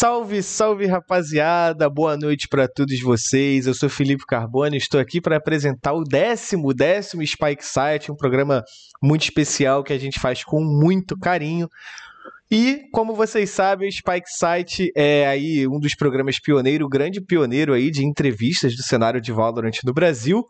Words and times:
Salve, 0.00 0.42
salve 0.42 0.86
rapaziada, 0.86 1.86
boa 1.90 2.16
noite 2.16 2.48
para 2.48 2.66
todos 2.66 2.98
vocês. 3.02 3.66
Eu 3.66 3.74
sou 3.74 3.90
Felipe 3.90 4.24
Carbone, 4.26 4.78
estou 4.78 4.98
aqui 4.98 5.20
para 5.20 5.36
apresentar 5.36 5.92
o 5.92 6.04
décimo, 6.04 6.72
décimo 6.72 7.22
Spike 7.22 7.62
Site, 7.62 8.10
um 8.10 8.16
programa 8.16 8.64
muito 9.02 9.24
especial 9.24 9.84
que 9.84 9.92
a 9.92 9.98
gente 9.98 10.18
faz 10.18 10.42
com 10.42 10.64
muito 10.64 11.18
carinho. 11.18 11.68
E, 12.50 12.88
como 12.94 13.14
vocês 13.14 13.50
sabem, 13.50 13.90
o 13.90 13.92
Spike 13.92 14.30
Site 14.38 14.90
é 14.96 15.26
aí 15.26 15.68
um 15.68 15.78
dos 15.78 15.94
programas 15.94 16.40
pioneiro, 16.40 16.88
grande 16.88 17.20
pioneiro 17.20 17.74
aí 17.74 17.90
de 17.90 18.02
entrevistas 18.02 18.74
do 18.74 18.82
cenário 18.82 19.20
de 19.20 19.32
Valorant 19.32 19.80
no 19.84 19.92
Brasil. 19.92 20.46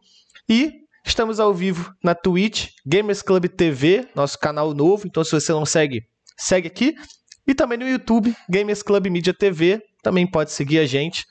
E 0.48 0.74
estamos 1.04 1.40
ao 1.40 1.52
vivo 1.52 1.92
na 2.04 2.14
Twitch, 2.14 2.68
Gamers 2.86 3.20
Club 3.20 3.46
TV, 3.46 4.06
nosso 4.14 4.38
canal 4.38 4.72
novo. 4.72 5.08
Então, 5.08 5.24
se 5.24 5.32
você 5.32 5.50
não 5.50 5.66
segue, 5.66 6.04
segue 6.38 6.68
aqui. 6.68 6.94
E 7.50 7.54
também 7.54 7.76
no 7.76 7.88
YouTube, 7.88 8.32
Gamers 8.48 8.80
Club 8.80 9.08
Media 9.08 9.34
TV, 9.34 9.82
também 10.04 10.24
pode 10.24 10.52
seguir 10.52 10.78
a 10.78 10.86
gente. 10.86 11.26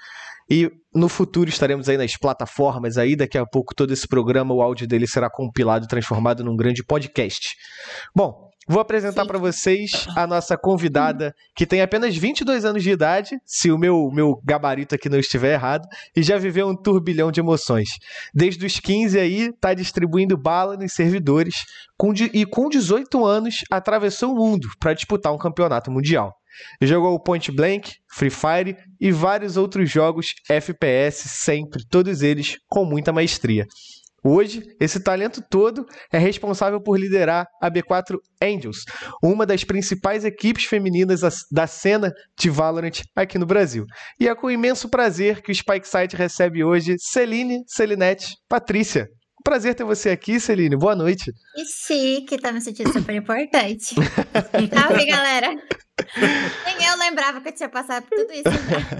E 0.51 0.69
no 0.93 1.07
futuro 1.07 1.49
estaremos 1.49 1.87
aí 1.87 1.95
nas 1.95 2.17
plataformas 2.17 2.97
aí, 2.97 3.15
daqui 3.15 3.37
a 3.37 3.45
pouco 3.45 3.73
todo 3.73 3.93
esse 3.93 4.05
programa, 4.05 4.53
o 4.53 4.61
áudio 4.61 4.85
dele 4.85 5.07
será 5.07 5.29
compilado 5.29 5.85
e 5.85 5.87
transformado 5.87 6.43
num 6.43 6.57
grande 6.57 6.83
podcast. 6.83 7.55
Bom, 8.13 8.48
Vou 8.71 8.79
apresentar 8.79 9.25
para 9.25 9.39
vocês 9.39 10.05
a 10.15 10.27
nossa 10.27 10.55
convidada, 10.55 11.33
que 11.55 11.65
tem 11.65 11.81
apenas 11.81 12.15
22 12.15 12.63
anos 12.63 12.83
de 12.83 12.91
idade, 12.91 13.31
se 13.43 13.71
o 13.71 13.79
meu, 13.79 14.11
meu 14.13 14.39
gabarito 14.45 14.93
aqui 14.93 15.09
não 15.09 15.17
estiver 15.17 15.53
errado, 15.53 15.87
e 16.15 16.21
já 16.21 16.37
viveu 16.37 16.67
um 16.67 16.75
turbilhão 16.75 17.31
de 17.31 17.39
emoções. 17.39 17.89
Desde 18.31 18.63
os 18.63 18.79
15 18.79 19.19
aí, 19.19 19.51
tá 19.59 19.73
distribuindo 19.73 20.37
bala 20.37 20.77
nos 20.77 20.93
servidores, 20.93 21.65
com, 21.97 22.13
e 22.31 22.45
com 22.45 22.69
18 22.69 23.25
anos 23.25 23.63
atravessou 23.71 24.33
o 24.33 24.35
mundo 24.35 24.67
para 24.79 24.93
disputar 24.93 25.33
um 25.33 25.37
campeonato 25.39 25.89
mundial. 25.89 26.35
Jogou 26.79 27.19
Point 27.19 27.51
Blank, 27.51 27.95
Free 28.07 28.29
Fire 28.29 28.77
e 29.01 29.11
vários 29.11 29.57
outros 29.57 29.89
jogos 29.89 30.27
FPS, 30.47 31.27
sempre, 31.27 31.83
todos 31.89 32.21
eles 32.21 32.57
com 32.67 32.85
muita 32.85 33.11
maestria. 33.11 33.65
Hoje, 34.23 34.63
esse 34.79 35.01
talento 35.01 35.41
todo 35.49 35.85
é 36.11 36.17
responsável 36.17 36.81
por 36.81 36.99
liderar 36.99 37.47
a 37.61 37.69
B4 37.69 38.17
Angels, 38.41 38.83
uma 39.23 39.45
das 39.45 39.63
principais 39.63 40.23
equipes 40.25 40.65
femininas 40.65 41.21
da 41.51 41.67
cena 41.67 42.11
de 42.37 42.49
Valorant 42.49 43.01
aqui 43.15 43.37
no 43.37 43.45
Brasil. 43.45 43.85
E 44.19 44.27
é 44.27 44.35
com 44.35 44.49
imenso 44.49 44.89
prazer 44.89 45.41
que 45.41 45.51
o 45.51 45.55
Spike 45.55 45.87
Site 45.87 46.15
recebe 46.15 46.63
hoje 46.63 46.95
Celine, 46.99 47.63
Celinete, 47.67 48.35
Patrícia. 48.47 49.07
Prazer 49.43 49.73
ter 49.73 49.83
você 49.83 50.09
aqui, 50.09 50.39
Celine. 50.39 50.75
Boa 50.75 50.95
noite. 50.95 51.31
E 51.55 51.65
chique, 51.65 52.37
tá 52.37 52.51
me 52.51 52.61
sentindo 52.61 52.91
super 52.91 53.15
importante. 53.15 53.95
Salve, 54.73 55.05
galera. 55.05 55.55
Nem 56.65 56.87
eu 56.87 56.97
lembrava 56.97 57.41
que 57.41 57.49
eu 57.49 57.55
tinha 57.55 57.69
passado 57.69 58.05
por 58.05 58.17
tudo 58.17 58.31
isso. 58.33 58.43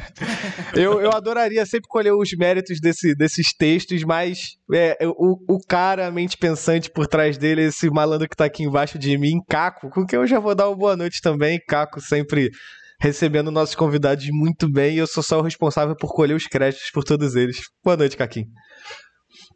eu, 0.75 1.01
eu 1.01 1.11
adoraria 1.11 1.65
sempre 1.65 1.87
colher 1.87 2.13
os 2.13 2.29
méritos 2.37 2.79
desse, 2.79 3.15
desses 3.15 3.53
textos, 3.53 4.03
mas 4.03 4.57
é, 4.73 4.97
o, 5.03 5.55
o 5.55 5.59
cara, 5.65 6.07
a 6.07 6.11
mente 6.11 6.37
pensante 6.37 6.89
por 6.89 7.07
trás 7.07 7.37
dele, 7.37 7.63
esse 7.63 7.89
malandro 7.89 8.27
que 8.27 8.35
tá 8.35 8.45
aqui 8.45 8.63
embaixo 8.63 8.97
de 8.97 9.17
mim, 9.17 9.41
Caco, 9.47 9.89
com 9.89 10.05
quem 10.05 10.19
eu 10.19 10.27
já 10.27 10.39
vou 10.39 10.55
dar 10.55 10.67
uma 10.67 10.75
boa 10.75 10.95
noite 10.95 11.21
também. 11.21 11.59
Caco 11.67 12.01
sempre 12.01 12.49
recebendo 13.01 13.49
nossos 13.49 13.75
convidados 13.75 14.27
muito 14.29 14.69
bem 14.69 14.95
e 14.95 14.97
eu 14.97 15.07
sou 15.07 15.23
só 15.23 15.39
o 15.39 15.43
responsável 15.43 15.95
por 15.95 16.13
colher 16.13 16.35
os 16.35 16.47
créditos 16.47 16.91
por 16.91 17.03
todos 17.03 17.35
eles. 17.35 17.57
Boa 17.83 17.95
noite, 17.95 18.17
Caquinho. 18.17 18.47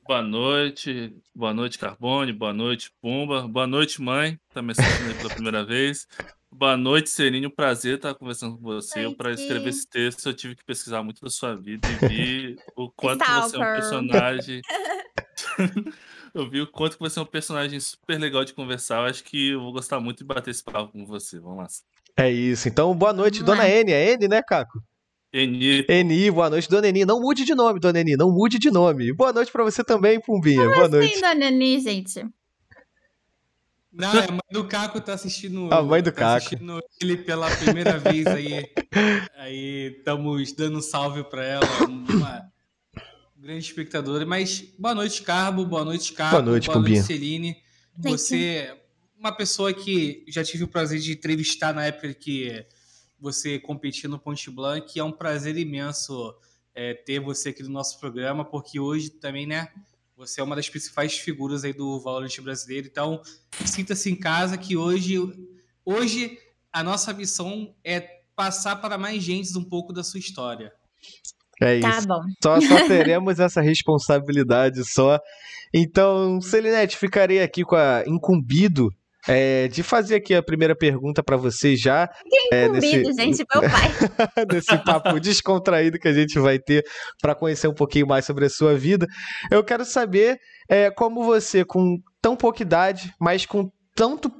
Boa 0.05 0.21
noite, 0.21 1.15
boa 1.33 1.53
noite, 1.53 1.79
Carbone, 1.79 2.33
boa 2.33 2.51
noite, 2.51 2.91
Pumba, 3.01 3.47
boa 3.47 3.65
noite, 3.65 4.01
mãe, 4.01 4.37
tá 4.53 4.61
me 4.61 4.73
assistindo 4.73 5.17
pela 5.17 5.29
primeira 5.33 5.63
vez. 5.63 6.05
Boa 6.51 6.75
noite, 6.75 7.09
Serine, 7.09 7.47
um 7.47 7.49
prazer 7.49 7.95
estar 7.95 8.13
conversando 8.13 8.57
com 8.57 8.63
você. 8.63 9.09
Para 9.15 9.31
escrever 9.31 9.69
esse 9.69 9.87
texto, 9.87 10.27
eu 10.27 10.33
tive 10.33 10.57
que 10.57 10.65
pesquisar 10.65 11.01
muito 11.03 11.21
da 11.21 11.29
sua 11.29 11.55
vida 11.55 11.87
e 11.87 12.07
vi 12.07 12.55
o 12.75 12.91
quanto 12.95 13.23
você 13.23 13.55
é 13.55 13.59
um 13.59 13.75
personagem. 13.75 14.61
eu 16.35 16.49
vi 16.49 16.59
o 16.59 16.67
quanto 16.67 16.99
você 16.99 17.17
é 17.17 17.21
um 17.21 17.25
personagem 17.25 17.79
super 17.79 18.19
legal 18.19 18.43
de 18.43 18.53
conversar. 18.53 18.97
Eu 18.97 19.05
acho 19.05 19.23
que 19.23 19.51
eu 19.51 19.61
vou 19.61 19.71
gostar 19.71 20.01
muito 20.01 20.17
de 20.17 20.25
bater 20.25 20.51
esse 20.51 20.63
papo 20.63 20.91
com 20.91 21.05
você. 21.05 21.39
Vamos 21.39 21.57
lá. 21.59 21.67
É 22.17 22.29
isso. 22.29 22.67
Então, 22.67 22.93
boa 22.93 23.13
noite, 23.13 23.41
dona 23.41 23.69
N. 23.69 23.89
É 23.89 24.11
N, 24.11 24.27
né, 24.27 24.43
Caco? 24.43 24.83
Eni. 25.33 25.83
Eni, 25.89 26.29
boa 26.29 26.47
noite, 26.47 26.69
dona 26.69 26.87
Eni. 26.87 27.05
Não 27.05 27.19
mude 27.19 27.43
de 27.43 27.55
nome, 27.55 27.79
dona 27.79 27.99
Eni, 27.99 28.15
não 28.15 28.31
mude 28.31 28.59
de 28.59 28.69
nome. 28.69 29.11
Boa 29.13 29.33
noite 29.33 29.51
para 29.51 29.63
você 29.63 29.83
também, 29.83 30.19
Pumbinha. 30.21 30.61
Como 30.61 30.73
boa 30.75 30.85
assim, 30.85 30.95
noite. 30.95 31.21
dona 31.21 31.45
Eni, 31.45 31.79
gente? 31.79 32.23
Não, 33.91 34.13
é 34.13 34.25
a 34.25 34.31
mãe 34.31 34.39
do 34.51 34.67
Caco 34.67 35.01
tá 35.01 35.13
assistindo. 35.13 35.73
A 35.73 35.81
mãe 35.81 36.03
do 36.03 36.11
tá 36.11 36.17
Caco. 36.19 36.37
assistindo 36.45 36.79
ele 37.01 37.17
pela 37.17 37.49
primeira 37.57 37.97
vez 37.97 38.27
aí. 38.27 38.71
Aí 39.37 39.95
estamos 39.97 40.51
dando 40.53 40.77
um 40.77 40.81
salve 40.81 41.23
para 41.23 41.43
ela, 41.43 41.65
uma 41.87 42.43
grande 43.35 43.65
espectadora. 43.65 44.25
Mas 44.27 44.61
boa 44.77 44.93
noite, 44.93 45.23
Carbo, 45.23 45.65
boa 45.65 45.83
noite, 45.83 46.13
Caco. 46.13 46.31
Boa 46.31 46.41
noite, 46.43 46.67
boa 46.67 46.77
Pumbinha. 46.77 46.99
noite, 46.99 47.07
Celine. 47.07 47.57
Você 47.97 48.37
é 48.37 48.83
uma 49.19 49.31
pessoa 49.31 49.73
que 49.73 50.23
já 50.27 50.43
tive 50.43 50.63
o 50.63 50.67
prazer 50.67 50.99
de 50.99 51.11
entrevistar 51.13 51.73
na 51.73 51.85
época 51.85 52.13
que 52.13 52.65
você 53.19 53.59
competir 53.59 54.09
no 54.09 54.19
Ponte 54.19 54.49
Blanc. 54.49 54.99
É 54.99 55.03
um 55.03 55.11
prazer 55.11 55.57
imenso 55.57 56.35
é, 56.75 56.93
ter 56.93 57.19
você 57.19 57.49
aqui 57.49 57.63
no 57.63 57.69
nosso 57.69 57.99
programa, 57.99 58.43
porque 58.43 58.79
hoje 58.79 59.09
também, 59.09 59.45
né? 59.45 59.69
Você 60.15 60.39
é 60.39 60.43
uma 60.43 60.55
das 60.55 60.69
principais 60.69 61.17
figuras 61.17 61.63
aí 61.63 61.73
do 61.73 61.99
Valorant 61.99 62.39
brasileiro. 62.41 62.87
Então, 62.87 63.21
sinta-se 63.65 64.11
em 64.11 64.15
casa 64.15 64.57
que 64.57 64.77
hoje, 64.77 65.17
hoje 65.83 66.37
a 66.71 66.83
nossa 66.83 67.11
missão 67.13 67.73
é 67.83 67.99
passar 68.35 68.77
para 68.77 68.97
mais 68.97 69.23
gente 69.23 69.57
um 69.57 69.63
pouco 69.63 69.91
da 69.91 70.03
sua 70.03 70.19
história. 70.19 70.71
É 71.61 71.79
tá 71.79 71.89
isso. 71.89 72.07
Tá 72.07 72.15
bom. 72.15 72.23
Só, 72.41 72.61
só 72.61 72.87
teremos 72.87 73.39
essa 73.39 73.61
responsabilidade 73.61 74.83
só. 74.85 75.19
Então, 75.73 76.39
Selinete, 76.41 76.97
ficarei 76.97 77.41
aqui 77.41 77.63
com 77.63 77.75
a 77.75 78.03
incumbido 78.05 78.89
é, 79.27 79.67
de 79.67 79.83
fazer 79.83 80.15
aqui 80.15 80.33
a 80.33 80.43
primeira 80.43 80.75
pergunta 80.75 81.23
para 81.23 81.37
você 81.37 81.75
já. 81.75 82.07
Quem 82.07 82.49
é, 82.51 82.69
nesse... 82.69 83.13
gente, 83.13 83.45
meu 83.53 83.61
pai. 83.61 84.45
nesse 84.51 84.77
papo 84.83 85.19
descontraído 85.19 85.99
que 85.99 86.07
a 86.07 86.13
gente 86.13 86.37
vai 86.39 86.59
ter 86.59 86.83
para 87.21 87.35
conhecer 87.35 87.67
um 87.67 87.73
pouquinho 87.73 88.07
mais 88.07 88.25
sobre 88.25 88.45
a 88.45 88.49
sua 88.49 88.75
vida. 88.75 89.07
Eu 89.49 89.63
quero 89.63 89.85
saber 89.85 90.37
é, 90.69 90.91
como 90.91 91.23
você, 91.23 91.63
com 91.63 91.97
tão 92.21 92.35
pouca 92.35 92.61
idade, 92.61 93.13
mas 93.19 93.45
com 93.45 93.69
tanto 93.95 94.31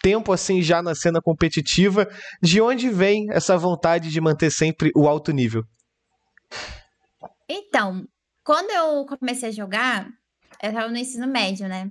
tempo 0.00 0.32
assim 0.32 0.62
já 0.62 0.82
na 0.82 0.94
cena 0.94 1.20
competitiva, 1.20 2.08
de 2.42 2.60
onde 2.60 2.88
vem 2.88 3.26
essa 3.30 3.56
vontade 3.56 4.10
de 4.10 4.20
manter 4.20 4.50
sempre 4.50 4.90
o 4.96 5.08
alto 5.08 5.32
nível? 5.32 5.64
Então, 7.48 8.04
quando 8.44 8.70
eu 8.70 9.04
comecei 9.18 9.48
a 9.48 9.52
jogar, 9.52 10.06
eu 10.62 10.70
estava 10.70 10.88
no 10.88 10.96
ensino 10.96 11.26
médio, 11.26 11.68
né? 11.68 11.90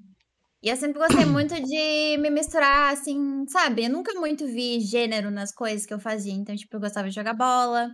E 0.63 0.69
eu 0.69 0.75
sempre 0.75 0.99
gostei 0.99 1.25
muito 1.25 1.55
de 1.55 2.17
me 2.19 2.29
misturar, 2.29 2.93
assim, 2.93 3.45
sabe? 3.47 3.85
Eu 3.85 3.89
nunca 3.89 4.13
muito 4.13 4.45
vi 4.45 4.79
gênero 4.79 5.31
nas 5.31 5.51
coisas 5.51 5.85
que 5.85 5.93
eu 5.93 5.99
fazia. 5.99 6.33
Então, 6.33 6.55
tipo, 6.55 6.75
eu 6.75 6.79
gostava 6.79 7.09
de 7.09 7.15
jogar 7.15 7.33
bola. 7.33 7.89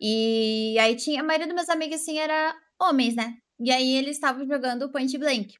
E 0.00 0.76
aí 0.80 0.96
tinha. 0.96 1.20
A 1.20 1.24
maioria 1.24 1.46
dos 1.46 1.54
meus 1.54 1.68
amigos, 1.68 2.00
assim, 2.00 2.18
era 2.18 2.54
homens, 2.80 3.14
né? 3.14 3.36
E 3.60 3.70
aí 3.70 3.94
eles 3.94 4.16
estavam 4.16 4.44
jogando 4.46 4.90
Point 4.90 5.16
Blank. 5.16 5.54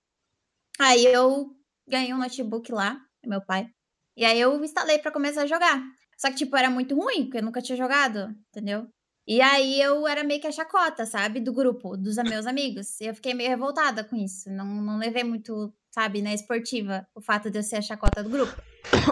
Aí 0.81 1.05
eu 1.07 1.55
ganhei 1.87 2.13
um 2.13 2.19
notebook 2.19 2.73
lá, 2.73 3.01
meu 3.25 3.41
pai. 3.41 3.69
E 4.17 4.25
aí 4.25 4.41
eu 4.41 4.63
instalei 4.65 4.99
para 4.99 5.13
começar 5.13 5.43
a 5.43 5.47
jogar. 5.47 5.81
Só 6.19 6.29
que, 6.29 6.37
tipo, 6.37 6.57
era 6.57 6.71
muito 6.71 6.97
ruim, 6.97 7.25
porque 7.25 7.39
eu 7.39 7.43
nunca 7.43 7.63
tinha 7.63 7.77
jogado, 7.77 8.35
entendeu? 8.49 8.89
E 9.27 9.41
aí 9.41 9.81
eu 9.81 10.07
era 10.09 10.25
meio 10.25 10.41
que 10.41 10.49
a 10.49 10.53
chacota, 10.53 11.07
sabe? 11.07 11.41
Do 11.41 11.53
grupo, 11.53 11.97
dos 11.97 12.17
meus 12.17 12.47
amigos. 12.47 13.01
E 13.01 13.07
eu 13.07 13.15
fiquei 13.15 13.35
meio 13.35 13.51
revoltada 13.51 14.03
com 14.03 14.17
isso. 14.17 14.51
Não, 14.51 14.67
não 14.67 14.99
levei 14.99 15.23
muito 15.23 15.73
sabe, 15.93 16.23
na 16.23 16.33
esportiva, 16.33 17.07
o 17.15 17.21
fato 17.21 17.51
de 17.51 17.59
eu 17.59 17.63
ser 17.63 17.77
a 17.77 17.83
chacota 17.83 18.23
do 18.23 18.31
grupo. 18.31 18.55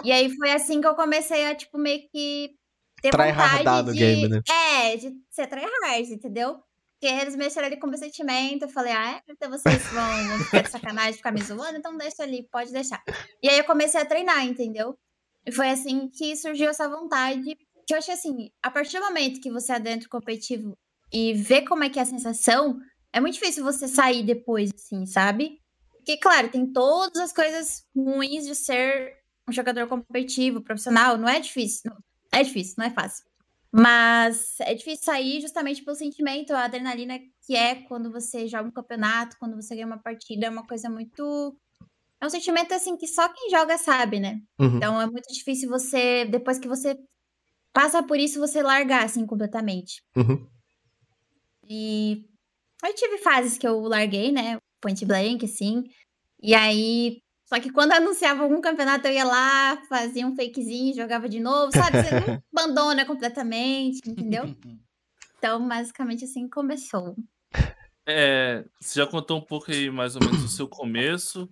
E 0.03 0.11
aí 0.11 0.35
foi 0.35 0.51
assim 0.51 0.81
que 0.81 0.87
eu 0.87 0.95
comecei 0.95 1.45
a, 1.45 1.55
tipo, 1.55 1.77
meio 1.77 2.01
que 2.11 2.51
ter 3.01 3.11
vontade 3.11 3.93
de... 3.93 3.99
game, 3.99 4.27
né? 4.27 4.41
É, 4.49 4.97
de 4.97 5.11
ser 5.29 5.47
tryhard, 5.47 6.11
entendeu? 6.11 6.59
Porque 6.99 7.13
eles 7.13 7.35
mexeram 7.35 7.67
ali 7.67 7.77
com 7.77 7.87
meu 7.87 7.97
sentimento, 7.97 8.63
eu 8.63 8.69
falei, 8.69 8.93
ah, 8.93 9.15
é? 9.15 9.21
então 9.31 9.49
vocês 9.49 9.81
vão, 9.87 10.27
vão 10.27 10.39
ficar 10.39 10.61
de 10.61 10.69
sacanagem, 10.69 11.13
ficar 11.13 11.31
me 11.31 11.41
zoando, 11.41 11.77
então 11.77 11.97
deixa 11.97 12.21
ali, 12.21 12.47
pode 12.51 12.71
deixar. 12.71 13.01
E 13.41 13.49
aí 13.49 13.57
eu 13.57 13.63
comecei 13.63 13.99
a 13.99 14.05
treinar, 14.05 14.45
entendeu? 14.45 14.95
E 15.45 15.51
foi 15.51 15.69
assim 15.69 16.09
que 16.09 16.35
surgiu 16.35 16.69
essa 16.69 16.87
vontade, 16.87 17.57
que 17.87 17.93
eu 17.93 17.97
achei 17.97 18.13
assim, 18.13 18.51
a 18.61 18.69
partir 18.69 18.99
do 18.99 19.05
momento 19.05 19.41
que 19.41 19.51
você 19.51 19.71
adentra 19.71 20.05
o 20.05 20.11
competitivo 20.11 20.77
e 21.11 21.33
vê 21.33 21.63
como 21.63 21.83
é 21.83 21.89
que 21.89 21.97
é 21.97 22.03
a 22.03 22.05
sensação, 22.05 22.77
é 23.11 23.19
muito 23.19 23.33
difícil 23.33 23.63
você 23.63 23.87
sair 23.87 24.23
depois, 24.23 24.71
assim, 24.73 25.05
sabe? 25.07 25.60
Porque, 26.01 26.17
claro, 26.17 26.49
tem 26.49 26.65
todas 26.65 27.21
as 27.21 27.31
coisas 27.31 27.85
ruins 27.95 28.45
de 28.45 28.55
ser 28.55 29.17
um 29.47 29.51
jogador 29.53 29.87
competitivo, 29.87 30.61
profissional. 30.61 31.17
Não 31.17 31.29
é 31.29 31.39
difícil. 31.39 31.91
Não, 31.91 31.97
é 32.31 32.43
difícil, 32.43 32.75
não 32.77 32.85
é 32.85 32.89
fácil. 32.89 33.23
Mas 33.71 34.59
é 34.59 34.73
difícil 34.73 35.05
sair 35.05 35.39
justamente 35.39 35.83
pelo 35.83 35.95
sentimento, 35.95 36.51
a 36.51 36.65
adrenalina 36.65 37.17
que 37.45 37.55
é 37.55 37.75
quando 37.75 38.11
você 38.11 38.47
joga 38.47 38.67
um 38.67 38.71
campeonato, 38.71 39.37
quando 39.39 39.55
você 39.55 39.75
ganha 39.75 39.87
uma 39.87 40.01
partida, 40.01 40.47
é 40.47 40.49
uma 40.49 40.65
coisa 40.65 40.89
muito. 40.89 41.55
É 42.19 42.25
um 42.25 42.29
sentimento 42.29 42.73
assim 42.73 42.97
que 42.97 43.07
só 43.07 43.29
quem 43.29 43.49
joga 43.49 43.77
sabe, 43.77 44.19
né? 44.19 44.41
Uhum. 44.59 44.77
Então 44.77 45.01
é 45.01 45.05
muito 45.05 45.31
difícil 45.31 45.69
você, 45.69 46.25
depois 46.25 46.59
que 46.59 46.67
você 46.67 46.97
passa 47.71 48.03
por 48.03 48.19
isso 48.19 48.39
você 48.39 48.61
largar, 48.61 49.05
assim, 49.05 49.25
completamente. 49.25 50.03
Uhum. 50.15 50.45
E 51.69 52.25
eu 52.83 52.93
tive 52.93 53.19
fases 53.19 53.57
que 53.57 53.67
eu 53.67 53.79
larguei, 53.81 54.31
né? 54.31 54.57
Point 54.81 55.05
blank, 55.05 55.45
assim. 55.45 55.83
E 56.41 56.53
aí. 56.53 57.21
Só 57.45 57.59
que 57.59 57.69
quando 57.69 57.91
anunciava 57.91 58.43
algum 58.43 58.61
campeonato, 58.61 59.07
eu 59.07 59.13
ia 59.13 59.25
lá, 59.25 59.81
fazia 59.89 60.25
um 60.25 60.35
fakezinho, 60.35 60.95
jogava 60.95 61.27
de 61.27 61.37
novo, 61.37 61.69
sabe? 61.73 62.01
Você 62.01 62.19
não 62.19 62.41
abandona 62.55 63.05
completamente, 63.05 63.99
entendeu? 64.09 64.43
Então, 65.41 65.67
basicamente 65.67 66.23
assim 66.23 66.47
começou. 66.47 67.15
É, 68.05 68.63
você 68.79 68.99
já 68.99 69.07
contou 69.07 69.39
um 69.39 69.41
pouco 69.41 69.71
aí 69.71 69.89
mais 69.89 70.15
ou 70.15 70.23
menos 70.23 70.43
o 70.43 70.47
seu 70.47 70.67
começo, 70.67 71.49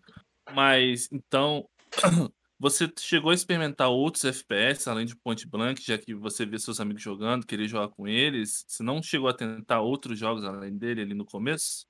mas 0.53 1.09
então 1.11 1.67
você 2.59 2.91
chegou 2.99 3.31
a 3.31 3.33
experimentar 3.33 3.89
outros 3.89 4.25
FPS 4.25 4.87
além 4.87 5.05
de 5.05 5.15
Point 5.15 5.47
Blank, 5.47 5.81
já 5.83 5.97
que 5.97 6.13
você 6.13 6.45
vê 6.45 6.59
seus 6.59 6.79
amigos 6.79 7.01
jogando, 7.01 7.47
queria 7.47 7.67
jogar 7.67 7.89
com 7.89 8.07
eles. 8.07 8.63
Você 8.67 8.83
não 8.83 9.01
chegou 9.01 9.27
a 9.27 9.33
tentar 9.33 9.81
outros 9.81 10.19
jogos 10.19 10.43
além 10.43 10.77
dele 10.77 11.01
ali 11.01 11.13
no 11.13 11.25
começo? 11.25 11.87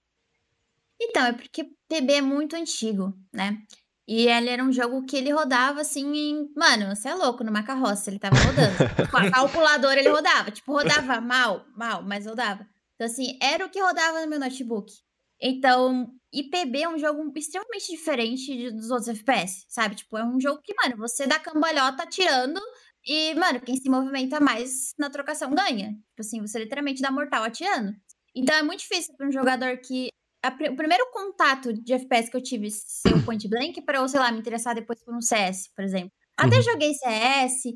Então, 1.00 1.26
é 1.26 1.34
porque 1.34 1.64
PB 1.88 2.14
é 2.14 2.22
muito 2.22 2.56
antigo, 2.56 3.14
né? 3.34 3.62
E 4.08 4.28
ele 4.28 4.50
era 4.50 4.64
um 4.64 4.72
jogo 4.72 5.06
que 5.06 5.16
ele 5.16 5.32
rodava 5.32 5.82
assim 5.82 6.12
em. 6.16 6.52
Mano, 6.56 6.96
você 6.96 7.10
é 7.10 7.14
louco, 7.14 7.44
numa 7.44 7.64
carroça, 7.64 8.10
ele 8.10 8.18
tava 8.18 8.36
rodando. 8.38 9.10
Com 9.12 9.18
a 9.18 9.30
calculadora 9.30 10.00
ele 10.00 10.10
rodava. 10.10 10.50
Tipo, 10.50 10.74
rodava 10.74 11.22
mal, 11.22 11.66
mal, 11.78 12.02
mas 12.02 12.26
rodava. 12.26 12.68
Então, 12.96 13.06
assim, 13.06 13.38
era 13.42 13.66
o 13.66 13.70
que 13.70 13.80
rodava 13.80 14.22
no 14.22 14.28
meu 14.28 14.40
notebook. 14.40 14.92
Então, 15.40 16.12
IPB 16.34 16.82
é 16.82 16.90
um 16.90 16.98
jogo 16.98 17.32
extremamente 17.36 17.92
diferente 17.92 18.72
dos 18.72 18.90
outros 18.90 19.08
FPS, 19.10 19.66
sabe? 19.70 19.96
Tipo, 19.96 20.18
é 20.18 20.24
um 20.24 20.40
jogo 20.40 20.62
que, 20.62 20.74
mano, 20.74 20.98
você 20.98 21.26
dá 21.26 21.40
cambalhota 21.40 22.04
atirando 22.04 22.60
e, 23.06 23.34
mano, 23.36 23.62
quem 23.62 23.76
se 23.78 23.90
movimenta 23.90 24.40
mais 24.40 24.94
na 24.98 25.10
trocação 25.10 25.54
ganha. 25.54 25.92
Tipo 25.92 26.22
assim, 26.22 26.42
você 26.42 26.60
literalmente 26.60 27.02
dá 27.02 27.12
mortal 27.12 27.44
atirando. 27.44 27.96
Então 28.36 28.56
é 28.56 28.62
muito 28.62 28.82
difícil 28.82 29.16
para 29.16 29.28
um 29.28 29.32
jogador 29.32 29.78
que 29.78 30.10
o 30.48 30.76
primeiro 30.76 31.06
contato 31.12 31.74
de 31.74 31.94
FPS 31.94 32.30
que 32.30 32.38
eu 32.38 32.44
tive 32.44 32.72
ser 32.72 33.14
o 33.14 33.24
point 33.24 33.48
blank 33.48 33.82
para 33.82 34.00
eu, 34.00 34.08
sei 34.08 34.20
lá, 34.20 34.32
me 34.32 34.40
interessar 34.40 34.74
depois 34.74 35.04
por 35.04 35.14
um 35.14 35.22
CS, 35.22 35.70
por 35.76 35.84
exemplo. 35.84 36.12
Até 36.38 36.58
uhum. 36.58 36.62
joguei 36.62 36.94
CS, 36.94 37.76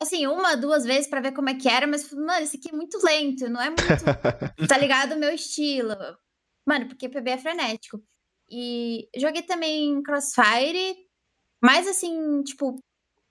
assim, 0.00 0.26
uma, 0.26 0.56
duas 0.56 0.84
vezes 0.84 1.08
para 1.08 1.20
ver 1.20 1.32
como 1.32 1.50
é 1.50 1.54
que 1.54 1.68
era, 1.68 1.86
mas, 1.86 2.10
mano, 2.12 2.44
isso 2.44 2.56
aqui 2.56 2.68
é 2.68 2.76
muito 2.76 2.98
lento, 3.04 3.48
não 3.48 3.60
é 3.60 3.70
muito, 3.70 3.82
tá 4.68 4.78
ligado, 4.78 5.14
o 5.14 5.18
meu 5.18 5.34
estilo. 5.34 5.96
Mano, 6.66 6.86
porque 6.86 7.08
PB 7.08 7.30
é 7.30 7.38
frenético. 7.38 8.00
E 8.50 9.08
joguei 9.16 9.42
também 9.42 10.02
Crossfire, 10.02 10.96
mas 11.62 11.88
assim, 11.88 12.42
tipo, 12.42 12.78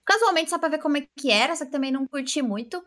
casualmente 0.05 0.49
só 0.49 0.59
pra 0.59 0.69
ver 0.69 0.79
como 0.79 0.97
é 0.97 1.07
que 1.17 1.31
era, 1.31 1.55
só 1.55 1.65
que 1.65 1.71
também 1.71 1.91
não 1.91 2.07
curti 2.07 2.41
muito. 2.41 2.83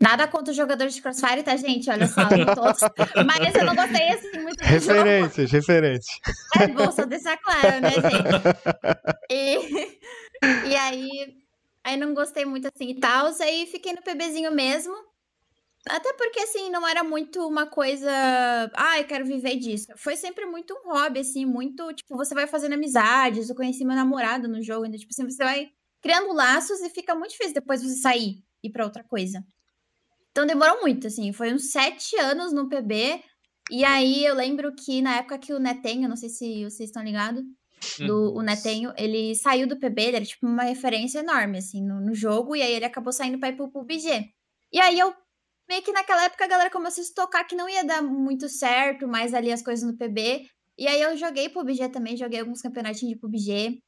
Nada 0.00 0.26
contra 0.26 0.50
os 0.50 0.56
jogadores 0.56 0.94
de 0.94 1.02
Crossfire, 1.02 1.42
tá, 1.42 1.54
gente? 1.56 1.90
Olha 1.90 2.06
só, 2.06 2.22
todos. 2.54 2.80
Mas 3.26 3.54
eu 3.54 3.66
não 3.66 3.76
gostei, 3.76 4.08
assim, 4.08 4.40
muito 4.40 4.60
Referências, 4.62 5.50
referências. 5.50 6.18
É 6.58 6.68
bom 6.68 6.90
só 6.90 7.04
deixar 7.04 7.36
claro, 7.36 7.80
né, 7.80 7.90
gente? 7.90 9.20
E, 9.32 10.68
e 10.70 10.74
aí, 10.74 11.36
aí 11.84 11.96
não 11.96 12.14
gostei 12.14 12.44
muito, 12.44 12.66
assim, 12.66 12.90
e 12.90 12.98
tal. 12.98 13.30
Aí 13.40 13.66
fiquei 13.66 13.92
no 13.92 14.02
PBzinho 14.02 14.50
mesmo. 14.50 14.92
Até 15.88 16.12
porque, 16.14 16.40
assim, 16.40 16.68
não 16.70 16.86
era 16.88 17.04
muito 17.04 17.46
uma 17.46 17.66
coisa. 17.66 18.10
Ah, 18.74 18.98
eu 18.98 19.04
quero 19.04 19.24
viver 19.24 19.56
disso. 19.56 19.86
Foi 19.96 20.16
sempre 20.16 20.46
muito 20.46 20.74
um 20.74 20.92
hobby, 20.92 21.20
assim, 21.20 21.44
muito. 21.44 21.92
Tipo, 21.92 22.16
você 22.16 22.34
vai 22.34 22.46
fazendo 22.48 22.72
amizades. 22.72 23.48
Eu 23.48 23.54
conheci 23.54 23.84
meu 23.84 23.94
namorado 23.94 24.48
no 24.48 24.60
jogo, 24.62 24.84
ainda. 24.84 24.98
Tipo 24.98 25.12
assim, 25.12 25.30
você 25.30 25.44
vai 25.44 25.68
criando 26.02 26.32
laços 26.32 26.80
e 26.80 26.90
fica 26.90 27.14
muito 27.14 27.30
difícil 27.30 27.54
depois 27.54 27.82
você 27.82 27.96
sair 28.00 28.42
e 28.64 28.68
ir 28.68 28.70
pra 28.70 28.84
outra 28.84 29.04
coisa. 29.04 29.44
Então 30.30 30.46
demorou 30.46 30.80
muito, 30.80 31.06
assim, 31.06 31.32
foi 31.32 31.52
uns 31.52 31.70
sete 31.70 32.16
anos 32.16 32.52
no 32.52 32.68
PB. 32.68 33.22
E 33.70 33.84
aí 33.84 34.24
eu 34.24 34.34
lembro 34.34 34.74
que 34.74 35.00
na 35.00 35.18
época 35.18 35.38
que 35.38 35.52
o 35.52 35.58
Netenho, 35.60 36.08
não 36.08 36.16
sei 36.16 36.28
se 36.28 36.64
vocês 36.64 36.88
estão 36.88 37.02
ligados, 37.02 37.42
do, 37.98 38.34
o 38.34 38.42
Netenho, 38.42 38.92
ele 38.96 39.34
saiu 39.34 39.66
do 39.66 39.78
PB, 39.78 40.02
ele 40.02 40.16
era 40.16 40.24
tipo 40.24 40.46
uma 40.46 40.64
referência 40.64 41.20
enorme, 41.20 41.58
assim, 41.58 41.82
no, 41.82 42.00
no 42.00 42.14
jogo, 42.14 42.54
e 42.54 42.62
aí 42.62 42.72
ele 42.72 42.84
acabou 42.84 43.12
saindo 43.12 43.38
pra 43.38 43.48
ir 43.48 43.56
pro 43.56 43.70
PUBG. 43.70 44.30
E 44.72 44.80
aí 44.80 44.98
eu, 44.98 45.14
meio 45.68 45.82
que 45.82 45.92
naquela 45.92 46.24
época 46.24 46.44
a 46.44 46.48
galera 46.48 46.70
começou 46.70 47.02
a 47.02 47.04
se 47.04 47.14
tocar 47.14 47.44
que 47.44 47.56
não 47.56 47.68
ia 47.68 47.84
dar 47.84 48.02
muito 48.02 48.48
certo 48.48 49.08
mais 49.08 49.32
ali 49.34 49.50
as 49.50 49.62
coisas 49.62 49.88
no 49.88 49.96
PB. 49.96 50.46
E 50.78 50.86
aí 50.86 51.00
eu 51.00 51.16
joguei 51.16 51.48
PUBG 51.48 51.88
também, 51.90 52.16
joguei 52.16 52.40
alguns 52.40 52.60
campeonatinhos 52.60 53.14
de 53.14 53.20
PUBG. 53.20 53.82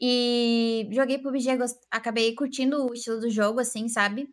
E 0.00 0.88
joguei 0.92 1.18
PUBG, 1.18 1.48
acabei 1.90 2.34
curtindo 2.34 2.86
o 2.86 2.94
estilo 2.94 3.20
do 3.20 3.30
jogo, 3.30 3.60
assim, 3.60 3.88
sabe? 3.88 4.28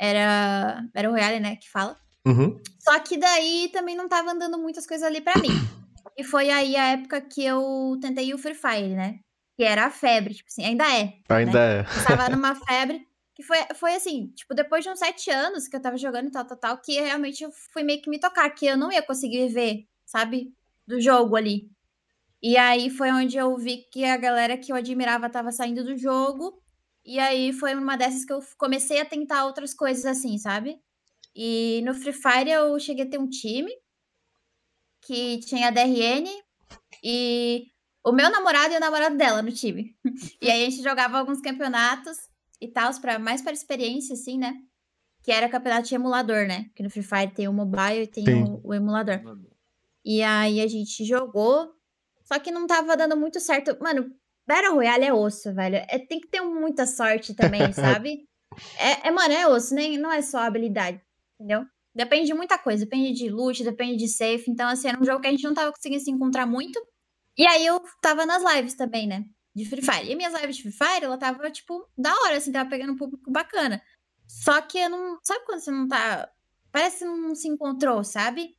Era, 0.00 0.82
era 0.94 1.10
o 1.10 1.12
Royale, 1.12 1.40
né, 1.40 1.56
que 1.56 1.70
fala. 1.70 1.94
Uhum. 2.26 2.58
Só 2.78 2.98
que 3.00 3.18
daí 3.18 3.68
também 3.70 3.94
não 3.94 4.08
tava 4.08 4.32
andando 4.32 4.58
muitas 4.58 4.86
coisas 4.86 5.06
ali 5.06 5.20
para 5.20 5.38
mim. 5.40 5.50
E 6.16 6.24
foi 6.24 6.50
aí 6.50 6.76
a 6.76 6.88
época 6.88 7.20
que 7.20 7.44
eu 7.44 7.96
tentei 8.00 8.32
o 8.34 8.38
Free 8.38 8.54
Fire, 8.54 8.94
né? 8.94 9.20
Que 9.56 9.62
era 9.62 9.86
a 9.86 9.90
febre, 9.90 10.34
tipo 10.34 10.48
assim, 10.48 10.64
ainda 10.64 10.84
é. 10.84 11.14
Ainda 11.28 11.52
né? 11.52 11.78
é. 11.78 11.80
Eu 11.80 12.04
tava 12.04 12.28
numa 12.34 12.54
febre. 12.54 13.06
Que 13.34 13.42
foi, 13.42 13.58
foi 13.74 13.94
assim, 13.94 14.28
tipo, 14.34 14.54
depois 14.54 14.82
de 14.82 14.90
uns 14.90 14.98
sete 14.98 15.30
anos 15.30 15.68
que 15.68 15.76
eu 15.76 15.80
tava 15.80 15.96
jogando 15.96 16.28
e 16.28 16.30
tal, 16.30 16.44
tal, 16.44 16.56
tal, 16.56 16.78
que 16.78 17.00
realmente 17.00 17.44
eu 17.44 17.50
fui 17.72 17.82
meio 17.82 18.02
que 18.02 18.10
me 18.10 18.18
tocar, 18.18 18.50
que 18.50 18.66
eu 18.66 18.76
não 18.76 18.92
ia 18.92 19.02
conseguir 19.02 19.46
viver, 19.46 19.86
sabe? 20.04 20.52
Do 20.86 21.00
jogo 21.00 21.36
ali. 21.36 21.70
E 22.42 22.56
aí 22.56 22.90
foi 22.90 23.10
onde 23.12 23.36
eu 23.36 23.56
vi 23.56 23.86
que 23.90 24.04
a 24.04 24.16
galera 24.16 24.58
que 24.58 24.72
eu 24.72 24.76
admirava 24.76 25.30
tava 25.30 25.52
saindo 25.52 25.84
do 25.84 25.96
jogo. 25.96 26.60
E 27.04 27.18
aí 27.18 27.52
foi 27.52 27.74
uma 27.74 27.96
dessas 27.96 28.24
que 28.24 28.32
eu 28.32 28.40
comecei 28.58 29.00
a 29.00 29.04
tentar 29.04 29.46
outras 29.46 29.74
coisas 29.74 30.04
assim, 30.04 30.36
sabe? 30.38 30.80
E 31.34 31.80
no 31.84 31.94
Free 31.94 32.12
Fire 32.12 32.50
eu 32.50 32.78
cheguei 32.78 33.04
a 33.04 33.08
ter 33.08 33.18
um 33.18 33.28
time 33.28 33.72
que 35.00 35.38
tinha 35.40 35.68
a 35.68 35.70
DRN 35.70 36.28
e 37.02 37.66
o 38.04 38.12
meu 38.12 38.30
namorado 38.30 38.74
e 38.74 38.76
o 38.76 38.80
namorado 38.80 39.16
dela 39.16 39.42
no 39.42 39.52
time. 39.52 39.96
E 40.40 40.50
aí 40.50 40.66
a 40.66 40.70
gente 40.70 40.82
jogava 40.82 41.18
alguns 41.18 41.40
campeonatos 41.40 42.16
e 42.60 42.68
tal, 42.68 42.92
para 43.00 43.18
mais 43.18 43.42
para 43.42 43.52
experiência, 43.52 44.14
assim, 44.14 44.38
né? 44.38 44.54
Que 45.22 45.32
era 45.32 45.48
campeonato 45.48 45.88
de 45.88 45.94
emulador, 45.94 46.46
né? 46.46 46.70
Que 46.74 46.82
no 46.82 46.90
Free 46.90 47.02
Fire 47.02 47.34
tem 47.34 47.48
o 47.48 47.52
mobile 47.52 48.02
e 48.02 48.06
tem 48.06 48.24
o, 48.42 48.60
o, 48.64 48.74
emulador. 48.74 49.20
E 50.04 50.22
aí 50.22 50.60
a 50.60 50.66
gente 50.66 51.04
jogou, 51.04 51.74
só 52.24 52.38
que 52.38 52.50
não 52.50 52.66
tava 52.66 52.96
dando 52.96 53.16
muito 53.16 53.38
certo. 53.38 53.76
Mano, 53.80 54.14
Battle 54.50 54.74
Royale 54.74 55.04
é 55.04 55.14
osso, 55.14 55.54
velho. 55.54 55.76
É, 55.76 55.96
tem 55.96 56.18
que 56.18 56.26
ter 56.26 56.40
muita 56.40 56.84
sorte 56.84 57.34
também, 57.34 57.60
sabe? 57.72 58.28
É, 58.76 59.06
é, 59.06 59.10
mano, 59.12 59.32
é 59.32 59.46
osso, 59.46 59.72
nem, 59.72 59.96
não 59.96 60.10
é 60.10 60.20
só 60.20 60.38
habilidade, 60.38 61.00
entendeu? 61.38 61.64
Depende 61.94 62.26
de 62.26 62.34
muita 62.34 62.58
coisa, 62.58 62.84
depende 62.84 63.12
de 63.12 63.28
loot, 63.28 63.62
depende 63.62 63.96
de 63.96 64.08
safe. 64.08 64.50
Então, 64.50 64.68
assim, 64.68 64.88
era 64.88 65.00
um 65.00 65.04
jogo 65.04 65.20
que 65.20 65.28
a 65.28 65.30
gente 65.30 65.44
não 65.44 65.54
tava 65.54 65.72
conseguindo 65.72 66.02
se 66.02 66.10
encontrar 66.10 66.46
muito. 66.46 66.84
E 67.38 67.46
aí 67.46 67.64
eu 67.64 67.80
tava 68.02 68.26
nas 68.26 68.42
lives 68.42 68.74
também, 68.74 69.06
né? 69.06 69.24
De 69.54 69.64
Free 69.64 69.82
Fire. 69.82 70.10
E 70.10 70.16
minhas 70.16 70.34
lives 70.34 70.56
de 70.56 70.62
Free 70.62 70.72
Fire, 70.72 71.04
ela 71.04 71.16
tava, 71.16 71.48
tipo, 71.52 71.88
da 71.96 72.12
hora, 72.12 72.36
assim, 72.36 72.50
tava 72.50 72.68
pegando 72.68 72.94
um 72.94 72.96
público 72.96 73.30
bacana. 73.30 73.80
Só 74.26 74.60
que 74.62 74.78
eu 74.78 74.90
não. 74.90 75.18
Sabe 75.22 75.44
quando 75.44 75.60
você 75.60 75.70
não 75.70 75.86
tá. 75.86 76.28
Parece 76.72 76.98
que 76.98 77.04
não 77.04 77.34
se 77.36 77.48
encontrou, 77.48 78.02
sabe? 78.02 78.56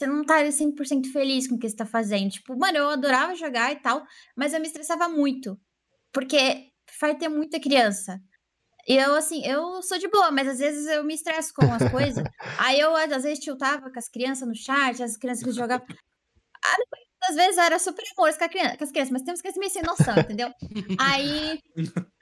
Você 0.00 0.06
não 0.06 0.24
tá 0.24 0.42
100% 0.42 1.12
feliz 1.12 1.46
com 1.46 1.56
o 1.56 1.58
que 1.58 1.68
você 1.68 1.76
tá 1.76 1.84
fazendo. 1.84 2.30
Tipo, 2.30 2.58
mano, 2.58 2.78
eu 2.78 2.88
adorava 2.88 3.34
jogar 3.34 3.70
e 3.70 3.76
tal, 3.76 4.02
mas 4.34 4.54
eu 4.54 4.60
me 4.60 4.66
estressava 4.66 5.08
muito. 5.10 5.60
Porque 6.10 6.70
vai 6.98 7.14
ter 7.16 7.28
muita 7.28 7.60
criança. 7.60 8.18
E 8.88 8.96
eu, 8.96 9.14
assim, 9.14 9.44
eu 9.44 9.82
sou 9.82 9.98
de 9.98 10.08
boa, 10.08 10.30
mas 10.30 10.48
às 10.48 10.58
vezes 10.58 10.86
eu 10.86 11.04
me 11.04 11.14
estresso 11.14 11.52
com 11.54 11.70
as 11.70 11.90
coisas. 11.90 12.24
Aí 12.58 12.80
eu, 12.80 12.96
às 12.96 13.22
vezes, 13.24 13.44
tiltava 13.44 13.90
com 13.90 13.98
as 13.98 14.08
crianças 14.08 14.48
no 14.48 14.54
chat, 14.54 15.02
as 15.02 15.18
crianças 15.18 15.44
que 15.44 15.52
jogavam. 15.52 15.86
Ah, 16.64 16.76
às 17.28 17.36
vezes 17.36 17.58
eu 17.58 17.64
era 17.64 17.78
super 17.78 18.02
amor 18.16 18.32
com, 18.38 18.48
com 18.78 18.84
as 18.84 18.90
crianças, 18.90 19.10
mas 19.10 19.22
temos 19.22 19.42
que 19.42 19.58
meio 19.58 19.70
sem 19.70 19.82
noção, 19.82 20.18
entendeu? 20.18 20.50
Aí, 20.98 21.60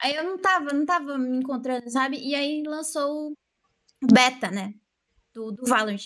aí 0.02 0.16
eu 0.16 0.24
não 0.24 0.36
tava, 0.36 0.72
não 0.72 0.84
tava 0.84 1.16
me 1.16 1.38
encontrando, 1.38 1.88
sabe? 1.88 2.18
E 2.18 2.34
aí 2.34 2.64
lançou 2.66 3.30
o 4.02 4.06
beta, 4.12 4.50
né? 4.50 4.74
Do, 5.32 5.52
do 5.52 5.64
Valorant. 5.64 6.02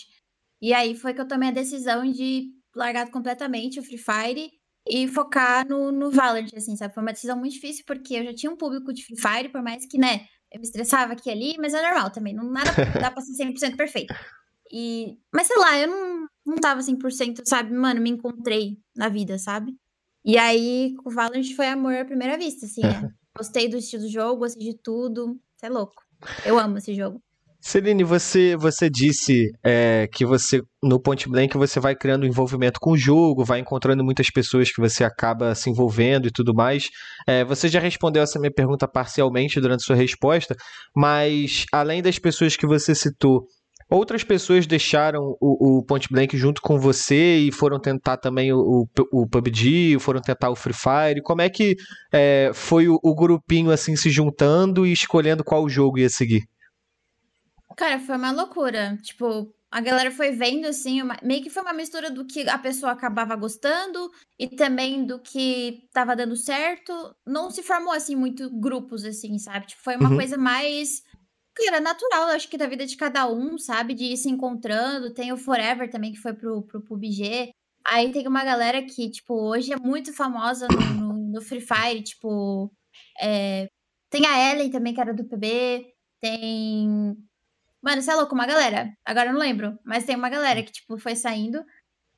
E 0.63 0.73
aí 0.73 0.95
foi 0.95 1.13
que 1.13 1.19
eu 1.19 1.27
tomei 1.27 1.49
a 1.49 1.51
decisão 1.51 2.09
de 2.09 2.49
largar 2.73 3.11
completamente 3.11 3.81
o 3.81 3.83
Free 3.83 3.97
Fire 3.97 4.49
e 4.87 5.09
focar 5.09 5.67
no, 5.67 5.91
no 5.91 6.09
Valorant, 6.09 6.47
assim, 6.55 6.77
sabe? 6.77 6.93
Foi 6.93 7.03
uma 7.03 7.11
decisão 7.11 7.37
muito 7.37 7.51
difícil, 7.51 7.83
porque 7.85 8.13
eu 8.13 8.23
já 8.23 8.33
tinha 8.33 8.49
um 8.49 8.55
público 8.55 8.93
de 8.93 9.03
Free 9.05 9.19
Fire, 9.19 9.49
por 9.49 9.61
mais 9.61 9.85
que, 9.85 9.97
né, 9.97 10.25
eu 10.49 10.61
me 10.61 10.65
estressava 10.65 11.11
aqui 11.11 11.27
e 11.27 11.33
ali, 11.33 11.55
mas 11.59 11.73
é 11.73 11.81
normal 11.81 12.11
também, 12.11 12.33
não 12.33 12.49
nada 12.49 12.71
dá 12.97 13.11
pra 13.11 13.21
ser 13.21 13.33
100% 13.33 13.75
perfeito. 13.75 14.15
E, 14.71 15.17
mas 15.33 15.47
sei 15.47 15.57
lá, 15.57 15.77
eu 15.77 15.89
não, 15.89 16.27
não 16.45 16.55
tava 16.55 16.79
100%, 16.79 17.41
sabe? 17.43 17.73
Mano, 17.73 17.99
me 17.99 18.11
encontrei 18.11 18.77
na 18.95 19.09
vida, 19.09 19.37
sabe? 19.37 19.75
E 20.23 20.37
aí, 20.37 20.95
o 21.03 21.11
Valorant 21.11 21.53
foi 21.57 21.67
amor 21.67 21.93
à 21.93 22.05
primeira 22.05 22.37
vista, 22.37 22.65
assim, 22.65 22.83
né? 22.83 23.11
Gostei 23.35 23.67
do 23.67 23.75
estilo 23.75 24.03
do 24.03 24.09
jogo, 24.09 24.39
gostei 24.39 24.71
de 24.71 24.77
tudo. 24.77 25.37
Você 25.57 25.65
é 25.65 25.69
louco. 25.69 26.01
Eu 26.45 26.57
amo 26.57 26.77
esse 26.77 26.93
jogo. 26.95 27.21
Celine, 27.65 28.03
você, 28.03 28.57
você 28.57 28.89
disse 28.89 29.49
é, 29.63 30.05
que 30.11 30.25
você 30.25 30.61
no 30.83 30.99
Point 30.99 31.29
Blank 31.29 31.57
você 31.57 31.79
vai 31.79 31.95
criando 31.95 32.25
envolvimento 32.25 32.77
com 32.77 32.91
o 32.91 32.97
jogo, 32.97 33.45
vai 33.45 33.59
encontrando 33.59 34.03
muitas 34.03 34.29
pessoas 34.29 34.69
que 34.69 34.81
você 34.81 35.01
acaba 35.01 35.55
se 35.55 35.69
envolvendo 35.69 36.27
e 36.27 36.31
tudo 36.31 36.53
mais. 36.53 36.89
É, 37.25 37.45
você 37.45 37.69
já 37.69 37.79
respondeu 37.79 38.21
essa 38.21 38.37
minha 38.37 38.51
pergunta 38.51 38.85
parcialmente 38.85 39.61
durante 39.61 39.83
sua 39.83 39.95
resposta, 39.95 40.57
mas 40.93 41.65
além 41.71 42.01
das 42.01 42.19
pessoas 42.19 42.57
que 42.57 42.67
você 42.67 42.93
citou, 42.93 43.47
outras 43.89 44.25
pessoas 44.25 44.67
deixaram 44.67 45.21
o, 45.39 45.79
o 45.79 45.85
Blank 46.11 46.35
junto 46.35 46.61
com 46.61 46.77
você 46.77 47.37
e 47.37 47.49
foram 47.49 47.79
tentar 47.79 48.17
também 48.17 48.51
o, 48.51 48.85
o, 49.09 49.25
PUBG, 49.25 49.97
foram 50.01 50.19
tentar 50.19 50.49
o 50.49 50.55
Free 50.55 50.73
Fire. 50.73 51.21
Como 51.23 51.41
é 51.41 51.49
que 51.49 51.77
é, 52.11 52.51
foi 52.53 52.89
o, 52.89 52.99
o 53.01 53.15
grupinho 53.15 53.71
assim 53.71 53.95
se 53.95 54.09
juntando 54.09 54.85
e 54.85 54.91
escolhendo 54.91 55.45
qual 55.45 55.69
jogo 55.69 55.97
ia 55.97 56.09
seguir? 56.09 56.43
Cara, 57.75 57.99
foi 57.99 58.15
uma 58.15 58.31
loucura. 58.31 58.97
Tipo, 59.01 59.53
a 59.73 59.81
galera 59.81 60.11
foi 60.11 60.31
vendo, 60.31 60.65
assim, 60.65 61.01
uma... 61.01 61.17
meio 61.23 61.41
que 61.41 61.49
foi 61.49 61.63
uma 61.63 61.73
mistura 61.73 62.11
do 62.11 62.25
que 62.25 62.47
a 62.47 62.59
pessoa 62.59 62.91
acabava 62.91 63.35
gostando 63.35 64.11
e 64.37 64.47
também 64.47 65.03
do 65.03 65.19
que 65.19 65.87
tava 65.91 66.15
dando 66.15 66.35
certo. 66.35 66.93
Não 67.25 67.49
se 67.49 67.63
formou, 67.63 67.91
assim, 67.91 68.15
muito 68.15 68.49
grupos, 68.51 69.03
assim, 69.03 69.39
sabe? 69.39 69.65
Tipo, 69.65 69.81
foi 69.81 69.95
uma 69.95 70.09
uhum. 70.09 70.17
coisa 70.17 70.37
mais. 70.37 71.01
Cara, 71.55 71.79
natural, 71.79 72.29
acho 72.29 72.47
que 72.49 72.57
da 72.57 72.67
vida 72.67 72.85
de 72.85 72.95
cada 72.95 73.27
um, 73.27 73.57
sabe? 73.57 73.95
De 73.95 74.05
ir 74.05 74.17
se 74.17 74.29
encontrando. 74.29 75.13
Tem 75.13 75.31
o 75.33 75.37
Forever 75.37 75.89
também, 75.89 76.11
que 76.11 76.19
foi 76.19 76.33
pro, 76.33 76.61
pro 76.63 76.81
PUBG. 76.81 77.51
Aí 77.87 78.11
tem 78.11 78.27
uma 78.27 78.43
galera 78.43 78.81
que, 78.83 79.09
tipo, 79.09 79.33
hoje 79.33 79.73
é 79.73 79.77
muito 79.77 80.13
famosa 80.13 80.67
no, 80.67 81.07
no, 81.07 81.31
no 81.31 81.41
Free 81.41 81.61
Fire, 81.61 82.03
tipo. 82.03 82.71
É... 83.19 83.67
Tem 84.11 84.25
a 84.27 84.51
Ellen 84.51 84.69
também, 84.69 84.93
que 84.93 85.01
era 85.01 85.13
do 85.13 85.25
PB. 85.25 85.87
Tem 86.21 87.17
Mano, 87.83 88.01
você 88.01 88.11
é 88.11 88.15
louco, 88.15 88.33
uma 88.33 88.47
galera. 88.47 88.89
Agora 89.05 89.29
eu 89.29 89.33
não 89.33 89.39
lembro. 89.39 89.77
Mas 89.83 90.05
tem 90.05 90.15
uma 90.15 90.29
galera 90.29 90.63
que, 90.63 90.71
tipo, 90.71 90.97
foi 90.97 91.15
saindo. 91.15 91.63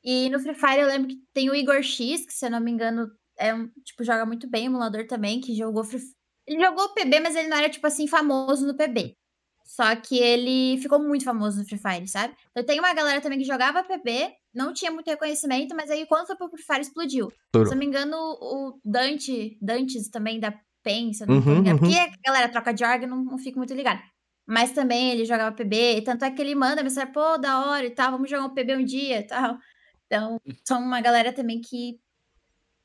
E 0.04 0.30
no 0.30 0.40
Free 0.40 0.54
Fire 0.54 0.82
eu 0.82 0.88
lembro 0.88 1.08
que 1.08 1.18
tem 1.34 1.50
o 1.50 1.56
Igor 1.56 1.82
X, 1.82 2.26
que 2.26 2.34
se 2.34 2.46
eu 2.46 2.52
não 2.52 2.60
me 2.60 2.70
engano, 2.70 3.10
é 3.38 3.52
um, 3.52 3.68
tipo, 3.84 4.04
joga 4.04 4.24
muito 4.26 4.48
bem, 4.48 4.66
emulador 4.66 5.08
também, 5.08 5.42
que 5.42 5.56
jogou 5.56 5.84
Free 5.84 6.00
Ele 6.46 6.64
jogou 6.64 6.94
PB, 6.94 7.20
mas 7.20 7.36
ele 7.36 7.48
não 7.48 7.58
era, 7.58 7.70
tipo 7.70 7.88
assim, 7.88 8.08
famoso 8.08 8.68
no 8.68 8.78
PB. 8.78 9.18
Só 9.66 9.96
que 9.96 10.20
ele 10.20 10.80
ficou 10.80 11.00
muito 11.00 11.26
famoso 11.26 11.58
no 11.58 11.66
Free 11.66 11.80
Fire, 11.80 12.08
sabe? 12.08 12.36
Então 12.52 12.64
tem 12.64 12.80
uma 12.80 12.94
galera 12.94 13.20
também 13.20 13.40
que 13.40 13.46
jogava 13.46 13.84
PB, 13.84 14.32
não 14.54 14.72
tinha 14.72 14.92
muito 14.92 15.08
reconhecimento, 15.08 15.76
mas 15.76 15.90
aí 15.90 16.06
quando 16.06 16.28
foi 16.28 16.36
pro 16.36 16.50
Free 16.50 16.64
Fire 16.64 16.82
explodiu. 16.82 17.32
Se 17.32 17.60
eu 17.60 17.66
não 17.72 17.78
me 17.78 17.88
engano, 17.88 18.16
o 18.16 18.80
Dante, 18.86 19.58
Dantes 19.60 20.08
também 20.12 20.40
da 20.40 20.54
PEN, 20.84 21.14
se 21.14 21.24
eu 21.24 21.28
não 21.28 21.38
uhum, 21.38 21.42
me 21.42 21.60
engano. 21.62 21.80
Uhum. 21.80 21.90
Porque 21.90 21.98
a 21.98 22.12
galera 22.24 22.50
troca 22.50 22.72
de 22.72 22.86
org, 22.86 23.08
não, 23.08 23.24
não 23.24 23.40
fico 23.40 23.58
muito 23.58 23.74
ligado. 23.74 24.00
Mas 24.48 24.72
também 24.72 25.12
ele 25.12 25.26
jogava 25.26 25.56
PB, 25.56 26.04
tanto 26.04 26.24
é 26.24 26.32
que 26.32 26.42
ele 26.42 26.54
manda 26.54 26.84
mensagem, 26.84 27.12
pô, 27.12 27.38
da 27.38 27.66
hora 27.66 27.86
e 27.86 27.90
tal, 27.90 28.12
vamos 28.12 28.30
jogar 28.30 28.46
um 28.46 28.54
PB 28.54 28.76
um 28.76 28.86
dia 28.86 29.20
e 29.20 29.24
tal. 29.24 29.58
Então, 30.06 30.40
são 30.64 30.80
uma 30.80 31.02
galera 31.02 31.34
também 31.34 31.60
que 31.60 32.00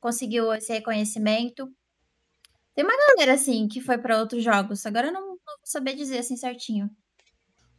conseguiu 0.00 0.52
esse 0.54 0.72
reconhecimento. 0.72 1.70
Tem 2.74 2.84
uma 2.84 2.96
galera, 3.08 3.34
assim, 3.34 3.68
que 3.68 3.80
foi 3.80 3.98
para 3.98 4.18
outros 4.18 4.42
jogos. 4.42 4.86
Agora 4.86 5.08
eu 5.08 5.12
não, 5.12 5.20
não, 5.20 5.36
vou 5.36 5.58
saber 5.64 5.94
dizer 5.94 6.18
assim 6.18 6.36
certinho. 6.36 6.88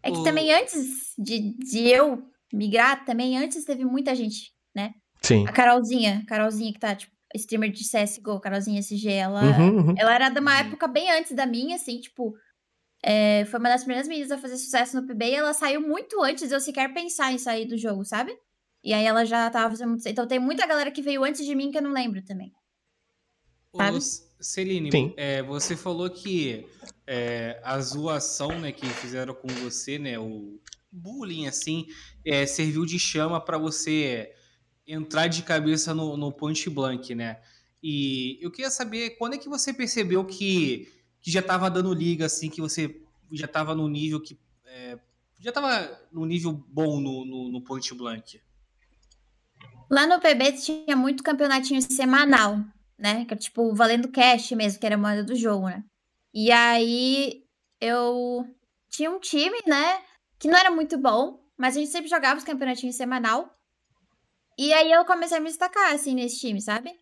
É 0.03 0.11
que 0.11 0.17
o... 0.17 0.23
também 0.23 0.53
antes 0.53 1.13
de, 1.17 1.57
de 1.57 1.87
eu 1.87 2.23
migrar, 2.53 3.03
também 3.03 3.37
antes 3.37 3.65
teve 3.65 3.83
muita 3.83 4.13
gente, 4.13 4.53
né? 4.75 4.93
Sim. 5.23 5.47
A 5.47 5.51
Carolzinha, 5.51 6.23
Carolzinha 6.27 6.73
que 6.73 6.79
tá, 6.79 6.95
tipo, 6.95 7.13
streamer 7.35 7.71
de 7.71 7.83
CSGO, 7.83 8.39
Carolzinha 8.39 8.79
SG, 8.79 9.09
ela, 9.09 9.43
uhum, 9.43 9.77
uhum. 9.77 9.95
ela 9.97 10.13
era 10.13 10.29
de 10.29 10.39
uma 10.39 10.59
época 10.59 10.87
bem 10.87 11.09
antes 11.11 11.35
da 11.35 11.45
minha, 11.45 11.75
assim, 11.75 11.99
tipo, 11.99 12.33
é, 13.03 13.45
foi 13.45 13.59
uma 13.59 13.69
das 13.69 13.83
primeiras 13.83 14.07
meninas 14.07 14.31
a 14.31 14.37
fazer 14.37 14.57
sucesso 14.57 14.99
no 14.99 15.07
PB 15.07 15.25
e 15.25 15.35
ela 15.35 15.53
saiu 15.53 15.81
muito 15.81 16.21
antes 16.21 16.47
de 16.47 16.53
eu 16.53 16.59
sequer 16.59 16.93
pensar 16.93 17.31
em 17.31 17.37
sair 17.37 17.65
do 17.65 17.77
jogo, 17.77 18.05
sabe? 18.05 18.37
E 18.83 18.93
aí 18.93 19.05
ela 19.05 19.25
já 19.25 19.49
tava 19.49 19.69
fazendo 19.71 19.89
muito. 19.89 20.05
Então 20.07 20.27
tem 20.27 20.39
muita 20.39 20.67
galera 20.67 20.91
que 20.91 21.01
veio 21.01 21.23
antes 21.23 21.45
de 21.45 21.55
mim 21.55 21.71
que 21.71 21.77
eu 21.77 21.81
não 21.81 21.93
lembro 21.93 22.23
também. 22.23 22.51
Sabe? 23.75 23.97
Ô, 23.97 24.01
Celine, 24.39 25.13
é, 25.17 25.41
você 25.41 25.75
falou 25.75 26.09
que 26.09 26.67
é, 27.07 27.59
a 27.63 27.79
zoação 27.79 28.59
né, 28.59 28.71
que 28.71 28.85
fizeram 28.85 29.33
com 29.33 29.47
você, 29.47 29.97
né? 29.97 30.19
O 30.19 30.59
bullying, 30.91 31.47
assim, 31.47 31.87
é, 32.25 32.45
serviu 32.45 32.85
de 32.85 32.99
chama 32.99 33.39
para 33.39 33.57
você 33.57 34.33
entrar 34.85 35.27
de 35.27 35.41
cabeça 35.43 35.93
no, 35.93 36.17
no 36.17 36.31
point 36.31 36.69
blank, 36.69 37.15
né? 37.15 37.39
E 37.81 38.37
eu 38.41 38.51
queria 38.51 38.69
saber 38.69 39.11
quando 39.11 39.35
é 39.35 39.37
que 39.37 39.49
você 39.49 39.73
percebeu 39.73 40.23
que 40.25 40.91
que 41.21 41.31
já 41.31 41.39
estava 41.39 41.69
dando 41.69 41.93
liga, 41.93 42.25
assim, 42.25 42.49
que 42.49 42.61
você 42.61 43.01
já 43.31 43.45
estava 43.45 43.75
no 43.75 43.87
nível 43.87 44.21
que. 44.21 44.39
É, 44.65 44.97
já 45.39 45.49
estava 45.49 45.99
no 46.11 46.25
nível 46.25 46.53
bom 46.67 46.99
no, 46.99 47.25
no, 47.25 47.51
no 47.51 47.61
point 47.61 47.93
blank? 47.93 48.41
Lá 49.89 50.07
no 50.07 50.19
PB 50.19 50.53
tinha 50.53 50.95
muito 50.95 51.23
campeonatinho 51.23 51.81
semanal, 51.81 52.57
né? 52.97 53.25
Que 53.25 53.33
era 53.33 53.41
tipo 53.41 53.73
valendo 53.73 54.09
cash 54.09 54.51
mesmo, 54.51 54.79
que 54.79 54.85
era 54.85 54.95
a 54.95 54.97
moeda 54.97 55.23
do 55.23 55.35
jogo, 55.35 55.67
né? 55.67 55.83
E 56.33 56.51
aí 56.51 57.43
eu 57.79 58.45
tinha 58.89 59.11
um 59.11 59.19
time, 59.19 59.57
né? 59.67 60.01
Que 60.39 60.47
não 60.47 60.57
era 60.57 60.71
muito 60.71 60.97
bom, 60.97 61.43
mas 61.57 61.75
a 61.75 61.79
gente 61.79 61.91
sempre 61.91 62.09
jogava 62.09 62.37
os 62.37 62.43
campeonatinhos 62.45 62.95
semanal. 62.95 63.53
E 64.57 64.71
aí 64.73 64.91
eu 64.91 65.03
comecei 65.05 65.37
a 65.37 65.41
me 65.41 65.47
destacar, 65.47 65.93
assim, 65.93 66.13
nesse 66.13 66.39
time, 66.39 66.61
sabe? 66.61 66.93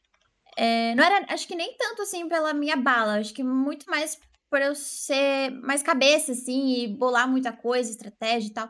É, 0.57 0.93
não 0.95 1.03
era, 1.03 1.25
acho 1.33 1.47
que 1.47 1.55
nem 1.55 1.75
tanto 1.77 2.01
assim 2.01 2.27
pela 2.27 2.53
minha 2.53 2.75
bala, 2.75 3.19
acho 3.19 3.33
que 3.33 3.43
muito 3.43 3.89
mais 3.89 4.19
por 4.49 4.61
eu 4.61 4.73
ser 4.75 5.51
mais 5.61 5.83
cabeça, 5.83 6.31
assim, 6.31 6.83
e 6.83 6.87
bolar 6.87 7.29
muita 7.29 7.53
coisa, 7.53 7.91
estratégia 7.91 8.49
e 8.49 8.53
tal. 8.53 8.69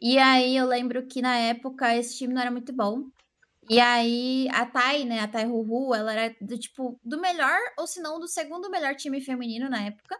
E 0.00 0.18
aí 0.18 0.56
eu 0.56 0.66
lembro 0.66 1.06
que 1.06 1.20
na 1.20 1.36
época 1.36 1.94
esse 1.96 2.16
time 2.16 2.32
não 2.32 2.40
era 2.40 2.50
muito 2.50 2.72
bom. 2.72 3.04
E 3.70 3.78
aí 3.80 4.48
a 4.50 4.64
Thay, 4.64 5.04
né, 5.04 5.20
a 5.20 5.28
Thay 5.28 5.44
Ruhu, 5.44 5.94
ela 5.94 6.12
era 6.12 6.34
do 6.40 6.58
tipo 6.58 6.98
do 7.04 7.20
melhor, 7.20 7.58
ou 7.78 7.86
se 7.86 8.00
não, 8.00 8.18
do 8.18 8.26
segundo 8.26 8.70
melhor 8.70 8.94
time 8.94 9.20
feminino 9.20 9.68
na 9.68 9.82
época. 9.82 10.18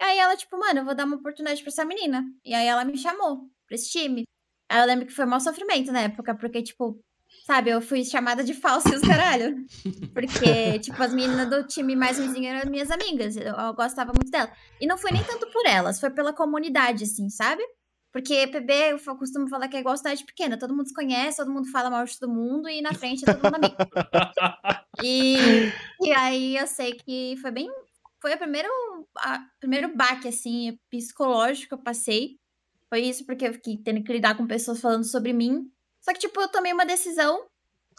E 0.00 0.04
aí 0.04 0.18
ela, 0.18 0.36
tipo, 0.36 0.58
mano, 0.58 0.80
eu 0.80 0.84
vou 0.84 0.94
dar 0.94 1.04
uma 1.04 1.16
oportunidade 1.16 1.62
pra 1.62 1.70
essa 1.70 1.84
menina. 1.84 2.24
E 2.44 2.54
aí 2.54 2.66
ela 2.66 2.84
me 2.84 2.96
chamou 2.96 3.48
pra 3.66 3.74
esse 3.74 3.90
time. 3.90 4.24
Aí 4.70 4.80
eu 4.80 4.86
lembro 4.86 5.06
que 5.06 5.12
foi 5.12 5.26
mau 5.26 5.40
sofrimento 5.40 5.92
na 5.92 6.02
época, 6.02 6.34
porque, 6.34 6.62
tipo, 6.62 6.98
Sabe, 7.46 7.70
eu 7.70 7.80
fui 7.80 8.04
chamada 8.04 8.42
de 8.42 8.52
falsa 8.52 8.88
e 8.88 8.96
os 8.96 9.02
caralho. 9.02 9.64
Porque, 10.12 10.80
tipo, 10.82 11.00
as 11.00 11.14
meninas 11.14 11.48
do 11.48 11.64
time 11.64 11.94
mais 11.94 12.18
ruimzinho 12.18 12.48
eram 12.48 12.68
minhas 12.68 12.90
amigas. 12.90 13.36
Eu, 13.36 13.54
eu 13.54 13.72
gostava 13.72 14.12
muito 14.12 14.32
delas. 14.32 14.50
E 14.80 14.86
não 14.86 14.98
foi 14.98 15.12
nem 15.12 15.22
tanto 15.22 15.46
por 15.52 15.64
elas, 15.64 16.00
foi 16.00 16.10
pela 16.10 16.32
comunidade, 16.32 17.04
assim, 17.04 17.30
sabe? 17.30 17.62
Porque 18.12 18.48
PB, 18.48 18.72
eu 18.90 19.16
costumo 19.16 19.48
falar 19.48 19.68
que 19.68 19.76
é 19.76 19.80
igual 19.80 19.96
cidade 19.96 20.24
pequena. 20.24 20.58
Todo 20.58 20.74
mundo 20.74 20.88
se 20.88 20.94
conhece, 20.94 21.36
todo 21.36 21.52
mundo 21.52 21.70
fala 21.70 21.88
mal 21.88 22.04
de 22.04 22.18
todo 22.18 22.34
mundo 22.34 22.68
e 22.68 22.82
na 22.82 22.92
frente 22.92 23.22
é 23.22 23.32
todo 23.32 23.44
mundo 23.44 23.54
amigo. 23.54 23.76
e, 25.04 25.70
e 26.02 26.12
aí 26.14 26.56
eu 26.56 26.66
sei 26.66 26.94
que 26.94 27.36
foi 27.40 27.52
bem. 27.52 27.68
Foi 28.20 28.34
o 28.34 28.38
primeiro, 28.38 28.68
a, 29.18 29.38
primeiro 29.60 29.96
baque, 29.96 30.26
assim, 30.26 30.76
psicológico 30.90 31.68
que 31.68 31.74
eu 31.74 31.84
passei. 31.84 32.40
Foi 32.88 33.02
isso, 33.02 33.24
porque 33.24 33.46
eu 33.46 33.52
fiquei 33.52 33.76
tendo 33.76 34.02
que 34.02 34.12
lidar 34.12 34.36
com 34.36 34.48
pessoas 34.48 34.80
falando 34.80 35.04
sobre 35.04 35.32
mim 35.32 35.70
só 36.06 36.12
que, 36.12 36.20
tipo, 36.20 36.40
eu 36.40 36.46
tomei 36.46 36.72
uma 36.72 36.86
decisão 36.86 37.46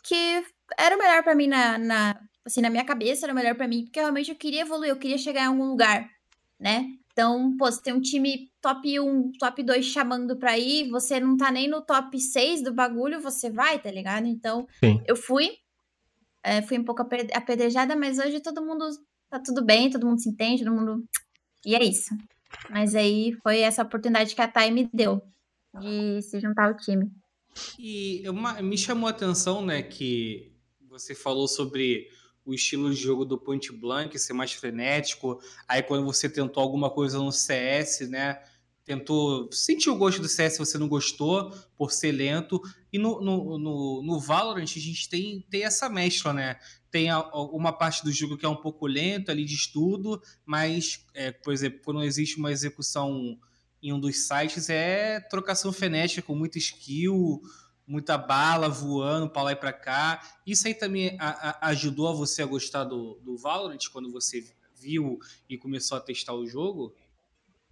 que 0.01 0.41
era 0.79 0.95
o 0.95 0.97
melhor 0.97 1.21
para 1.23 1.35
mim 1.35 1.47
na, 1.47 1.77
na, 1.77 2.21
assim, 2.45 2.61
na 2.61 2.69
minha 2.69 2.85
cabeça, 2.85 3.25
era 3.25 3.33
o 3.33 3.35
melhor 3.35 3.53
para 3.55 3.67
mim, 3.67 3.83
porque 3.83 3.99
realmente 3.99 4.31
eu 4.31 4.37
queria 4.37 4.61
evoluir, 4.61 4.91
eu 4.91 4.95
queria 4.95 5.17
chegar 5.17 5.41
em 5.41 5.47
algum 5.47 5.65
lugar, 5.65 6.09
né? 6.57 6.87
Então, 7.11 7.57
pô, 7.57 7.69
você 7.69 7.81
tem 7.81 7.93
um 7.93 7.99
time 7.99 8.49
top 8.61 8.97
1, 8.97 9.33
top 9.37 9.61
2 9.61 9.83
chamando 9.83 10.37
pra 10.37 10.57
ir, 10.57 10.89
você 10.89 11.19
não 11.19 11.35
tá 11.35 11.51
nem 11.51 11.67
no 11.67 11.81
top 11.81 12.17
6 12.17 12.63
do 12.63 12.73
bagulho, 12.73 13.19
você 13.19 13.49
vai, 13.49 13.77
tá 13.77 13.91
ligado? 13.91 14.25
Então, 14.25 14.65
Sim. 14.79 15.03
eu 15.05 15.17
fui, 15.17 15.57
é, 16.41 16.61
fui 16.61 16.79
um 16.79 16.85
pouco 16.85 17.01
apedrejada, 17.01 17.93
mas 17.93 18.19
hoje 18.19 18.39
todo 18.39 18.65
mundo 18.65 18.87
tá 19.29 19.37
tudo 19.37 19.65
bem, 19.65 19.89
todo 19.89 20.07
mundo 20.07 20.21
se 20.21 20.29
entende, 20.29 20.63
todo 20.63 20.73
mundo. 20.73 21.03
E 21.65 21.75
é 21.75 21.83
isso. 21.83 22.15
Mas 22.69 22.95
aí 22.95 23.33
foi 23.43 23.59
essa 23.59 23.83
oportunidade 23.83 24.33
que 24.33 24.41
a 24.41 24.47
Thay 24.47 24.71
me 24.71 24.89
deu 24.93 25.21
de 25.77 26.21
se 26.21 26.39
juntar 26.39 26.67
ao 26.67 26.77
time. 26.77 27.11
E 27.79 28.23
uma, 28.29 28.61
me 28.61 28.77
chamou 28.77 29.07
a 29.07 29.11
atenção, 29.11 29.65
né, 29.65 29.81
que 29.81 30.51
você 30.89 31.13
falou 31.13 31.47
sobre 31.47 32.07
o 32.45 32.53
estilo 32.53 32.89
de 32.89 32.95
jogo 32.95 33.25
do 33.25 33.37
Point 33.37 33.71
Blank 33.73 34.17
ser 34.17 34.33
mais 34.33 34.53
frenético. 34.53 35.39
Aí 35.67 35.83
quando 35.83 36.05
você 36.05 36.29
tentou 36.29 36.63
alguma 36.63 36.89
coisa 36.89 37.17
no 37.19 37.31
CS, 37.31 38.09
né, 38.09 38.41
tentou 38.87 39.51
sentir 39.51 39.89
o 39.89 39.97
gosto 39.97 40.21
do 40.21 40.29
CS, 40.29 40.57
você 40.57 40.77
não 40.77 40.87
gostou 40.87 41.51
por 41.75 41.91
ser 41.91 42.13
lento. 42.13 42.61
E 42.91 42.97
no, 42.97 43.19
no, 43.19 43.57
no, 43.57 44.01
no 44.01 44.19
Valorant 44.19 44.63
a 44.63 44.79
gente 44.79 45.09
tem, 45.09 45.45
tem 45.49 45.65
essa 45.65 45.89
mescla, 45.89 46.31
né? 46.31 46.57
Tem 46.89 47.09
uma 47.51 47.73
parte 47.73 48.01
do 48.01 48.13
jogo 48.13 48.37
que 48.37 48.45
é 48.45 48.49
um 48.49 48.55
pouco 48.55 48.87
lento 48.87 49.29
ali 49.29 49.43
de 49.43 49.55
estudo, 49.55 50.21
mas, 50.45 51.05
é, 51.13 51.33
por 51.33 51.51
exemplo, 51.51 51.81
quando 51.83 52.01
existe 52.01 52.37
uma 52.37 52.49
execução 52.49 53.37
em 53.81 53.93
um 53.93 53.99
dos 53.99 54.27
sites 54.27 54.69
é 54.69 55.19
trocação 55.19 55.71
frenética 55.71 56.21
com 56.21 56.35
muita 56.35 56.57
skill, 56.57 57.41
muita 57.87 58.17
bala 58.17 58.69
voando 58.69 59.29
para 59.29 59.43
lá 59.43 59.51
e 59.51 59.55
para 59.55 59.73
cá. 59.73 60.21
Isso 60.45 60.67
aí 60.67 60.73
também 60.73 61.15
a, 61.19 61.49
a, 61.49 61.69
ajudou 61.69 62.07
a 62.07 62.13
você 62.13 62.41
a 62.41 62.45
gostar 62.45 62.83
do, 62.83 63.19
do 63.23 63.37
Valorant 63.37 63.87
quando 63.91 64.11
você 64.11 64.45
viu 64.75 65.19
e 65.49 65.57
começou 65.57 65.97
a 65.97 66.01
testar 66.01 66.33
o 66.33 66.45
jogo? 66.45 66.93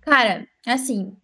Cara, 0.02 0.48
assim, 0.66 1.18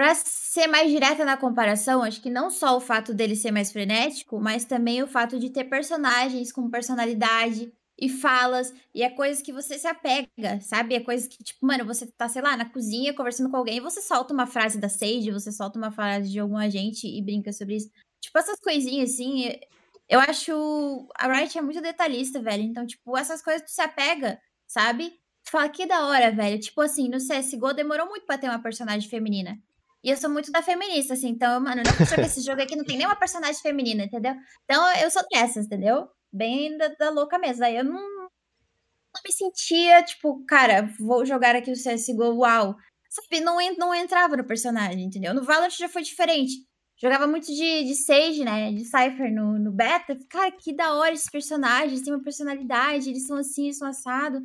Pra 0.00 0.14
ser 0.14 0.66
mais 0.66 0.90
direta 0.90 1.26
na 1.26 1.36
comparação, 1.36 2.02
acho 2.02 2.22
que 2.22 2.30
não 2.30 2.48
só 2.48 2.74
o 2.74 2.80
fato 2.80 3.12
dele 3.12 3.36
ser 3.36 3.50
mais 3.50 3.70
frenético, 3.70 4.40
mas 4.40 4.64
também 4.64 5.02
o 5.02 5.06
fato 5.06 5.38
de 5.38 5.50
ter 5.50 5.64
personagens 5.64 6.50
com 6.50 6.70
personalidade 6.70 7.70
e 8.00 8.08
falas, 8.08 8.72
e 8.94 9.02
é 9.02 9.10
coisas 9.10 9.42
que 9.42 9.52
você 9.52 9.78
se 9.78 9.86
apega, 9.86 10.58
sabe? 10.62 10.94
É 10.94 11.00
coisas 11.00 11.28
que, 11.28 11.44
tipo, 11.44 11.66
mano, 11.66 11.84
você 11.84 12.06
tá, 12.06 12.28
sei 12.28 12.40
lá, 12.40 12.56
na 12.56 12.64
cozinha 12.64 13.14
conversando 13.14 13.50
com 13.50 13.56
alguém 13.58 13.76
e 13.76 13.80
você 13.80 14.00
solta 14.00 14.32
uma 14.32 14.46
frase 14.46 14.78
da 14.78 14.88
Sage, 14.88 15.30
você 15.30 15.52
solta 15.52 15.78
uma 15.78 15.92
frase 15.92 16.30
de 16.30 16.40
algum 16.40 16.56
agente 16.56 17.06
e 17.06 17.22
brinca 17.22 17.52
sobre 17.52 17.76
isso. 17.76 17.90
Tipo, 18.20 18.38
essas 18.38 18.58
coisinhas 18.60 19.10
assim, 19.10 19.54
eu 20.08 20.18
acho. 20.18 21.08
A 21.16 21.32
Riot 21.32 21.56
é 21.58 21.62
muito 21.62 21.80
detalhista, 21.80 22.40
velho. 22.40 22.62
Então, 22.62 22.86
tipo, 22.86 23.16
essas 23.16 23.42
coisas 23.42 23.62
tu 23.62 23.70
se 23.70 23.82
apega, 23.82 24.40
sabe? 24.66 25.10
Tu 25.44 25.50
fala 25.50 25.68
que 25.68 25.86
da 25.86 26.06
hora, 26.06 26.32
velho. 26.32 26.58
Tipo 26.58 26.80
assim, 26.80 27.08
no 27.08 27.18
CSGO 27.18 27.74
demorou 27.74 28.06
muito 28.06 28.26
pra 28.26 28.38
ter 28.38 28.48
uma 28.48 28.62
personagem 28.62 29.08
feminina. 29.08 29.58
E 30.02 30.10
eu 30.10 30.16
sou 30.16 30.30
muito 30.30 30.50
da 30.50 30.62
feminista, 30.62 31.14
assim. 31.14 31.28
Então, 31.28 31.60
mano, 31.60 31.82
não 31.84 31.92
é 31.92 32.14
que 32.16 32.20
esse 32.22 32.40
jogo 32.42 32.62
aqui 32.62 32.74
não 32.76 32.84
tem 32.84 32.96
nenhuma 32.96 33.16
personagem 33.16 33.60
feminina, 33.60 34.04
entendeu? 34.04 34.34
Então, 34.64 34.96
eu 34.96 35.10
sou 35.10 35.22
dessas, 35.30 35.66
entendeu? 35.66 36.08
Bem 36.32 36.76
da, 36.76 36.88
da 36.88 37.10
louca 37.10 37.38
mesmo. 37.38 37.64
Aí 37.64 37.76
eu 37.76 37.84
não, 37.84 37.92
não 37.92 38.30
me 39.24 39.32
sentia, 39.32 40.02
tipo, 40.02 40.44
cara, 40.46 40.88
vou 40.98 41.24
jogar 41.26 41.56
aqui 41.56 41.70
o 41.70 41.74
CSGO, 41.74 42.36
uau. 42.38 42.76
Sabe, 43.08 43.40
não, 43.40 43.58
não 43.76 43.94
entrava 43.94 44.36
no 44.36 44.46
personagem, 44.46 45.04
entendeu? 45.04 45.34
No 45.34 45.42
Valorant 45.42 45.70
já 45.70 45.88
foi 45.88 46.02
diferente. 46.02 46.52
Jogava 46.96 47.26
muito 47.26 47.46
de, 47.46 47.84
de 47.84 47.94
Sage, 47.96 48.44
né? 48.44 48.72
De 48.72 48.84
Cypher 48.84 49.32
no, 49.32 49.58
no 49.58 49.72
beta. 49.72 50.16
Cara, 50.28 50.52
que 50.52 50.72
da 50.72 50.94
hora 50.94 51.12
esses 51.12 51.30
personagens, 51.30 52.02
têm 52.02 52.12
uma 52.12 52.22
personalidade, 52.22 53.08
eles 53.08 53.26
são 53.26 53.36
assim, 53.38 53.64
eles 53.64 53.78
são 53.78 53.88
assado. 53.88 54.40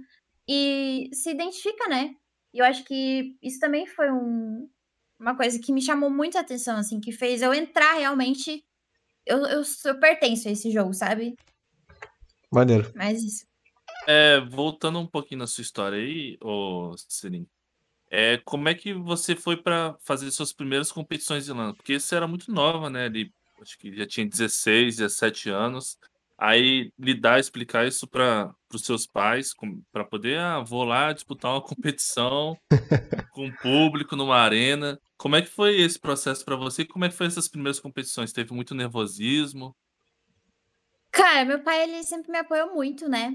E 0.47 1.09
se 1.13 1.31
identifica, 1.31 1.87
né? 1.89 2.15
E 2.53 2.59
eu 2.59 2.65
acho 2.65 2.85
que 2.85 3.37
isso 3.43 3.59
também 3.59 3.85
foi 3.85 4.09
um, 4.09 4.69
uma 5.19 5.35
coisa 5.35 5.59
que 5.59 5.73
me 5.73 5.81
chamou 5.81 6.09
muito 6.09 6.37
a 6.37 6.41
atenção, 6.41 6.77
assim, 6.77 7.01
que 7.01 7.11
fez 7.11 7.41
eu 7.41 7.53
entrar 7.53 7.95
realmente. 7.95 8.63
Eu, 9.25 9.39
eu, 9.45 9.61
eu 9.85 9.99
pertenço 9.99 10.47
a 10.47 10.51
esse 10.51 10.71
jogo, 10.71 10.93
sabe? 10.93 11.35
Maneiro. 12.55 12.91
Mas 12.95 13.21
isso. 13.21 13.45
É, 14.07 14.39
voltando 14.39 14.99
um 14.99 15.05
pouquinho 15.05 15.39
na 15.39 15.47
sua 15.47 15.61
história 15.61 15.97
aí, 15.97 16.37
ô 16.41 16.95
Selim, 16.97 17.45
é, 18.09 18.37
como 18.45 18.69
é 18.69 18.73
que 18.73 18.93
você 18.93 19.35
foi 19.35 19.57
para 19.57 19.95
fazer 20.03 20.29
suas 20.31 20.53
primeiras 20.53 20.91
competições 20.91 21.45
de 21.45 21.51
LAN? 21.51 21.73
Porque 21.73 21.99
você 21.99 22.15
era 22.15 22.27
muito 22.27 22.51
nova, 22.51 22.89
né? 22.89 23.05
Ali, 23.05 23.33
acho 23.61 23.77
que 23.77 23.93
já 23.95 24.05
tinha 24.05 24.25
16, 24.25 24.97
17 24.97 25.49
anos. 25.49 25.97
Aí 26.37 26.91
lidar, 26.99 27.39
explicar 27.39 27.87
isso 27.87 28.07
para 28.07 28.53
os 28.73 28.83
seus 28.83 29.07
pais, 29.07 29.53
para 29.91 30.03
poder, 30.03 30.37
ah, 30.39 30.59
vou 30.59 30.83
lá 30.83 31.13
disputar 31.13 31.51
uma 31.51 31.61
competição 31.61 32.57
com 33.31 33.47
o 33.47 33.57
público 33.57 34.15
numa 34.15 34.37
arena. 34.37 34.99
Como 35.17 35.35
é 35.35 35.41
que 35.41 35.49
foi 35.49 35.79
esse 35.81 35.99
processo 35.99 36.43
para 36.43 36.57
você? 36.57 36.85
Como 36.85 37.05
é 37.05 37.09
que 37.09 37.15
foi 37.15 37.27
essas 37.27 37.47
primeiras 37.47 37.79
competições? 37.79 38.33
Teve 38.33 38.53
muito 38.53 38.75
nervosismo? 38.75 39.75
Cara, 41.15 41.45
meu 41.45 41.63
pai 41.63 41.83
ele 41.83 42.03
sempre 42.03 42.31
me 42.31 42.37
apoiou 42.39 42.73
muito, 42.73 43.07
né? 43.09 43.33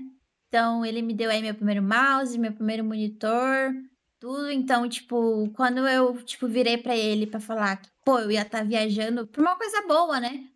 Então 0.49 0.85
ele 0.85 1.03
me 1.03 1.15
deu 1.15 1.31
aí 1.31 1.43
meu 1.43 1.55
primeiro 1.55 1.83
mouse, 1.83 2.39
meu 2.39 2.53
primeiro 2.53 2.85
monitor, 2.85 3.73
tudo. 4.21 4.51
Então, 4.51 4.89
tipo, 4.89 5.51
quando 5.53 5.87
eu 5.89 6.23
tipo 6.25 6.47
virei 6.49 6.79
para 6.79 6.97
ele 6.97 7.27
para 7.27 7.41
falar 7.41 7.77
que, 7.77 7.89
pô, 8.05 8.19
eu 8.21 8.31
ia 8.31 8.43
estar 8.43 8.59
tá 8.59 8.65
viajando 8.65 9.27
por 9.27 9.41
uma 9.41 9.57
coisa 9.57 9.83
boa, 9.87 10.21
né? 10.21 10.51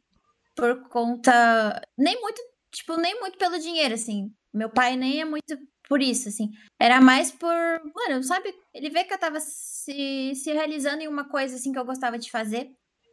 por 0.54 0.88
conta. 0.88 1.80
Nem 1.98 2.20
muito, 2.20 2.40
tipo, 2.72 2.96
nem 2.96 3.18
muito 3.20 3.38
pelo 3.38 3.58
dinheiro, 3.58 3.94
assim. 3.94 4.32
Meu 4.52 4.70
pai 4.70 4.96
nem 4.96 5.20
é 5.20 5.24
muito 5.24 5.58
por 5.88 6.00
isso, 6.00 6.28
assim. 6.28 6.50
Era 6.80 7.00
mais 7.00 7.30
por. 7.30 7.50
Mano, 7.94 8.22
sabe? 8.22 8.54
Ele 8.72 8.90
vê 8.90 9.04
que 9.04 9.12
eu 9.14 9.18
tava 9.18 9.40
se, 9.40 10.32
se 10.34 10.52
realizando 10.52 11.02
em 11.02 11.08
uma 11.08 11.28
coisa, 11.28 11.56
assim, 11.56 11.72
que 11.72 11.78
eu 11.78 11.84
gostava 11.84 12.18
de 12.18 12.30
fazer. 12.30 12.70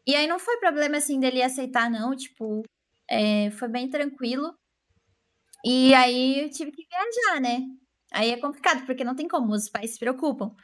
E 0.07 0.15
aí 0.15 0.27
não 0.27 0.39
foi 0.39 0.57
problema, 0.57 0.97
assim, 0.97 1.19
dele 1.19 1.41
aceitar, 1.43 1.89
não. 1.89 2.15
Tipo, 2.15 2.63
é, 3.11 3.51
foi 3.51 3.67
bem 3.67 3.89
tranquilo. 3.89 4.55
E 5.65 5.93
aí 5.93 6.43
eu 6.43 6.49
tive 6.49 6.71
que 6.71 6.87
viajar, 6.87 7.41
né? 7.41 7.59
Aí 8.13 8.31
é 8.31 8.39
complicado, 8.39 8.85
porque 8.85 9.03
não 9.03 9.15
tem 9.15 9.27
como, 9.27 9.53
os 9.53 9.69
pais 9.69 9.91
se 9.91 9.99
preocupam. 9.99 10.55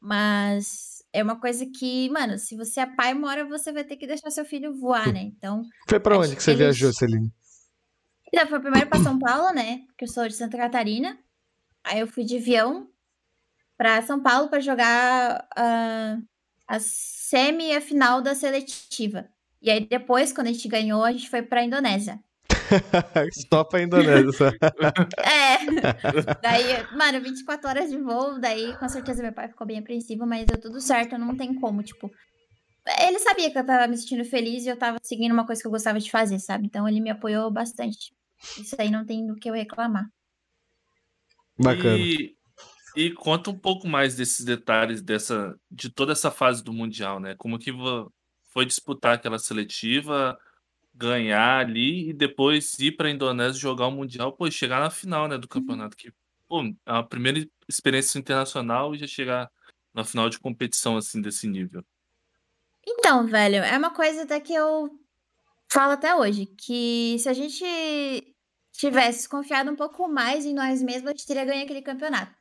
Mas 0.00 0.98
é 1.12 1.22
uma 1.22 1.40
coisa 1.40 1.64
que, 1.64 2.10
mano, 2.10 2.36
se 2.38 2.56
você 2.56 2.80
é 2.80 2.86
pai, 2.86 3.14
uma 3.14 3.28
hora 3.28 3.46
você 3.46 3.72
vai 3.72 3.84
ter 3.84 3.96
que 3.96 4.06
deixar 4.06 4.30
seu 4.30 4.44
filho 4.44 4.74
voar, 4.74 5.12
né? 5.12 5.22
Então. 5.22 5.62
Foi 5.88 6.00
pra 6.00 6.18
onde 6.18 6.34
que 6.34 6.42
você 6.42 6.50
eles... 6.50 6.58
viajou, 6.58 6.92
Celine? 6.92 7.32
Então, 8.26 8.48
foi 8.48 8.60
primeiro 8.60 8.88
pra 8.88 9.02
São 9.02 9.18
Paulo, 9.18 9.52
né? 9.52 9.84
Porque 9.86 10.04
eu 10.04 10.08
sou 10.08 10.26
de 10.26 10.34
Santa 10.34 10.56
Catarina. 10.56 11.16
Aí 11.84 12.00
eu 12.00 12.06
fui 12.08 12.24
de 12.24 12.36
avião 12.36 12.88
pra 13.76 14.02
São 14.02 14.20
Paulo 14.20 14.48
para 14.48 14.60
jogar 14.60 15.46
uh, 15.56 16.24
a 16.66 16.80
semi 16.80 17.68
e 17.68 17.76
a 17.76 17.80
final 17.80 18.20
da 18.20 18.34
seletiva. 18.34 19.28
E 19.62 19.70
aí 19.70 19.86
depois, 19.86 20.32
quando 20.32 20.48
a 20.48 20.52
gente 20.52 20.66
ganhou, 20.68 21.04
a 21.04 21.12
gente 21.12 21.30
foi 21.30 21.42
pra 21.42 21.62
Indonésia. 21.62 22.18
Stop 23.36 23.76
a 23.76 23.82
Indonésia. 23.82 24.52
é. 25.18 25.58
Daí, 26.42 26.96
mano, 26.96 27.20
24 27.20 27.68
horas 27.68 27.90
de 27.90 27.98
voo, 27.98 28.40
daí 28.40 28.76
com 28.78 28.88
certeza 28.88 29.22
meu 29.22 29.32
pai 29.32 29.48
ficou 29.48 29.66
bem 29.66 29.78
apreensivo, 29.78 30.26
mas 30.26 30.46
deu 30.46 30.60
tudo 30.60 30.80
certo, 30.80 31.16
não 31.16 31.36
tem 31.36 31.54
como, 31.54 31.82
tipo. 31.82 32.10
Ele 33.00 33.18
sabia 33.20 33.50
que 33.50 33.58
eu 33.58 33.64
tava 33.64 33.86
me 33.86 33.96
sentindo 33.96 34.24
feliz 34.24 34.64
e 34.64 34.68
eu 34.68 34.76
tava 34.76 34.98
seguindo 35.02 35.32
uma 35.32 35.46
coisa 35.46 35.62
que 35.62 35.68
eu 35.68 35.72
gostava 35.72 36.00
de 36.00 36.10
fazer, 36.10 36.40
sabe? 36.40 36.66
Então 36.66 36.88
ele 36.88 37.00
me 37.00 37.10
apoiou 37.10 37.48
bastante. 37.50 38.12
Isso 38.58 38.74
aí 38.78 38.90
não 38.90 39.06
tem 39.06 39.24
do 39.24 39.36
que 39.36 39.48
eu 39.48 39.54
reclamar. 39.54 40.06
Bacana. 41.56 41.96
E, 41.96 42.34
e 42.96 43.10
conta 43.12 43.50
um 43.50 43.58
pouco 43.58 43.86
mais 43.86 44.16
desses 44.16 44.44
detalhes 44.44 45.00
dessa 45.00 45.54
de 45.70 45.90
toda 45.90 46.10
essa 46.10 46.30
fase 46.30 46.64
do 46.64 46.72
mundial, 46.72 47.20
né? 47.20 47.36
Como 47.38 47.56
que 47.56 47.70
foi 48.52 48.66
disputar 48.66 49.14
aquela 49.14 49.38
seletiva? 49.38 50.38
ganhar 50.94 51.60
ali 51.60 52.10
e 52.10 52.12
depois 52.12 52.78
ir 52.78 52.92
para 52.92 53.08
a 53.08 53.10
Indonésia 53.10 53.60
jogar 53.60 53.86
o 53.86 53.90
Mundial, 53.90 54.32
pô, 54.32 54.50
chegar 54.50 54.80
na 54.80 54.90
final, 54.90 55.26
né, 55.26 55.38
do 55.38 55.44
uhum. 55.44 55.48
campeonato, 55.48 55.96
que, 55.96 56.12
pô, 56.46 56.62
é 56.86 56.92
uma 56.92 57.06
primeira 57.06 57.46
experiência 57.68 58.18
internacional 58.18 58.94
e 58.94 58.98
já 58.98 59.06
chegar 59.06 59.50
na 59.94 60.04
final 60.04 60.28
de 60.28 60.38
competição, 60.38 60.96
assim, 60.96 61.20
desse 61.20 61.46
nível. 61.46 61.84
Então, 62.86 63.26
velho, 63.26 63.56
é 63.56 63.76
uma 63.76 63.90
coisa 63.90 64.22
até 64.22 64.40
que 64.40 64.52
eu 64.52 64.90
falo 65.70 65.92
até 65.92 66.14
hoje, 66.14 66.46
que 66.46 67.16
se 67.18 67.28
a 67.28 67.32
gente 67.32 67.64
tivesse 68.72 69.28
confiado 69.28 69.70
um 69.70 69.76
pouco 69.76 70.08
mais 70.08 70.44
em 70.44 70.54
nós 70.54 70.82
mesmos, 70.82 71.08
a 71.08 71.12
gente 71.12 71.26
teria 71.26 71.44
ganho 71.44 71.62
aquele 71.62 71.82
campeonato. 71.82 72.34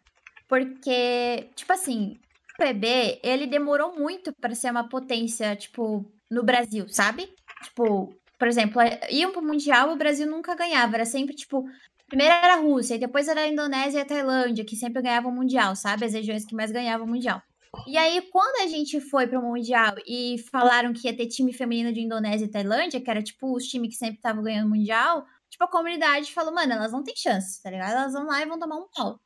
Porque, 0.47 1.49
tipo 1.55 1.71
assim, 1.71 2.19
PB, 2.61 3.19
ele 3.23 3.47
demorou 3.47 3.95
muito 3.97 4.31
para 4.39 4.53
ser 4.53 4.69
uma 4.69 4.87
potência, 4.87 5.55
tipo, 5.55 6.05
no 6.29 6.43
Brasil, 6.43 6.87
sabe? 6.89 7.27
Tipo, 7.63 8.15
por 8.37 8.47
exemplo, 8.47 8.79
iam 9.09 9.31
pro 9.31 9.41
Mundial, 9.41 9.91
o 9.91 9.97
Brasil 9.97 10.27
nunca 10.29 10.53
ganhava. 10.53 10.95
Era 10.95 11.05
sempre, 11.05 11.35
tipo, 11.35 11.65
primeiro 12.07 12.33
era 12.33 12.53
a 12.53 12.57
Rússia, 12.57 12.95
e 12.95 12.99
depois 12.99 13.27
era 13.27 13.41
a 13.41 13.47
Indonésia 13.47 13.97
e 13.97 14.01
a 14.01 14.05
Tailândia, 14.05 14.63
que 14.63 14.75
sempre 14.75 15.01
ganhavam 15.01 15.31
o 15.31 15.35
Mundial, 15.35 15.75
sabe? 15.75 16.05
As 16.05 16.13
regiões 16.13 16.45
que 16.45 16.53
mais 16.53 16.71
ganhavam 16.71 17.07
o 17.07 17.09
Mundial. 17.09 17.41
E 17.87 17.97
aí, 17.97 18.21
quando 18.31 18.61
a 18.61 18.67
gente 18.67 19.01
foi 19.01 19.27
pro 19.27 19.41
Mundial 19.41 19.95
e 20.05 20.35
falaram 20.51 20.93
que 20.93 21.07
ia 21.07 21.17
ter 21.17 21.27
time 21.27 21.53
feminino 21.53 21.91
de 21.91 22.01
Indonésia 22.01 22.45
e 22.45 22.51
Tailândia, 22.51 23.01
que 23.01 23.09
era, 23.09 23.23
tipo, 23.23 23.55
os 23.55 23.65
times 23.65 23.89
que 23.89 23.95
sempre 23.95 24.17
estavam 24.17 24.43
ganhando 24.43 24.67
o 24.67 24.69
Mundial, 24.69 25.25
tipo, 25.49 25.63
a 25.63 25.67
comunidade 25.67 26.31
falou, 26.31 26.53
mano, 26.53 26.73
elas 26.73 26.91
não 26.91 27.03
têm 27.03 27.15
chance, 27.15 27.61
tá 27.63 27.71
ligado? 27.71 27.93
Elas 27.93 28.13
vão 28.13 28.27
lá 28.27 28.41
e 28.41 28.45
vão 28.45 28.59
tomar 28.59 28.77
um 28.77 28.87
pau. 28.93 29.19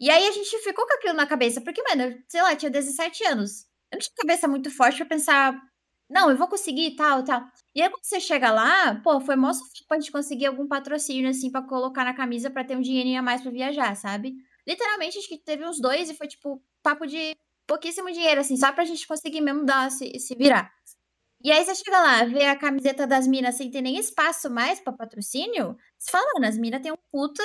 E 0.00 0.10
aí 0.10 0.26
a 0.28 0.32
gente 0.32 0.56
ficou 0.58 0.86
com 0.86 0.94
aquilo 0.94 1.14
na 1.14 1.26
cabeça, 1.26 1.60
porque, 1.60 1.82
mano, 1.82 2.16
sei 2.28 2.42
lá, 2.42 2.54
tinha 2.56 2.70
17 2.70 3.24
anos. 3.24 3.62
Eu 3.92 3.96
não 3.96 4.00
tinha 4.00 4.14
cabeça 4.16 4.46
muito 4.48 4.70
forte 4.70 4.98
pra 4.98 5.06
pensar, 5.06 5.60
não, 6.10 6.30
eu 6.30 6.36
vou 6.36 6.48
conseguir 6.48 6.94
tal, 6.96 7.24
tal. 7.24 7.42
E 7.74 7.82
aí, 7.82 7.90
quando 7.90 8.04
você 8.04 8.20
chega 8.20 8.50
lá, 8.50 8.94
pô, 9.02 9.20
foi 9.20 9.36
mó 9.36 9.50
pra 9.88 9.98
gente 9.98 10.12
conseguir 10.12 10.46
algum 10.46 10.66
patrocínio, 10.68 11.28
assim, 11.30 11.50
pra 11.50 11.62
colocar 11.62 12.04
na 12.04 12.14
camisa 12.14 12.50
pra 12.50 12.64
ter 12.64 12.76
um 12.76 12.80
dinheirinho 12.80 13.18
a 13.20 13.22
mais 13.22 13.42
pra 13.42 13.50
viajar, 13.50 13.94
sabe? 13.96 14.34
Literalmente, 14.66 15.18
acho 15.18 15.28
que 15.28 15.38
teve 15.38 15.64
uns 15.66 15.80
dois 15.80 16.08
e 16.10 16.14
foi, 16.14 16.28
tipo, 16.28 16.62
papo 16.82 17.06
de 17.06 17.34
pouquíssimo 17.66 18.10
dinheiro, 18.12 18.40
assim, 18.40 18.56
só 18.56 18.72
pra 18.72 18.84
gente 18.84 19.06
conseguir 19.06 19.40
mesmo 19.42 19.64
dar, 19.64 19.90
se, 19.90 20.18
se 20.18 20.34
virar. 20.34 20.72
E 21.44 21.52
aí 21.52 21.64
você 21.64 21.74
chega 21.74 22.00
lá, 22.00 22.24
vê 22.24 22.44
a 22.46 22.56
camiseta 22.56 23.06
das 23.06 23.26
minas 23.26 23.56
sem 23.56 23.70
ter 23.70 23.82
nem 23.82 23.98
espaço 23.98 24.50
mais 24.50 24.80
pra 24.80 24.92
patrocínio, 24.92 25.76
você 25.98 26.10
fala, 26.10 26.26
mano, 26.34 26.46
as 26.46 26.58
minas 26.58 26.82
tem 26.82 26.92
um 26.92 26.96
puta, 27.12 27.42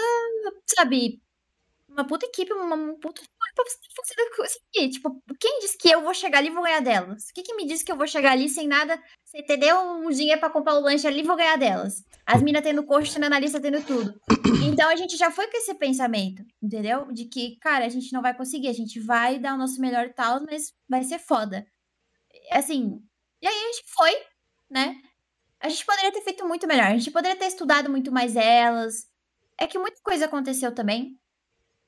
sabe, 0.78 1.23
uma 1.94 2.06
puta 2.06 2.26
equipe, 2.26 2.52
uma, 2.54 2.76
puta 3.00 3.22
pra 3.56 3.66
você. 3.66 4.90
Tipo, 4.90 5.22
quem 5.40 5.60
disse 5.60 5.78
que 5.78 5.90
eu 5.90 6.02
vou 6.02 6.14
chegar 6.14 6.40
ali 6.40 6.48
e 6.48 6.52
vou 6.52 6.64
ganhar 6.64 6.82
delas? 6.82 7.24
O 7.30 7.34
que, 7.34 7.44
que 7.44 7.56
me 7.56 7.66
disse 7.66 7.86
que 7.86 7.92
eu 7.92 7.98
vou 7.98 8.08
chegar 8.08 8.32
ali 8.32 8.50
sem 8.50 8.68
nada, 8.68 9.02
sem 9.24 9.42
entendeu? 9.42 9.80
Um 9.80 10.10
dinheiro 10.10 10.40
pra 10.40 10.50
comprar 10.50 10.76
o 10.76 10.80
lanche 10.80 11.08
ali 11.08 11.20
e 11.20 11.24
vou 11.24 11.36
ganhar 11.36 11.56
delas. 11.58 12.04
As 12.26 12.42
minas 12.42 12.64
tendo 12.64 12.86
coxa, 12.86 13.14
tendo 13.14 13.26
analista, 13.26 13.62
tendo 13.62 13.84
tudo. 13.86 14.20
Então 14.66 14.90
a 14.90 14.96
gente 14.96 15.16
já 15.16 15.30
foi 15.30 15.48
com 15.48 15.58
esse 15.58 15.74
pensamento, 15.76 16.44
entendeu? 16.62 17.12
De 17.12 17.26
que, 17.26 17.58
cara, 17.60 17.86
a 17.86 17.90
gente 17.90 18.12
não 18.12 18.22
vai 18.22 18.36
conseguir, 18.36 18.70
a 18.70 18.74
gente 18.74 19.00
vai 19.00 19.40
dar 19.40 19.54
o 19.54 19.58
nosso 19.58 19.80
melhor 19.80 20.06
e 20.08 20.14
tal, 20.14 20.44
mas 20.44 20.74
vai 20.90 21.04
ser 21.04 21.20
foda. 21.20 21.66
Assim, 22.52 23.00
e 23.42 23.48
aí 23.48 23.56
a 23.56 23.72
gente 23.72 23.84
foi, 23.96 24.12
né? 24.70 24.96
A 25.60 25.70
gente 25.70 25.86
poderia 25.86 26.12
ter 26.12 26.22
feito 26.22 26.46
muito 26.48 26.68
melhor, 26.68 26.88
a 26.88 26.98
gente 26.98 27.12
poderia 27.12 27.38
ter 27.38 27.46
estudado 27.46 27.90
muito 27.90 28.12
mais 28.12 28.36
elas. 28.36 29.06
É 29.60 29.68
que 29.68 29.78
muita 29.78 30.02
coisa 30.04 30.26
aconteceu 30.26 30.74
também. 30.74 31.18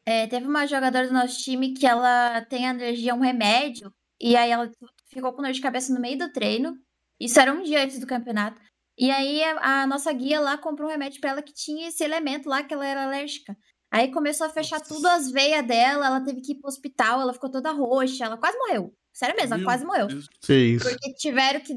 É, 0.05 0.27
teve 0.27 0.45
uma 0.45 0.67
jogadora 0.67 1.07
do 1.07 1.13
nosso 1.13 1.41
time 1.41 1.73
que 1.73 1.85
ela 1.85 2.41
tem 2.41 2.67
alergia 2.67 3.13
a 3.13 3.15
um 3.15 3.21
remédio, 3.21 3.91
e 4.21 4.35
aí 4.35 4.51
ela 4.51 4.69
ficou 5.09 5.33
com 5.33 5.41
dor 5.41 5.51
de 5.51 5.61
cabeça 5.61 5.93
no 5.93 5.99
meio 5.99 6.17
do 6.17 6.31
treino. 6.31 6.77
Isso 7.19 7.39
era 7.39 7.51
um 7.51 7.63
dia 7.63 7.83
antes 7.83 7.99
do 7.99 8.07
campeonato. 8.07 8.61
E 8.97 9.09
aí 9.09 9.43
a, 9.43 9.81
a 9.81 9.87
nossa 9.87 10.11
guia 10.13 10.39
lá 10.39 10.57
comprou 10.57 10.87
um 10.87 10.91
remédio 10.91 11.19
para 11.19 11.31
ela 11.31 11.41
que 11.41 11.53
tinha 11.53 11.89
esse 11.89 12.03
elemento 12.03 12.47
lá 12.47 12.63
que 12.63 12.73
ela 12.73 12.85
era 12.85 13.03
alérgica. 13.03 13.57
Aí 13.91 14.11
começou 14.11 14.47
a 14.47 14.49
fechar 14.49 14.79
tudo 14.81 15.05
as 15.07 15.31
veias 15.31 15.65
dela, 15.65 16.07
ela 16.07 16.21
teve 16.21 16.41
que 16.41 16.53
ir 16.53 16.55
pro 16.55 16.67
hospital, 16.67 17.21
ela 17.21 17.33
ficou 17.33 17.49
toda 17.49 17.71
roxa, 17.71 18.25
ela 18.25 18.37
quase 18.37 18.57
morreu. 18.57 18.93
Sério 19.13 19.35
mesmo, 19.35 19.53
ela 19.53 19.57
Meu 19.57 19.65
quase 19.65 19.85
morreu. 19.85 20.07
Deus. 20.07 20.27
Porque 20.83 21.13
tiveram 21.13 21.61
que 21.61 21.73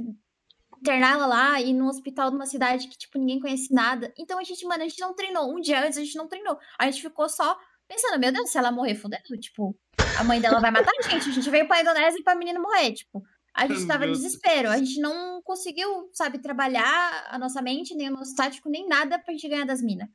internar 0.80 1.14
ela 1.14 1.26
lá 1.26 1.60
e 1.60 1.72
no 1.72 1.86
hospital 1.86 2.30
de 2.30 2.36
uma 2.36 2.46
cidade 2.46 2.88
que, 2.88 2.96
tipo, 2.96 3.18
ninguém 3.18 3.40
conhece 3.40 3.72
nada. 3.72 4.12
Então 4.18 4.38
a 4.38 4.44
gente, 4.44 4.64
mano, 4.64 4.82
a 4.82 4.88
gente 4.88 5.00
não 5.00 5.14
treinou. 5.14 5.52
Um 5.54 5.60
dia 5.60 5.84
antes 5.84 5.98
a 5.98 6.02
gente 6.02 6.16
não 6.16 6.28
treinou. 6.28 6.58
A 6.78 6.90
gente 6.90 7.02
ficou 7.02 7.28
só 7.28 7.56
pensando, 7.88 8.20
meu 8.20 8.30
Deus, 8.30 8.50
se 8.50 8.58
ela 8.58 8.70
morrer, 8.70 8.94
fudeu. 8.94 9.18
Tipo, 9.40 9.76
a 10.18 10.24
mãe 10.24 10.40
dela 10.40 10.60
vai 10.60 10.70
matar 10.70 10.92
a 10.98 11.02
gente. 11.02 11.30
A 11.30 11.32
gente 11.32 11.50
veio 11.50 11.66
pra 11.66 11.80
Indonésia 11.80 12.22
pra 12.22 12.36
menina 12.36 12.60
morrer, 12.60 12.92
tipo. 12.92 13.24
A 13.54 13.66
gente 13.66 13.86
tava 13.86 14.06
em 14.06 14.12
desespero. 14.12 14.68
A 14.70 14.76
gente 14.76 15.00
não 15.00 15.42
conseguiu, 15.42 16.08
sabe, 16.12 16.38
trabalhar 16.38 17.26
a 17.28 17.38
nossa 17.38 17.60
mente, 17.60 17.94
nem 17.94 18.08
o 18.08 18.12
nosso 18.12 18.34
tático, 18.36 18.68
nem 18.68 18.86
nada 18.86 19.18
pra 19.18 19.32
gente 19.32 19.48
ganhar 19.48 19.64
das 19.64 19.82
minas. 19.82 20.08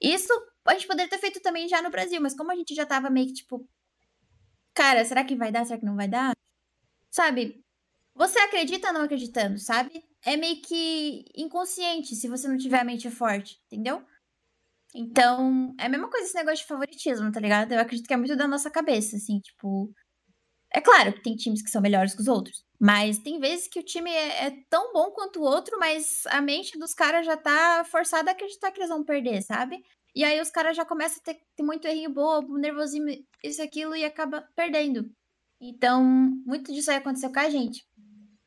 Isso 0.00 0.32
a 0.64 0.72
gente 0.74 0.86
poderia 0.86 1.10
ter 1.10 1.18
feito 1.18 1.40
também 1.40 1.68
já 1.68 1.82
no 1.82 1.90
Brasil, 1.90 2.20
mas 2.20 2.34
como 2.34 2.52
a 2.52 2.54
gente 2.54 2.74
já 2.74 2.86
tava 2.86 3.10
meio 3.10 3.26
que, 3.26 3.34
tipo, 3.34 3.66
cara, 4.72 5.04
será 5.04 5.24
que 5.24 5.34
vai 5.34 5.50
dar? 5.50 5.64
Será 5.64 5.78
que 5.78 5.84
não 5.84 5.96
vai 5.96 6.08
dar? 6.08 6.36
Sabe? 7.10 7.64
Você 8.14 8.38
acredita 8.38 8.92
não 8.92 9.02
acreditando, 9.02 9.58
sabe? 9.58 10.04
É 10.24 10.36
meio 10.36 10.60
que 10.62 11.24
inconsciente 11.36 12.14
se 12.14 12.28
você 12.28 12.48
não 12.48 12.58
tiver 12.58 12.80
a 12.80 12.84
mente 12.84 13.10
forte, 13.10 13.60
entendeu? 13.66 14.04
Então, 14.94 15.74
é 15.78 15.86
a 15.86 15.88
mesma 15.88 16.10
coisa 16.10 16.26
esse 16.26 16.34
negócio 16.34 16.58
de 16.58 16.66
favoritismo, 16.66 17.30
tá 17.30 17.40
ligado? 17.40 17.72
Eu 17.72 17.80
acredito 17.80 18.06
que 18.06 18.14
é 18.14 18.16
muito 18.16 18.36
da 18.36 18.48
nossa 18.48 18.70
cabeça, 18.70 19.16
assim, 19.16 19.38
tipo. 19.40 19.92
É 20.72 20.80
claro 20.80 21.14
que 21.14 21.22
tem 21.22 21.34
times 21.34 21.62
que 21.62 21.70
são 21.70 21.80
melhores 21.80 22.14
que 22.14 22.20
os 22.20 22.28
outros, 22.28 22.62
mas 22.78 23.18
tem 23.18 23.40
vezes 23.40 23.68
que 23.68 23.80
o 23.80 23.82
time 23.82 24.10
é, 24.10 24.46
é 24.46 24.50
tão 24.68 24.92
bom 24.92 25.10
quanto 25.12 25.40
o 25.40 25.42
outro, 25.42 25.78
mas 25.78 26.26
a 26.26 26.42
mente 26.42 26.78
dos 26.78 26.92
caras 26.92 27.24
já 27.24 27.36
tá 27.38 27.84
forçada 27.84 28.30
a 28.30 28.34
acreditar 28.34 28.70
que 28.70 28.78
eles 28.78 28.90
vão 28.90 29.02
perder, 29.02 29.42
sabe? 29.42 29.82
E 30.14 30.24
aí 30.24 30.40
os 30.40 30.50
caras 30.50 30.76
já 30.76 30.84
começam 30.84 31.18
a 31.20 31.24
ter, 31.24 31.40
ter 31.56 31.62
muito 31.62 31.86
errinho 31.86 32.12
bobo, 32.12 32.58
nervosismo, 32.58 33.08
isso 33.42 33.62
aquilo, 33.62 33.96
e 33.96 34.04
acaba 34.04 34.46
perdendo. 34.54 35.10
Então, 35.60 36.04
muito 36.46 36.72
disso 36.72 36.90
aí 36.90 36.98
aconteceu 36.98 37.32
com 37.32 37.40
a 37.40 37.50
gente. 37.50 37.84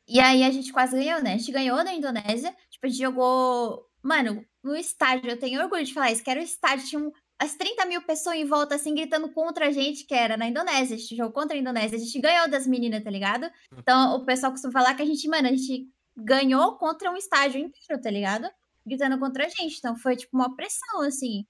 E 0.08 0.20
aí 0.20 0.42
a 0.42 0.50
gente 0.50 0.72
quase 0.72 0.96
ganhou, 0.96 1.22
né? 1.22 1.34
A 1.34 1.36
gente 1.36 1.52
ganhou 1.52 1.82
na 1.84 1.94
Indonésia. 1.94 2.54
Tipo, 2.70 2.86
a 2.86 2.88
gente 2.88 3.00
jogou. 3.00 3.86
Mano, 4.02 4.44
no 4.62 4.76
estádio, 4.76 5.30
eu 5.30 5.38
tenho 5.38 5.60
orgulho 5.60 5.84
de 5.84 5.92
falar 5.92 6.12
isso, 6.12 6.22
que 6.22 6.30
era 6.30 6.40
o 6.40 6.42
estádio, 6.42 6.86
tinha 6.86 7.00
um, 7.00 7.10
as 7.38 7.56
30 7.56 7.84
mil 7.86 8.02
pessoas 8.02 8.36
em 8.36 8.44
volta, 8.44 8.76
assim, 8.76 8.94
gritando 8.94 9.28
contra 9.32 9.66
a 9.66 9.70
gente, 9.72 10.06
que 10.06 10.14
era 10.14 10.36
na 10.36 10.46
Indonésia. 10.46 10.94
A 10.94 10.98
gente 10.98 11.16
jogou 11.16 11.32
contra 11.32 11.56
a 11.56 11.60
Indonésia. 11.60 11.96
A 11.96 12.00
gente 12.00 12.20
ganhou 12.20 12.48
das 12.48 12.68
meninas, 12.68 13.02
tá 13.02 13.10
ligado? 13.10 13.50
Então, 13.76 14.14
o 14.14 14.24
pessoal 14.24 14.52
costuma 14.52 14.72
falar 14.72 14.94
que 14.94 15.02
a 15.02 15.06
gente, 15.06 15.26
mano, 15.28 15.48
a 15.48 15.50
gente 15.50 15.88
ganhou 16.16 16.76
contra 16.76 17.10
um 17.10 17.16
estádio 17.16 17.60
inteiro, 17.60 18.00
tá 18.00 18.10
ligado? 18.10 18.48
Gritando 18.86 19.18
contra 19.18 19.46
a 19.46 19.48
gente. 19.48 19.76
Então, 19.78 19.96
foi, 19.96 20.14
tipo, 20.14 20.36
uma 20.36 20.54
pressão, 20.54 21.00
assim. 21.02 21.44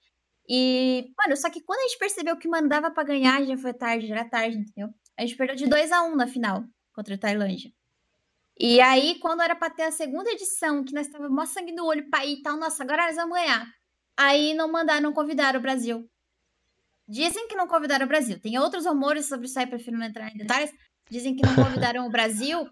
E, 0.49 1.11
mano, 1.15 1.37
só 1.37 1.47
que 1.49 1.61
quando 1.61 1.79
a 1.79 1.83
gente 1.83 1.99
percebeu 1.99 2.37
que 2.37 2.47
mandava 2.47 2.89
pra 2.89 3.03
ganhar, 3.03 3.43
já 3.45 3.55
foi 3.55 3.73
tarde, 3.73 4.07
já 4.07 4.15
era 4.15 4.29
tarde, 4.29 4.57
entendeu? 4.57 4.89
A 5.15 5.21
gente 5.21 5.37
perdeu 5.37 5.55
de 5.55 5.67
2 5.67 5.91
a 5.91 6.03
1 6.03 6.15
na 6.15 6.25
final 6.25 6.63
contra 6.91 7.13
a 7.13 7.17
Tailândia. 7.19 7.71
E 8.59 8.79
aí, 8.79 9.19
quando 9.19 9.41
era 9.41 9.55
pra 9.55 9.69
ter 9.69 9.83
a 9.83 9.91
segunda 9.91 10.29
edição, 10.29 10.83
que 10.83 10.93
nós 10.93 11.07
tava 11.07 11.27
mó 11.27 11.45
sangue 11.45 11.71
no 11.71 11.85
olho 11.85 12.09
pra 12.09 12.25
ir 12.25 12.35
e 12.35 12.41
tal, 12.43 12.57
nossa, 12.57 12.83
agora 12.83 13.07
nós 13.07 13.15
vamos 13.15 13.35
ganhar. 13.35 13.67
Aí 14.15 14.53
não 14.53 14.71
mandaram, 14.71 15.01
não 15.01 15.13
convidaram 15.13 15.59
o 15.59 15.61
Brasil. 15.61 16.07
Dizem 17.07 17.47
que 17.47 17.55
não 17.55 17.67
convidaram 17.67 18.05
o 18.05 18.09
Brasil. 18.09 18.39
Tem 18.39 18.57
outros 18.59 18.85
rumores 18.85 19.25
sobre 19.25 19.47
isso 19.47 19.59
aí, 19.59 19.65
prefiro 19.65 19.97
não 19.97 20.05
entrar 20.05 20.31
em 20.31 20.37
detalhes. 20.37 20.71
Dizem 21.09 21.35
que 21.35 21.45
não 21.45 21.55
convidaram 21.55 22.05
o 22.05 22.09
Brasil. 22.09 22.69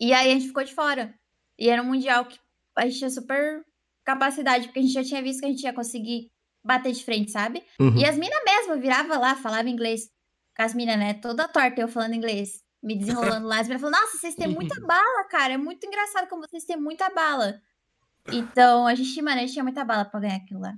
E 0.00 0.12
aí 0.12 0.30
a 0.30 0.34
gente 0.34 0.48
ficou 0.48 0.64
de 0.64 0.74
fora. 0.74 1.14
E 1.58 1.68
era 1.68 1.82
um 1.82 1.86
mundial 1.86 2.24
que 2.24 2.38
a 2.74 2.86
gente 2.86 2.98
tinha 2.98 3.10
super 3.10 3.64
capacidade, 4.04 4.66
porque 4.66 4.80
a 4.80 4.82
gente 4.82 4.92
já 4.92 5.04
tinha 5.04 5.22
visto 5.22 5.40
que 5.40 5.46
a 5.46 5.48
gente 5.48 5.62
ia 5.62 5.72
conseguir 5.72 6.30
bater 6.64 6.92
de 6.92 7.04
frente, 7.04 7.30
sabe? 7.30 7.62
Uhum. 7.78 7.96
E 7.96 8.04
as 8.04 8.16
minas 8.16 8.42
mesmo 8.44 8.80
virava 8.80 9.18
lá, 9.18 9.36
falava 9.36 9.68
inglês. 9.68 10.10
Com 10.56 10.62
as 10.62 10.74
minas, 10.74 10.98
né? 10.98 11.14
Toda 11.14 11.46
torta 11.46 11.80
eu 11.80 11.88
falando 11.88 12.14
inglês. 12.14 12.63
Me 12.84 12.98
desenrolando 12.98 13.46
lá. 13.46 13.60
As 13.60 13.66
minas 13.66 13.80
falando, 13.80 13.98
nossa, 13.98 14.18
vocês 14.18 14.34
têm 14.34 14.48
muita 14.48 14.78
bala, 14.86 15.24
cara. 15.30 15.54
É 15.54 15.56
muito 15.56 15.86
engraçado 15.86 16.28
como 16.28 16.42
vocês 16.46 16.64
têm 16.64 16.76
muita 16.76 17.08
bala. 17.10 17.58
Então, 18.30 18.86
a 18.86 18.94
gente, 18.94 19.20
mano, 19.22 19.38
a 19.38 19.40
gente 19.40 19.54
tinha 19.54 19.62
muita 19.64 19.84
bala 19.84 20.04
pra 20.04 20.20
ganhar 20.20 20.36
aquilo 20.36 20.60
lá. 20.60 20.74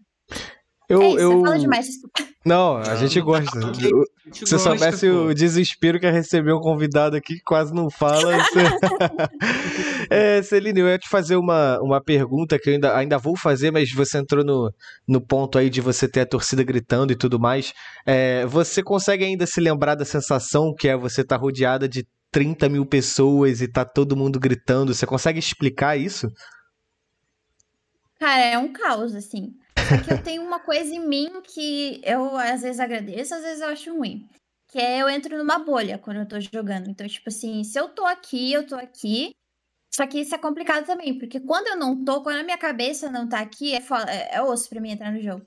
Eu, 0.89 1.03
é 1.03 1.09
isso, 1.09 1.19
eu, 1.19 1.33
eu... 1.33 1.45
falo 1.45 1.59
demais, 1.59 1.87
desculpa. 1.87 2.25
Não, 2.45 2.77
a 2.77 2.95
gente 2.95 3.21
gosta. 3.21 3.59
Eu- 3.83 4.05
Se 4.33 4.59
soubesse 4.59 5.09
pô. 5.09 5.27
o 5.27 5.35
desespero 5.35 6.01
que 6.01 6.07
é 6.07 6.11
receber 6.11 6.53
um 6.53 6.61
convidado 6.61 7.17
aqui 7.17 7.37
que 7.37 7.43
quase 7.43 7.73
não 7.73 7.89
fala. 7.89 8.37
Você... 8.43 10.07
é, 10.11 10.43
Celine, 10.43 10.81
eu 10.81 10.89
ia 10.89 10.99
te 10.99 11.09
fazer 11.09 11.37
uma, 11.37 11.79
uma 11.81 12.03
pergunta 12.03 12.59
que 12.59 12.69
eu 12.69 12.75
ainda, 12.75 12.97
ainda 12.97 13.19
vou 13.19 13.37
fazer, 13.37 13.71
mas 13.71 13.93
você 13.93 14.19
entrou 14.19 14.45
no, 14.45 14.73
no 15.07 15.21
ponto 15.21 15.59
aí 15.59 15.71
de 15.71 15.81
você 15.81 16.09
ter 16.09 16.21
a 16.21 16.27
torcida 16.27 16.65
gritando 16.65 17.13
e 17.13 17.17
tudo 17.17 17.39
mais. 17.39 17.73
É, 18.05 18.45
você 18.47 18.83
consegue 18.83 19.25
ainda 19.25 19.47
se 19.47 19.61
lembrar 19.61 19.95
da 19.95 20.05
sensação 20.05 20.75
que 20.77 20.89
é 20.89 20.97
você 20.97 21.21
estar 21.21 21.37
rodeada 21.37 21.89
de 21.89 22.05
30 22.33 22.69
mil 22.69 22.85
pessoas 22.85 23.61
e 23.61 23.69
tá 23.69 23.85
todo 23.85 24.17
mundo 24.17 24.41
gritando? 24.41 24.93
Você 24.93 25.07
consegue 25.07 25.39
explicar 25.39 25.97
isso? 25.97 26.29
Cara, 28.19 28.43
é 28.43 28.59
um 28.59 28.73
caos, 28.73 29.15
assim. 29.15 29.53
Só 29.89 30.03
que 30.03 30.13
eu 30.13 30.23
tenho 30.23 30.43
uma 30.43 30.59
coisa 30.61 30.95
em 30.95 31.07
mim 31.07 31.41
que 31.43 32.01
eu 32.05 32.37
às 32.37 32.63
vezes 32.63 32.81
agradeço, 32.81 33.35
às 33.35 33.43
vezes 33.43 33.61
eu 33.61 33.69
acho 33.69 33.97
ruim. 33.97 34.29
Que 34.69 34.79
é 34.79 35.01
eu 35.01 35.09
entro 35.09 35.37
numa 35.39 35.59
bolha 35.59 35.97
quando 35.99 36.19
eu 36.19 36.27
tô 36.29 36.41
jogando. 36.41 36.91
Então, 36.91 37.07
tipo 37.07 37.29
assim, 37.29 37.63
se 37.63 37.79
eu 37.79 37.89
tô 37.89 38.05
aqui, 38.05 38.53
eu 38.53 38.67
tô 38.67 38.75
aqui. 38.75 39.35
Só 39.95 40.07
que 40.07 40.21
isso 40.21 40.35
é 40.35 40.39
complicado 40.39 40.85
também, 40.85 41.17
porque 41.19 41.41
quando 41.41 41.69
eu 41.69 41.77
não 41.77 42.05
tô, 42.05 42.23
quando 42.23 42.37
a 42.41 42.43
minha 42.43 42.59
cabeça 42.59 43.11
não 43.11 43.29
tá 43.29 43.39
aqui, 43.41 43.73
é, 43.75 43.81
fo- 43.81 43.95
é, 43.95 44.35
é 44.35 44.43
osso 44.43 44.69
pra 44.69 44.81
mim 44.81 44.91
entrar 44.91 45.11
no 45.13 45.21
jogo. 45.23 45.47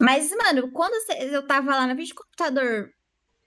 Mas, 0.00 0.30
mano, 0.30 0.70
quando 0.72 0.94
eu 1.18 1.46
tava 1.46 1.72
lá 1.76 1.86
no 1.86 1.94
vídeo 1.94 2.14
computador 2.14 2.90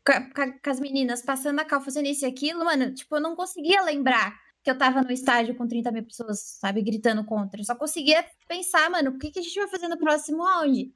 com 0.06 0.70
as 0.70 0.80
meninas 0.80 1.22
passando 1.22 1.60
a 1.60 1.66
cal 1.66 1.82
fazendo 1.82 2.08
isso 2.08 2.26
e 2.26 2.28
aquilo, 2.28 2.66
mano, 2.66 2.94
tipo, 2.94 3.16
eu 3.16 3.22
não 3.22 3.36
conseguia 3.36 3.82
lembrar 3.82 4.38
que 4.64 4.72
eu 4.72 4.78
tava 4.78 5.02
no 5.02 5.12
estádio 5.12 5.56
com 5.56 5.68
30 5.68 5.92
mil 5.92 6.06
pessoas, 6.06 6.58
sabe, 6.60 6.82
gritando 6.82 7.26
contra. 7.26 7.60
Eu 7.60 7.66
só 7.66 7.76
conseguia 7.76 8.26
pensar, 8.48 8.90
mano, 8.90 9.12
o 9.12 9.20
que, 9.20 9.30
que 9.30 9.40
a 9.40 9.42
gente 9.42 9.60
vai 9.60 9.68
fazer 9.68 9.88
no 9.90 9.98
próximo 9.98 10.44
round? 10.44 10.92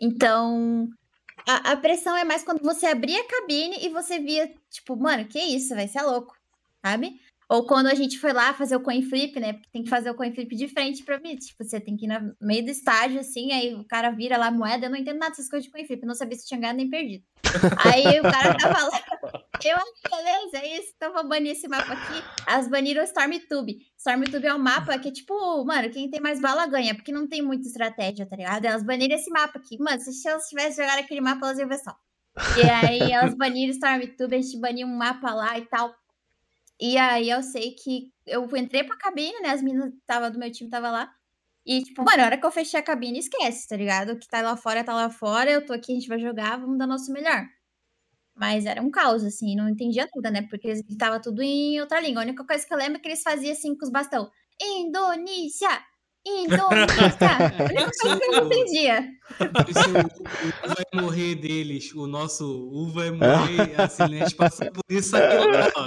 Então, 0.00 0.88
a, 1.46 1.72
a 1.72 1.76
pressão 1.76 2.16
é 2.16 2.24
mais 2.24 2.42
quando 2.42 2.62
você 2.62 2.86
abria 2.86 3.20
a 3.20 3.28
cabine 3.28 3.76
e 3.80 3.88
você 3.90 4.18
via, 4.18 4.52
tipo, 4.68 4.96
mano, 4.96 5.24
que 5.26 5.38
isso, 5.38 5.74
vai 5.74 5.86
ser 5.86 6.02
louco, 6.02 6.34
sabe? 6.84 7.20
Ou 7.48 7.66
quando 7.66 7.86
a 7.86 7.94
gente 7.94 8.18
foi 8.18 8.32
lá 8.32 8.54
fazer 8.54 8.74
o 8.76 8.80
coin 8.80 9.02
flip, 9.02 9.38
né? 9.38 9.52
Porque 9.52 9.68
tem 9.70 9.84
que 9.84 9.90
fazer 9.90 10.10
o 10.10 10.14
coin 10.14 10.32
flip 10.32 10.56
de 10.56 10.68
frente 10.68 11.04
pra 11.04 11.20
mim. 11.20 11.36
Tipo, 11.36 11.62
você 11.62 11.78
tem 11.78 11.96
que 11.96 12.06
ir 12.06 12.08
no 12.08 12.34
meio 12.40 12.64
do 12.64 12.70
estádio, 12.70 13.20
assim, 13.20 13.52
aí 13.52 13.74
o 13.74 13.84
cara 13.84 14.10
vira 14.10 14.38
lá 14.38 14.46
a 14.46 14.50
moeda. 14.50 14.86
Eu 14.86 14.90
não 14.90 14.96
entendo 14.96 15.18
nada 15.18 15.30
dessas 15.30 15.50
coisas 15.50 15.66
de 15.66 15.70
coin 15.70 15.84
flip. 15.84 16.00
Eu 16.00 16.08
não 16.08 16.14
sabia 16.14 16.38
se 16.38 16.46
tinha 16.46 16.58
ganhado 16.58 16.78
nem 16.78 16.88
perdido. 16.88 17.24
Aí 17.84 18.20
o 18.20 18.22
cara 18.22 18.56
tava 18.56 18.84
lá. 18.84 19.41
Eu, 19.64 19.76
ah, 19.76 20.08
beleza, 20.10 20.58
é 20.58 20.78
isso. 20.78 20.92
Então 20.96 21.12
vou 21.12 21.26
banir 21.28 21.52
esse 21.52 21.68
mapa 21.68 21.92
aqui. 21.92 22.22
Elas 22.46 22.68
baniram 22.68 23.02
o 23.02 23.04
Stormtube. 23.04 23.78
Stormtube 23.96 24.46
é 24.46 24.54
um 24.54 24.58
mapa 24.58 24.98
que 24.98 25.12
tipo, 25.12 25.64
mano, 25.64 25.90
quem 25.90 26.10
tem 26.10 26.20
mais 26.20 26.40
bala 26.40 26.66
ganha, 26.66 26.94
porque 26.94 27.12
não 27.12 27.28
tem 27.28 27.42
muita 27.42 27.66
estratégia, 27.66 28.26
tá 28.26 28.36
ligado? 28.36 28.64
Elas 28.64 28.82
baniram 28.82 29.14
esse 29.14 29.30
mapa 29.30 29.58
aqui. 29.58 29.78
Mano, 29.78 30.00
se 30.00 30.28
elas 30.28 30.48
tivessem 30.48 30.84
jogado 30.84 31.00
aquele 31.00 31.20
mapa, 31.20 31.46
elas 31.46 31.58
iam 31.58 31.68
ver 31.68 31.78
só. 31.78 31.96
E 32.56 32.68
aí 32.68 33.12
elas 33.12 33.34
baniram 33.34 33.72
o 33.72 33.74
Stormtube, 33.76 34.36
a 34.36 34.40
gente 34.40 34.58
baniu 34.58 34.86
um 34.86 34.96
mapa 34.96 35.32
lá 35.32 35.58
e 35.58 35.66
tal. 35.66 35.94
E 36.80 36.98
aí 36.98 37.30
eu 37.30 37.42
sei 37.42 37.72
que 37.72 38.12
eu 38.26 38.48
entrei 38.56 38.82
pra 38.84 38.96
cabine, 38.96 39.38
né? 39.40 39.50
As 39.50 39.62
meninas 39.62 39.92
tava, 40.06 40.30
do 40.30 40.38
meu 40.38 40.50
time 40.50 40.68
tava 40.68 40.90
lá. 40.90 41.12
E, 41.64 41.82
tipo, 41.84 42.02
mano, 42.02 42.18
na 42.18 42.24
hora 42.24 42.38
que 42.38 42.44
eu 42.44 42.50
fechei 42.50 42.80
a 42.80 42.82
cabine, 42.82 43.20
esquece, 43.20 43.68
tá 43.68 43.76
ligado? 43.76 44.10
O 44.10 44.18
que 44.18 44.26
tá 44.26 44.42
lá 44.42 44.56
fora, 44.56 44.82
tá 44.82 44.92
lá 44.92 45.08
fora. 45.08 45.50
Eu 45.50 45.64
tô 45.64 45.72
aqui, 45.72 45.92
a 45.92 45.94
gente 45.94 46.08
vai 46.08 46.18
jogar, 46.18 46.58
vamos 46.58 46.76
dar 46.76 46.86
nosso 46.88 47.12
melhor. 47.12 47.46
Mas 48.34 48.64
era 48.64 48.80
um 48.80 48.90
caos, 48.90 49.24
assim, 49.24 49.54
não 49.54 49.68
entendia 49.68 50.08
nada, 50.14 50.30
né? 50.30 50.46
Porque 50.48 50.68
eles 50.68 50.82
gritavam 50.82 51.20
tudo 51.20 51.42
em 51.42 51.80
outra 51.80 52.00
língua. 52.00 52.22
A 52.22 52.24
única 52.24 52.44
coisa 52.44 52.66
que 52.66 52.72
eu 52.72 52.78
lembro 52.78 52.96
é 52.96 53.00
que 53.00 53.08
eles 53.08 53.22
faziam 53.22 53.52
assim 53.52 53.76
com 53.76 53.84
os 53.84 53.90
bastão. 53.90 54.30
Indonésia! 54.60 55.68
Indonésia! 56.24 57.18
A 57.20 57.64
única 57.68 57.90
coisa 58.00 58.20
que 58.20 58.24
eu 58.24 58.32
não 58.32 58.46
entendia. 58.46 59.08
O, 60.64 60.68
vai 60.68 61.02
morrer 61.02 61.34
deles, 61.34 61.92
o 61.94 62.06
nosso 62.06 62.44
U 62.72 62.90
vai 62.92 63.10
morrer, 63.10 63.74
assim, 63.80 64.08
né? 64.08 64.22
A 64.22 64.24
gente 64.28 64.36
passou 64.36 64.70
por 64.70 64.82
isso 64.88 65.16
aqui. 65.16 65.36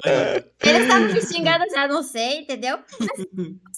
aí. 0.03 0.43
Eles 0.62 0.81
estavam 0.84 1.13
me 1.13 1.21
xingando 1.21 1.65
já, 1.73 1.88
não 1.88 2.03
sei, 2.03 2.39
entendeu? 2.39 2.77
Mas 2.99 3.75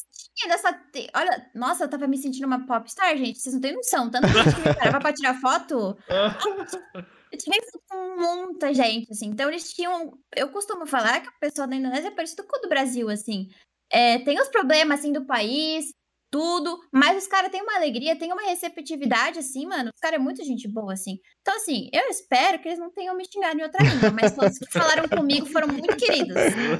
dessa. 0.48 0.74
te- 0.74 1.10
Olha, 1.16 1.50
nossa, 1.56 1.86
eu 1.86 1.90
tava 1.90 2.08
me 2.08 2.18
sentindo 2.18 2.46
uma 2.46 2.66
popstar, 2.66 3.16
gente. 3.18 3.40
Vocês 3.40 3.56
não 3.56 3.62
têm 3.62 3.74
noção. 3.74 4.10
Tanto 4.12 4.28
que 4.28 4.34
gente 4.44 4.60
me 4.60 4.76
parava 4.76 5.00
pra 5.00 5.14
tirar 5.14 5.40
foto. 5.40 5.98
Eu 7.30 7.38
tirei 7.38 7.60
foto 7.62 7.84
com 7.90 8.16
muita 8.22 8.74
gente, 8.74 9.12
assim. 9.12 9.28
Então 9.28 9.50
eles 9.50 9.74
tinham. 9.74 10.18
Eu 10.36 10.50
costumo 10.50 10.86
falar 10.88 11.20
que 11.20 11.28
o 11.28 11.40
pessoal 11.42 11.68
da 11.68 11.76
Indonésia 11.76 12.08
é 12.08 12.12
parecido 12.12 12.44
com 12.46 12.58
o 12.58 12.62
do 12.62 12.70
Brasil, 12.70 13.10
assim. 13.10 13.50
É, 13.92 14.20
tem 14.20 14.40
os 14.40 14.48
problemas, 14.48 15.00
assim, 15.00 15.12
do 15.12 15.26
país. 15.26 15.94
Tudo, 16.30 16.80
mas 16.92 17.18
os 17.18 17.28
caras 17.28 17.52
têm 17.52 17.62
uma 17.62 17.76
alegria, 17.76 18.18
têm 18.18 18.32
uma 18.32 18.42
receptividade, 18.44 19.40
assim, 19.40 19.66
mano. 19.66 19.92
Os 19.94 20.00
caras 20.00 20.20
é 20.20 20.24
muito 20.24 20.44
gente 20.44 20.68
boa, 20.68 20.94
assim. 20.94 21.20
Então, 21.42 21.56
assim, 21.56 21.90
eu 21.94 22.10
espero 22.10 22.60
que 22.60 22.68
eles 22.68 22.80
não 22.80 22.92
tenham 22.92 23.16
me 23.16 23.26
xingado 23.26 23.60
em 23.60 23.64
outra 23.64 23.84
língua, 23.84 24.12
mas 24.12 24.36
todos 24.36 24.58
que 24.58 24.72
falaram 24.72 25.08
comigo 25.08 25.46
foram 25.48 25.68
muito 25.68 25.96
queridos. 25.96 26.36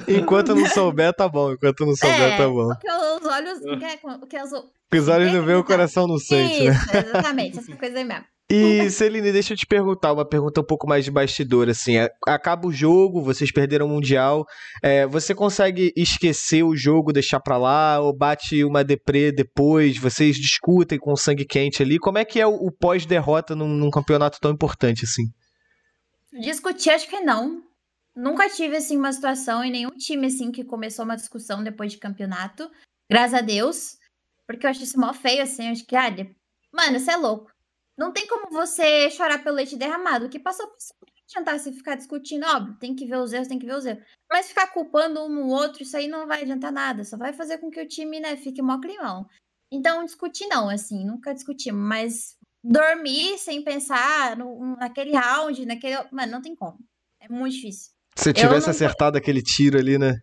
Enquanto 0.06 0.54
não 0.54 0.66
souber, 0.66 1.12
tá 1.14 1.28
bom. 1.28 1.52
Enquanto 1.52 1.86
não 1.86 1.96
souber, 1.96 2.20
é, 2.20 2.36
tá 2.36 2.48
bom. 2.48 2.68
Porque 2.68 2.90
os 2.90 3.26
olhos. 3.26 3.58
Porque 4.20 4.36
os, 4.42 4.52
os 4.52 5.08
olhos 5.08 5.32
não 5.32 5.44
veem, 5.44 5.58
o 5.58 5.64
coração 5.64 6.06
não 6.06 6.18
sente, 6.18 6.66
Isso, 6.66 6.92
né? 6.92 7.04
exatamente. 7.06 7.58
Essa 7.58 7.76
coisa 7.76 7.98
aí 7.98 8.04
mesmo. 8.04 8.24
E, 8.50 8.88
Celine, 8.90 9.30
deixa 9.30 9.52
eu 9.52 9.58
te 9.58 9.66
perguntar 9.66 10.10
uma 10.10 10.26
pergunta 10.26 10.62
um 10.62 10.64
pouco 10.64 10.88
mais 10.88 11.04
de 11.04 11.10
bastidor, 11.10 11.68
assim, 11.68 11.96
acaba 12.26 12.66
o 12.66 12.72
jogo, 12.72 13.20
vocês 13.20 13.52
perderam 13.52 13.84
o 13.84 13.88
Mundial, 13.90 14.46
é, 14.82 15.06
você 15.06 15.34
consegue 15.34 15.92
esquecer 15.94 16.62
o 16.62 16.74
jogo, 16.74 17.12
deixar 17.12 17.40
pra 17.40 17.58
lá, 17.58 18.00
ou 18.00 18.16
bate 18.16 18.64
uma 18.64 18.82
deprê 18.82 19.30
depois, 19.30 19.98
vocês 19.98 20.36
discutem 20.36 20.98
com 20.98 21.14
sangue 21.14 21.44
quente 21.44 21.82
ali, 21.82 21.98
como 21.98 22.16
é 22.16 22.24
que 22.24 22.40
é 22.40 22.46
o, 22.46 22.54
o 22.54 22.72
pós-derrota 22.72 23.54
num, 23.54 23.68
num, 23.68 23.90
campeonato 23.90 24.38
tão 24.40 24.50
importante, 24.50 25.04
assim? 25.04 25.24
Discutir, 26.40 26.88
acho 26.88 27.06
que 27.06 27.20
não, 27.20 27.62
nunca 28.16 28.48
tive, 28.48 28.76
assim, 28.76 28.96
uma 28.96 29.12
situação 29.12 29.62
em 29.62 29.70
nenhum 29.70 29.90
time, 29.90 30.26
assim, 30.26 30.50
que 30.50 30.64
começou 30.64 31.04
uma 31.04 31.16
discussão 31.16 31.62
depois 31.62 31.92
de 31.92 31.98
campeonato, 31.98 32.70
graças 33.10 33.34
a 33.34 33.42
Deus, 33.42 33.98
porque 34.46 34.64
eu 34.64 34.70
acho 34.70 34.82
isso 34.82 34.98
mó 34.98 35.12
feio, 35.12 35.42
assim, 35.42 35.68
acho 35.68 35.84
que, 35.84 35.94
ah, 35.94 36.10
mano, 36.72 36.98
você 36.98 37.10
é 37.10 37.16
louco. 37.16 37.57
Não 37.98 38.12
tem 38.12 38.28
como 38.28 38.48
você 38.48 39.10
chorar 39.10 39.42
pelo 39.42 39.56
leite 39.56 39.76
derramado. 39.76 40.26
O 40.26 40.28
que 40.28 40.38
passou 40.38 40.68
por 40.68 40.76
não 41.02 41.08
adiantar 41.26 41.58
você 41.58 41.72
ficar 41.72 41.96
discutindo, 41.96 42.46
óbvio, 42.46 42.76
tem 42.78 42.94
que 42.94 43.04
ver 43.04 43.16
os 43.16 43.32
erros, 43.32 43.48
tem 43.48 43.58
que 43.58 43.66
ver 43.66 43.74
os 43.74 43.84
erros. 43.84 44.04
Mas 44.30 44.48
ficar 44.48 44.68
culpando 44.68 45.20
um 45.20 45.28
no 45.28 45.48
outro, 45.48 45.82
isso 45.82 45.96
aí 45.96 46.06
não 46.06 46.24
vai 46.24 46.42
adiantar 46.42 46.70
nada. 46.70 47.02
Só 47.02 47.16
vai 47.16 47.32
fazer 47.32 47.58
com 47.58 47.68
que 47.68 47.80
o 47.80 47.88
time, 47.88 48.20
né, 48.20 48.36
fique 48.36 48.62
mó 48.62 48.78
climão. 48.78 49.26
Então, 49.70 50.04
discutir 50.04 50.46
não, 50.46 50.70
assim, 50.70 51.04
nunca 51.04 51.34
discutimos. 51.34 51.82
Mas 51.82 52.36
dormir 52.62 53.36
sem 53.36 53.62
pensar 53.64 54.36
no, 54.36 54.76
naquele 54.76 55.12
round, 55.12 55.66
naquele. 55.66 55.96
Mano, 56.12 56.32
não 56.32 56.40
tem 56.40 56.54
como. 56.54 56.78
É 57.20 57.28
muito 57.28 57.56
difícil. 57.56 57.92
Se 58.14 58.32
tivesse 58.32 58.66
não... 58.66 58.70
acertado 58.70 59.18
aquele 59.18 59.42
tiro 59.42 59.76
ali, 59.76 59.98
né? 59.98 60.20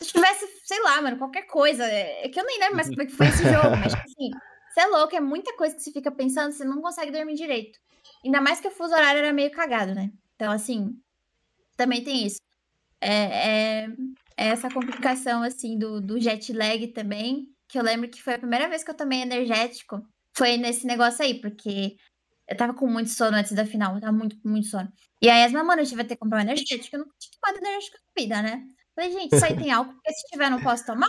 Se 0.00 0.08
tivesse, 0.08 0.46
sei 0.64 0.80
lá, 0.80 1.02
mano, 1.02 1.18
qualquer 1.18 1.42
coisa. 1.42 1.84
É 1.84 2.28
que 2.30 2.40
eu 2.40 2.44
nem 2.46 2.58
lembro 2.58 2.76
mais 2.76 2.88
como 2.88 3.02
é 3.02 3.06
que 3.06 3.12
foi 3.12 3.26
esse 3.26 3.44
jogo, 3.44 3.76
mas 3.76 3.92
tipo 3.92 4.04
assim 4.04 4.30
você 4.78 4.82
é 4.82 4.86
louco, 4.86 5.16
é 5.16 5.20
muita 5.20 5.56
coisa 5.56 5.74
que 5.74 5.82
você 5.82 5.90
fica 5.90 6.10
pensando, 6.10 6.52
você 6.52 6.64
não 6.64 6.80
consegue 6.80 7.10
dormir 7.10 7.34
direito. 7.34 7.78
Ainda 8.24 8.40
mais 8.40 8.60
que 8.60 8.68
o 8.68 8.70
fuso 8.70 8.94
horário 8.94 9.18
era 9.18 9.32
meio 9.32 9.50
cagado, 9.50 9.92
né? 9.94 10.12
Então, 10.36 10.52
assim, 10.52 10.96
também 11.76 12.04
tem 12.04 12.24
isso. 12.26 12.40
É, 13.00 13.82
é, 13.82 13.88
é 14.36 14.48
essa 14.48 14.70
complicação, 14.70 15.42
assim, 15.42 15.76
do, 15.76 16.00
do 16.00 16.20
jet 16.20 16.52
lag 16.52 16.86
também, 16.88 17.48
que 17.68 17.78
eu 17.78 17.82
lembro 17.82 18.08
que 18.08 18.22
foi 18.22 18.34
a 18.34 18.38
primeira 18.38 18.68
vez 18.68 18.84
que 18.84 18.90
eu 18.90 18.96
tomei 18.96 19.20
energético, 19.20 20.00
foi 20.36 20.56
nesse 20.56 20.86
negócio 20.86 21.24
aí, 21.24 21.40
porque 21.40 21.96
eu 22.48 22.56
tava 22.56 22.72
com 22.72 22.86
muito 22.86 23.10
sono 23.10 23.36
antes 23.36 23.52
da 23.52 23.66
final, 23.66 23.96
eu 23.96 24.00
tava 24.00 24.12
muito, 24.12 24.36
muito 24.44 24.68
sono. 24.68 24.92
E 25.20 25.28
aí, 25.28 25.42
as 25.44 25.52
mano, 25.52 25.82
eu 25.82 25.86
tive 25.86 26.04
que 26.04 26.16
comprar 26.16 26.38
um 26.38 26.42
energético, 26.42 26.94
eu 26.94 27.00
nunca 27.00 27.14
tinha 27.18 27.32
tomado 27.40 27.64
energético 27.64 27.98
na 27.98 28.22
vida, 28.22 28.42
né? 28.42 28.64
Falei, 28.98 29.12
gente, 29.12 29.32
isso 29.32 29.44
aí 29.44 29.56
tem 29.56 29.70
álcool, 29.70 29.92
porque 29.92 30.12
se 30.12 30.26
tiver, 30.26 30.50
não 30.50 30.60
posso 30.60 30.84
tomar. 30.84 31.06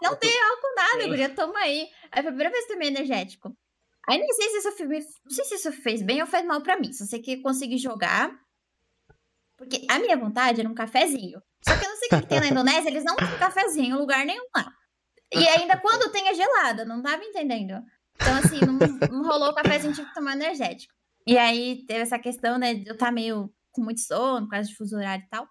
não 0.00 0.14
tem 0.14 0.42
álcool 0.42 0.74
nada, 0.76 1.08
guria, 1.08 1.28
toma 1.28 1.58
aí. 1.58 1.88
Aí 2.12 2.22
foi 2.22 2.30
a 2.30 2.34
primeira 2.34 2.52
vez 2.52 2.66
que 2.66 2.72
tomei 2.72 2.86
energético. 2.86 3.52
Aí 4.08 4.18
nem 4.18 4.32
sei 4.32 4.48
se 4.50 4.58
isso, 4.58 4.68
não 5.24 5.30
sei 5.32 5.44
se 5.44 5.54
isso 5.56 5.72
fez 5.72 6.02
bem 6.02 6.20
ou 6.20 6.26
fez 6.28 6.46
mal 6.46 6.62
pra 6.62 6.78
mim. 6.78 6.92
Só 6.92 7.04
sei 7.04 7.20
que 7.20 7.42
consegui 7.42 7.78
jogar. 7.78 8.30
Porque 9.56 9.84
a 9.90 9.98
minha 9.98 10.16
vontade 10.16 10.60
era 10.60 10.68
um 10.68 10.74
cafezinho. 10.74 11.42
Só 11.66 11.76
que 11.76 11.84
eu 11.84 11.88
não 11.88 11.96
sei 11.96 12.06
o 12.06 12.20
que 12.22 12.28
tem 12.28 12.38
na 12.38 12.46
Indonésia, 12.46 12.90
eles 12.90 13.04
não 13.04 13.16
têm 13.16 13.36
cafezinho 13.36 13.96
em 13.96 13.98
lugar 13.98 14.24
nenhum 14.24 14.46
lá. 14.54 14.70
E 15.32 15.48
ainda 15.48 15.76
quando 15.78 16.12
tem 16.12 16.28
é 16.28 16.34
gelada, 16.34 16.84
não 16.84 17.02
tava 17.02 17.24
entendendo. 17.24 17.82
Então, 18.14 18.36
assim, 18.36 18.60
não, 18.60 18.78
não 19.10 19.28
rolou 19.28 19.48
o 19.48 19.54
cafezinho, 19.54 19.92
tive 19.92 20.06
que 20.06 20.14
tomar 20.14 20.34
energético. 20.34 20.94
E 21.26 21.36
aí 21.36 21.84
teve 21.88 22.02
essa 22.02 22.20
questão, 22.20 22.56
né, 22.56 22.74
de 22.74 22.86
eu 22.88 22.92
estar 22.92 23.06
tá 23.06 23.12
meio 23.12 23.52
com 23.72 23.82
muito 23.82 24.00
sono, 24.00 24.46
por 24.46 24.52
causa 24.52 24.68
de 24.68 24.76
fuso 24.76 24.96
horário 24.96 25.24
e 25.24 25.28
tal. 25.28 25.48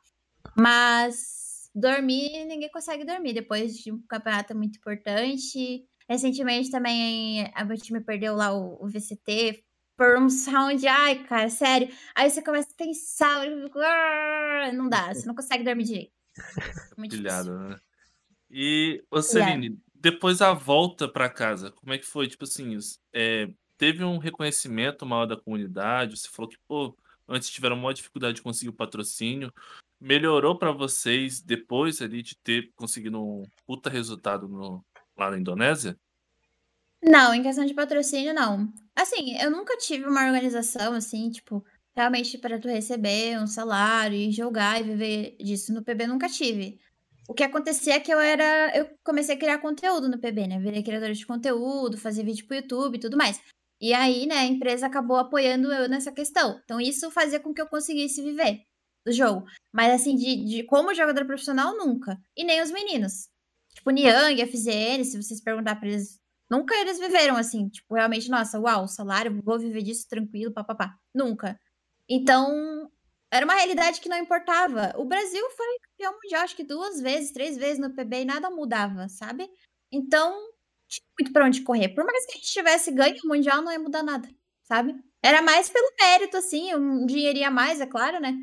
Mas 0.58 1.70
dormir, 1.74 2.46
ninguém 2.46 2.70
consegue 2.70 3.06
dormir 3.06 3.34
depois 3.34 3.78
de 3.78 3.92
um 3.92 4.02
campeonato 4.08 4.56
muito 4.56 4.78
importante. 4.78 5.86
Recentemente 6.08 6.70
também 6.70 7.52
a 7.56 7.64
meu 7.64 7.78
time 7.78 8.02
perdeu 8.02 8.36
lá 8.36 8.54
o, 8.54 8.84
o 8.84 8.88
VCT 8.88 9.64
por 9.96 10.18
um 10.18 10.30
sound, 10.30 10.86
ai, 10.88 11.24
cara, 11.24 11.50
sério. 11.50 11.88
Aí 12.16 12.30
você 12.30 12.42
começa 12.42 12.70
a 12.72 12.78
pensar, 12.78 13.46
não 14.74 14.90
dá, 14.90 15.14
você 15.14 15.26
não 15.26 15.36
consegue 15.36 15.64
dormir 15.64 15.84
direito. 15.84 16.14
Muito 16.98 17.16
Pilhado, 17.16 17.58
né? 17.58 17.76
E, 18.50 19.04
ô 19.10 19.22
Celine, 19.22 19.80
depois 19.94 20.42
a 20.42 20.54
volta 20.54 21.08
para 21.08 21.30
casa, 21.30 21.72
como 21.72 21.94
é 21.94 21.98
que 21.98 22.06
foi? 22.06 22.28
Tipo 22.28 22.44
assim, 22.44 22.78
é, 23.14 23.50
teve 23.78 24.04
um 24.04 24.18
reconhecimento 24.18 25.06
maior 25.06 25.26
da 25.26 25.38
comunidade? 25.38 26.18
Você 26.18 26.28
falou 26.28 26.50
que, 26.50 26.58
pô, 26.68 26.96
antes 27.28 27.50
tiveram 27.50 27.76
maior 27.76 27.94
dificuldade 27.94 28.36
de 28.36 28.42
conseguir 28.42 28.70
o 28.70 28.74
patrocínio 28.74 29.52
melhorou 30.04 30.58
para 30.58 30.74
vocês 30.74 31.42
depois 31.42 32.02
ali 32.02 32.22
de 32.22 32.36
ter 32.44 32.70
conseguido 32.76 33.24
um 33.24 33.44
puta 33.66 33.90
resultado 33.90 34.50
no, 34.50 34.84
lá 35.18 35.32
na 35.32 35.40
Indonésia? 35.40 35.98
Não, 37.02 37.34
em 37.34 37.42
questão 37.42 37.66
de 37.66 37.74
patrocínio, 37.74 38.34
não. 38.34 38.68
Assim, 38.94 39.38
eu 39.40 39.50
nunca 39.50 39.78
tive 39.78 40.06
uma 40.06 40.26
organização 40.26 40.94
assim, 40.94 41.30
tipo, 41.30 41.64
realmente 41.96 42.38
para 42.38 42.60
tu 42.60 42.68
receber 42.68 43.40
um 43.40 43.48
salário 43.48 44.18
e 44.18 44.32
jogar 44.32 44.80
e 44.80 44.84
viver 44.84 45.38
disso 45.40 45.74
no 45.74 45.84
PB, 45.84 46.08
nunca 46.08 46.28
tive. 46.28 46.80
O 47.28 47.34
que 47.34 47.44
acontecia 47.44 47.96
é 47.96 48.00
que 48.00 48.14
eu 48.14 48.20
era. 48.20 48.76
Eu 48.76 48.90
comecei 49.04 49.36
a 49.36 49.40
criar 49.40 49.60
conteúdo 49.60 50.10
no 50.10 50.20
PB, 50.20 50.48
né? 50.48 50.60
Virei 50.60 50.84
criadora 50.84 51.14
de 51.14 51.26
conteúdo, 51.26 51.98
fazer 51.98 52.26
vídeo 52.26 52.46
pro 52.46 52.58
YouTube 52.58 52.96
e 52.96 53.00
tudo 53.00 53.16
mais. 53.16 53.42
E 53.80 53.94
aí, 53.94 54.26
né, 54.26 54.36
a 54.36 54.46
empresa 54.46 54.86
acabou 54.86 55.18
apoiando 55.18 55.72
eu 55.72 55.88
nessa 55.88 56.12
questão. 56.12 56.60
Então, 56.64 56.80
isso 56.80 57.10
fazia 57.12 57.40
com 57.40 57.54
que 57.54 57.62
eu 57.62 57.68
conseguisse 57.68 58.22
viver 58.22 58.66
do 59.06 59.12
jogo. 59.12 59.46
Mas 59.72 59.94
assim, 59.94 60.16
de, 60.16 60.46
de 60.46 60.64
como 60.64 60.94
jogador 60.94 61.26
profissional, 61.26 61.78
nunca. 61.78 62.18
E 62.36 62.44
nem 62.44 62.62
os 62.62 62.72
meninos. 62.72 63.30
Tipo, 63.74 63.92
Niang, 63.92 64.42
FZN, 64.46 65.04
se 65.04 65.22
vocês 65.22 65.42
perguntar 65.42 65.76
pra 65.76 65.90
eles, 65.90 66.20
nunca 66.50 66.76
eles 66.76 67.00
viveram 67.00 67.36
assim, 67.36 67.70
tipo, 67.70 67.96
realmente, 67.96 68.30
nossa, 68.30 68.60
uau, 68.60 68.88
salário, 68.88 69.42
vou 69.44 69.60
viver 69.60 69.82
disso 69.82 70.08
tranquilo, 70.08 70.54
papapá. 70.54 70.96
Nunca. 71.14 71.60
Então, 72.08 72.90
era 73.32 73.46
uma 73.46 73.56
realidade 73.56 74.00
que 74.00 74.10
não 74.10 74.18
importava. 74.18 74.94
O 74.98 75.06
Brasil 75.06 75.44
foi 75.52 75.68
campeão 75.90 76.14
mundial, 76.22 76.44
acho 76.44 76.56
que 76.56 76.64
duas 76.64 77.02
vezes, 77.02 77.32
três 77.32 77.58
vezes 77.58 77.80
no 77.80 77.94
PB 77.94 78.22
e 78.22 78.26
nada 78.26 78.50
mudava, 78.50 79.10
sabe? 79.10 79.50
Então, 79.92 80.32
tinha 80.88 81.06
muito 81.20 81.34
pra 81.34 81.46
onde 81.46 81.62
correr. 81.64 81.90
Por 81.90 82.06
mais 82.06 82.26
que 82.26 82.34
a 82.34 82.36
gente 82.36 82.52
tivesse 82.52 82.92
ganho 82.92 83.16
o 83.24 83.28
mundial, 83.28 83.62
não 83.62 83.72
ia 83.72 83.80
mudar 83.80 84.04
nada, 84.04 84.30
sabe? 84.64 84.94
Era 85.24 85.42
mais 85.42 85.70
pelo 85.70 85.90
mérito, 86.00 86.38
assim, 86.38 86.76
um 86.76 87.06
dinheirinho 87.06 87.48
a 87.48 87.52
mais, 87.52 87.82
é 87.82 87.88
claro, 87.88 88.20
né? 88.20 88.36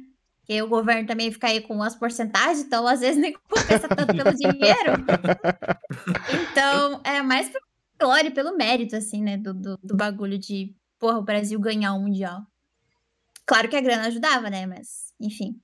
Porque 0.51 0.63
o 0.63 0.67
governo 0.67 1.07
também 1.07 1.31
fica 1.31 1.47
aí 1.47 1.61
com 1.61 1.81
as 1.81 1.95
porcentagens, 1.95 2.67
então 2.67 2.85
às 2.85 2.99
vezes 2.99 3.17
nem 3.23 3.33
compensa 3.33 3.87
tanto 3.87 4.13
pelo 4.13 4.35
dinheiro. 4.35 4.95
Então, 6.51 7.01
é 7.05 7.23
mais 7.23 7.49
pelo 7.49 7.65
glória, 8.01 8.33
pelo 8.33 8.57
mérito, 8.57 8.97
assim, 8.97 9.23
né, 9.23 9.37
do, 9.37 9.55
do, 9.55 9.79
do, 9.81 9.97
bagulho 9.97 10.37
de, 10.37 10.75
porra, 10.99 11.19
o 11.19 11.23
Brasil 11.23 11.61
ganhar 11.61 11.95
um 11.95 12.01
Mundial. 12.01 12.41
Claro 13.47 13.69
que 13.69 13.77
a 13.77 13.81
grana 13.81 14.09
ajudava, 14.09 14.51
né, 14.51 14.67
mas, 14.67 15.15
enfim. 15.21 15.61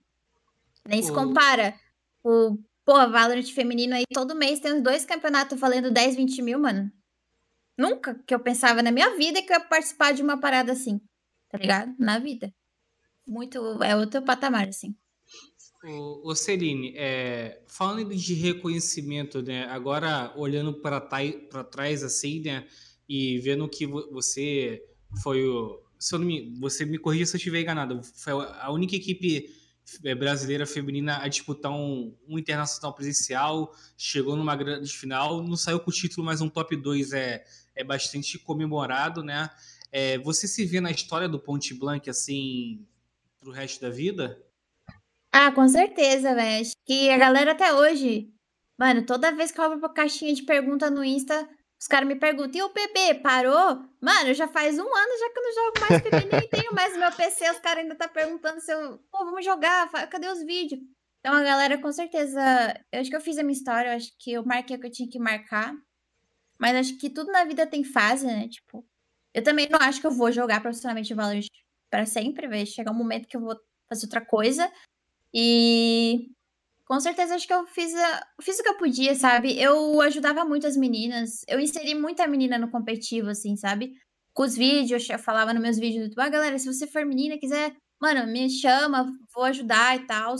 Nem 0.86 1.02
se 1.02 1.12
compara. 1.12 1.74
O, 2.22 2.56
porra, 2.84 3.08
Valorant 3.08 3.52
feminino 3.52 3.96
aí, 3.96 4.04
todo 4.14 4.36
mês 4.36 4.60
tem 4.60 4.72
uns 4.72 4.82
dois 4.82 5.04
campeonatos 5.04 5.58
valendo 5.58 5.90
10, 5.90 6.14
20 6.14 6.42
mil, 6.42 6.60
mano. 6.60 6.92
Nunca 7.76 8.14
que 8.24 8.32
eu 8.32 8.38
pensava 8.38 8.84
na 8.84 8.92
minha 8.92 9.16
vida 9.16 9.42
que 9.42 9.52
eu 9.52 9.58
ia 9.58 9.64
participar 9.64 10.12
de 10.12 10.22
uma 10.22 10.38
parada 10.38 10.70
assim, 10.70 11.00
tá 11.48 11.58
ligado? 11.58 11.92
Na 11.98 12.20
vida 12.20 12.54
muito. 13.26 13.82
É 13.82 13.96
outro 13.96 14.22
patamar, 14.22 14.68
assim. 14.68 14.94
O, 15.84 16.30
o 16.30 16.34
Celine, 16.34 16.94
é, 16.96 17.62
falando 17.66 18.14
de 18.14 18.34
reconhecimento, 18.34 19.42
né? 19.42 19.64
Agora 19.64 20.32
olhando 20.36 20.72
para 20.74 21.00
trás 21.00 22.02
assim, 22.02 22.40
né? 22.40 22.66
E 23.08 23.38
vendo 23.38 23.68
que 23.68 23.86
você 23.86 24.82
foi 25.22 25.46
o. 25.46 25.82
Se 25.98 26.14
eu 26.14 26.18
não 26.18 26.26
me, 26.26 26.54
você 26.58 26.84
me 26.84 26.98
corrija 26.98 27.26
se 27.26 27.36
eu 27.36 27.38
estiver 27.38 27.60
enganado. 27.60 28.00
Foi 28.02 28.32
a 28.32 28.70
única 28.70 28.96
equipe 28.96 29.48
é, 30.04 30.14
brasileira 30.14 30.66
feminina 30.66 31.18
a 31.22 31.28
disputar 31.28 31.72
um, 31.72 32.14
um 32.28 32.38
internacional 32.38 32.92
presencial, 32.92 33.72
chegou 33.96 34.36
numa 34.36 34.56
grande 34.56 34.92
final, 34.92 35.42
não 35.42 35.56
saiu 35.56 35.80
com 35.80 35.90
o 35.90 35.94
título, 35.94 36.26
mas 36.26 36.40
um 36.40 36.48
top 36.48 36.76
2 36.76 37.12
é, 37.12 37.44
é 37.74 37.84
bastante 37.84 38.38
comemorado, 38.38 39.22
né? 39.22 39.48
É, 39.92 40.18
você 40.18 40.48
se 40.48 40.64
vê 40.66 40.80
na 40.80 40.90
história 40.90 41.28
do 41.28 41.38
Ponte 41.38 41.72
Blanc, 41.72 42.10
assim, 42.10 42.84
pro 43.46 43.52
resto 43.52 43.80
da 43.80 43.90
vida? 43.90 44.42
Ah, 45.32 45.52
com 45.52 45.68
certeza, 45.68 46.34
velho. 46.34 46.62
Acho 46.62 46.72
que 46.84 47.08
a 47.10 47.16
galera 47.16 47.52
até 47.52 47.72
hoje, 47.72 48.28
mano, 48.76 49.06
toda 49.06 49.30
vez 49.30 49.52
que 49.52 49.60
eu 49.60 49.64
abro 49.64 49.78
uma 49.78 49.92
caixinha 49.92 50.34
de 50.34 50.42
pergunta 50.42 50.90
no 50.90 51.04
Insta, 51.04 51.48
os 51.80 51.86
caras 51.86 52.08
me 52.08 52.16
perguntam, 52.16 52.58
e 52.58 52.62
o 52.62 52.70
PB, 52.70 53.20
parou? 53.22 53.84
Mano, 54.00 54.34
já 54.34 54.48
faz 54.48 54.76
um 54.78 54.82
ano 54.82 55.18
já 55.20 55.30
que 55.30 55.38
eu 55.38 55.42
não 55.42 55.54
jogo 55.54 55.80
mais 55.80 56.02
PB, 56.02 56.40
nem 56.40 56.48
tenho 56.50 56.74
mais 56.74 56.96
o 56.96 56.98
meu 56.98 57.12
PC, 57.12 57.50
os 57.50 57.60
caras 57.60 57.84
ainda 57.84 57.94
tá 57.94 58.08
perguntando 58.08 58.60
se 58.60 58.72
eu, 58.72 58.98
pô, 59.12 59.24
vamos 59.24 59.44
jogar, 59.44 59.88
cadê 60.08 60.28
os 60.28 60.42
vídeos? 60.42 60.80
Então 61.20 61.34
a 61.34 61.42
galera, 61.42 61.78
com 61.78 61.92
certeza, 61.92 62.40
eu 62.90 63.00
acho 63.00 63.10
que 63.10 63.16
eu 63.16 63.20
fiz 63.20 63.38
a 63.38 63.42
minha 63.42 63.56
história, 63.56 63.90
eu 63.90 63.96
acho 63.96 64.10
que 64.18 64.32
eu 64.32 64.44
marquei 64.44 64.76
o 64.76 64.80
que 64.80 64.86
eu 64.86 64.92
tinha 64.92 65.08
que 65.08 65.18
marcar. 65.18 65.72
Mas 66.58 66.74
acho 66.74 66.98
que 66.98 67.10
tudo 67.10 67.30
na 67.30 67.44
vida 67.44 67.66
tem 67.66 67.84
fase, 67.84 68.26
né? 68.26 68.48
Tipo, 68.48 68.84
eu 69.34 69.42
também 69.42 69.68
não 69.68 69.78
acho 69.80 70.00
que 70.00 70.06
eu 70.06 70.10
vou 70.10 70.32
jogar 70.32 70.62
profissionalmente 70.62 71.12
Valorant 71.12 71.46
para 71.90 72.06
sempre, 72.06 72.48
vai 72.48 72.66
chegar 72.66 72.92
um 72.92 72.96
momento 72.96 73.28
que 73.28 73.36
eu 73.36 73.40
vou 73.40 73.56
fazer 73.88 74.06
outra 74.06 74.24
coisa. 74.24 74.70
E 75.34 76.30
com 76.86 77.00
certeza 77.00 77.34
acho 77.34 77.46
que 77.46 77.52
eu 77.52 77.66
fiz, 77.66 77.94
a, 77.94 78.26
fiz 78.40 78.58
o 78.58 78.62
que 78.62 78.68
eu 78.68 78.78
podia, 78.78 79.14
sabe? 79.14 79.60
Eu 79.60 80.00
ajudava 80.00 80.44
muito 80.44 80.66
as 80.66 80.76
meninas. 80.76 81.42
Eu 81.48 81.58
inseri 81.60 81.94
muita 81.94 82.26
menina 82.28 82.58
no 82.58 82.70
competitivo, 82.70 83.28
assim, 83.30 83.56
sabe? 83.56 83.92
Com 84.32 84.44
os 84.44 84.56
vídeos, 84.56 85.08
eu 85.08 85.18
falava 85.18 85.52
nos 85.52 85.62
meus 85.62 85.78
vídeos 85.78 86.04
do 86.04 86.04
YouTube, 86.08 86.24
ah, 86.24 86.28
galera, 86.28 86.58
se 86.58 86.72
você 86.72 86.86
for 86.86 87.04
menina, 87.04 87.38
quiser, 87.38 87.74
mano, 88.00 88.30
me 88.30 88.48
chama, 88.48 89.06
vou 89.34 89.44
ajudar 89.44 89.96
e 89.96 90.06
tal. 90.06 90.36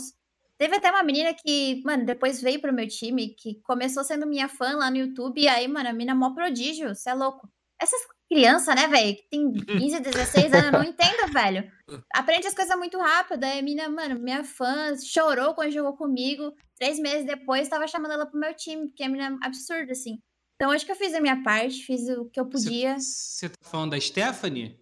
Teve 0.57 0.77
até 0.77 0.89
uma 0.89 1.03
menina 1.03 1.33
que, 1.33 1.81
mano, 1.83 2.05
depois 2.05 2.41
veio 2.41 2.61
pro 2.61 2.73
meu 2.73 2.87
time, 2.87 3.35
que 3.35 3.59
começou 3.63 4.03
sendo 4.03 4.25
minha 4.25 4.47
fã 4.47 4.75
lá 4.75 4.89
no 4.89 4.97
YouTube, 4.97 5.39
e 5.41 5.47
aí, 5.47 5.67
mano, 5.67 5.89
a 5.89 5.93
mina 5.93 6.13
é 6.13 6.15
mó 6.15 6.33
prodígio, 6.33 6.95
você 6.95 7.09
é 7.09 7.13
louco. 7.13 7.47
Essas 7.79 8.01
crianças, 8.29 8.75
né, 8.75 8.87
velho, 8.87 9.15
que 9.15 9.23
tem 9.29 9.53
15, 9.53 9.99
16 9.99 10.53
anos, 10.53 10.65
eu 10.65 10.71
não 10.71 10.83
entendo, 10.85 11.31
velho. 11.31 11.71
Aprende 12.13 12.47
as 12.47 12.53
coisas 12.53 12.77
muito 12.77 12.97
rápido. 12.99 13.43
Aí 13.43 13.59
a 13.59 13.61
mina, 13.61 13.89
mano, 13.89 14.19
minha 14.19 14.43
fã, 14.43 14.95
chorou 14.97 15.53
quando 15.53 15.71
jogou 15.71 15.93
comigo. 15.93 16.53
Três 16.75 16.99
meses 16.99 17.25
depois, 17.25 17.69
tava 17.69 17.87
chamando 17.87 18.11
ela 18.11 18.25
pro 18.25 18.39
meu 18.39 18.53
time, 18.53 18.87
porque 18.87 19.03
a 19.03 19.09
mina 19.09 19.37
é 19.41 19.45
absurda, 19.45 19.91
assim. 19.91 20.21
Então, 20.55 20.71
acho 20.71 20.85
que 20.85 20.91
eu 20.91 20.95
fiz 20.95 21.13
a 21.13 21.21
minha 21.21 21.43
parte, 21.43 21.83
fiz 21.83 22.09
o 22.09 22.25
que 22.25 22.39
eu 22.39 22.45
podia. 22.45 22.99
Você 22.99 23.49
tá 23.49 23.55
falando 23.61 23.91
da 23.91 23.99
Stephanie? 23.99 24.79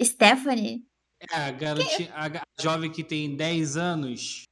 Stephanie? 0.00 0.86
É, 1.32 1.36
a 1.36 1.50
garotinha, 1.50 2.12
a 2.14 2.62
jovem 2.62 2.90
que 2.90 3.02
tem 3.02 3.34
10 3.34 3.76
anos. 3.76 4.44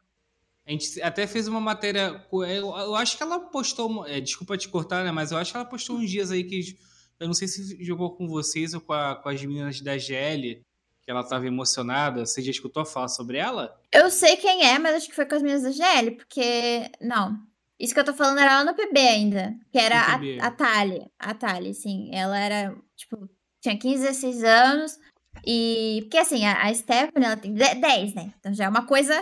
A 0.66 0.70
gente 0.70 1.02
até 1.02 1.26
fez 1.26 1.48
uma 1.48 1.60
matéria. 1.60 2.24
Eu, 2.32 2.76
eu 2.76 2.94
acho 2.94 3.16
que 3.16 3.22
ela 3.22 3.40
postou. 3.40 4.06
É, 4.06 4.20
desculpa 4.20 4.56
te 4.56 4.68
cortar, 4.68 5.04
né? 5.04 5.10
Mas 5.10 5.32
eu 5.32 5.38
acho 5.38 5.50
que 5.50 5.56
ela 5.56 5.66
postou 5.66 5.96
uns 5.96 6.10
dias 6.10 6.30
aí 6.30 6.44
que. 6.44 6.78
Eu 7.22 7.28
não 7.28 7.34
sei 7.34 7.46
se 7.46 7.82
jogou 7.84 8.10
com 8.16 8.26
vocês 8.26 8.74
ou 8.74 8.80
com, 8.80 8.92
a, 8.92 9.14
com 9.14 9.28
as 9.28 9.40
meninas 9.44 9.80
da 9.80 9.96
GL, 9.96 10.60
que 11.02 11.10
ela 11.10 11.20
estava 11.20 11.46
emocionada. 11.46 12.26
Você 12.26 12.42
já 12.42 12.50
escutou 12.50 12.84
falar 12.84 13.08
sobre 13.08 13.38
ela? 13.38 13.80
Eu 13.92 14.10
sei 14.10 14.36
quem 14.36 14.64
é, 14.64 14.78
mas 14.78 14.96
acho 14.96 15.08
que 15.08 15.14
foi 15.14 15.24
com 15.24 15.36
as 15.36 15.42
meninas 15.42 15.62
da 15.62 15.70
GL, 15.70 16.16
porque. 16.16 16.90
Não. 17.00 17.38
Isso 17.78 17.94
que 17.94 18.00
eu 18.00 18.04
tô 18.04 18.12
falando 18.12 18.38
era 18.38 18.58
lá 18.58 18.64
no 18.64 18.74
PB 18.74 18.98
ainda. 18.98 19.54
Que 19.70 19.78
era 19.78 20.00
a, 20.00 20.14
a. 20.16 21.30
A 21.30 21.34
Thalie, 21.34 21.74
sim. 21.74 22.10
Ela 22.12 22.38
era, 22.38 22.76
tipo, 22.96 23.28
tinha 23.60 23.78
15, 23.78 24.02
16 24.02 24.44
anos. 24.44 24.98
E 25.46 26.00
porque 26.02 26.18
assim, 26.18 26.44
a, 26.44 26.62
a 26.62 26.74
Stephanie 26.74 27.26
ela 27.26 27.36
tem 27.36 27.54
10, 27.54 28.14
né? 28.14 28.32
Então 28.38 28.52
já 28.52 28.64
é 28.64 28.68
uma 28.68 28.86
coisa 28.86 29.14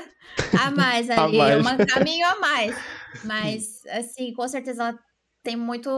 a 0.59 0.71
mais 0.71 1.09
ali, 1.11 1.41
a 1.41 1.63
mais. 1.63 1.81
um 1.81 1.87
caminho 1.87 2.27
a 2.27 2.41
mais. 2.41 2.77
Mas, 3.25 3.85
assim, 3.87 4.33
com 4.33 4.47
certeza 4.47 4.83
ela 4.83 4.99
tem 5.43 5.57
muito, 5.57 5.91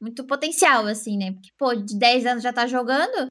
muito 0.00 0.24
potencial, 0.26 0.86
assim, 0.86 1.16
né? 1.16 1.32
Porque, 1.32 1.50
pô, 1.58 1.74
de 1.74 1.98
10 1.98 2.26
anos 2.26 2.42
já 2.42 2.52
tá 2.52 2.66
jogando. 2.66 3.28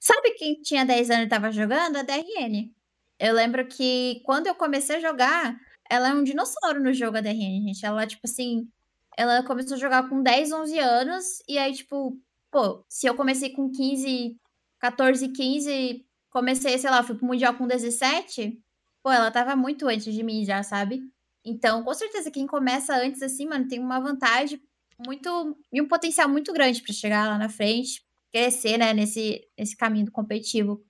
Sabe 0.00 0.32
quem 0.32 0.60
tinha 0.62 0.86
10 0.86 1.10
anos 1.10 1.26
e 1.26 1.28
tava 1.28 1.50
jogando? 1.50 1.96
A 1.96 2.02
DRN. 2.02 2.72
Eu 3.18 3.34
lembro 3.34 3.66
que 3.66 4.20
quando 4.24 4.46
eu 4.46 4.54
comecei 4.54 4.96
a 4.96 5.00
jogar, 5.00 5.56
ela 5.90 6.10
é 6.10 6.14
um 6.14 6.22
dinossauro 6.22 6.80
no 6.82 6.92
jogo, 6.92 7.18
a 7.18 7.20
DRN, 7.20 7.62
gente. 7.66 7.84
Ela, 7.84 8.06
tipo 8.06 8.22
assim, 8.24 8.68
ela 9.16 9.42
começou 9.42 9.74
a 9.76 9.80
jogar 9.80 10.08
com 10.08 10.22
10, 10.22 10.52
11 10.52 10.78
anos, 10.78 11.24
e 11.48 11.58
aí, 11.58 11.72
tipo, 11.72 12.16
pô, 12.50 12.84
se 12.88 13.06
eu 13.06 13.14
comecei 13.14 13.50
com 13.50 13.70
15, 13.70 14.36
14, 14.78 15.28
15, 15.28 16.06
comecei, 16.30 16.78
sei 16.78 16.90
lá, 16.90 17.02
fui 17.02 17.16
pro 17.16 17.26
Mundial 17.26 17.54
com 17.54 17.66
17, 17.66 18.62
pô, 19.02 19.10
ela 19.10 19.30
tava 19.30 19.56
muito 19.56 19.88
antes 19.88 20.14
de 20.14 20.22
mim 20.22 20.44
já, 20.44 20.62
sabe? 20.62 21.02
Então, 21.44 21.82
com 21.82 21.94
certeza, 21.94 22.30
quem 22.30 22.46
começa 22.46 22.94
antes 22.94 23.22
assim, 23.22 23.46
mano, 23.46 23.66
tem 23.66 23.80
uma 23.80 23.98
vantagem 23.98 24.60
muito 25.06 25.56
e 25.72 25.80
um 25.80 25.88
potencial 25.88 26.28
muito 26.28 26.52
grande 26.52 26.82
para 26.82 26.92
chegar 26.92 27.28
lá 27.28 27.38
na 27.38 27.48
frente, 27.48 28.02
crescer, 28.32 28.78
né, 28.78 28.92
nesse, 28.92 29.40
nesse 29.58 29.76
caminho 29.76 30.06
do 30.06 30.12
competitivo. 30.12 30.84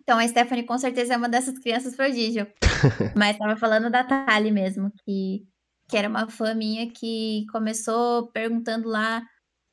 Então, 0.00 0.18
a 0.18 0.28
Stephanie 0.28 0.64
com 0.64 0.78
certeza 0.78 1.14
é 1.14 1.16
uma 1.16 1.28
dessas 1.28 1.58
crianças 1.58 1.96
prodígio. 1.96 2.46
Mas 3.16 3.36
tava 3.38 3.56
falando 3.56 3.90
da 3.90 4.04
Tali 4.04 4.52
mesmo, 4.52 4.92
que, 5.04 5.44
que 5.88 5.96
era 5.96 6.08
uma 6.08 6.28
fã 6.28 6.54
minha 6.54 6.90
que 6.90 7.44
começou 7.50 8.30
perguntando 8.30 8.88
lá 8.88 9.22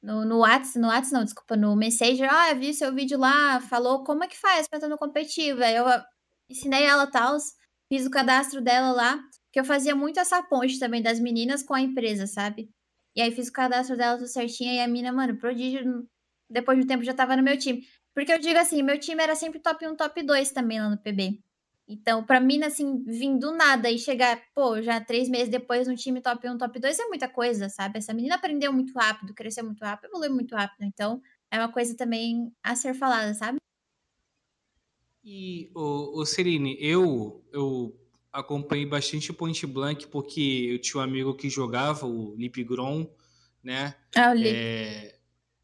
no, 0.01 0.25
no 0.25 0.39
WhatsApp, 0.39 0.79
no 0.79 0.87
WhatsApp 0.87 1.13
não, 1.13 1.23
desculpa, 1.23 1.55
no 1.55 1.75
Messenger, 1.75 2.27
ah, 2.31 2.51
eu 2.51 2.57
vi 2.57 2.73
seu 2.73 2.93
vídeo 2.93 3.17
lá, 3.17 3.61
falou 3.61 4.03
como 4.03 4.23
é 4.23 4.27
que 4.27 4.37
faz 4.37 4.67
pra 4.67 4.77
estar 4.77 4.89
no 4.89 4.97
competitivo. 4.97 5.63
Aí 5.63 5.75
eu 5.75 5.85
ensinei 6.49 6.83
ela 6.83 7.07
tal, 7.07 7.37
fiz 7.87 8.05
o 8.05 8.11
cadastro 8.11 8.61
dela 8.61 8.91
lá, 8.91 9.19
que 9.51 9.59
eu 9.59 9.63
fazia 9.63 9.95
muito 9.95 10.19
essa 10.19 10.41
ponte 10.43 10.79
também 10.79 11.01
das 11.01 11.19
meninas 11.19 11.63
com 11.63 11.73
a 11.73 11.81
empresa, 11.81 12.27
sabe? 12.27 12.69
E 13.15 13.21
aí 13.21 13.31
fiz 13.31 13.49
o 13.49 13.53
cadastro 13.53 13.95
dela 13.97 14.17
tudo 14.17 14.27
certinho, 14.27 14.73
e 14.73 14.79
a 14.79 14.87
mina, 14.87 15.11
mano, 15.11 15.37
prodígio, 15.37 16.07
depois 16.49 16.77
de 16.77 16.85
um 16.85 16.87
tempo 16.87 17.03
já 17.03 17.13
tava 17.13 17.35
no 17.35 17.43
meu 17.43 17.57
time. 17.57 17.85
Porque 18.13 18.31
eu 18.31 18.39
digo 18.39 18.59
assim, 18.59 18.81
meu 18.83 18.99
time 18.99 19.21
era 19.23 19.35
sempre 19.35 19.59
top 19.59 19.85
1, 19.87 19.95
top 19.95 20.23
2 20.23 20.51
também 20.51 20.79
lá 20.79 20.89
no 20.89 20.97
PB. 20.97 21.41
Então, 21.87 22.23
pra 22.23 22.39
mim, 22.39 22.63
assim, 22.63 23.03
vir 23.03 23.37
do 23.37 23.51
nada 23.51 23.89
e 23.91 23.99
chegar, 23.99 24.41
pô, 24.55 24.81
já 24.81 25.01
três 25.01 25.27
meses 25.29 25.49
depois 25.49 25.87
no 25.87 25.95
time 25.95 26.21
top 26.21 26.47
1, 26.47 26.57
top 26.57 26.79
2 26.79 26.97
é 26.97 27.05
muita 27.07 27.27
coisa, 27.27 27.69
sabe? 27.69 27.97
Essa 27.97 28.13
menina 28.13 28.35
aprendeu 28.35 28.71
muito 28.71 28.93
rápido, 28.93 29.33
cresceu 29.33 29.65
muito 29.65 29.81
rápido, 29.81 30.05
evoluiu 30.09 30.33
muito 30.33 30.55
rápido. 30.55 30.83
Então, 30.85 31.21
é 31.51 31.57
uma 31.57 31.71
coisa 31.71 31.95
também 31.95 32.51
a 32.63 32.75
ser 32.75 32.93
falada, 32.93 33.33
sabe? 33.33 33.57
E, 35.23 35.71
o, 35.75 36.21
o 36.21 36.25
Celine, 36.25 36.77
eu, 36.79 37.43
eu 37.51 37.97
acompanhei 38.33 38.85
bastante 38.85 39.29
o 39.29 39.33
Point 39.33 39.65
Blank 39.67 40.07
porque 40.07 40.67
eu 40.71 40.79
tinha 40.79 40.99
um 40.99 41.03
amigo 41.03 41.35
que 41.35 41.49
jogava, 41.49 42.07
o 42.07 42.35
Lip 42.35 42.63
Gron, 42.63 43.07
né? 43.63 43.95
Ah, 44.15 44.31
o 44.31 44.33
Lip. 44.33 44.49
É, 44.49 45.15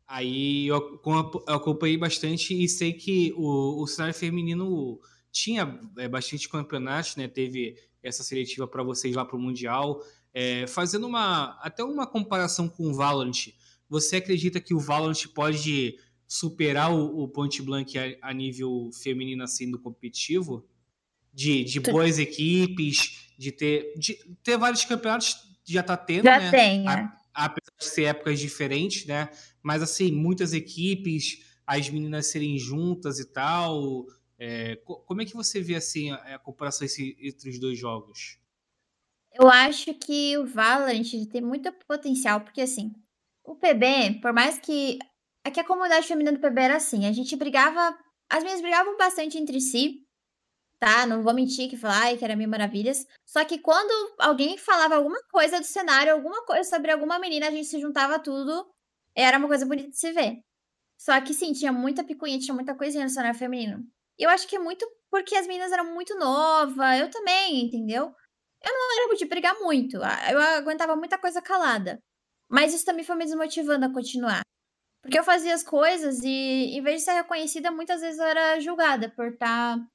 aí 0.07 0.67
eu, 0.67 1.01
acompanhei 1.47 1.97
bastante 1.97 2.53
e 2.53 2.69
sei 2.69 2.93
que 2.93 3.33
o, 3.35 3.81
o 3.81 3.87
cenário 3.87 4.13
feminino 4.13 4.99
tinha 5.31 5.79
é, 5.97 6.07
bastante 6.07 6.47
campeonatos, 6.47 7.15
né? 7.15 7.27
Teve 7.27 7.75
essa 8.03 8.23
seletiva 8.23 8.67
para 8.67 8.83
vocês 8.83 9.15
lá 9.15 9.25
para 9.25 9.35
o 9.35 9.41
Mundial. 9.41 10.01
É, 10.31 10.67
fazendo 10.67 11.07
uma 11.07 11.59
até 11.61 11.83
uma 11.83 12.05
comparação 12.05 12.69
com 12.69 12.87
o 12.87 12.93
Valorant, 12.93 13.47
você 13.89 14.17
acredita 14.17 14.61
que 14.61 14.75
o 14.75 14.79
Valorant 14.79 15.25
pode 15.33 15.97
superar 16.27 16.93
o, 16.93 17.23
o 17.23 17.27
Point 17.27 17.59
Blank 17.63 17.97
a, 17.97 18.29
a, 18.29 18.33
nível 18.33 18.91
feminino 18.93 19.43
assim 19.43 19.65
no 19.65 19.79
competitivo? 19.79 20.68
De, 21.39 21.63
de 21.63 21.79
boas 21.79 22.19
equipes, 22.19 23.31
de 23.37 23.51
ter, 23.51 23.93
de 23.97 24.15
ter 24.43 24.57
vários 24.57 24.83
campeonatos, 24.83 25.37
já 25.65 25.81
tá 25.81 25.95
tendo, 25.95 26.25
já 26.25 26.37
né? 26.37 26.51
tem, 26.51 26.89
é. 26.89 27.09
Apesar 27.33 27.71
de 27.79 27.85
ser 27.85 28.03
épocas 28.03 28.39
diferentes, 28.39 29.05
né? 29.05 29.29
Mas 29.63 29.81
assim, 29.81 30.11
muitas 30.11 30.53
equipes, 30.53 31.41
as 31.65 31.89
meninas 31.89 32.27
serem 32.27 32.57
juntas 32.57 33.19
e 33.19 33.25
tal. 33.25 34.05
É, 34.37 34.75
como 34.83 35.21
é 35.21 35.25
que 35.25 35.33
você 35.33 35.61
vê 35.61 35.75
assim 35.75 36.11
a, 36.11 36.15
a 36.35 36.39
comparação 36.39 36.85
entre 36.97 37.49
os 37.49 37.59
dois 37.59 37.77
jogos? 37.77 38.37
Eu 39.31 39.47
acho 39.47 39.93
que 39.93 40.37
o 40.37 40.45
Valorant 40.45 41.09
tem 41.31 41.41
muito 41.41 41.71
potencial, 41.87 42.41
porque 42.41 42.61
assim, 42.61 42.91
o 43.43 43.55
PB, 43.55 44.19
por 44.21 44.33
mais 44.33 44.59
que. 44.59 44.97
É 45.45 45.49
que 45.49 45.59
a 45.61 45.63
comunidade 45.63 46.05
feminina 46.05 46.37
do 46.37 46.41
PB 46.41 46.61
era 46.61 46.75
assim, 46.75 47.05
a 47.05 47.13
gente 47.13 47.35
brigava. 47.37 47.97
As 48.29 48.43
minhas 48.43 48.61
brigavam 48.61 48.97
bastante 48.97 49.37
entre 49.37 49.61
si, 49.61 50.05
tá? 50.79 51.05
Não 51.05 51.21
vou 51.23 51.33
mentir 51.33 51.69
que 51.69 51.77
falar 51.77 52.15
que 52.17 52.23
era 52.23 52.35
mil 52.35 52.49
maravilhas. 52.49 53.05
Só 53.25 53.43
que 53.45 53.59
quando 53.59 54.15
alguém 54.19 54.57
falava 54.57 54.95
alguma 54.95 55.21
coisa 55.31 55.59
do 55.59 55.65
cenário, 55.65 56.13
alguma 56.13 56.45
coisa 56.45 56.63
sobre 56.69 56.91
alguma 56.91 57.19
menina, 57.19 57.47
a 57.47 57.51
gente 57.51 57.67
se 57.67 57.79
juntava 57.79 58.19
tudo. 58.19 58.67
Era 59.15 59.37
uma 59.37 59.47
coisa 59.47 59.65
bonita 59.65 59.89
de 59.89 59.97
se 59.97 60.11
ver. 60.11 60.39
Só 60.97 61.19
que 61.21 61.33
sim, 61.33 61.53
tinha 61.53 61.71
muita 61.71 62.03
picuinha, 62.03 62.39
tinha 62.39 62.53
muita 62.53 62.75
coisinha 62.75 63.03
no 63.03 63.09
cenário 63.09 63.37
feminino 63.37 63.85
eu 64.19 64.29
acho 64.29 64.47
que 64.47 64.57
é 64.57 64.59
muito 64.59 64.85
porque 65.09 65.35
as 65.35 65.47
meninas 65.47 65.71
eram 65.71 65.93
muito 65.93 66.15
novas, 66.19 66.99
eu 66.99 67.09
também, 67.09 67.65
entendeu? 67.65 68.13
Eu 68.61 68.73
não 68.73 69.05
era 69.05 69.15
de 69.15 69.25
brigar 69.25 69.55
muito, 69.59 69.95
eu 69.95 70.39
aguentava 70.39 70.95
muita 70.95 71.17
coisa 71.17 71.41
calada. 71.41 71.97
Mas 72.49 72.73
isso 72.73 72.85
também 72.85 73.05
foi 73.05 73.15
me 73.15 73.25
desmotivando 73.25 73.85
a 73.85 73.93
continuar. 73.93 74.41
Porque 75.01 75.17
eu 75.17 75.23
fazia 75.23 75.53
as 75.55 75.63
coisas 75.63 76.19
e, 76.23 76.77
em 76.77 76.81
vez 76.81 76.97
de 76.97 77.05
ser 77.05 77.13
reconhecida, 77.13 77.71
muitas 77.71 78.01
vezes 78.01 78.19
eu 78.19 78.25
era 78.25 78.59
julgada 78.59 79.09
por 79.15 79.27
estar. 79.27 79.77
Tá... 79.77 79.87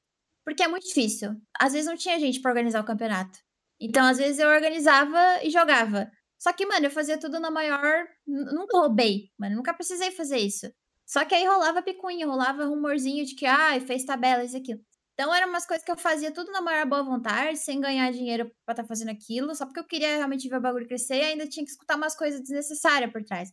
Porque 0.45 0.63
é 0.63 0.69
muito 0.69 0.87
difícil. 0.87 1.35
Às 1.59 1.73
vezes 1.73 1.87
não 1.87 1.97
tinha 1.97 2.19
gente 2.21 2.41
para 2.41 2.51
organizar 2.51 2.81
o 2.81 2.87
campeonato. 2.87 3.39
Então, 3.81 4.07
às 4.07 4.19
vezes 4.19 4.39
eu 4.39 4.49
organizava 4.49 5.43
e 5.43 5.51
jogava. 5.51 6.11
Só 6.39 6.53
que, 6.53 6.67
mano, 6.67 6.87
eu 6.87 6.91
fazia 6.91 7.19
tudo 7.19 7.41
na 7.41 7.51
maior. 7.51 8.07
Nunca 8.27 8.79
roubei, 8.79 9.31
mano. 9.39 9.57
Nunca 9.57 9.75
precisei 9.75 10.11
fazer 10.11 10.39
isso. 10.39 10.71
Só 11.07 11.25
que 11.25 11.35
aí 11.35 11.47
rolava 11.47 11.83
picuinha, 11.83 12.27
rolava 12.27 12.65
rumorzinho 12.65 13.25
de 13.25 13.35
que, 13.35 13.47
ah, 13.47 13.81
fez 13.81 14.05
tabela, 14.05 14.45
isso 14.45 14.57
aqui. 14.57 14.75
Então 15.15 15.33
eram 15.33 15.49
umas 15.49 15.65
coisas 15.67 15.85
que 15.85 15.93
eu 15.93 15.97
fazia 15.97 16.33
tudo 16.33 16.51
na 16.51 16.61
maior 16.61 16.87
boa 16.87 17.03
vontade, 17.03 17.57
sem 17.59 17.81
ganhar 17.81 18.11
dinheiro 18.11 18.47
pra 18.65 18.73
estar 18.73 18.83
tá 18.83 18.89
fazendo 18.89 19.11
aquilo, 19.11 19.55
só 19.55 19.65
porque 19.65 19.79
eu 19.79 19.87
queria 19.87 20.17
realmente 20.17 20.49
ver 20.49 20.57
o 20.57 20.61
bagulho 20.61 20.89
crescer 20.89 21.17
e 21.17 21.25
ainda 21.25 21.47
tinha 21.47 21.65
que 21.65 21.71
escutar 21.71 21.97
umas 21.97 22.17
coisas 22.17 22.41
desnecessárias 22.41 23.13
por 23.13 23.23
trás. 23.23 23.51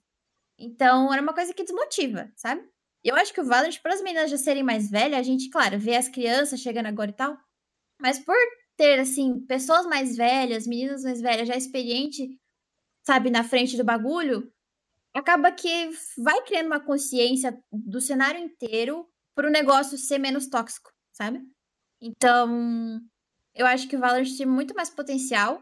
Então 0.57 1.13
era 1.13 1.21
uma 1.21 1.33
coisa 1.33 1.53
que 1.53 1.63
desmotiva, 1.63 2.31
sabe? 2.35 2.63
Eu 3.03 3.15
acho 3.15 3.33
que 3.33 3.41
o 3.41 3.45
Valorant, 3.45 3.79
para 3.81 3.93
as 3.93 4.01
meninas 4.01 4.29
já 4.29 4.37
serem 4.37 4.63
mais 4.63 4.89
velhas, 4.89 5.19
a 5.19 5.23
gente, 5.23 5.49
claro, 5.49 5.79
vê 5.79 5.95
as 5.95 6.07
crianças 6.07 6.59
chegando 6.59 6.85
agora 6.85 7.09
e 7.09 7.13
tal, 7.13 7.37
mas 7.99 8.19
por 8.19 8.35
ter, 8.77 8.99
assim, 8.99 9.39
pessoas 9.45 9.85
mais 9.85 10.15
velhas, 10.15 10.67
meninas 10.67 11.03
mais 11.03 11.21
velhas, 11.21 11.47
já 11.47 11.55
experiente, 11.55 12.39
sabe, 13.03 13.29
na 13.29 13.43
frente 13.43 13.75
do 13.75 13.83
bagulho, 13.83 14.51
acaba 15.13 15.51
que 15.51 15.89
vai 16.17 16.41
criando 16.43 16.67
uma 16.67 16.79
consciência 16.79 17.59
do 17.71 17.99
cenário 17.99 18.39
inteiro 18.39 19.07
para 19.35 19.47
o 19.47 19.51
negócio 19.51 19.97
ser 19.97 20.17
menos 20.17 20.47
tóxico, 20.47 20.91
sabe? 21.11 21.41
Então, 21.99 22.99
eu 23.53 23.65
acho 23.65 23.87
que 23.87 23.95
o 23.95 23.99
Valorant 23.99 24.35
tem 24.37 24.45
muito 24.45 24.75
mais 24.75 24.89
potencial 24.89 25.61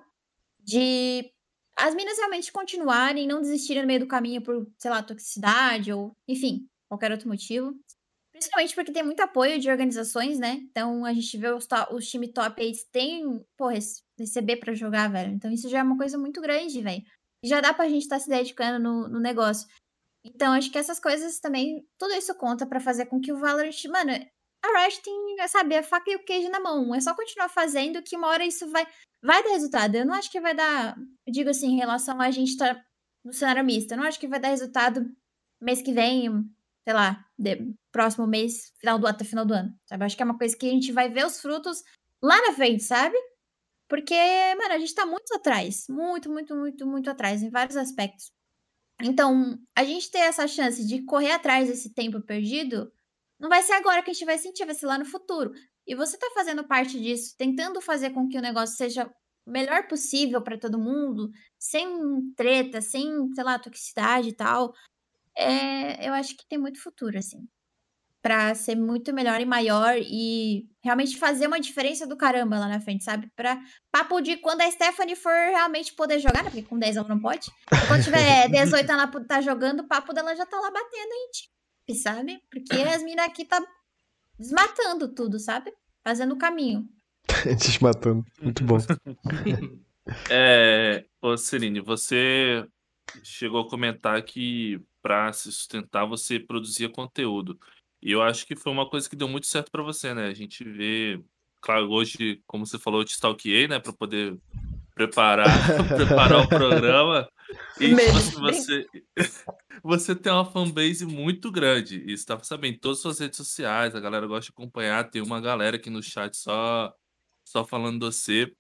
de 0.60 1.32
as 1.78 1.96
minas 1.96 2.18
realmente 2.18 2.52
continuarem, 2.52 3.28
não 3.28 3.42
desistirem 3.42 3.84
no 3.84 3.88
meio 3.88 4.02
do 4.02 4.08
caminho 4.08 4.42
por, 4.42 4.68
sei 4.78 4.92
lá, 4.92 5.02
toxicidade 5.02 5.94
ou, 5.94 6.16
enfim, 6.28 6.68
qualquer 6.90 7.12
outro 7.12 7.30
motivo. 7.30 7.74
Principalmente 8.32 8.76
porque 8.76 8.92
tem 8.92 9.04
muito 9.04 9.20
apoio 9.22 9.60
de 9.60 9.70
organizações, 9.70 10.40
né? 10.40 10.60
Então 10.70 11.06
a 11.06 11.14
gente 11.14 11.38
vê 11.38 11.52
os, 11.52 11.68
os 11.92 12.08
times 12.10 12.32
top 12.34 12.62
aí 12.62 12.72
tem, 12.92 13.46
porra, 13.58 13.76
receber 14.18 14.58
para 14.58 14.74
jogar, 14.74 15.12
velho. 15.12 15.34
Então 15.34 15.52
isso 15.52 15.70
já 15.70 15.80
é 15.80 15.84
uma 15.84 15.98
coisa 15.98 16.18
muito 16.18 16.42
grande, 16.42 16.82
velho. 16.82 17.04
Já 17.44 17.62
dá 17.62 17.74
pra 17.74 17.90
gente 17.90 18.04
estar 18.04 18.18
tá 18.18 18.20
se 18.22 18.30
dedicando 18.30 18.80
no, 18.80 19.08
no 19.08 19.20
negócio. 19.20 19.68
Então 20.24 20.54
acho 20.54 20.72
que 20.72 20.78
essas 20.78 21.00
coisas 21.00 21.40
também, 21.40 21.86
tudo 21.98 22.14
isso 22.14 22.34
conta 22.36 22.66
para 22.66 22.80
fazer 22.80 23.06
com 23.06 23.20
que 23.20 23.32
o 23.32 23.38
Valorant, 23.38 23.86
mano, 23.90 24.12
a 24.64 24.84
Riot 24.84 25.02
tem, 25.02 25.48
sabe, 25.48 25.76
a 25.76 25.84
faca 25.84 26.12
e 26.12 26.16
o 26.16 26.24
queijo 26.24 26.50
na 26.50 26.60
mão. 26.60 26.94
É 26.94 27.00
só 27.00 27.14
continuar 27.16 27.50
fazendo 27.50 28.04
que 28.04 28.16
uma 28.16 28.28
hora 28.28 28.46
isso 28.46 28.70
vai, 28.70 28.86
vai 29.24 29.44
dar 29.44 29.52
resultado. 29.52 29.96
Eu 29.96 30.06
não 30.06 30.14
acho 30.14 30.30
que 30.30 30.42
vai 30.42 30.54
dar, 30.54 30.98
digo 31.28 31.50
assim, 31.50 31.68
em 31.68 31.78
relação 31.78 32.20
a 32.20 32.32
gente 32.32 32.52
estar 32.52 32.76
tá 32.76 32.86
no 33.24 33.34
cenário 33.34 33.64
misto. 33.64 33.92
Eu 33.92 33.98
não 33.98 34.06
acho 34.06 34.20
que 34.20 34.28
vai 34.28 34.40
dar 34.40 34.50
resultado 34.50 35.10
mês 35.62 35.82
que 35.82 35.94
vem, 35.94 36.30
sei 36.84 36.94
lá, 36.94 37.26
de, 37.38 37.74
próximo 37.92 38.28
mês, 38.28 38.72
final 38.80 38.98
do 39.00 39.08
até 39.08 39.24
final 39.24 39.46
do 39.46 39.54
ano, 39.54 39.74
sabe? 39.86 40.06
Acho 40.06 40.16
que 40.16 40.24
é 40.24 40.26
uma 40.26 40.38
coisa 40.38 40.58
que 40.58 40.68
a 40.68 40.72
gente 40.72 40.92
vai 40.92 41.10
ver 41.10 41.26
os 41.26 41.40
frutos 41.40 41.84
lá 42.22 42.42
na 42.48 42.54
frente, 42.54 42.84
sabe? 42.84 43.18
Porque, 43.88 44.16
mano, 44.58 44.74
a 44.74 44.80
gente 44.80 44.94
tá 44.94 45.06
muito 45.06 45.34
atrás, 45.34 45.86
muito, 45.90 46.30
muito, 46.30 46.56
muito, 46.56 46.88
muito 46.88 47.10
atrás 47.10 47.42
em 47.42 47.50
vários 47.50 47.76
aspectos. 47.76 48.32
Então, 49.02 49.58
a 49.76 49.84
gente 49.84 50.12
ter 50.12 50.20
essa 50.20 50.48
chance 50.48 50.86
de 50.86 51.04
correr 51.06 51.32
atrás 51.32 51.70
desse 51.70 51.94
tempo 51.94 52.22
perdido, 52.22 52.92
não 53.40 53.50
vai 53.50 53.64
ser 53.64 53.74
agora 53.74 54.04
que 54.04 54.12
a 54.12 54.14
gente 54.14 54.26
vai 54.26 54.38
sentir, 54.38 54.66
vai 54.66 54.76
ser 54.76 54.86
lá 54.86 54.98
no 54.98 55.06
futuro. 55.06 55.52
E 55.88 55.96
você 55.96 56.18
tá 56.18 56.30
fazendo 56.36 56.68
parte 56.68 57.00
disso, 57.00 57.36
tentando 57.38 57.82
fazer 57.82 58.12
com 58.12 58.28
que 58.28 58.38
o 58.38 58.42
negócio 58.42 58.76
seja 58.76 59.10
o 59.46 59.52
melhor 59.52 59.88
possível 59.88 60.42
para 60.42 60.60
todo 60.60 60.78
mundo, 60.78 61.32
sem 61.58 62.32
treta, 62.36 62.82
sem, 62.82 63.10
sei 63.34 63.44
lá, 63.44 63.58
toxicidade 63.58 64.30
e 64.30 64.36
tal 64.36 64.74
é, 65.38 66.08
eu 66.08 66.14
acho 66.14 66.36
que 66.36 66.48
tem 66.48 66.58
muito 66.58 66.82
futuro, 66.82 67.18
assim. 67.18 67.48
Pra 68.22 68.54
ser 68.54 68.76
muito 68.76 69.14
melhor 69.14 69.40
e 69.40 69.46
maior 69.46 69.96
e 69.98 70.68
realmente 70.84 71.18
fazer 71.18 71.48
uma 71.48 71.60
diferença 71.60 72.06
do 72.06 72.18
caramba 72.18 72.60
lá 72.60 72.68
na 72.68 72.82
frente, 72.82 73.04
sabe? 73.04 73.32
Pra 73.34 73.62
papo 73.90 74.20
de 74.20 74.36
quando 74.38 74.60
a 74.62 74.70
Stephanie 74.70 75.16
for 75.16 75.32
realmente 75.32 75.94
poder 75.94 76.20
jogar, 76.20 76.44
né? 76.44 76.50
Porque 76.50 76.64
com 76.64 76.78
10 76.78 76.98
ela 76.98 77.08
não 77.08 77.20
pode. 77.20 77.50
Quando 77.88 78.04
tiver 78.04 78.50
18 78.50 78.92
ela 78.92 79.08
tá 79.08 79.40
jogando, 79.40 79.82
o 79.82 79.88
papo 79.88 80.12
dela 80.12 80.36
já 80.36 80.46
tá 80.46 80.60
lá 80.60 80.70
batendo 80.70 81.14
em 81.14 81.32
ti, 81.32 81.96
sabe? 81.96 82.42
Porque 82.52 82.74
as 82.74 83.02
minas 83.02 83.26
aqui 83.26 83.46
tá 83.46 83.66
desmatando 84.38 85.14
tudo, 85.14 85.40
sabe? 85.40 85.72
Fazendo 86.04 86.34
o 86.34 86.38
caminho. 86.38 86.90
Desmatando. 87.58 88.26
Muito 88.42 88.64
bom. 88.64 88.78
é, 90.30 91.06
ô 91.22 91.38
Celine, 91.38 91.80
você 91.80 92.66
chegou 93.24 93.62
a 93.62 93.70
comentar 93.70 94.22
que 94.24 94.82
para 95.02 95.32
se 95.34 95.52
sustentar 95.52 96.06
você 96.06 96.40
produzia 96.40 96.90
conteúdo. 96.90 97.60
E 98.02 98.12
eu 98.12 98.22
acho 98.22 98.46
que 98.46 98.56
foi 98.56 98.72
uma 98.72 98.90
coisa 98.90 99.10
que 99.10 99.16
deu 99.16 99.28
muito 99.28 99.48
certo 99.48 99.72
para 99.72 99.84
você, 99.84 100.14
né? 100.14 100.28
A 100.28 100.34
gente 100.34 100.64
vê, 100.64 101.22
claro, 101.62 101.90
hoje, 101.90 102.42
como 102.48 102.66
você 102.66 102.80
falou, 102.80 103.02
eu 103.02 103.06
te 103.06 103.12
stalkeei, 103.12 103.68
né, 103.68 103.80
para 103.80 103.92
poder 103.92 104.38
preparar, 104.96 105.48
preparar 105.96 106.44
o 106.44 106.48
programa. 106.48 107.30
E 107.82 107.96
você, 107.96 108.40
você, 108.40 108.86
você 109.82 110.16
tem 110.16 110.32
uma 110.32 110.46
fanbase 110.46 111.04
muito 111.04 111.52
grande. 111.52 112.04
E 112.06 112.16
você 112.16 112.24
tá 112.24 112.38
sabendo, 112.44 112.78
todas 112.78 113.00
as 113.00 113.02
suas 113.02 113.20
redes 113.20 113.38
sociais, 113.38 113.96
a 113.96 114.00
galera 114.00 114.28
gosta 114.28 114.46
de 114.46 114.52
acompanhar. 114.52 115.10
Tem 115.10 115.20
uma 115.20 115.42
galera 115.42 115.78
aqui 115.78 115.90
no 115.90 116.04
chat 116.04 116.38
só, 116.38 116.94
só 117.44 117.66
falando 117.66 118.00
de 118.02 118.06
você 118.06 118.54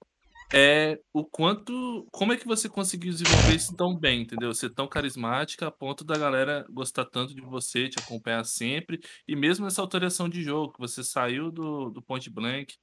é 0.53 0.99
o 1.13 1.23
quanto. 1.23 2.07
Como 2.11 2.33
é 2.33 2.37
que 2.37 2.47
você 2.47 2.67
conseguiu 2.67 3.11
desenvolver 3.11 3.55
isso 3.55 3.75
tão 3.75 3.95
bem, 3.95 4.21
entendeu? 4.21 4.53
Ser 4.53 4.69
tão 4.71 4.87
carismática 4.87 5.67
a 5.67 5.71
ponto 5.71 6.03
da 6.03 6.17
galera 6.17 6.65
gostar 6.69 7.05
tanto 7.05 7.35
de 7.35 7.41
você, 7.41 7.87
te 7.87 7.99
acompanhar 7.99 8.43
sempre, 8.45 8.99
e 9.27 9.35
mesmo 9.35 9.67
essa 9.67 9.81
alteração 9.81 10.27
de 10.27 10.41
jogo, 10.41 10.73
que 10.73 10.79
você 10.79 11.03
saiu 11.03 11.51
do, 11.51 11.89
do 11.89 12.01
Point 12.01 12.29
Blank, 12.29 12.75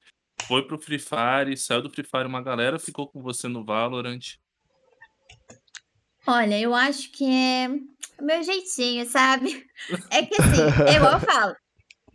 foi 0.43 0.65
pro 0.65 0.79
Free 0.79 0.99
Fire, 0.99 1.57
saiu 1.57 1.81
do 1.81 1.89
Free 1.89 2.05
Fire, 2.05 2.25
uma 2.25 2.41
galera 2.41 2.79
ficou 2.79 3.07
com 3.07 3.21
você 3.21 3.47
no 3.47 3.65
Valorant. 3.65 4.37
Olha, 6.25 6.59
eu 6.59 6.73
acho 6.73 7.11
que 7.11 7.25
é 7.25 7.69
o 8.19 8.25
meu 8.25 8.43
jeitinho, 8.43 9.05
sabe? 9.05 9.65
É 10.11 10.25
que 10.25 10.41
assim, 10.41 10.95
igual 10.95 11.13
eu 11.13 11.19
falo, 11.19 11.55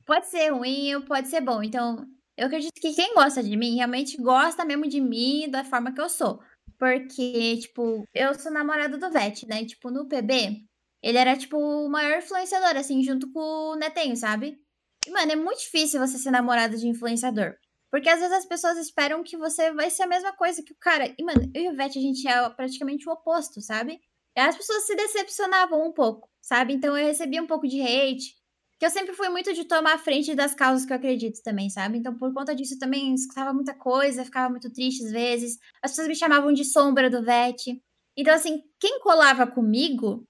pode 0.04 0.28
ser 0.28 0.50
ruim 0.50 0.94
ou 0.94 1.02
pode 1.02 1.28
ser 1.28 1.40
bom. 1.40 1.62
Então, 1.62 2.06
eu 2.42 2.46
acredito 2.46 2.80
que 2.80 2.92
quem 2.92 3.14
gosta 3.14 3.42
de 3.42 3.56
mim 3.56 3.76
realmente 3.76 4.16
gosta 4.20 4.64
mesmo 4.64 4.88
de 4.88 5.00
mim 5.00 5.48
da 5.48 5.64
forma 5.64 5.92
que 5.92 6.00
eu 6.00 6.08
sou. 6.08 6.42
Porque, 6.78 7.58
tipo, 7.58 8.04
eu 8.12 8.34
sou 8.34 8.50
namorada 8.50 8.98
do 8.98 9.10
Vet, 9.10 9.46
né? 9.46 9.64
Tipo, 9.64 9.90
no 9.90 10.08
PB, 10.08 10.64
ele 11.00 11.18
era, 11.18 11.36
tipo, 11.36 11.56
o 11.56 11.88
maior 11.88 12.18
influenciador, 12.18 12.76
assim, 12.76 13.02
junto 13.04 13.30
com 13.32 13.40
o 13.40 13.76
Netenho, 13.76 14.16
sabe? 14.16 14.58
E, 15.06 15.10
mano, 15.12 15.32
é 15.32 15.36
muito 15.36 15.60
difícil 15.60 16.00
você 16.00 16.18
ser 16.18 16.32
namorada 16.32 16.76
de 16.76 16.88
influenciador. 16.88 17.54
Porque 17.90 18.08
às 18.08 18.18
vezes 18.18 18.36
as 18.36 18.46
pessoas 18.46 18.78
esperam 18.78 19.22
que 19.22 19.36
você 19.36 19.72
vai 19.72 19.90
ser 19.90 20.04
a 20.04 20.06
mesma 20.08 20.32
coisa 20.32 20.62
que 20.62 20.72
o 20.72 20.76
cara. 20.80 21.14
E, 21.16 21.22
mano, 21.22 21.48
eu 21.54 21.62
e 21.62 21.68
o 21.68 21.76
Vet, 21.76 21.96
a 21.96 22.02
gente 22.02 22.26
é 22.26 22.50
praticamente 22.50 23.08
o 23.08 23.12
oposto, 23.12 23.60
sabe? 23.60 24.00
E 24.36 24.40
as 24.40 24.56
pessoas 24.56 24.84
se 24.84 24.96
decepcionavam 24.96 25.86
um 25.86 25.92
pouco, 25.92 26.28
sabe? 26.40 26.72
Então 26.72 26.96
eu 26.96 27.06
recebia 27.06 27.42
um 27.42 27.46
pouco 27.46 27.68
de 27.68 27.80
hate. 27.80 28.34
Que 28.82 28.86
eu 28.86 28.90
sempre 28.90 29.14
fui 29.14 29.28
muito 29.28 29.54
de 29.54 29.64
tomar 29.64 29.94
a 29.94 29.98
frente 29.98 30.34
das 30.34 30.56
causas 30.56 30.84
que 30.84 30.92
eu 30.92 30.96
acredito 30.96 31.40
também, 31.44 31.70
sabe? 31.70 31.98
Então, 31.98 32.18
por 32.18 32.34
conta 32.34 32.52
disso, 32.52 32.76
também 32.80 33.14
escutava 33.14 33.54
muita 33.54 33.72
coisa, 33.72 34.24
ficava 34.24 34.50
muito 34.50 34.72
triste 34.72 35.04
às 35.04 35.12
vezes. 35.12 35.56
As 35.80 35.92
pessoas 35.92 36.08
me 36.08 36.16
chamavam 36.16 36.52
de 36.52 36.64
sombra 36.64 37.08
do 37.08 37.22
Vete. 37.22 37.80
Então, 38.16 38.34
assim, 38.34 38.60
quem 38.80 38.98
colava 38.98 39.46
comigo, 39.46 40.24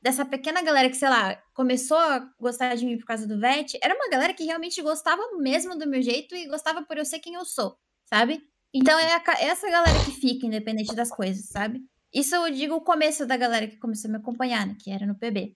dessa 0.00 0.24
pequena 0.24 0.62
galera 0.62 0.88
que, 0.88 0.96
sei 0.96 1.10
lá, 1.10 1.36
começou 1.52 1.98
a 1.98 2.20
gostar 2.40 2.74
de 2.76 2.86
mim 2.86 2.96
por 2.96 3.04
causa 3.04 3.26
do 3.26 3.38
Vete, 3.38 3.78
era 3.82 3.94
uma 3.94 4.08
galera 4.08 4.32
que 4.32 4.44
realmente 4.44 4.80
gostava 4.80 5.20
mesmo 5.36 5.76
do 5.76 5.86
meu 5.86 6.00
jeito 6.00 6.34
e 6.34 6.48
gostava 6.48 6.82
por 6.82 6.96
eu 6.96 7.04
ser 7.04 7.18
quem 7.18 7.34
eu 7.34 7.44
sou, 7.44 7.76
sabe? 8.06 8.42
Então, 8.72 8.98
é, 8.98 9.16
a, 9.16 9.22
é 9.38 9.48
essa 9.48 9.68
galera 9.68 10.02
que 10.06 10.12
fica, 10.12 10.46
independente 10.46 10.96
das 10.96 11.10
coisas, 11.10 11.46
sabe? 11.50 11.82
Isso 12.10 12.34
eu 12.34 12.50
digo 12.50 12.74
o 12.74 12.80
começo 12.80 13.26
da 13.26 13.36
galera 13.36 13.66
que 13.66 13.76
começou 13.76 14.08
a 14.08 14.12
me 14.12 14.16
acompanhar, 14.16 14.66
né? 14.66 14.74
Que 14.82 14.90
era 14.90 15.04
no 15.04 15.14
PB. 15.14 15.54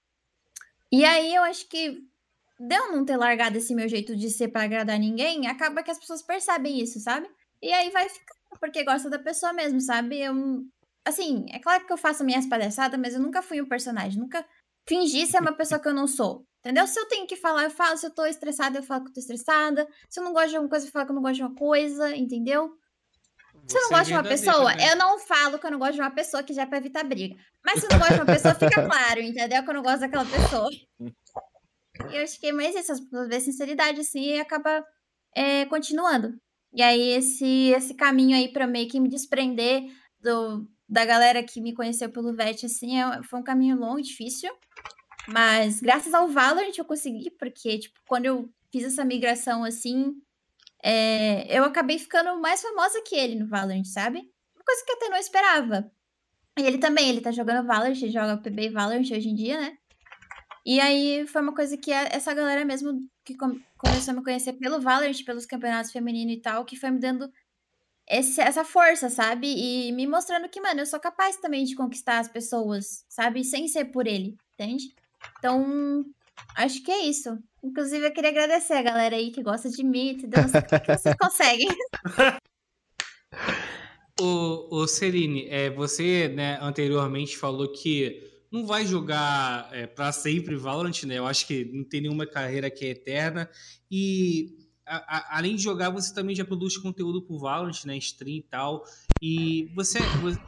E 0.92 1.06
aí 1.06 1.34
eu 1.34 1.42
acho 1.44 1.66
que 1.70 2.11
de 2.62 2.76
eu 2.76 2.92
não 2.92 3.04
ter 3.04 3.16
largado 3.16 3.58
esse 3.58 3.74
meu 3.74 3.88
jeito 3.88 4.14
de 4.14 4.30
ser 4.30 4.48
para 4.48 4.62
agradar 4.62 4.98
ninguém, 4.98 5.48
acaba 5.48 5.82
que 5.82 5.90
as 5.90 5.98
pessoas 5.98 6.22
percebem 6.22 6.80
isso, 6.80 7.00
sabe? 7.00 7.28
E 7.60 7.72
aí 7.72 7.90
vai 7.90 8.08
ficar 8.08 8.34
porque 8.60 8.84
gosta 8.84 9.10
da 9.10 9.18
pessoa 9.18 9.52
mesmo, 9.52 9.80
sabe? 9.80 10.20
Eu, 10.20 10.34
assim, 11.04 11.46
é 11.50 11.58
claro 11.58 11.84
que 11.84 11.92
eu 11.92 11.96
faço 11.96 12.22
minhas 12.22 12.46
palhaçadas, 12.46 13.00
mas 13.00 13.14
eu 13.14 13.20
nunca 13.20 13.42
fui 13.42 13.60
um 13.60 13.68
personagem, 13.68 14.20
nunca 14.20 14.46
fingi 14.88 15.26
ser 15.26 15.40
uma 15.40 15.52
pessoa 15.52 15.80
que 15.80 15.88
eu 15.88 15.94
não 15.94 16.06
sou. 16.06 16.46
Entendeu? 16.60 16.86
Se 16.86 17.00
eu 17.00 17.08
tenho 17.08 17.26
que 17.26 17.34
falar, 17.34 17.64
eu 17.64 17.70
falo. 17.70 17.96
Se 17.96 18.06
eu 18.06 18.10
tô 18.10 18.24
estressada, 18.24 18.78
eu 18.78 18.84
falo 18.84 19.02
que 19.02 19.10
eu 19.10 19.14
tô 19.14 19.18
estressada. 19.18 19.88
Se 20.08 20.20
eu 20.20 20.24
não 20.24 20.32
gosto 20.32 20.50
de 20.50 20.56
alguma 20.56 20.70
coisa, 20.70 20.86
eu 20.86 20.92
falo 20.92 21.06
que 21.06 21.10
eu 21.10 21.16
não 21.16 21.22
gosto 21.22 21.34
de 21.34 21.42
uma 21.42 21.54
coisa, 21.56 22.14
entendeu? 22.14 22.78
Se 23.66 23.76
eu 23.76 23.82
não 23.82 23.90
gosto 23.90 24.06
de 24.06 24.12
uma 24.12 24.22
pessoa, 24.22 24.74
né? 24.74 24.92
eu 24.92 24.96
não 24.96 25.18
falo 25.18 25.58
que 25.58 25.66
eu 25.66 25.70
não 25.72 25.78
gosto 25.80 25.94
de 25.94 26.00
uma 26.00 26.10
pessoa 26.12 26.42
que 26.44 26.52
já 26.52 26.62
é 26.62 26.66
pra 26.66 26.78
evitar 26.78 27.02
briga. 27.02 27.34
Mas 27.64 27.80
se 27.80 27.86
eu 27.86 27.90
não 27.90 27.98
gosto 27.98 28.14
de 28.14 28.20
uma 28.20 28.26
pessoa, 28.26 28.54
fica 28.54 28.86
claro, 28.86 29.20
entendeu? 29.20 29.64
Que 29.64 29.70
eu 29.70 29.74
não 29.74 29.82
gosto 29.82 30.00
daquela 30.00 30.24
pessoa. 30.24 30.70
E 32.10 32.16
eu 32.16 32.22
acho 32.22 32.40
que 32.40 32.52
mais 32.52 32.74
isso, 32.74 32.92
as 32.92 33.00
pessoas 33.00 33.28
vê 33.28 33.40
sinceridade 33.40 34.00
assim 34.00 34.34
e 34.34 34.40
acaba 34.40 34.84
é, 35.34 35.64
continuando. 35.66 36.34
E 36.72 36.82
aí 36.82 37.10
esse, 37.10 37.70
esse 37.70 37.94
caminho 37.94 38.36
aí 38.36 38.52
pra 38.52 38.66
meio 38.66 38.88
que 38.88 38.98
me 38.98 39.08
desprender 39.08 39.84
do, 40.20 40.66
da 40.88 41.04
galera 41.04 41.42
que 41.42 41.60
me 41.60 41.74
conheceu 41.74 42.10
pelo 42.10 42.34
VET, 42.34 42.66
assim, 42.66 42.98
é, 42.98 43.22
foi 43.24 43.40
um 43.40 43.44
caminho 43.44 43.76
longo 43.76 43.98
e 43.98 44.02
difícil. 44.02 44.50
Mas 45.28 45.80
graças 45.80 46.12
ao 46.14 46.28
Valorant 46.28 46.76
eu 46.76 46.84
consegui, 46.84 47.30
porque, 47.30 47.78
tipo, 47.78 48.00
quando 48.06 48.26
eu 48.26 48.50
fiz 48.70 48.84
essa 48.84 49.04
migração, 49.04 49.64
assim, 49.64 50.14
é, 50.82 51.56
eu 51.56 51.64
acabei 51.64 51.98
ficando 51.98 52.40
mais 52.40 52.60
famosa 52.60 53.02
que 53.06 53.14
ele 53.14 53.36
no 53.36 53.48
Valorant, 53.48 53.84
sabe? 53.84 54.18
Uma 54.54 54.64
coisa 54.64 54.84
que 54.84 54.92
eu 54.92 54.96
até 54.96 55.08
não 55.08 55.16
esperava. 55.18 55.90
E 56.58 56.62
ele 56.62 56.78
também, 56.78 57.08
ele 57.08 57.20
tá 57.20 57.30
jogando 57.30 57.66
Valorant, 57.66 57.96
ele 58.00 58.10
joga 58.10 58.36
PB 58.36 58.70
Valorant 58.70 59.10
hoje 59.10 59.28
em 59.28 59.34
dia, 59.34 59.60
né? 59.60 59.78
E 60.64 60.78
aí 60.80 61.26
foi 61.26 61.42
uma 61.42 61.54
coisa 61.54 61.76
que 61.76 61.90
essa 61.90 62.32
galera 62.32 62.64
mesmo 62.64 63.04
que 63.24 63.36
começou 63.36 64.12
a 64.12 64.14
me 64.14 64.22
conhecer 64.22 64.52
pelo 64.54 64.80
Valorant, 64.80 65.24
pelos 65.24 65.44
campeonatos 65.44 65.90
femininos 65.90 66.34
e 66.34 66.40
tal, 66.40 66.64
que 66.64 66.76
foi 66.76 66.90
me 66.90 67.00
dando 67.00 67.30
esse, 68.08 68.40
essa 68.40 68.64
força, 68.64 69.08
sabe? 69.08 69.48
E 69.48 69.92
me 69.92 70.06
mostrando 70.06 70.48
que, 70.48 70.60
mano, 70.60 70.80
eu 70.80 70.86
sou 70.86 71.00
capaz 71.00 71.36
também 71.36 71.64
de 71.64 71.74
conquistar 71.74 72.18
as 72.18 72.28
pessoas, 72.28 73.04
sabe? 73.08 73.44
Sem 73.44 73.66
ser 73.66 73.86
por 73.86 74.06
ele, 74.06 74.36
entende? 74.54 74.94
Então, 75.38 76.04
acho 76.56 76.82
que 76.82 76.90
é 76.90 77.06
isso. 77.06 77.38
Inclusive, 77.62 78.06
eu 78.06 78.12
queria 78.12 78.30
agradecer 78.30 78.74
a 78.74 78.82
galera 78.82 79.16
aí 79.16 79.30
que 79.30 79.42
gosta 79.42 79.68
de 79.68 79.82
mim, 79.84 80.10
entendeu? 80.10 80.44
que 80.44 80.96
vocês 80.96 81.14
conseguem. 81.18 81.68
o, 84.20 84.82
o 84.82 84.86
Celine, 84.86 85.48
é, 85.48 85.70
você 85.70 86.28
né, 86.28 86.58
anteriormente 86.60 87.36
falou 87.36 87.72
que 87.72 88.31
não 88.52 88.66
vai 88.66 88.86
jogar 88.86 89.70
é, 89.72 89.86
para 89.86 90.12
sempre 90.12 90.54
Valorant, 90.56 91.04
né? 91.04 91.18
Eu 91.18 91.26
acho 91.26 91.46
que 91.46 91.64
não 91.64 91.82
tem 91.82 92.02
nenhuma 92.02 92.26
carreira 92.26 92.70
que 92.70 92.84
é 92.84 92.90
eterna. 92.90 93.48
E 93.90 94.54
a, 94.86 94.96
a, 94.96 95.38
além 95.38 95.56
de 95.56 95.62
jogar, 95.62 95.88
você 95.88 96.12
também 96.12 96.36
já 96.36 96.44
produz 96.44 96.76
conteúdo 96.76 97.22
pro 97.22 97.38
Valorant, 97.38 97.84
né? 97.86 97.96
Stream 97.96 98.36
e 98.36 98.42
tal. 98.42 98.84
E 99.22 99.72
você, 99.74 99.98
você 100.20 100.38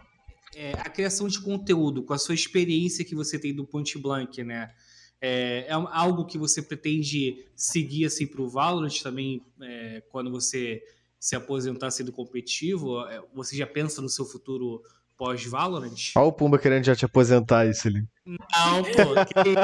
é, 0.55 0.73
a 0.73 0.91
criação 0.91 1.27
de 1.29 1.41
conteúdo, 1.41 2.03
com 2.03 2.13
a 2.13 2.19
sua 2.19 2.35
experiência 2.35 3.05
que 3.05 3.15
você 3.15 3.39
tem 3.39 3.55
do 3.55 3.67
Point 3.67 3.99
Blank, 3.99 4.45
né? 4.45 4.73
É, 5.21 5.67
é 5.69 5.73
algo 5.73 6.27
que 6.27 6.37
você 6.37 6.61
pretende 6.61 7.47
seguir 7.57 8.05
assim 8.05 8.27
para 8.27 8.43
o 8.43 8.49
Valorant 8.49 9.01
também, 9.03 9.43
é, 9.63 10.03
quando 10.11 10.31
você 10.31 10.83
se 11.19 11.35
aposentar 11.35 11.91
sendo 11.91 12.13
competitivo? 12.13 13.01
É, 13.07 13.23
você 13.35 13.57
já 13.57 13.67
pensa 13.67 14.03
no 14.03 14.11
seu 14.11 14.27
futuro 14.27 14.83
pós-Valorant? 15.17 16.13
Olha 16.17 16.27
o 16.27 16.33
Pumba 16.33 16.59
querendo 16.59 16.85
já 16.85 16.95
te 16.95 17.05
aposentar 17.05 17.67
isso 17.67 17.89
ali. 17.89 18.05
Não, 18.27 18.83
pô. 18.83 19.15
Que... 19.43 19.55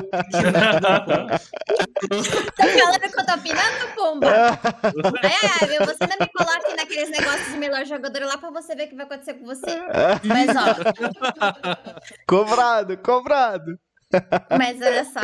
tá 2.56 2.66
falando 2.66 3.00
que 3.00 3.20
eu 3.20 3.26
tô 3.26 3.34
opinando, 3.34 3.94
Pumba? 3.96 4.28
é, 5.22 5.74
é, 5.74 5.86
você 5.86 6.04
ainda 6.04 6.16
me 6.20 6.28
coloca 6.32 6.76
naqueles 6.76 7.10
negócios 7.10 7.52
de 7.52 7.58
melhor 7.58 7.84
jogador 7.84 8.22
lá 8.24 8.38
pra 8.38 8.50
você 8.50 8.74
ver 8.74 8.84
o 8.84 8.88
que 8.88 8.96
vai 8.96 9.06
acontecer 9.06 9.34
com 9.34 9.46
você. 9.46 9.80
Mas, 10.24 10.50
ó. 10.56 10.74
Cobrado, 12.26 12.98
cobrado. 12.98 13.78
Mas 14.58 14.80
olha 14.80 15.04
só. 15.04 15.20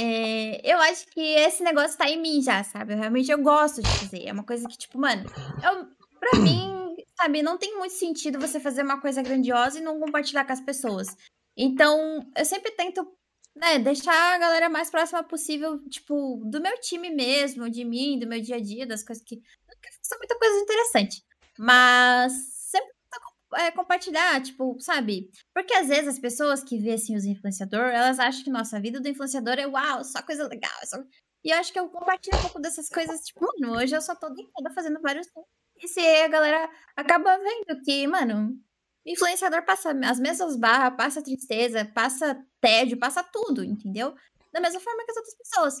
É, 0.00 0.60
eu 0.64 0.78
acho 0.80 1.06
que 1.08 1.20
esse 1.20 1.62
negócio 1.62 1.96
tá 1.96 2.08
em 2.08 2.20
mim 2.20 2.42
já, 2.42 2.62
sabe? 2.64 2.92
Eu, 2.92 2.98
realmente 2.98 3.30
eu 3.30 3.38
gosto 3.38 3.82
de 3.82 3.88
fazer. 3.88 4.26
É 4.26 4.32
uma 4.32 4.44
coisa 4.44 4.68
que, 4.68 4.76
tipo, 4.76 4.98
mano, 4.98 5.24
eu, 5.62 5.86
pra 6.18 6.38
mim, 6.40 6.67
sabe, 7.18 7.42
não 7.42 7.58
tem 7.58 7.76
muito 7.76 7.94
sentido 7.94 8.38
você 8.38 8.60
fazer 8.60 8.82
uma 8.82 9.00
coisa 9.00 9.22
grandiosa 9.22 9.78
e 9.78 9.82
não 9.82 9.98
compartilhar 9.98 10.44
com 10.44 10.52
as 10.52 10.60
pessoas. 10.60 11.08
Então, 11.56 12.24
eu 12.36 12.44
sempre 12.44 12.70
tento, 12.70 13.04
né, 13.56 13.78
deixar 13.80 14.34
a 14.34 14.38
galera 14.38 14.68
mais 14.68 14.88
próxima 14.88 15.24
possível, 15.24 15.78
tipo, 15.88 16.40
do 16.46 16.60
meu 16.60 16.78
time 16.80 17.10
mesmo, 17.10 17.68
de 17.68 17.84
mim, 17.84 18.18
do 18.18 18.28
meu 18.28 18.40
dia 18.40 18.56
a 18.56 18.60
dia, 18.60 18.86
das 18.86 19.02
coisas 19.02 19.24
que. 19.24 19.42
São 20.02 20.18
muita 20.18 20.38
coisa 20.38 20.58
interessante. 20.60 21.24
Mas 21.58 22.32
sempre 22.70 22.94
é, 23.56 23.70
compartilhar, 23.72 24.40
tipo, 24.42 24.78
sabe? 24.80 25.30
Porque 25.54 25.74
às 25.74 25.88
vezes 25.88 26.08
as 26.08 26.18
pessoas 26.18 26.62
que 26.62 26.78
vê 26.78 26.92
assim 26.92 27.16
os 27.16 27.24
influenciadores, 27.24 27.94
elas 27.94 28.18
acham 28.18 28.44
que 28.44 28.50
nossa 28.50 28.80
vida 28.80 29.00
do 29.00 29.08
influenciador 29.08 29.54
é 29.58 29.66
uau, 29.66 30.04
só 30.04 30.22
coisa 30.22 30.46
legal. 30.46 30.70
Só... 30.84 30.98
E 31.44 31.50
eu 31.50 31.58
acho 31.58 31.72
que 31.72 31.78
eu 31.78 31.88
compartilho 31.88 32.36
um 32.38 32.42
pouco 32.42 32.60
dessas 32.60 32.88
coisas, 32.88 33.20
tipo, 33.22 33.40
mano, 33.60 33.76
hoje 33.76 33.94
eu 33.96 34.02
só 34.02 34.14
tô 34.14 34.28
deitada 34.30 34.70
fazendo 34.72 35.00
vários. 35.00 35.28
E 35.82 35.88
se 35.88 36.00
a 36.00 36.28
galera 36.28 36.70
acaba 36.96 37.38
vendo 37.38 37.82
que, 37.82 38.06
mano, 38.06 38.56
influenciador 39.06 39.64
passa 39.64 39.90
as 40.04 40.18
mesmas 40.18 40.56
barras, 40.56 40.96
passa 40.96 41.22
tristeza, 41.22 41.84
passa 41.94 42.44
tédio, 42.60 42.98
passa 42.98 43.22
tudo, 43.22 43.64
entendeu? 43.64 44.14
Da 44.52 44.60
mesma 44.60 44.80
forma 44.80 45.04
que 45.04 45.10
as 45.10 45.16
outras 45.16 45.36
pessoas. 45.36 45.74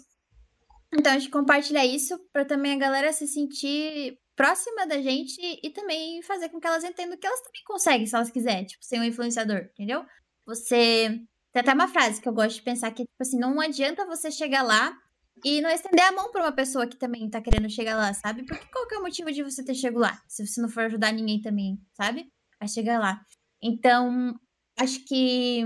Então 0.92 1.12
a 1.12 1.18
gente 1.18 1.30
compartilha 1.30 1.84
isso 1.84 2.18
para 2.32 2.44
também 2.44 2.72
a 2.72 2.78
galera 2.78 3.12
se 3.12 3.26
sentir 3.26 4.18
próxima 4.34 4.86
da 4.86 5.02
gente 5.02 5.38
e 5.40 5.70
também 5.70 6.22
fazer 6.22 6.48
com 6.48 6.60
que 6.60 6.66
elas 6.66 6.84
entendam 6.84 7.18
que 7.18 7.26
elas 7.26 7.40
também 7.40 7.62
conseguem, 7.66 8.06
se 8.06 8.14
elas 8.14 8.30
quiserem, 8.30 8.64
tipo, 8.64 8.84
ser 8.84 8.98
um 8.98 9.04
influenciador, 9.04 9.68
entendeu? 9.72 10.04
Você. 10.46 11.20
Tem 11.52 11.62
até 11.62 11.72
uma 11.72 11.88
frase 11.88 12.20
que 12.20 12.28
eu 12.28 12.32
gosto 12.32 12.56
de 12.56 12.62
pensar 12.62 12.90
que, 12.92 13.02
tipo 13.04 13.20
assim, 13.20 13.38
não 13.38 13.58
adianta 13.60 14.06
você 14.06 14.30
chegar 14.30 14.62
lá 14.62 14.96
e 15.44 15.60
não 15.60 15.70
estender 15.70 16.04
a 16.04 16.12
mão 16.12 16.30
para 16.30 16.42
uma 16.42 16.52
pessoa 16.52 16.86
que 16.86 16.96
também 16.96 17.28
tá 17.28 17.40
querendo 17.40 17.70
chegar 17.70 17.96
lá, 17.96 18.12
sabe? 18.14 18.44
Porque 18.44 18.66
qual 18.72 18.86
que 18.86 18.94
é 18.94 18.98
o 18.98 19.02
motivo 19.02 19.32
de 19.32 19.42
você 19.42 19.64
ter 19.64 19.74
chegado 19.74 20.00
lá? 20.00 20.20
Se 20.28 20.46
você 20.46 20.60
não 20.60 20.68
for 20.68 20.84
ajudar 20.84 21.12
ninguém 21.12 21.40
também, 21.40 21.78
sabe? 21.94 22.26
A 22.60 22.66
chegar 22.66 22.98
lá. 22.98 23.20
Então, 23.62 24.34
acho 24.78 25.04
que 25.04 25.64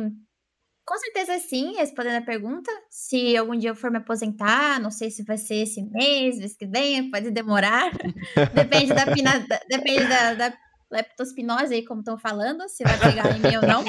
com 0.84 0.98
certeza 0.98 1.38
sim, 1.38 1.74
respondendo 1.76 2.16
a 2.16 2.26
pergunta. 2.26 2.70
Se 2.90 3.36
algum 3.36 3.56
dia 3.56 3.70
eu 3.70 3.74
for 3.74 3.90
me 3.90 3.98
aposentar, 3.98 4.80
não 4.80 4.90
sei 4.90 5.10
se 5.10 5.22
vai 5.24 5.38
ser 5.38 5.62
esse 5.62 5.82
mês, 5.82 6.38
mês 6.38 6.56
que 6.56 6.66
vem, 6.66 7.10
pode 7.10 7.30
demorar. 7.30 7.92
depende 8.54 8.92
da, 8.92 9.06
pina, 9.06 9.46
depende 9.68 10.08
da, 10.08 10.34
da 10.34 10.52
leptospinose 10.90 11.74
aí, 11.74 11.84
como 11.84 12.00
estão 12.00 12.18
falando, 12.18 12.68
se 12.68 12.84
vai 12.84 12.98
pegar 12.98 13.36
em 13.36 13.40
mim 13.40 13.56
ou 13.56 13.62
não. 13.62 13.84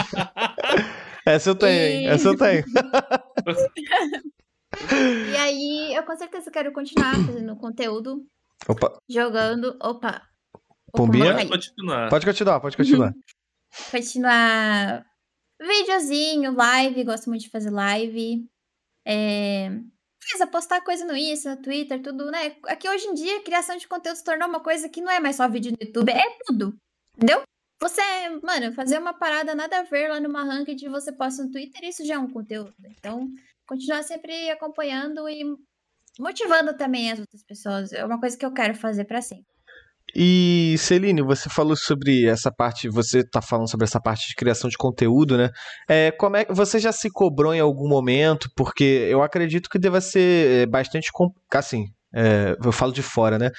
Essa 1.25 1.49
eu 1.49 1.55
tenho, 1.55 2.01
e... 2.01 2.05
essa 2.05 2.27
eu 2.27 2.37
tenho. 2.37 2.63
e 5.31 5.37
aí, 5.37 5.93
eu 5.95 6.03
com 6.03 6.15
certeza 6.15 6.51
quero 6.51 6.71
continuar 6.71 7.15
fazendo 7.25 7.55
conteúdo. 7.55 8.25
Opa. 8.67 8.97
Jogando. 9.09 9.77
Opa. 9.81 10.21
Pombinha? 10.91 11.33
Pode 11.33 11.49
continuar. 11.49 12.09
Pode 12.09 12.25
continuar, 12.25 12.59
pode 12.59 12.77
continuar. 12.77 13.13
continuar 13.91 15.05
Videozinho, 15.65 16.53
live, 16.53 17.03
gosto 17.05 17.29
muito 17.29 17.43
de 17.43 17.49
fazer 17.49 17.69
live. 17.69 18.45
É... 19.05 19.69
Precisa 20.19 20.45
postar 20.47 20.81
coisa 20.81 21.05
no 21.05 21.15
Insta, 21.15 21.55
no 21.55 21.61
Twitter, 21.61 22.01
tudo, 22.01 22.29
né? 22.29 22.55
Aqui 22.67 22.87
hoje 22.89 23.07
em 23.07 23.13
dia, 23.13 23.43
criação 23.43 23.77
de 23.77 23.87
conteúdo 23.87 24.17
se 24.17 24.23
tornou 24.23 24.47
uma 24.47 24.61
coisa 24.61 24.89
que 24.89 25.01
não 25.01 25.11
é 25.11 25.19
mais 25.19 25.37
só 25.37 25.47
vídeo 25.47 25.71
no 25.71 25.85
YouTube, 25.85 26.11
é 26.11 26.37
tudo. 26.45 26.75
Entendeu? 27.15 27.43
Você, 27.81 28.01
mano, 28.41 28.73
fazer 28.73 28.97
uma 28.97 29.13
parada 29.13 29.55
nada 29.55 29.79
a 29.79 29.83
ver 29.83 30.09
lá 30.09 30.19
numa 30.19 30.43
ranked 30.43 30.87
você 30.89 31.11
posta 31.11 31.43
no 31.43 31.51
Twitter, 31.51 31.83
isso 31.83 32.05
já 32.05 32.15
é 32.15 32.17
um 32.17 32.29
conteúdo. 32.29 32.73
Então, 32.97 33.29
continuar 33.67 34.03
sempre 34.03 34.49
acompanhando 34.49 35.27
e 35.29 35.43
motivando 36.19 36.75
também 36.75 37.11
as 37.11 37.19
outras 37.19 37.43
pessoas. 37.43 37.91
É 37.93 38.05
uma 38.05 38.19
coisa 38.19 38.37
que 38.37 38.45
eu 38.45 38.53
quero 38.53 38.75
fazer 38.75 39.05
para 39.05 39.21
sempre. 39.21 39.53
E 40.15 40.75
Celine, 40.77 41.23
você 41.23 41.49
falou 41.49 41.75
sobre 41.75 42.27
essa 42.27 42.51
parte, 42.51 42.87
você 42.87 43.19
está 43.19 43.41
falando 43.41 43.69
sobre 43.69 43.85
essa 43.85 43.99
parte 43.99 44.27
de 44.27 44.35
criação 44.35 44.69
de 44.69 44.77
conteúdo, 44.77 45.37
né? 45.37 45.49
É, 45.89 46.11
como 46.11 46.37
é 46.37 46.45
você 46.45 46.77
já 46.77 46.91
se 46.91 47.09
cobrou 47.09 47.53
em 47.53 47.59
algum 47.59 47.87
momento? 47.87 48.47
Porque 48.55 48.83
eu 48.83 49.23
acredito 49.23 49.69
que 49.69 49.79
deva 49.79 49.99
ser 50.01 50.67
bastante 50.67 51.09
assim, 51.51 51.85
é, 52.15 52.55
eu 52.63 52.71
falo 52.71 52.91
de 52.91 53.01
fora, 53.01 53.39
né? 53.39 53.49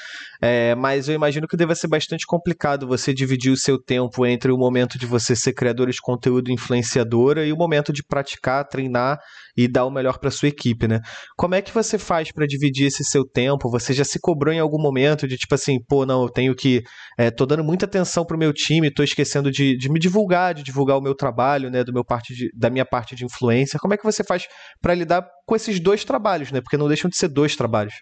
É, 0.40 0.74
mas 0.74 1.08
eu 1.08 1.14
imagino 1.14 1.48
que 1.48 1.56
deva 1.56 1.74
ser 1.74 1.88
bastante 1.88 2.24
complicado 2.26 2.86
você 2.86 3.12
dividir 3.12 3.50
o 3.50 3.56
seu 3.56 3.82
tempo 3.82 4.24
entre 4.24 4.52
o 4.52 4.56
momento 4.56 4.96
de 4.98 5.06
você 5.06 5.34
ser 5.34 5.52
criadora 5.52 5.90
de 5.90 6.00
conteúdo 6.00 6.52
influenciadora 6.52 7.44
e 7.44 7.52
o 7.52 7.56
momento 7.56 7.92
de 7.92 8.02
praticar, 8.04 8.64
treinar 8.66 9.18
e 9.56 9.66
dar 9.66 9.84
o 9.84 9.90
melhor 9.90 10.18
para 10.18 10.30
sua 10.30 10.48
equipe, 10.48 10.86
né? 10.86 11.00
Como 11.36 11.54
é 11.54 11.62
que 11.62 11.72
você 11.72 11.98
faz 11.98 12.30
para 12.30 12.46
dividir 12.46 12.86
esse 12.86 13.04
seu 13.04 13.24
tempo? 13.24 13.70
Você 13.70 13.92
já 13.92 14.04
se 14.04 14.20
cobrou 14.20 14.52
em 14.52 14.60
algum 14.60 14.80
momento 14.80 15.26
de 15.26 15.36
tipo 15.36 15.54
assim, 15.54 15.78
pô, 15.88 16.06
não, 16.06 16.22
eu 16.22 16.28
tenho 16.28 16.54
que. 16.54 16.82
É, 17.18 17.30
tô 17.30 17.46
dando 17.46 17.64
muita 17.64 17.86
atenção 17.86 18.24
pro 18.24 18.38
meu 18.38 18.52
time, 18.52 18.92
tô 18.92 19.02
esquecendo 19.02 19.50
de, 19.50 19.76
de 19.76 19.90
me 19.90 19.98
divulgar, 19.98 20.54
de 20.54 20.62
divulgar 20.62 20.98
o 20.98 21.02
meu 21.02 21.14
trabalho, 21.14 21.70
né? 21.70 21.82
Do 21.82 21.92
meu 21.92 22.04
parte 22.04 22.34
de, 22.34 22.50
da 22.56 22.70
minha 22.70 22.84
parte 22.84 23.16
de 23.16 23.24
influência. 23.24 23.78
Como 23.78 23.94
é 23.94 23.96
que 23.96 24.04
você 24.04 24.22
faz 24.22 24.46
para 24.80 24.94
lidar 24.94 25.26
com 25.46 25.56
esses 25.56 25.80
dois 25.80 26.04
trabalhos, 26.04 26.52
né? 26.52 26.60
Porque 26.60 26.76
não 26.76 26.88
deixam 26.88 27.08
de 27.08 27.16
ser 27.16 27.28
dois 27.28 27.56
trabalhos. 27.56 27.94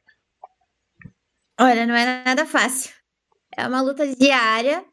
Olha, 1.63 1.87
não 1.87 1.95
é 1.95 2.25
nada 2.25 2.45
fácil. 2.45 2.93
É 3.57 3.65
uma 3.69 3.81
luta 3.81 4.05
diária. 4.17 4.85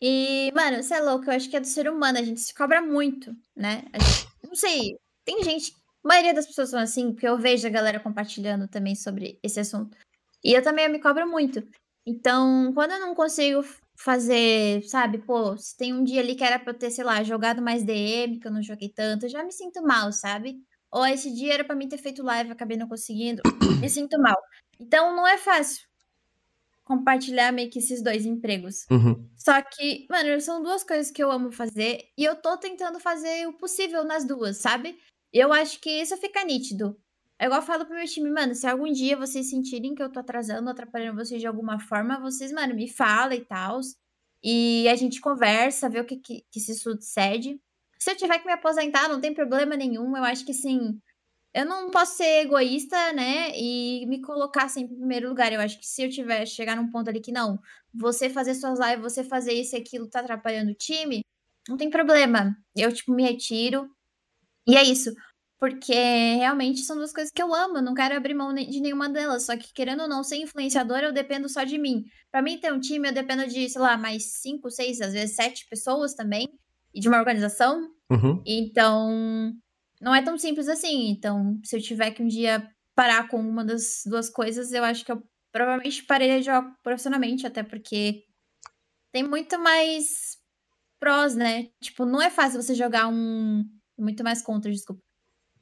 E, 0.00 0.52
mano, 0.54 0.80
você 0.80 0.94
é 0.94 1.00
louco, 1.00 1.24
eu 1.24 1.34
acho 1.34 1.50
que 1.50 1.56
é 1.56 1.60
do 1.60 1.66
ser 1.66 1.88
humano, 1.88 2.18
a 2.18 2.22
gente 2.22 2.40
se 2.40 2.54
cobra 2.54 2.80
muito, 2.80 3.34
né? 3.56 3.82
Gente, 3.94 4.28
não 4.44 4.54
sei, 4.54 4.96
tem 5.24 5.42
gente. 5.42 5.72
A 6.04 6.08
maioria 6.08 6.32
das 6.32 6.46
pessoas 6.46 6.70
são 6.70 6.78
assim, 6.78 7.12
porque 7.12 7.26
eu 7.26 7.36
vejo 7.36 7.66
a 7.66 7.70
galera 7.70 7.98
compartilhando 7.98 8.68
também 8.68 8.94
sobre 8.94 9.40
esse 9.42 9.58
assunto. 9.58 9.96
E 10.44 10.52
eu 10.52 10.62
também 10.62 10.88
me 10.88 11.00
cobro 11.00 11.28
muito. 11.28 11.66
Então, 12.06 12.72
quando 12.74 12.92
eu 12.92 13.00
não 13.00 13.12
consigo 13.12 13.64
fazer, 13.98 14.84
sabe, 14.84 15.18
pô, 15.18 15.56
se 15.56 15.76
tem 15.76 15.92
um 15.92 16.04
dia 16.04 16.20
ali 16.20 16.36
que 16.36 16.44
era 16.44 16.60
pra 16.60 16.72
eu 16.72 16.78
ter, 16.78 16.92
sei 16.92 17.02
lá, 17.02 17.24
jogado 17.24 17.60
mais 17.60 17.82
DM, 17.82 18.38
que 18.38 18.46
eu 18.46 18.52
não 18.52 18.62
joguei 18.62 18.88
tanto, 18.88 19.26
eu 19.26 19.30
já 19.30 19.42
me 19.42 19.52
sinto 19.52 19.82
mal, 19.82 20.12
sabe? 20.12 20.58
Ou 20.92 21.04
esse 21.06 21.34
dia 21.34 21.54
era 21.54 21.64
para 21.64 21.74
mim 21.74 21.88
ter 21.88 21.98
feito 21.98 22.22
live, 22.22 22.52
acabei 22.52 22.76
não 22.76 22.86
conseguindo, 22.88 23.42
me 23.80 23.90
sinto 23.90 24.16
mal. 24.20 24.36
Então, 24.78 25.16
não 25.16 25.26
é 25.26 25.38
fácil 25.38 25.82
compartilhar 26.84 27.50
meio 27.50 27.70
que 27.70 27.78
esses 27.78 28.02
dois 28.02 28.26
empregos. 28.26 28.86
Uhum. 28.90 29.28
Só 29.36 29.60
que, 29.62 30.06
mano, 30.08 30.40
são 30.40 30.62
duas 30.62 30.84
coisas 30.84 31.10
que 31.10 31.22
eu 31.22 31.30
amo 31.30 31.50
fazer 31.50 32.10
e 32.16 32.24
eu 32.24 32.36
tô 32.36 32.56
tentando 32.58 33.00
fazer 33.00 33.48
o 33.48 33.54
possível 33.54 34.04
nas 34.04 34.24
duas, 34.24 34.58
sabe? 34.58 34.96
Eu 35.32 35.52
acho 35.52 35.80
que 35.80 35.90
isso 35.90 36.16
fica 36.18 36.44
nítido. 36.44 36.96
É 37.38 37.46
igual 37.46 37.60
eu 37.60 37.66
falo 37.66 37.84
pro 37.84 37.96
meu 37.96 38.06
time, 38.06 38.30
mano, 38.30 38.54
se 38.54 38.66
algum 38.66 38.90
dia 38.92 39.16
vocês 39.16 39.50
sentirem 39.50 39.94
que 39.94 40.02
eu 40.02 40.12
tô 40.12 40.20
atrasando, 40.20 40.70
atrapalhando 40.70 41.16
vocês 41.16 41.40
de 41.40 41.46
alguma 41.46 41.80
forma, 41.80 42.20
vocês, 42.20 42.52
mano, 42.52 42.74
me 42.74 42.88
fala 42.88 43.34
e 43.34 43.44
tal. 43.44 43.80
E 44.42 44.86
a 44.88 44.94
gente 44.94 45.20
conversa, 45.20 45.88
vê 45.88 46.00
o 46.00 46.04
que, 46.04 46.16
que, 46.16 46.44
que 46.50 46.60
se 46.60 46.74
sucede. 46.74 47.58
Se 47.98 48.10
eu 48.10 48.16
tiver 48.16 48.38
que 48.38 48.46
me 48.46 48.52
aposentar, 48.52 49.08
não 49.08 49.20
tem 49.20 49.32
problema 49.34 49.74
nenhum. 49.76 50.16
Eu 50.16 50.22
acho 50.22 50.44
que, 50.44 50.52
assim, 50.52 51.00
eu 51.54 51.64
não 51.64 51.88
posso 51.88 52.16
ser 52.16 52.42
egoísta, 52.42 53.12
né? 53.12 53.52
E 53.54 54.04
me 54.06 54.20
colocar 54.20 54.68
sempre 54.68 54.94
em 54.94 54.98
primeiro 54.98 55.28
lugar. 55.28 55.52
Eu 55.52 55.60
acho 55.60 55.78
que 55.78 55.86
se 55.86 56.02
eu 56.02 56.10
tiver 56.10 56.44
chegar 56.46 56.74
num 56.74 56.90
ponto 56.90 57.08
ali 57.08 57.20
que 57.20 57.30
não, 57.30 57.60
você 57.94 58.28
fazer 58.28 58.54
suas 58.56 58.80
lives, 58.80 59.02
você 59.02 59.22
fazer 59.22 59.52
isso 59.52 59.76
e 59.76 59.78
aquilo 59.78 60.10
tá 60.10 60.18
atrapalhando 60.18 60.72
o 60.72 60.74
time, 60.74 61.20
não 61.68 61.76
tem 61.76 61.88
problema. 61.88 62.56
Eu, 62.76 62.92
tipo, 62.92 63.14
me 63.14 63.22
retiro. 63.22 63.88
E 64.66 64.76
é 64.76 64.82
isso. 64.82 65.14
Porque 65.60 65.94
realmente 65.94 66.80
são 66.80 66.96
duas 66.96 67.12
coisas 67.12 67.32
que 67.32 67.40
eu 67.40 67.54
amo. 67.54 67.78
Eu 67.78 67.82
não 67.82 67.94
quero 67.94 68.16
abrir 68.16 68.34
mão 68.34 68.52
de 68.52 68.80
nenhuma 68.80 69.08
delas. 69.08 69.46
Só 69.46 69.56
que, 69.56 69.72
querendo 69.72 70.02
ou 70.02 70.08
não, 70.08 70.24
ser 70.24 70.36
influenciadora, 70.38 71.06
eu 71.06 71.12
dependo 71.12 71.48
só 71.48 71.62
de 71.62 71.78
mim. 71.78 72.04
Para 72.32 72.42
mim 72.42 72.58
ter 72.58 72.72
um 72.72 72.80
time, 72.80 73.08
eu 73.08 73.14
dependo 73.14 73.46
de, 73.46 73.68
sei 73.68 73.80
lá, 73.80 73.96
mais 73.96 74.40
cinco, 74.40 74.70
seis, 74.70 75.00
às 75.00 75.12
vezes 75.12 75.36
sete 75.36 75.68
pessoas 75.70 76.14
também. 76.14 76.48
E 76.92 76.98
de 76.98 77.08
uma 77.08 77.18
organização. 77.18 77.88
Uhum. 78.10 78.42
Então, 78.44 79.52
não 80.04 80.14
é 80.14 80.22
tão 80.22 80.36
simples 80.36 80.68
assim. 80.68 81.08
Então, 81.08 81.58
se 81.64 81.74
eu 81.74 81.80
tiver 81.80 82.10
que 82.10 82.22
um 82.22 82.28
dia 82.28 82.68
parar 82.94 83.26
com 83.26 83.40
uma 83.40 83.64
das 83.64 84.02
duas 84.04 84.28
coisas, 84.28 84.70
eu 84.70 84.84
acho 84.84 85.04
que 85.04 85.10
eu 85.10 85.22
provavelmente 85.50 86.04
parei 86.04 86.38
de 86.38 86.44
jogar 86.44 86.76
profissionalmente, 86.82 87.46
até 87.46 87.62
porque 87.62 88.22
tem 89.10 89.22
muito 89.22 89.58
mais 89.58 90.36
prós, 91.00 91.34
né? 91.34 91.68
Tipo, 91.82 92.04
não 92.04 92.20
é 92.20 92.30
fácil 92.30 92.62
você 92.62 92.74
jogar 92.74 93.08
um. 93.08 93.64
Muito 93.98 94.22
mais 94.22 94.42
contra, 94.42 94.70
desculpa. 94.70 95.00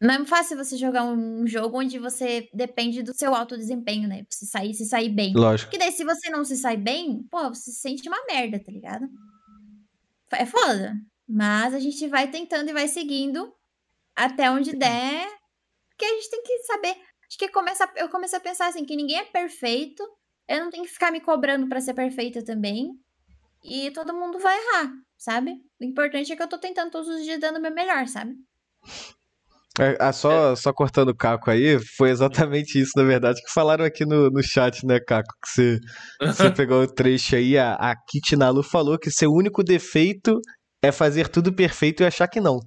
Não 0.01 0.15
é 0.15 0.25
fácil 0.25 0.57
você 0.57 0.77
jogar 0.77 1.05
um 1.05 1.47
jogo 1.47 1.79
onde 1.79 1.97
você 1.99 2.49
depende 2.53 3.05
do 3.05 3.15
seu 3.15 3.33
alto 3.35 3.57
desempenho, 3.57 4.09
né? 4.09 4.25
Se 4.29 4.47
sair, 4.47 4.75
se 4.75 4.85
sair 4.87 5.11
bem. 5.11 5.33
Lógico. 5.35 5.71
Porque 5.71 5.79
daí, 5.79 5.93
se 5.93 6.03
você 6.03 6.29
não 6.29 6.45
se 6.45 6.57
sai 6.57 6.77
bem, 6.77 7.23
pô, 7.31 7.49
você 7.51 7.71
se 7.71 7.81
sente 7.81 8.09
uma 8.09 8.25
merda, 8.27 8.59
tá 8.59 8.73
ligado? 8.73 9.07
É 10.33 10.45
foda. 10.45 10.95
Mas 11.29 11.75
a 11.75 11.79
gente 11.79 12.09
vai 12.09 12.29
tentando 12.29 12.71
e 12.71 12.73
vai 12.73 12.89
seguindo 12.89 13.53
até 14.17 14.51
onde 14.51 14.77
der. 14.77 15.29
Porque 15.91 16.05
a 16.05 16.15
gente 16.15 16.31
tem 16.31 16.43
que 16.43 16.59
saber. 16.61 16.97
Acho 17.29 17.39
que 17.39 17.49
começa, 17.49 17.91
eu 17.97 18.09
comecei 18.09 18.39
a 18.39 18.43
pensar 18.43 18.69
assim, 18.69 18.85
que 18.85 18.97
ninguém 18.97 19.19
é 19.19 19.25
perfeito. 19.25 20.03
Eu 20.49 20.65
não 20.65 20.71
tenho 20.71 20.85
que 20.85 20.91
ficar 20.91 21.11
me 21.11 21.21
cobrando 21.21 21.69
para 21.69 21.81
ser 21.81 21.95
perfeita 21.95 22.45
também. 22.45 22.91
E 23.65 23.91
todo 23.93 24.15
mundo 24.15 24.39
vai 24.39 24.57
errar, 24.57 24.93
sabe? 25.17 25.53
O 25.81 25.85
importante 25.85 26.33
é 26.33 26.37
que 26.37 26.43
eu 26.43 26.49
tô 26.49 26.59
tentando 26.59 26.91
todos 26.91 27.09
os 27.09 27.23
dias 27.23 27.41
dando 27.41 27.59
o 27.59 27.63
meu 27.63 27.73
melhor, 27.73 28.07
sabe? 28.09 28.35
É, 29.81 29.97
ah, 29.99 30.13
só, 30.13 30.55
só 30.55 30.73
cortando 30.73 31.09
o 31.09 31.17
Caco 31.17 31.51
aí, 31.51 31.79
foi 31.97 32.11
exatamente 32.11 32.79
isso, 32.79 32.93
na 32.95 33.05
verdade, 33.05 33.41
que 33.41 33.51
falaram 33.51 33.85
aqui 33.85 34.05
no, 34.05 34.29
no 34.29 34.43
chat, 34.43 34.85
né, 34.85 35.01
Caco? 35.01 35.33
Que 35.43 35.49
você, 35.49 35.81
você 36.21 36.51
pegou 36.53 36.83
o 36.83 36.87
trecho 36.87 37.37
aí, 37.37 37.57
a, 37.57 37.75
a 37.75 37.97
Kit 37.97 38.37
Nalu 38.37 38.63
falou 38.63 38.99
que 38.99 39.11
seu 39.11 39.33
único 39.33 39.63
defeito 39.63 40.39
é 40.83 40.93
fazer 40.93 41.29
tudo 41.29 41.55
perfeito 41.55 42.03
e 42.03 42.07
achar 42.07 42.29
que 42.29 42.41
não. 42.41 42.59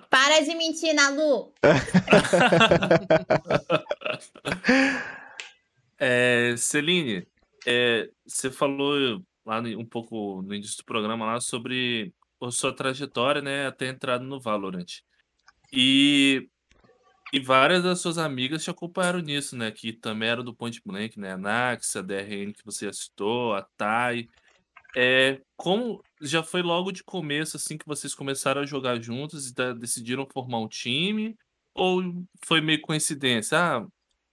Para 0.10 0.42
de 0.42 0.56
mentir, 0.56 0.94
Nalu! 0.94 1.54
é, 5.98 6.54
Celine, 6.58 7.26
é, 7.66 8.10
você 8.26 8.52
falou 8.52 9.24
lá 9.46 9.60
um 9.60 9.86
pouco 9.86 10.42
no 10.42 10.54
início 10.54 10.78
do 10.78 10.86
programa 10.86 11.26
lá 11.26 11.42
sobre 11.42 12.14
a 12.42 12.52
sua 12.52 12.76
trajetória, 12.76 13.42
né, 13.42 13.68
até 13.68 13.88
entrado 13.88 14.24
no 14.24 14.40
Valorant. 14.40 15.02
E, 15.72 16.50
e 17.32 17.40
várias 17.40 17.84
das 17.84 18.00
suas 18.00 18.18
amigas 18.18 18.64
te 18.64 18.70
acompanharam 18.70 19.20
nisso, 19.20 19.58
né, 19.58 19.72
que 19.72 19.94
também 19.94 20.30
eram 20.30 20.44
do 20.44 20.54
Point 20.54 20.82
Blank, 20.86 21.20
né, 21.20 21.34
a 21.34 21.38
Nax, 21.38 21.96
a 21.96 22.02
DRN 22.02 22.54
que 22.54 22.66
você 22.66 22.92
citou, 22.94 23.56
a 23.56 23.64
Tai. 23.78 24.28
É, 24.96 25.42
como 25.58 26.04
já 26.22 26.44
foi 26.44 26.62
logo 26.62 26.92
de 26.92 27.04
começo, 27.04 27.58
assim, 27.58 27.78
que 27.78 27.88
vocês 27.88 28.14
começaram 28.14 28.62
a 28.62 28.66
jogar 28.66 29.02
juntos 29.02 29.50
e 29.50 29.74
decidiram 29.74 30.28
formar 30.32 30.60
um 30.60 30.68
time? 30.68 31.36
Ou 31.74 32.24
foi 32.46 32.62
meio 32.62 32.82
coincidência? 32.82 33.58
Ah, 33.58 33.88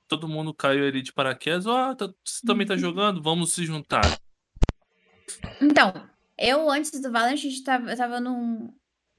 todo 0.07 0.29
mundo 0.29 0.53
caiu 0.53 0.87
ali 0.87 1.01
de 1.01 1.13
paraquedas, 1.13 1.67
ó, 1.67 1.91
oh, 1.91 1.95
tá, 1.95 2.13
você 2.25 2.45
também 2.45 2.67
tá 2.67 2.75
uhum. 2.75 2.81
jogando, 2.81 3.23
vamos 3.23 3.55
se 3.55 3.65
juntar. 3.65 4.21
Então, 5.61 5.93
eu, 6.37 6.69
antes 6.71 7.01
do 7.01 7.13
Valorant, 7.13 7.35
a 7.35 7.37
gente 7.37 7.63
tava, 7.63 7.97
tava 7.97 8.21
num. 8.21 8.73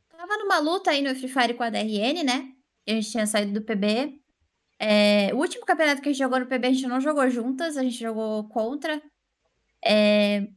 Tava 0.10 0.38
numa 0.38 0.60
luta 0.60 0.92
aí 0.92 1.02
no 1.02 1.16
Free 1.16 1.30
Fire 1.30 1.54
com 1.54 1.64
a 1.64 1.70
DRN, 1.70 2.24
né? 2.24 2.52
A 2.88 2.92
gente 2.92 3.10
tinha 3.10 3.26
saído 3.26 3.54
do 3.54 3.62
PB. 3.62 4.20
É, 4.78 5.30
o 5.34 5.38
último 5.38 5.66
campeonato 5.66 6.02
que 6.02 6.10
a 6.10 6.12
gente 6.12 6.22
jogou 6.22 6.40
no 6.40 6.46
PB, 6.46 6.68
a 6.68 6.74
gente 6.74 6.88
não 6.88 7.00
jogou 7.00 7.28
juntas, 7.30 7.78
a 7.78 7.84
gente 7.84 7.98
jogou 7.98 8.48
contra. 8.50 9.02
É, 9.84 10.48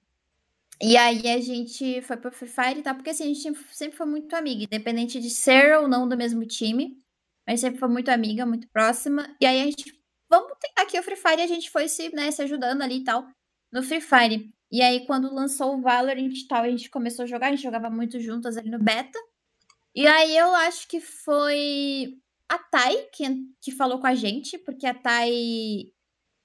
e 0.81 0.97
aí 0.97 1.29
a 1.29 1.41
gente 1.41 2.03
foi 2.03 2.17
pro 2.17 2.33
Free 2.33 2.49
Fire 2.49 2.79
e 2.79 2.83
tal, 2.83 2.95
porque 2.95 3.11
assim, 3.11 3.25
a 3.25 3.35
gente 3.35 3.55
sempre 3.73 3.97
foi 3.97 4.07
muito 4.07 4.35
amiga, 4.35 4.65
independente 4.65 5.21
de 5.21 5.31
ser 5.31 5.79
ou 5.79 5.89
não 5.89 6.09
do 6.09 6.17
mesmo 6.17 6.45
time. 6.47 6.99
Mas 7.47 7.61
sempre 7.61 7.79
foi 7.79 7.89
muito 7.89 8.09
amiga, 8.09 8.47
muito 8.47 8.69
próxima. 8.69 9.35
E 9.41 9.47
aí 9.47 9.61
a 9.61 9.65
gente, 9.65 9.93
vamos 10.31 10.53
tentar 10.59 10.83
aqui 10.83 10.99
o 10.99 11.03
Free 11.03 11.17
Fire, 11.17 11.41
e 11.41 11.43
a 11.43 11.47
gente 11.47 11.71
foi 11.71 11.89
se, 11.89 12.15
né, 12.15 12.31
se 12.31 12.43
ajudando 12.43 12.83
ali 12.83 12.99
e 12.99 13.05
tal 13.05 13.27
no 13.75 13.83
Free 13.83 14.01
Fire. 14.01 14.55
E 14.71 14.81
aí, 14.81 15.05
quando 15.05 15.35
lançou 15.35 15.77
o 15.77 15.81
Valorant 15.81 16.33
e 16.33 16.47
tal, 16.47 16.63
a 16.63 16.71
gente 16.71 16.89
começou 16.89 17.25
a 17.25 17.27
jogar, 17.27 17.49
a 17.49 17.51
gente 17.51 17.63
jogava 17.63 17.91
muito 17.91 18.21
juntas 18.21 18.57
ali 18.57 18.71
no 18.71 18.79
beta. 18.79 19.19
E 19.95 20.07
aí 20.07 20.37
eu 20.37 20.55
acho 20.55 20.89
que 20.89 21.01
foi 21.01 22.17
a 22.49 22.59
Thay 22.59 23.09
que, 23.13 23.25
que 23.61 23.73
falou 23.73 24.01
com 24.01 24.07
a 24.07 24.15
gente, 24.15 24.59
porque 24.59 24.87
a 24.87 24.95
Thay 24.95 25.93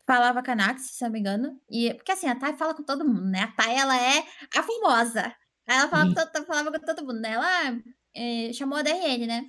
falava 0.09 0.41
com 0.41 0.49
a 0.49 0.55
Nax, 0.55 0.81
se 0.81 1.03
não 1.03 1.11
me 1.11 1.19
engano. 1.19 1.61
E, 1.69 1.93
porque 1.93 2.11
assim, 2.11 2.27
a 2.27 2.35
Thay 2.35 2.53
fala 2.53 2.73
com 2.73 2.81
todo 2.81 3.05
mundo, 3.05 3.29
né? 3.29 3.43
A 3.43 3.47
Thay, 3.51 3.75
ela 3.75 3.95
é 3.95 4.23
a 4.57 4.63
famosa. 4.63 5.35
Ela 5.67 5.87
falava, 5.87 6.09
uhum. 6.09 6.45
falava 6.45 6.71
com 6.71 6.83
todo 6.83 7.05
mundo, 7.05 7.19
né? 7.19 7.33
Ela 7.33 7.79
é, 8.15 8.51
chamou 8.51 8.79
a 8.79 8.81
DRN, 8.81 9.27
né? 9.27 9.45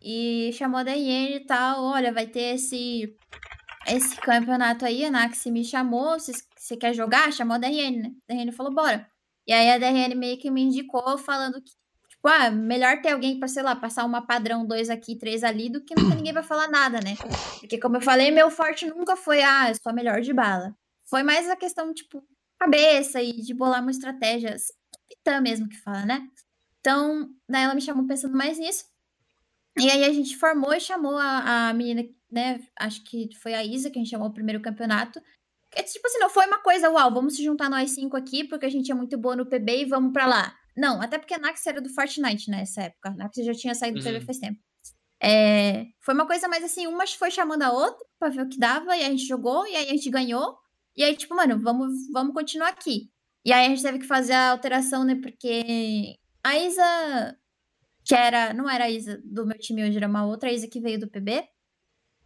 E 0.00 0.52
chamou 0.52 0.78
a 0.78 0.84
DRN 0.84 1.34
e 1.34 1.44
tal, 1.44 1.82
olha, 1.82 2.12
vai 2.12 2.28
ter 2.28 2.54
esse 2.54 3.16
esse 3.88 4.16
campeonato 4.16 4.84
aí, 4.84 5.04
a 5.04 5.10
Nax 5.10 5.46
me 5.46 5.64
chamou, 5.64 6.18
se 6.20 6.32
você 6.56 6.76
quer 6.76 6.92
jogar? 6.92 7.32
Chamou 7.32 7.56
a 7.56 7.58
DRN, 7.58 8.02
né? 8.02 8.10
A 8.30 8.34
DRN 8.34 8.52
falou, 8.52 8.72
bora. 8.72 9.08
E 9.44 9.52
aí 9.52 9.70
a 9.70 9.78
DRN 9.78 10.14
meio 10.14 10.38
que 10.38 10.50
me 10.52 10.62
indicou 10.62 11.18
falando 11.18 11.60
que, 11.60 11.72
tipo, 12.16 12.28
ah, 12.28 12.50
melhor 12.50 13.00
ter 13.00 13.10
alguém 13.10 13.38
pra, 13.38 13.48
sei 13.48 13.62
lá, 13.62 13.76
passar 13.76 14.04
uma 14.04 14.26
padrão 14.26 14.66
dois 14.66 14.90
aqui, 14.90 15.16
três 15.16 15.44
ali, 15.44 15.68
do 15.68 15.80
que 15.80 15.94
nunca 15.94 16.14
ninguém 16.14 16.32
vai 16.32 16.42
falar 16.42 16.68
nada, 16.68 17.00
né? 17.00 17.14
Porque, 17.60 17.78
como 17.78 17.96
eu 17.96 18.00
falei, 18.00 18.30
meu 18.30 18.50
forte 18.50 18.86
nunca 18.86 19.16
foi, 19.16 19.42
ah, 19.42 19.70
eu 19.70 19.74
sou 19.74 19.90
a 19.90 19.94
melhor 19.94 20.20
de 20.20 20.32
bala. 20.32 20.74
Foi 21.08 21.22
mais 21.22 21.48
a 21.48 21.56
questão, 21.56 21.92
tipo, 21.94 22.22
cabeça 22.58 23.22
e 23.22 23.32
de 23.32 23.54
bolar 23.54 23.80
uma 23.80 23.90
estratégia. 23.90 24.56
Capitã 25.08 25.40
mesmo 25.40 25.68
que 25.68 25.76
fala, 25.76 26.04
né? 26.04 26.28
Então, 26.80 27.30
daí 27.48 27.62
ela 27.62 27.74
me 27.74 27.80
chamou 27.80 28.06
pensando 28.06 28.36
mais 28.36 28.58
nisso. 28.58 28.84
E 29.78 29.90
aí 29.90 30.04
a 30.04 30.12
gente 30.12 30.36
formou 30.36 30.72
e 30.72 30.80
chamou 30.80 31.16
a, 31.16 31.68
a 31.68 31.74
menina, 31.74 32.08
né? 32.30 32.60
Acho 32.78 33.04
que 33.04 33.28
foi 33.36 33.54
a 33.54 33.64
Isa 33.64 33.90
que 33.90 33.98
a 33.98 34.02
gente 34.02 34.10
chamou 34.10 34.28
o 34.28 34.32
primeiro 34.32 34.60
campeonato. 34.60 35.20
É 35.72 35.82
tipo 35.82 36.06
assim, 36.06 36.18
não 36.18 36.30
foi 36.30 36.46
uma 36.46 36.58
coisa, 36.58 36.90
uau, 36.90 37.12
vamos 37.12 37.36
se 37.36 37.44
juntar 37.44 37.68
nós 37.68 37.90
cinco 37.90 38.16
aqui, 38.16 38.44
porque 38.44 38.66
a 38.66 38.70
gente 38.70 38.90
é 38.90 38.94
muito 38.94 39.18
boa 39.18 39.36
no 39.36 39.46
PB 39.46 39.82
e 39.82 39.84
vamos 39.84 40.12
pra 40.12 40.26
lá. 40.26 40.56
Não, 40.76 41.00
até 41.00 41.18
porque 41.18 41.34
a 41.34 41.38
Nax 41.38 41.66
era 41.66 41.80
do 41.80 41.88
Fortnite 41.88 42.50
nessa 42.50 42.82
época. 42.82 43.08
A 43.08 43.14
Nax 43.14 43.36
já 43.36 43.54
tinha 43.54 43.74
saído 43.74 43.98
do 43.98 44.06
uhum. 44.06 44.14
PB 44.14 44.26
faz 44.26 44.38
tempo. 44.38 44.60
É, 45.22 45.86
foi 46.00 46.14
uma 46.14 46.26
coisa 46.26 46.46
mais 46.46 46.62
assim, 46.62 46.86
uma 46.86 47.06
foi 47.06 47.30
chamando 47.30 47.62
a 47.62 47.72
outra 47.72 48.04
pra 48.18 48.28
ver 48.28 48.42
o 48.42 48.48
que 48.48 48.58
dava, 48.58 48.96
e 48.96 49.02
a 49.02 49.08
gente 49.08 49.26
jogou, 49.26 49.66
e 49.66 49.74
aí 49.74 49.86
a 49.86 49.92
gente 49.92 50.10
ganhou. 50.10 50.58
E 50.94 51.02
aí, 51.02 51.16
tipo, 51.16 51.34
mano, 51.34 51.60
vamos, 51.62 51.92
vamos 52.12 52.34
continuar 52.34 52.68
aqui. 52.68 53.10
E 53.44 53.52
aí 53.52 53.66
a 53.66 53.68
gente 53.70 53.82
teve 53.82 53.98
que 53.98 54.06
fazer 54.06 54.34
a 54.34 54.50
alteração, 54.50 55.04
né? 55.04 55.14
Porque 55.14 56.16
a 56.44 56.58
Isa, 56.58 57.36
que 58.04 58.14
era, 58.14 58.52
não 58.52 58.68
era 58.68 58.84
a 58.84 58.90
Isa 58.90 59.20
do 59.24 59.46
meu 59.46 59.58
time 59.58 59.84
hoje, 59.84 59.96
era 59.96 60.08
uma 60.08 60.26
outra 60.26 60.52
Isa 60.52 60.68
que 60.68 60.80
veio 60.80 61.00
do 61.00 61.08
PB 61.08 61.48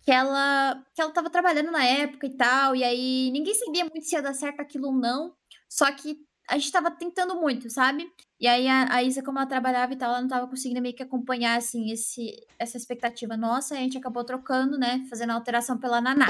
que 0.02 0.10
ela 0.10 0.82
que 0.94 1.00
ela 1.00 1.12
tava 1.12 1.30
trabalhando 1.30 1.70
na 1.70 1.84
época 1.84 2.26
e 2.26 2.36
tal, 2.36 2.74
e 2.74 2.82
aí 2.82 3.30
ninguém 3.32 3.54
sabia 3.54 3.84
muito 3.84 4.02
se 4.02 4.14
ia 4.14 4.22
dar 4.22 4.34
certo 4.34 4.60
aquilo 4.60 4.88
ou 4.88 4.94
não, 4.94 5.34
só 5.68 5.90
que 5.92 6.16
a 6.50 6.58
gente 6.58 6.72
tava 6.72 6.90
tentando 6.90 7.36
muito, 7.36 7.70
sabe? 7.70 8.12
E 8.40 8.48
aí 8.48 8.66
a, 8.66 8.96
a 8.96 9.02
Isa, 9.04 9.22
como 9.22 9.38
ela 9.38 9.46
trabalhava 9.46 9.92
e 9.92 9.96
tal, 9.96 10.10
ela 10.10 10.20
não 10.20 10.28
tava 10.28 10.48
conseguindo 10.48 10.82
meio 10.82 10.94
que 10.94 11.02
acompanhar, 11.02 11.56
assim, 11.56 11.92
esse, 11.92 12.34
essa 12.58 12.76
expectativa 12.76 13.36
nossa, 13.36 13.74
e 13.74 13.78
a 13.78 13.80
gente 13.80 13.96
acabou 13.96 14.24
trocando, 14.24 14.76
né, 14.76 15.06
fazendo 15.08 15.30
a 15.30 15.34
alteração 15.34 15.78
pela 15.78 16.00
Naná. 16.00 16.26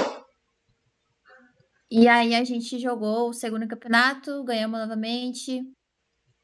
E 1.91 2.07
aí 2.07 2.35
a 2.35 2.45
gente 2.45 2.79
jogou 2.79 3.31
o 3.31 3.33
segundo 3.33 3.66
campeonato, 3.66 4.45
ganhamos 4.45 4.79
novamente, 4.79 5.62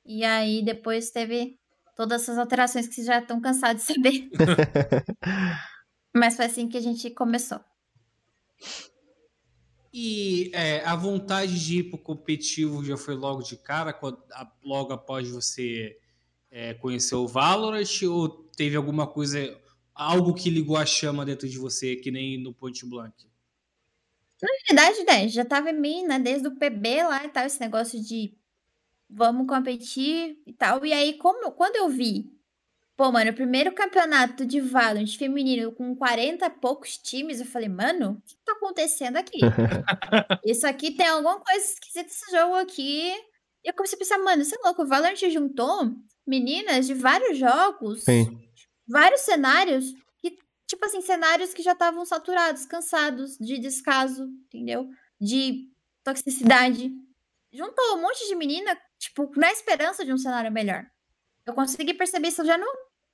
e 0.07 0.25
aí 0.25 0.65
depois 0.65 1.11
teve 1.11 1.59
todas 1.95 2.23
essas 2.23 2.39
alterações 2.39 2.89
que 2.89 2.95
vocês 2.95 3.07
já 3.07 3.19
estão 3.19 3.41
cansados 3.41 3.85
de 3.85 3.93
saber. 3.93 4.31
Mas 6.17 6.35
foi 6.35 6.47
assim 6.47 6.67
que 6.67 6.79
a 6.79 6.83
gente 6.83 7.11
começou. 7.11 7.61
E 9.99 10.51
é, 10.53 10.85
a 10.85 10.95
vontade 10.95 11.59
de 11.59 11.79
ir 11.79 11.85
para 11.85 11.97
o 11.97 12.03
competitivo 12.03 12.85
já 12.85 12.99
foi 12.99 13.15
logo 13.15 13.41
de 13.41 13.57
cara, 13.57 13.99
logo 14.63 14.93
após 14.93 15.31
você 15.31 15.99
é, 16.51 16.75
conhecer 16.75 17.15
o 17.15 17.27
Valorant, 17.27 18.03
ou 18.03 18.29
teve 18.29 18.77
alguma 18.77 19.07
coisa, 19.07 19.59
algo 19.95 20.35
que 20.35 20.51
ligou 20.51 20.77
a 20.77 20.85
chama 20.85 21.25
dentro 21.25 21.49
de 21.49 21.57
você, 21.57 21.97
que 21.97 22.11
nem 22.11 22.37
no 22.37 22.53
Point 22.53 22.85
Blank? 22.85 23.25
Na 24.43 24.49
verdade, 24.69 25.03
né, 25.05 25.29
já 25.29 25.41
estava 25.41 25.71
em 25.71 25.81
mim, 25.81 26.05
né, 26.05 26.19
desde 26.19 26.47
o 26.47 26.55
PB 26.57 27.05
lá 27.05 27.25
e 27.25 27.31
tal, 27.31 27.47
esse 27.47 27.59
negócio 27.59 27.99
de 27.99 28.37
vamos 29.09 29.47
competir 29.47 30.43
e 30.47 30.53
tal. 30.53 30.85
E 30.85 30.93
aí, 30.93 31.17
como, 31.17 31.51
quando 31.53 31.77
eu 31.77 31.89
vi 31.89 32.37
Pô, 32.97 33.13
mano, 33.13 33.31
o 33.31 33.35
primeiro 33.35 33.75
campeonato 33.75 34.47
de 34.47 34.59
Valorant 34.59 35.19
feminino 35.19 35.71
com 35.71 35.95
40 35.95 36.47
e 36.47 36.51
poucos 36.51 36.97
times, 36.97 37.41
eu 37.41 37.47
falei, 37.47 37.69
mano, 37.69 38.23
tá 38.47 38.53
acontecendo 38.53 39.17
aqui? 39.17 39.39
Isso 40.45 40.67
aqui 40.67 40.93
tem 40.93 41.07
alguma 41.07 41.41
coisa 41.41 41.65
esquisita 41.65 42.11
esse 42.11 42.31
jogo 42.31 42.55
aqui. 42.55 43.13
E 43.65 43.69
eu 43.69 43.75
comecei 43.75 43.97
a 43.97 43.99
pensar, 43.99 44.19
mano, 44.19 44.45
você 44.45 44.57
é 44.57 44.59
louco, 44.65 44.83
o 44.83 44.87
Valorant 44.87 45.17
juntou 45.31 45.93
meninas 46.27 46.87
de 46.87 46.95
vários 46.95 47.39
jogos, 47.39 48.05
Sim. 48.05 48.39
vários 48.89 49.23
cenários, 49.23 49.93
que, 50.19 50.39
tipo 50.67 50.85
assim, 50.85 51.01
cenários 51.01 51.53
que 51.53 51.63
já 51.63 51.73
estavam 51.73 52.05
saturados, 52.05 52.65
cansados 52.65 53.37
de 53.39 53.59
descaso, 53.59 54.25
entendeu? 54.47 54.89
De 55.21 55.69
toxicidade. 56.05 56.93
Juntou 57.53 57.97
um 57.97 58.03
monte 58.03 58.27
de 58.29 58.35
menina, 58.35 58.79
tipo, 58.99 59.31
na 59.37 59.51
esperança 59.51 60.05
de 60.05 60.13
um 60.13 60.19
cenário 60.19 60.53
melhor. 60.53 60.87
Eu 61.45 61.55
consegui 61.55 61.95
perceber 61.95 62.29
isso 62.29 62.45
já 62.45 62.59
no, 62.59 62.67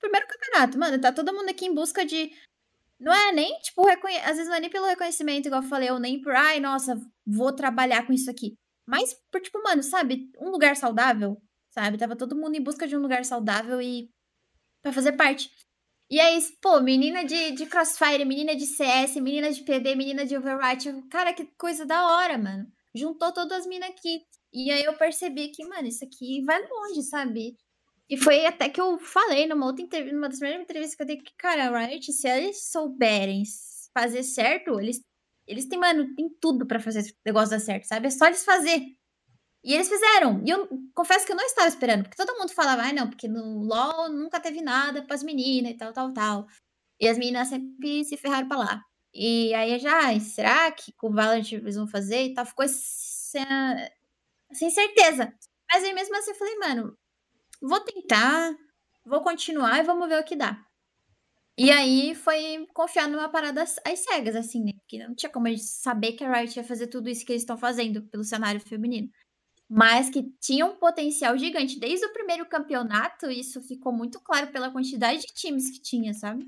primeiro 0.03 0.27
campeonato. 0.27 0.79
Mano, 0.79 1.01
tá 1.01 1.13
todo 1.13 1.33
mundo 1.33 1.49
aqui 1.49 1.67
em 1.67 1.75
busca 1.75 2.05
de. 2.05 2.33
Não 3.03 3.13
é 3.13 3.33
nem, 3.33 3.59
tipo, 3.59 3.85
reconhe... 3.85 4.17
às 4.19 4.37
vezes 4.37 4.47
não 4.47 4.55
é 4.55 4.61
nem 4.61 4.71
pelo 4.71 4.87
reconhecimento, 4.87 5.47
igual 5.47 5.61
eu 5.61 5.69
falei, 5.69 5.91
ou 5.91 5.99
nem 5.99 6.23
por, 6.23 6.35
ai, 6.35 6.61
nossa, 6.61 6.97
vou 7.27 7.53
trabalhar 7.53 8.07
com 8.07 8.13
isso 8.13 8.31
aqui. 8.31 8.57
Mas 8.87 9.13
por, 9.31 9.41
tipo, 9.41 9.61
mano, 9.63 9.83
sabe, 9.83 10.31
um 10.41 10.51
lugar 10.51 10.77
saudável, 10.77 11.37
sabe? 11.71 11.99
Tava 11.99 12.17
todo 12.17 12.37
mundo 12.37 12.55
em 12.55 12.63
busca 12.63 12.87
de 12.87 12.97
um 12.97 13.01
lugar 13.01 13.25
saudável 13.25 13.81
e. 13.83 14.09
pra 14.83 14.93
fazer 14.93 15.13
parte. 15.13 15.51
E 16.11 16.21
aí, 16.21 16.41
pô, 16.61 16.81
menina 16.81 17.25
de, 17.25 17.53
de 17.53 17.67
Crossfire, 17.67 18.25
menina 18.25 18.55
de 18.55 18.67
CS, 18.67 19.17
menina 19.17 19.51
de 19.51 19.63
PB, 19.65 19.97
menina 19.97 20.25
de 20.27 20.37
Overwatch. 20.37 20.89
Cara, 21.11 21.33
que 21.33 21.47
coisa 21.59 21.87
da 21.87 22.07
hora, 22.07 22.39
mano. 22.39 22.67
Juntou 22.95 23.33
todas 23.33 23.61
as 23.61 23.67
minas 23.67 23.91
aqui. 23.91 24.21
E 24.53 24.71
aí 24.71 24.85
eu 24.85 24.97
percebi 24.97 25.49
que, 25.49 25.65
mano, 25.65 25.89
isso 25.89 26.05
aqui 26.05 26.43
vai 26.45 26.61
longe, 26.69 27.03
sabe? 27.03 27.57
E 28.11 28.17
foi 28.17 28.45
até 28.47 28.69
que 28.69 28.81
eu 28.81 28.99
falei 28.99 29.47
numa 29.47 29.67
outra 29.67 29.83
entrevista, 29.83 30.15
numa 30.15 30.29
das 30.29 30.39
primeiras 30.39 30.65
entrevistas 30.65 30.97
que 30.97 31.03
eu 31.03 31.07
dei 31.07 31.17
que, 31.17 31.33
cara, 31.39 31.87
Riot, 31.87 32.13
se 32.13 32.29
eles 32.29 32.71
souberem 32.71 33.43
fazer 33.95 34.23
certo, 34.23 34.79
eles, 34.81 35.01
eles 35.47 35.67
têm, 35.67 35.79
mano, 35.79 36.15
tem 36.15 36.29
tudo 36.41 36.67
para 36.67 36.81
fazer 36.81 37.01
esse 37.01 37.17
negócio 37.25 37.51
dar 37.51 37.61
certo, 37.61 37.85
sabe? 37.87 38.09
É 38.09 38.11
só 38.11 38.27
eles 38.27 38.45
fazer. 38.45 38.81
E 39.65 39.75
eles 39.75 39.89
fizeram. 39.89 40.43
E 40.45 40.51
eu 40.51 40.69
confesso 40.95 41.25
que 41.25 41.33
eu 41.33 41.37
não 41.37 41.45
estava 41.45 41.69
esperando, 41.69 42.03
porque 42.05 42.17
todo 42.17 42.37
mundo 42.39 42.53
falava, 42.53 42.83
ah, 42.83 42.93
não, 42.93 43.09
porque 43.09 43.29
no 43.29 43.63
LoL 43.63 44.11
nunca 44.11 44.41
teve 44.41 44.61
nada 44.61 45.03
para 45.03 45.15
as 45.15 45.23
meninas 45.23 45.73
e 45.73 45.77
tal, 45.77 45.93
tal, 45.93 46.13
tal. 46.13 46.47
E 47.01 47.09
as 47.09 47.19
meninas 47.19 47.49
sempre 47.49 48.05
se 48.05 48.17
ferraram 48.17 48.49
pra 48.49 48.59
lá. 48.59 48.85
E 49.15 49.55
aí 49.55 49.79
já, 49.79 50.19
será 50.21 50.73
que 50.73 50.93
com 50.95 51.09
o 51.11 51.15
Valorant 51.15 51.53
eles 51.53 51.77
vão 51.77 51.87
fazer 51.87 52.25
e 52.25 52.35
tal? 52.35 52.47
Ficou 52.47 52.67
sem, 52.69 53.45
sem 54.53 54.71
certeza. 54.71 55.33
Mas 55.73 55.85
aí 55.85 55.93
mesmo 55.95 56.17
assim 56.17 56.31
eu 56.31 56.37
falei, 56.37 56.57
mano, 56.59 56.97
vou 57.63 57.81
tentar, 57.81 58.55
vou 59.05 59.21
continuar 59.23 59.79
e 59.79 59.83
vamos 59.85 60.09
ver 60.09 60.21
o 60.21 60.25
que 60.25 60.37
dá. 60.37 60.65
E 61.57 61.71
aí 61.71 62.15
foi 62.15 62.67
confiar 62.73 63.09
numa 63.09 63.29
parada 63.29 63.63
às 63.63 63.99
cegas, 63.99 64.35
assim, 64.35 64.65
né? 64.65 64.73
Porque 64.81 64.99
não 65.07 65.15
tinha 65.15 65.31
como 65.31 65.47
saber 65.59 66.13
que 66.13 66.25
a 66.25 66.33
Riot 66.33 66.59
ia 66.59 66.65
fazer 66.65 66.87
tudo 66.87 67.09
isso 67.09 67.25
que 67.27 67.33
eles 67.33 67.43
estão 67.43 67.59
fazendo 67.59 68.03
pelo 68.09 68.25
cenário 68.25 68.61
feminino. 68.61 69.09
Mas 69.69 70.11
que 70.11 70.23
tinha 70.41 70.67
um 70.67 70.77
potencial 70.77 71.37
gigante. 71.37 71.79
Desde 71.79 72.07
o 72.07 72.13
primeiro 72.13 72.47
campeonato, 72.47 73.31
isso 73.31 73.63
ficou 73.63 73.93
muito 73.93 74.21
claro 74.21 74.51
pela 74.51 74.71
quantidade 74.71 75.21
de 75.21 75.33
times 75.35 75.71
que 75.71 75.81
tinha, 75.81 76.15
sabe? 76.15 76.47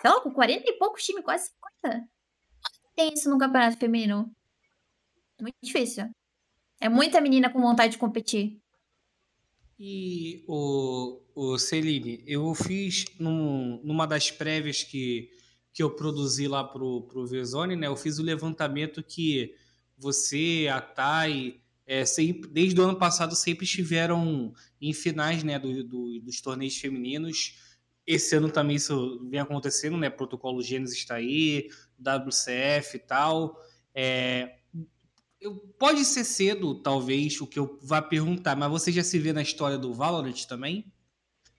Sei 0.00 0.20
com 0.22 0.30
40 0.30 0.64
e 0.66 0.78
poucos 0.78 1.02
times, 1.02 1.24
quase 1.24 1.50
50. 1.82 2.08
Tem 2.94 3.12
isso 3.12 3.30
no 3.30 3.38
campeonato 3.38 3.78
feminino. 3.78 4.30
Muito 5.40 5.56
difícil. 5.62 6.08
É 6.80 6.88
muita 6.88 7.20
menina 7.20 7.50
com 7.50 7.60
vontade 7.60 7.92
de 7.92 7.98
competir. 7.98 8.60
E 9.78 10.42
o, 10.48 11.20
o 11.34 11.58
Celine, 11.58 12.22
eu 12.26 12.54
fiz 12.54 13.04
num, 13.18 13.80
numa 13.84 14.06
das 14.06 14.30
prévias 14.30 14.82
que, 14.82 15.30
que 15.72 15.82
eu 15.82 15.90
produzi 15.90 16.48
lá 16.48 16.64
pro, 16.64 17.02
pro 17.02 17.26
Vezone, 17.26 17.76
né? 17.76 17.86
Eu 17.86 17.96
fiz 17.96 18.18
o 18.18 18.22
levantamento 18.22 19.02
que 19.02 19.54
você, 19.98 20.68
a 20.72 20.80
Thay, 20.80 21.60
é, 21.86 22.04
sempre, 22.04 22.50
desde 22.50 22.80
o 22.80 22.84
ano 22.84 22.98
passado 22.98 23.36
sempre 23.36 23.64
estiveram 23.64 24.52
em 24.80 24.92
finais 24.92 25.44
né, 25.44 25.58
do, 25.58 25.84
do, 25.84 26.20
dos 26.20 26.40
torneios 26.40 26.76
femininos. 26.76 27.58
Esse 28.06 28.36
ano 28.36 28.50
também 28.50 28.76
isso 28.76 29.24
vem 29.28 29.40
acontecendo, 29.40 29.96
né? 29.96 30.08
Protocolo 30.08 30.62
Gênesis 30.62 30.96
está 30.96 31.16
aí, 31.16 31.68
WCF 31.98 32.96
e 32.96 33.00
tal. 33.00 33.60
É, 33.94 34.56
eu, 35.46 35.54
pode 35.78 36.04
ser 36.04 36.24
cedo, 36.24 36.74
talvez, 36.74 37.40
o 37.40 37.46
que 37.46 37.58
eu 37.58 37.78
vá 37.80 38.02
perguntar, 38.02 38.56
mas 38.56 38.70
você 38.70 38.90
já 38.90 39.02
se 39.02 39.18
vê 39.18 39.32
na 39.32 39.42
história 39.42 39.78
do 39.78 39.94
Valorant 39.94 40.44
também? 40.44 40.92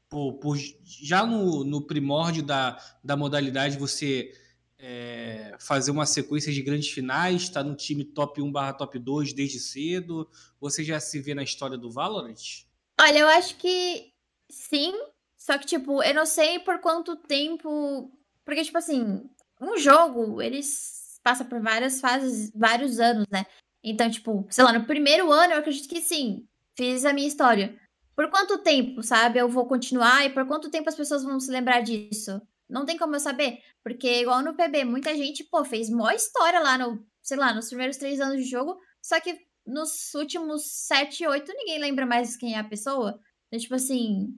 Por, 0.09 0.33
por 0.33 0.57
já 0.83 1.25
no, 1.25 1.63
no 1.63 1.81
primórdio 1.81 2.43
da, 2.43 2.77
da 3.03 3.15
modalidade, 3.15 3.77
você 3.77 4.33
é, 4.77 5.55
fazer 5.59 5.91
uma 5.91 6.05
sequência 6.05 6.51
de 6.51 6.61
grandes 6.61 6.89
finais, 6.89 7.43
estar 7.43 7.63
tá 7.63 7.69
no 7.69 7.75
time 7.75 8.03
top 8.03 8.41
1 8.41 8.51
barra 8.51 8.73
top 8.73 8.99
2 8.99 9.33
desde 9.33 9.59
cedo? 9.59 10.29
Você 10.59 10.83
já 10.83 10.99
se 10.99 11.19
vê 11.19 11.33
na 11.33 11.43
história 11.43 11.77
do 11.77 11.89
Valorant? 11.89 12.65
Olha, 12.99 13.19
eu 13.19 13.27
acho 13.27 13.55
que 13.55 14.11
sim, 14.49 14.93
só 15.37 15.57
que, 15.57 15.65
tipo, 15.65 16.03
eu 16.03 16.13
não 16.13 16.25
sei 16.25 16.59
por 16.59 16.79
quanto 16.79 17.15
tempo. 17.15 18.11
Porque, 18.43 18.63
tipo 18.63 18.77
assim, 18.77 19.29
um 19.61 19.77
jogo, 19.77 20.41
eles 20.41 21.19
passa 21.23 21.43
por 21.43 21.61
várias 21.61 21.99
fases, 21.99 22.51
vários 22.55 22.99
anos, 22.99 23.25
né? 23.29 23.45
Então, 23.83 24.09
tipo, 24.09 24.45
sei 24.49 24.63
lá, 24.63 24.73
no 24.73 24.85
primeiro 24.85 25.31
ano 25.31 25.53
eu 25.53 25.59
acredito 25.59 25.87
que 25.87 26.01
sim, 26.01 26.47
fiz 26.75 27.05
a 27.05 27.13
minha 27.13 27.27
história. 27.27 27.79
Por 28.15 28.29
quanto 28.29 28.57
tempo, 28.57 29.03
sabe, 29.03 29.39
eu 29.39 29.47
vou 29.47 29.67
continuar 29.67 30.25
e 30.25 30.31
por 30.31 30.45
quanto 30.47 30.71
tempo 30.71 30.89
as 30.89 30.95
pessoas 30.95 31.23
vão 31.23 31.39
se 31.39 31.51
lembrar 31.51 31.81
disso? 31.81 32.41
Não 32.69 32.85
tem 32.85 32.97
como 32.97 33.15
eu 33.15 33.19
saber, 33.19 33.61
porque 33.83 34.21
igual 34.21 34.41
no 34.41 34.55
PB, 34.55 34.83
muita 34.83 35.15
gente, 35.15 35.43
pô, 35.43 35.63
fez 35.63 35.89
maior 35.89 36.13
história 36.13 36.59
lá 36.59 36.77
no, 36.77 37.05
sei 37.21 37.37
lá, 37.37 37.53
nos 37.53 37.67
primeiros 37.69 37.97
três 37.97 38.19
anos 38.19 38.37
de 38.37 38.49
jogo, 38.49 38.77
só 39.01 39.19
que 39.21 39.39
nos 39.65 40.13
últimos 40.15 40.63
sete, 40.65 41.25
oito, 41.27 41.53
ninguém 41.53 41.79
lembra 41.79 42.05
mais 42.05 42.35
quem 42.35 42.55
é 42.55 42.59
a 42.59 42.63
pessoa. 42.63 43.19
Então, 43.47 43.59
tipo 43.59 43.75
assim, 43.75 44.33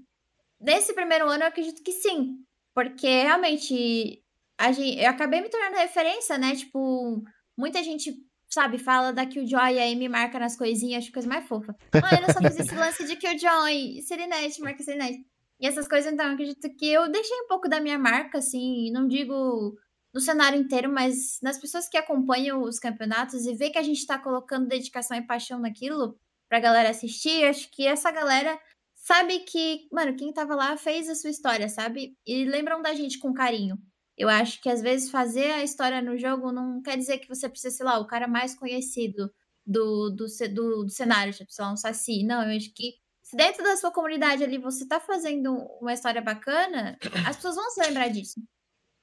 nesse 0.60 0.94
primeiro 0.94 1.28
ano 1.30 1.44
eu 1.44 1.48
acredito 1.48 1.82
que 1.82 1.92
sim, 1.92 2.44
porque 2.76 3.08
realmente 3.08 4.24
a 4.58 4.72
gente, 4.72 5.00
eu 5.00 5.10
acabei 5.10 5.42
me 5.42 5.50
tornando 5.50 5.78
referência, 5.78 6.38
né, 6.38 6.56
tipo, 6.56 7.24
muita 7.58 7.82
gente 7.82 8.14
sabe, 8.50 8.78
fala 8.78 9.14
da 9.14 9.26
Killjoy 9.26 9.76
e 9.76 9.80
aí 9.80 9.96
me 9.96 10.10
marca 10.10 10.40
nas 10.40 10.58
coisinhas, 10.58 11.04
acho 11.04 11.14
coisa 11.14 11.28
mais 11.28 11.48
fofa. 11.48 11.76
Mano, 11.94 12.26
eu 12.28 12.34
só 12.34 12.40
fiz 12.40 12.60
esse 12.60 12.76
lance 12.76 13.06
de 13.06 13.16
Killjoy, 13.16 14.02
Serenete, 14.02 14.62
marca 14.62 14.84
Serenete. 14.84 15.26
E 15.60 15.68
essas 15.68 15.88
coisas, 15.88 16.12
então, 16.12 16.26
eu 16.26 16.34
acredito 16.34 16.70
que 16.76 16.88
eu 16.88 17.12
deixei 17.12 17.38
um 17.42 17.48
pouco 17.48 17.68
da 17.68 17.80
minha 17.80 18.00
marca, 18.00 18.38
assim, 18.38 18.92
não 18.92 19.08
digo 19.08 19.78
no 20.14 20.20
cenário 20.20 20.60
inteiro, 20.60 20.90
mas 20.90 21.40
nas 21.44 21.58
pessoas 21.60 21.88
que 21.88 21.98
acompanham 21.98 22.62
os 22.62 22.80
campeonatos 22.80 23.46
e 23.46 23.54
vê 23.54 23.70
que 23.70 23.78
a 23.78 23.84
gente 23.84 24.06
tá 24.08 24.18
colocando 24.18 24.68
dedicação 24.68 25.18
e 25.18 25.28
paixão 25.28 25.60
naquilo 25.60 26.18
pra 26.48 26.60
galera 26.60 26.90
assistir, 26.90 27.44
acho 27.46 27.70
que 27.72 27.86
essa 27.86 28.10
galera 28.10 28.60
sabe 28.96 29.40
que, 29.40 29.88
mano, 29.92 30.16
quem 30.16 30.34
tava 30.34 30.56
lá 30.56 30.76
fez 30.78 31.10
a 31.10 31.16
sua 31.16 31.30
história, 31.30 31.70
sabe? 31.70 32.18
E 32.26 32.46
lembram 32.46 32.82
da 32.82 32.94
gente 32.94 33.20
com 33.20 33.34
carinho. 33.34 33.78
Eu 34.20 34.28
acho 34.28 34.62
que 34.62 34.70
às 34.70 34.82
vezes 34.82 35.10
fazer 35.10 35.50
a 35.52 35.64
história 35.64 36.02
no 36.02 36.18
jogo 36.18 36.52
não 36.52 36.82
quer 36.82 36.98
dizer 36.98 37.20
que 37.20 37.28
você 37.30 37.48
precisa, 37.48 37.74
sei 37.74 37.86
lá, 37.86 37.98
o 38.00 38.06
cara 38.06 38.28
mais 38.28 38.54
conhecido 38.54 39.32
do, 39.66 40.10
do, 40.10 40.26
do, 40.54 40.84
do 40.84 40.90
cenário, 40.90 41.34
tipo, 41.34 41.50
sei 41.54 41.64
lá, 41.64 41.72
um 41.72 41.78
Saci. 41.78 42.24
Não, 42.26 42.44
eu 42.44 42.58
acho 42.58 42.74
que 42.74 42.96
se 43.24 43.38
dentro 43.38 43.64
da 43.64 43.78
sua 43.78 43.92
comunidade 43.92 44.44
ali 44.44 44.58
você 44.58 44.86
tá 44.86 45.00
fazendo 45.00 45.54
uma 45.80 45.94
história 45.94 46.22
bacana, 46.22 46.98
as 47.26 47.38
pessoas 47.38 47.56
vão 47.56 47.70
se 47.70 47.80
lembrar 47.82 48.10
disso. 48.10 48.42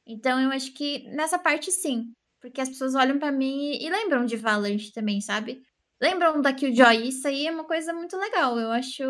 Então 0.06 0.38
eu 0.38 0.50
acho 0.50 0.72
que 0.74 1.08
nessa 1.10 1.38
parte 1.38 1.72
sim. 1.72 2.12
Porque 2.40 2.60
as 2.60 2.68
pessoas 2.68 2.94
olham 2.94 3.18
para 3.18 3.32
mim 3.32 3.72
e, 3.72 3.86
e, 3.86 3.90
lembram 3.90 4.26
de 4.26 4.36
Valorant 4.36 4.92
também, 4.94 5.20
sabe? 5.20 5.62
Lembram 6.00 6.42
da 6.42 6.52
Killjoy. 6.52 7.08
Isso 7.08 7.26
aí 7.26 7.46
é 7.46 7.50
uma 7.50 7.64
coisa 7.64 7.92
muito 7.92 8.16
legal. 8.18 8.58
Eu 8.58 8.70
acho 8.70 9.02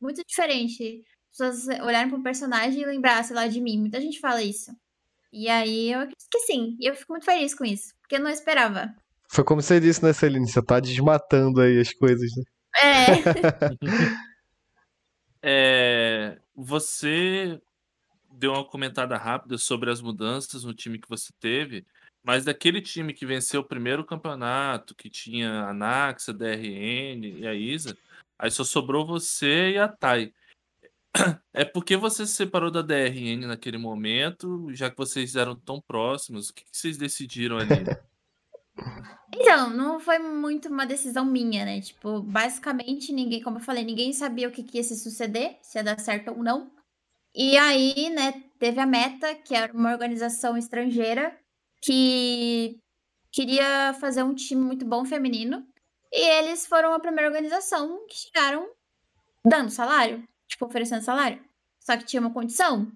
muito 0.00 0.20
diferente. 0.26 1.02
As 1.32 1.54
pessoas 1.54 1.80
olharem 1.80 2.08
para 2.08 2.18
um 2.18 2.22
personagem 2.22 2.82
e 2.82 2.86
lembrar, 2.86 3.22
sei 3.24 3.36
lá, 3.36 3.46
de 3.46 3.60
mim. 3.60 3.78
Muita 3.78 4.00
gente 4.00 4.20
fala 4.20 4.42
isso. 4.42 4.70
E 5.36 5.48
aí 5.48 5.90
eu 5.90 5.98
acredito 5.98 6.28
que 6.30 6.38
sim. 6.40 6.76
E 6.80 6.88
eu 6.88 6.94
fico 6.94 7.12
muito 7.12 7.24
feliz 7.24 7.52
com 7.56 7.64
isso, 7.64 7.92
porque 8.00 8.14
eu 8.14 8.20
não 8.20 8.30
esperava. 8.30 8.94
Foi 9.26 9.42
como 9.42 9.60
você 9.60 9.80
disse, 9.80 10.00
né, 10.00 10.12
Celine? 10.12 10.46
Você 10.46 10.62
tá 10.62 10.78
desmatando 10.78 11.60
aí 11.60 11.80
as 11.80 11.92
coisas, 11.92 12.30
né? 12.36 12.44
É. 12.80 13.06
é. 15.42 16.38
Você 16.54 17.60
deu 18.30 18.52
uma 18.52 18.64
comentada 18.64 19.16
rápida 19.16 19.58
sobre 19.58 19.90
as 19.90 20.00
mudanças 20.00 20.62
no 20.62 20.72
time 20.72 21.00
que 21.00 21.08
você 21.08 21.32
teve, 21.40 21.84
mas 22.22 22.44
daquele 22.44 22.80
time 22.80 23.12
que 23.12 23.26
venceu 23.26 23.60
o 23.60 23.64
primeiro 23.64 24.04
campeonato, 24.04 24.94
que 24.94 25.10
tinha 25.10 25.64
a 25.64 25.74
Naxa, 25.74 26.30
a 26.30 26.34
DRN 26.34 27.40
e 27.40 27.46
a 27.46 27.54
Isa, 27.54 27.98
aí 28.38 28.52
só 28.52 28.62
sobrou 28.62 29.04
você 29.04 29.72
e 29.72 29.78
a 29.78 29.88
Thay. 29.88 30.32
É 31.52 31.64
porque 31.64 31.96
você 31.96 32.26
se 32.26 32.34
separou 32.34 32.70
da 32.70 32.82
DRN 32.82 33.46
naquele 33.46 33.78
momento, 33.78 34.68
já 34.72 34.90
que 34.90 34.96
vocês 34.96 35.36
eram 35.36 35.54
tão 35.54 35.80
próximos, 35.80 36.48
o 36.48 36.54
que, 36.54 36.64
que 36.64 36.76
vocês 36.76 36.96
decidiram 36.96 37.58
ali? 37.58 37.84
Então, 39.32 39.70
não 39.70 40.00
foi 40.00 40.18
muito 40.18 40.68
uma 40.68 40.84
decisão 40.84 41.24
minha, 41.24 41.64
né? 41.64 41.80
Tipo, 41.80 42.20
basicamente 42.20 43.12
ninguém, 43.12 43.40
como 43.40 43.58
eu 43.58 43.62
falei, 43.62 43.84
ninguém 43.84 44.12
sabia 44.12 44.48
o 44.48 44.50
que, 44.50 44.64
que 44.64 44.78
ia 44.78 44.82
se 44.82 44.96
suceder, 44.96 45.58
se 45.62 45.78
ia 45.78 45.84
dar 45.84 45.98
certo 46.00 46.32
ou 46.32 46.42
não. 46.42 46.70
E 47.34 47.56
aí, 47.56 48.10
né, 48.10 48.44
teve 48.58 48.80
a 48.80 48.86
Meta, 48.86 49.34
que 49.34 49.54
era 49.54 49.72
uma 49.72 49.92
organização 49.92 50.56
estrangeira 50.56 51.36
que 51.80 52.78
queria 53.32 53.94
fazer 54.00 54.22
um 54.22 54.34
time 54.34 54.60
muito 54.60 54.84
bom 54.84 55.04
feminino. 55.04 55.66
E 56.12 56.38
eles 56.38 56.66
foram 56.66 56.92
a 56.92 57.00
primeira 57.00 57.28
organização 57.28 58.06
que 58.06 58.16
chegaram 58.16 58.68
dando 59.44 59.70
salário 59.70 60.26
tipo, 60.54 60.66
oferecendo 60.66 61.02
salário. 61.02 61.42
Só 61.80 61.96
que 61.96 62.04
tinha 62.04 62.20
uma 62.20 62.32
condição. 62.32 62.90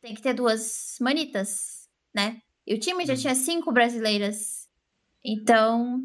Tem 0.00 0.14
que 0.14 0.22
ter 0.22 0.34
duas 0.34 0.96
manitas, 1.00 1.88
né? 2.14 2.40
E 2.66 2.74
o 2.74 2.78
time 2.78 3.04
já 3.04 3.16
tinha 3.16 3.34
cinco 3.34 3.72
brasileiras. 3.72 4.68
Então, 5.24 6.00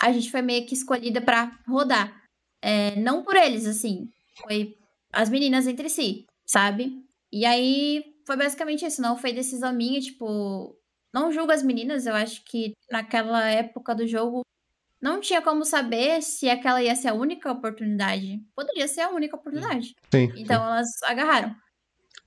a 0.00 0.12
gente 0.12 0.30
foi 0.30 0.42
meio 0.42 0.66
que 0.66 0.74
escolhida 0.74 1.20
para 1.20 1.58
rodar. 1.66 2.22
É, 2.62 2.96
não 2.96 3.22
por 3.22 3.36
eles, 3.36 3.66
assim. 3.66 4.10
Foi 4.42 4.76
as 5.12 5.28
meninas 5.28 5.66
entre 5.66 5.88
si, 5.88 6.26
sabe? 6.44 7.04
E 7.32 7.44
aí 7.44 8.14
foi 8.26 8.36
basicamente 8.36 8.84
isso, 8.84 9.00
não 9.00 9.16
foi 9.16 9.32
decisão 9.32 9.72
minha, 9.72 10.00
tipo, 10.00 10.76
não 11.12 11.32
julgo 11.32 11.50
as 11.50 11.62
meninas, 11.62 12.06
eu 12.06 12.14
acho 12.14 12.44
que 12.44 12.74
naquela 12.90 13.48
época 13.48 13.94
do 13.94 14.06
jogo 14.06 14.42
não 15.00 15.20
tinha 15.20 15.40
como 15.40 15.64
saber 15.64 16.22
se 16.22 16.48
aquela 16.48 16.82
ia 16.82 16.94
ser 16.96 17.08
a 17.08 17.14
única 17.14 17.50
oportunidade. 17.50 18.40
Poderia 18.54 18.88
ser 18.88 19.02
a 19.02 19.10
única 19.10 19.36
oportunidade. 19.36 19.94
Sim, 20.12 20.32
então 20.36 20.58
sim. 20.58 20.66
elas 20.66 21.02
agarraram. 21.04 21.54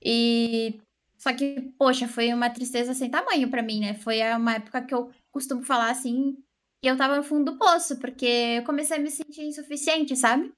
E 0.04 0.80
só 1.18 1.32
que, 1.32 1.72
poxa, 1.78 2.08
foi 2.08 2.32
uma 2.32 2.50
tristeza 2.50 2.94
sem 2.94 3.10
tamanho 3.10 3.48
para 3.48 3.62
mim, 3.62 3.80
né? 3.80 3.94
Foi 3.94 4.20
uma 4.34 4.54
época 4.54 4.82
que 4.82 4.92
eu 4.92 5.10
costumo 5.30 5.62
falar 5.62 5.90
assim, 5.90 6.36
que 6.82 6.90
eu 6.90 6.96
tava 6.96 7.16
no 7.16 7.22
fundo 7.22 7.52
do 7.52 7.58
poço, 7.58 7.98
porque 7.98 8.26
eu 8.58 8.64
comecei 8.64 8.96
a 8.96 9.00
me 9.00 9.10
sentir 9.10 9.42
insuficiente, 9.42 10.16
sabe? 10.16 10.52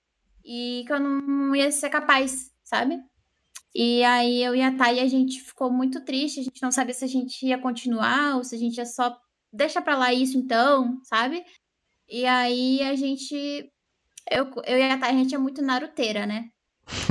E 0.45 0.85
que 0.87 0.93
eu 0.93 1.01
não 1.01 1.55
ia 1.55 1.71
ser 1.71 1.91
capaz, 1.91 2.51
sabe? 2.63 3.03
E 3.75 4.05
aí 4.05 4.43
eu 4.43 4.55
e 4.55 4.63
a 4.63 4.75
Thay, 4.75 5.01
a 5.01 5.07
gente 5.07 5.43
ficou 5.43 5.71
muito 5.71 6.03
triste, 6.05 6.41
a 6.41 6.45
gente 6.45 6.63
não 6.63 6.71
sabia 6.71 6.95
se 6.95 7.05
a 7.05 7.09
gente 7.09 7.45
ia 7.45 7.59
continuar 7.59 8.37
ou 8.37 8.45
se 8.45 8.55
a 8.55 8.59
gente 8.59 8.79
ia 8.79 8.87
só 8.87 9.19
deixa 9.53 9.83
pra 9.83 9.99
lá 9.99 10.15
isso 10.15 10.39
então, 10.39 11.01
sabe? 11.05 11.45
E 12.09 12.27
aí 12.27 12.83
a 12.83 12.95
gente. 12.95 13.71
Eu, 14.31 14.51
eu 14.67 14.79
e 14.79 14.83
a 14.83 14.99
Thay, 14.99 15.11
a 15.11 15.15
gente 15.15 15.35
é 15.35 15.39
muito 15.39 15.61
naruteira, 15.63 16.27
né? 16.27 16.49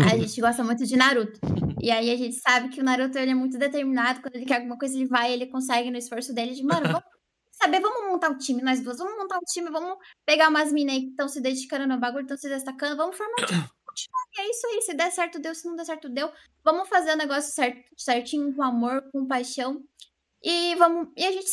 A 0.08 0.18
gente 0.18 0.40
gosta 0.40 0.64
muito 0.64 0.86
de 0.86 0.96
Naruto. 0.96 1.40
E 1.82 1.92
aí 1.92 2.12
a 2.12 2.16
gente 2.16 2.36
sabe 2.36 2.70
que 2.70 2.80
o 2.80 2.84
Naruto 2.84 3.18
ele 3.18 3.32
é 3.32 3.36
muito 3.36 3.58
determinado. 3.58 4.22
Quando 4.22 4.36
ele 4.36 4.46
quer 4.46 4.58
alguma 4.58 4.78
coisa, 4.78 4.96
ele 4.96 5.08
vai, 5.08 5.34
ele 5.34 5.48
consegue 5.48 5.92
no 5.92 5.98
esforço 5.98 6.34
dele 6.34 6.54
de, 6.54 6.64
mano, 6.64 6.88
vamos 6.88 7.04
saber, 7.52 7.80
vamos 7.80 8.08
montar 8.12 8.30
um 8.30 8.38
time, 8.38 8.62
nós 8.62 8.82
duas, 8.82 8.98
vamos 8.98 9.18
montar 9.18 9.38
um 9.38 9.46
time, 9.46 9.70
vamos 9.70 9.98
pegar 10.26 10.50
umas 10.50 10.72
minas 10.72 10.96
aí 10.96 11.02
que 11.02 11.10
estão 11.10 11.28
se 11.28 11.42
dedicando 11.42 11.88
no 11.88 12.00
bagulho, 12.00 12.24
estão 12.24 12.38
se 12.38 12.50
destacando, 12.50 12.98
vamos 12.98 13.18
formar 13.18 13.36
um 13.42 13.46
time. 13.46 13.64
E 14.36 14.42
é 14.42 14.50
isso 14.50 14.68
aí, 14.68 14.82
se 14.82 14.94
der 14.96 15.12
certo, 15.12 15.40
deu, 15.40 15.54
se 15.54 15.68
não 15.68 15.76
der 15.76 15.86
certo, 15.86 16.10
deu. 16.10 16.32
Vamos 16.64 16.90
fazer 16.90 17.14
o 17.14 17.18
negócio 17.18 17.54
certo, 17.54 17.80
certinho, 17.98 18.54
com 18.56 18.64
amor, 18.64 19.04
com 19.12 19.28
paixão. 19.28 19.84
E 20.42 20.76
vamos. 20.76 21.10
E 21.16 21.26
a 21.26 21.32
gente 21.32 21.50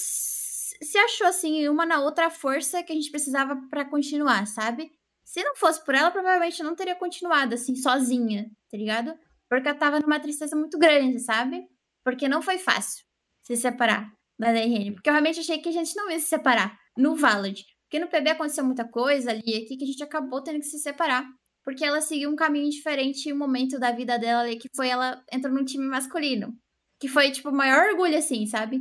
se 0.83 0.99
achou 0.99 1.27
assim, 1.27 1.69
uma 1.69 1.85
na 1.85 2.01
outra 2.01 2.31
força 2.31 2.83
que 2.83 2.93
a 2.93 2.95
gente 2.95 3.11
precisava 3.11 3.57
para 3.69 3.85
continuar, 3.85 4.47
sabe? 4.47 4.91
Se 5.25 5.43
não 5.45 5.55
fosse 5.55 5.85
por 5.85 5.95
ela, 5.95 6.11
provavelmente 6.11 6.63
não 6.63 6.75
teria 6.75 6.95
continuado 6.95 7.55
assim, 7.55 7.77
sozinha, 7.77 8.51
tá 8.71 8.77
ligado? 8.77 9.15
Porque 9.49 9.69
eu 9.69 9.79
tava 9.79 10.01
numa 10.01 10.19
tristeza 10.21 10.57
muito 10.57 10.79
grande, 10.79 11.19
sabe? 11.21 11.67
Porque 12.05 12.29
não 12.29 12.41
foi 12.41 12.59
fácil 12.59 13.05
se 13.45 13.57
separar 13.57 14.11
da 14.39 14.53
DRN. 14.53 14.95
Porque 14.95 15.09
eu 15.09 15.13
realmente 15.13 15.41
achei 15.41 15.59
que 15.59 15.69
a 15.69 15.73
gente 15.73 15.95
não 15.97 16.11
ia 16.11 16.19
se 16.19 16.27
separar 16.27 16.79
no 16.97 17.15
Valid. 17.15 17.65
Porque 17.85 17.99
no 17.99 18.09
PB 18.09 18.31
aconteceu 18.31 18.65
muita 18.65 18.89
coisa 18.89 19.31
ali 19.31 19.57
aqui 19.57 19.77
que 19.77 19.85
a 19.85 19.87
gente 19.87 20.03
acabou 20.03 20.43
tendo 20.43 20.61
que 20.61 20.67
se 20.67 20.79
separar. 20.79 21.27
Porque 21.63 21.85
ela 21.85 22.01
seguiu 22.01 22.31
um 22.31 22.37
caminho 22.37 22.71
diferente 22.71 23.29
em 23.29 23.33
um 23.33 23.39
momento 23.39 23.79
da 23.79 23.93
vida 23.93 24.19
dela 24.19 24.43
ali, 24.43 24.57
que 24.57 24.69
foi 24.75 24.89
ela 24.89 25.23
entrou 25.33 25.53
num 25.53 25.65
time 25.65 25.85
masculino. 25.85 26.57
Que 26.99 27.09
foi, 27.09 27.31
tipo, 27.31 27.51
o 27.51 27.55
maior 27.55 27.91
orgulho, 27.91 28.17
assim, 28.17 28.47
sabe? 28.47 28.81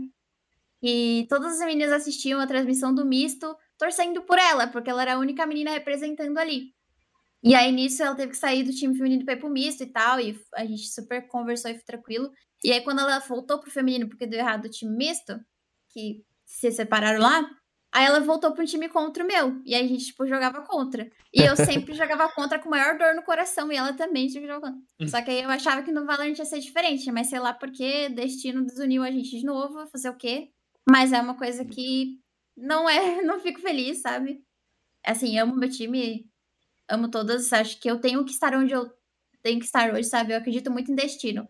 E 0.81 1.25
todas 1.29 1.53
as 1.53 1.65
meninas 1.65 1.91
assistiam 1.91 2.39
a 2.39 2.47
transmissão 2.47 2.93
do 2.93 3.05
misto, 3.05 3.55
torcendo 3.77 4.21
por 4.21 4.37
ela, 4.37 4.67
porque 4.67 4.89
ela 4.89 5.01
era 5.01 5.15
a 5.15 5.19
única 5.19 5.45
menina 5.45 5.71
representando 5.71 6.37
ali. 6.37 6.73
E 7.41 7.55
aí, 7.55 7.71
nisso, 7.71 8.03
ela 8.03 8.15
teve 8.15 8.31
que 8.31 8.37
sair 8.37 8.63
do 8.63 8.73
time 8.73 8.95
feminino 8.95 9.23
para 9.23 9.33
ir 9.33 9.39
pro 9.39 9.49
misto 9.49 9.81
e 9.83 9.87
tal, 9.87 10.19
e 10.19 10.37
a 10.55 10.65
gente 10.65 10.87
super 10.89 11.25
conversou 11.27 11.71
e 11.71 11.75
foi 11.75 11.83
tranquilo. 11.83 12.31
E 12.63 12.71
aí, 12.71 12.81
quando 12.81 12.99
ela 12.99 13.19
voltou 13.19 13.59
pro 13.59 13.71
feminino, 13.71 14.09
porque 14.09 14.27
deu 14.27 14.39
errado 14.39 14.65
o 14.65 14.69
time 14.69 14.95
misto, 14.95 15.39
que 15.89 16.21
se 16.45 16.69
separaram 16.71 17.21
lá, 17.21 17.49
aí 17.91 18.05
ela 18.05 18.19
voltou 18.19 18.51
pro 18.51 18.65
time 18.65 18.89
contra 18.89 19.23
o 19.23 19.27
meu. 19.27 19.61
E 19.65 19.73
aí 19.73 19.85
a 19.85 19.87
gente, 19.87 20.07
tipo, 20.07 20.27
jogava 20.27 20.61
contra. 20.61 21.09
E 21.33 21.41
eu 21.41 21.55
sempre 21.55 21.93
jogava 21.95 22.27
contra 22.29 22.59
com 22.59 22.69
maior 22.69 22.97
dor 22.97 23.15
no 23.15 23.23
coração, 23.23 23.71
e 23.71 23.77
ela 23.77 23.93
também 23.93 24.27
jogar 24.27 24.59
contra. 24.59 24.81
Hum. 24.99 25.07
Só 25.07 25.21
que 25.21 25.31
aí 25.31 25.41
eu 25.41 25.49
achava 25.49 25.81
que 25.81 25.91
no 25.93 26.05
Valorant 26.05 26.37
ia 26.37 26.45
ser 26.45 26.59
diferente, 26.59 27.09
mas 27.09 27.27
sei 27.27 27.39
lá 27.39 27.53
porque 27.53 28.09
destino 28.09 28.65
desuniu 28.65 29.01
a 29.01 29.11
gente 29.11 29.29
de 29.29 29.45
novo, 29.45 29.87
fazer 29.87 30.09
o 30.09 30.17
quê? 30.17 30.49
Mas 30.89 31.13
é 31.13 31.21
uma 31.21 31.35
coisa 31.35 31.63
que 31.63 32.19
não 32.55 32.89
é, 32.89 33.21
não 33.23 33.39
fico 33.39 33.59
feliz, 33.59 34.01
sabe? 34.01 34.43
Assim, 35.05 35.37
amo 35.37 35.55
meu 35.55 35.69
time, 35.69 36.29
amo 36.87 37.09
todas, 37.09 37.53
acho 37.53 37.79
que 37.79 37.89
eu 37.89 37.99
tenho 37.99 38.23
que 38.25 38.31
estar 38.31 38.53
onde 38.53 38.73
eu 38.73 38.91
tenho 39.41 39.59
que 39.59 39.65
estar 39.65 39.93
hoje, 39.93 40.09
sabe? 40.09 40.33
Eu 40.33 40.37
acredito 40.37 40.69
muito 40.69 40.91
em 40.91 40.95
destino. 40.95 41.47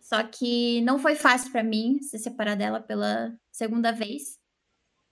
Só 0.00 0.22
que 0.24 0.80
não 0.82 0.98
foi 0.98 1.14
fácil 1.14 1.52
para 1.52 1.62
mim 1.62 2.00
se 2.02 2.18
separar 2.18 2.56
dela 2.56 2.80
pela 2.80 3.32
segunda 3.50 3.92
vez. 3.92 4.38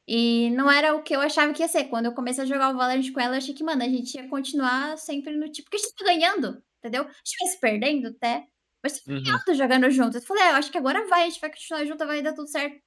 E 0.06 0.50
não 0.50 0.70
era 0.70 0.94
o 0.94 1.02
que 1.02 1.14
eu 1.14 1.20
achava 1.20 1.52
que 1.52 1.62
ia 1.62 1.68
ser. 1.68 1.84
Quando 1.84 2.06
eu 2.06 2.14
comecei 2.14 2.42
a 2.42 2.46
jogar 2.46 2.70
o 2.70 2.76
Valorant 2.76 3.12
com 3.12 3.20
ela, 3.20 3.34
eu 3.34 3.38
achei 3.38 3.54
que, 3.54 3.62
mano, 3.62 3.82
a 3.82 3.88
gente 3.88 4.14
ia 4.14 4.26
continuar 4.28 4.96
sempre 4.96 5.36
no 5.36 5.48
tipo. 5.50 5.70
Porque 5.70 5.76
a 5.76 5.80
gente 5.80 5.94
tá 5.94 6.04
ganhando, 6.04 6.62
entendeu? 6.78 7.02
A 7.02 7.06
gente 7.06 7.38
vai 7.40 7.48
se 7.48 7.60
perdendo 7.60 8.08
até. 8.08 8.46
Mas 8.82 9.02
uhum. 9.06 9.54
jogando 9.54 9.90
junto. 9.90 10.16
Eu 10.16 10.22
falei, 10.22 10.44
é, 10.44 10.50
eu 10.50 10.54
acho 10.56 10.70
que 10.72 10.78
agora 10.78 11.06
vai, 11.08 11.24
a 11.24 11.28
gente 11.28 11.40
vai 11.40 11.50
continuar 11.50 11.84
junto, 11.84 12.06
vai 12.06 12.22
dar 12.22 12.32
tudo 12.32 12.48
certo. 12.48 12.80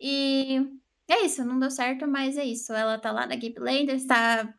E 0.00 0.60
é 1.08 1.24
isso, 1.24 1.44
não 1.44 1.58
deu 1.58 1.70
certo, 1.70 2.06
mas 2.06 2.36
é 2.36 2.44
isso. 2.44 2.72
Ela 2.72 2.98
tá 2.98 3.12
lá 3.12 3.26
na 3.26 3.34
Gabe 3.36 3.58
Lander, 3.58 3.94
está 3.94 4.52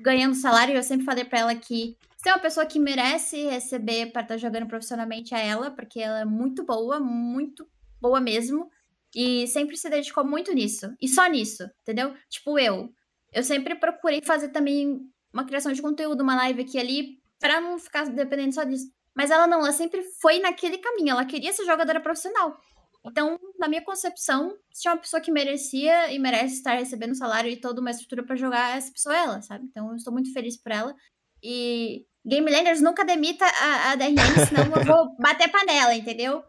ganhando 0.00 0.34
salário. 0.34 0.74
Eu 0.74 0.82
sempre 0.82 1.04
falei 1.04 1.24
pra 1.24 1.40
ela 1.40 1.54
que 1.54 1.96
se 2.16 2.28
é 2.28 2.32
uma 2.32 2.40
pessoa 2.40 2.66
que 2.66 2.78
merece 2.78 3.36
receber 3.48 4.06
para 4.12 4.22
estar 4.22 4.34
tá 4.34 4.38
jogando 4.38 4.66
profissionalmente 4.66 5.34
é 5.34 5.46
ela, 5.46 5.70
porque 5.70 6.00
ela 6.00 6.20
é 6.20 6.24
muito 6.24 6.64
boa, 6.64 6.98
muito 6.98 7.66
boa 8.00 8.20
mesmo. 8.20 8.70
E 9.14 9.46
sempre 9.46 9.76
se 9.76 9.88
dedicou 9.88 10.24
muito 10.24 10.52
nisso. 10.52 10.92
E 11.00 11.08
só 11.08 11.26
nisso, 11.26 11.68
entendeu? 11.82 12.14
Tipo 12.28 12.58
eu. 12.58 12.92
Eu 13.32 13.42
sempre 13.42 13.74
procurei 13.74 14.20
fazer 14.22 14.48
também 14.48 15.00
uma 15.32 15.44
criação 15.44 15.72
de 15.72 15.82
conteúdo, 15.82 16.22
uma 16.22 16.36
live 16.36 16.62
aqui 16.62 16.78
ali, 16.78 17.18
pra 17.38 17.60
não 17.60 17.78
ficar 17.78 18.04
dependendo 18.08 18.54
só 18.54 18.64
disso. 18.64 18.90
Mas 19.14 19.30
ela 19.30 19.46
não, 19.46 19.60
ela 19.60 19.72
sempre 19.72 20.02
foi 20.20 20.40
naquele 20.40 20.78
caminho. 20.78 21.10
Ela 21.10 21.24
queria 21.24 21.52
ser 21.52 21.64
jogadora 21.64 22.00
profissional. 22.00 22.58
Então, 23.04 23.38
na 23.64 23.68
minha 23.68 23.82
concepção, 23.82 24.54
se 24.70 24.82
tinha 24.82 24.92
uma 24.92 25.00
pessoa 25.00 25.22
que 25.22 25.32
merecia 25.32 26.12
e 26.12 26.18
merece 26.18 26.56
estar 26.56 26.74
recebendo 26.74 27.14
salário 27.14 27.50
e 27.50 27.56
toda 27.56 27.80
uma 27.80 27.90
estrutura 27.90 28.22
para 28.22 28.36
jogar, 28.36 28.76
essa 28.76 28.92
pessoa 28.92 29.16
é 29.16 29.18
ela, 29.20 29.40
sabe? 29.40 29.64
Então, 29.64 29.88
eu 29.88 29.96
estou 29.96 30.12
muito 30.12 30.32
feliz 30.34 30.56
por 30.56 30.70
ela. 30.70 30.94
E 31.42 32.04
Game 32.26 32.50
Landers 32.50 32.82
nunca 32.82 33.04
demita 33.04 33.46
a, 33.46 33.92
a 33.92 33.96
DRM, 33.96 34.46
senão 34.46 34.64
eu 34.76 34.84
vou 34.84 35.16
bater 35.18 35.50
panela, 35.50 35.94
entendeu? 35.94 36.44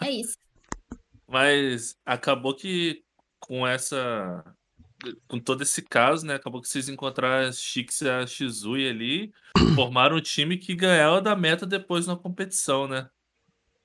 É 0.00 0.10
isso. 0.10 0.38
Mas 1.26 1.96
acabou 2.06 2.54
que 2.54 3.02
com 3.40 3.66
essa. 3.66 4.44
Com 5.26 5.40
todo 5.40 5.62
esse 5.62 5.82
caso, 5.82 6.24
né? 6.26 6.34
Acabou 6.34 6.60
que 6.60 6.68
vocês 6.68 6.88
encontraram 6.88 7.48
a 7.48 7.52
Chix 7.52 8.02
e 8.02 8.08
a 8.08 8.26
Shizui 8.26 8.88
ali, 8.88 9.32
formaram 9.74 10.16
um 10.16 10.20
time 10.20 10.58
que 10.58 10.74
ganhava 10.74 11.22
da 11.22 11.34
meta 11.34 11.64
depois 11.64 12.06
na 12.06 12.16
competição, 12.16 12.86
né? 12.86 13.08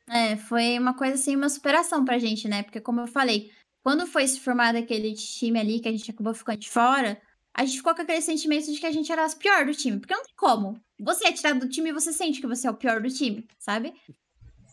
É, 0.09 0.35
foi 0.37 0.77
uma 0.77 0.93
coisa 0.93 1.15
assim, 1.15 1.35
uma 1.35 1.49
superação 1.49 2.05
pra 2.05 2.19
gente, 2.19 2.47
né? 2.47 2.63
Porque, 2.63 2.79
como 2.79 3.01
eu 3.01 3.07
falei, 3.07 3.51
quando 3.83 4.05
foi 4.05 4.27
se 4.27 4.39
formado 4.39 4.77
aquele 4.77 5.13
time 5.13 5.59
ali 5.59 5.79
que 5.79 5.87
a 5.87 5.91
gente 5.91 6.09
acabou 6.11 6.33
ficando 6.33 6.59
de 6.59 6.69
fora, 6.69 7.21
a 7.53 7.65
gente 7.65 7.77
ficou 7.77 7.95
com 7.95 8.01
aquele 8.01 8.21
sentimento 8.21 8.71
de 8.71 8.79
que 8.79 8.85
a 8.85 8.91
gente 8.91 9.11
era 9.11 9.23
as 9.23 9.33
pior 9.33 9.65
do 9.65 9.73
time. 9.73 9.99
Porque 9.99 10.13
não 10.13 10.23
tem 10.23 10.35
como. 10.35 10.79
Você 10.99 11.27
é 11.27 11.31
tirado 11.31 11.59
do 11.59 11.69
time 11.69 11.89
e 11.89 11.93
você 11.93 12.11
sente 12.11 12.41
que 12.41 12.47
você 12.47 12.67
é 12.67 12.71
o 12.71 12.75
pior 12.75 13.01
do 13.01 13.09
time, 13.09 13.47
sabe? 13.59 13.93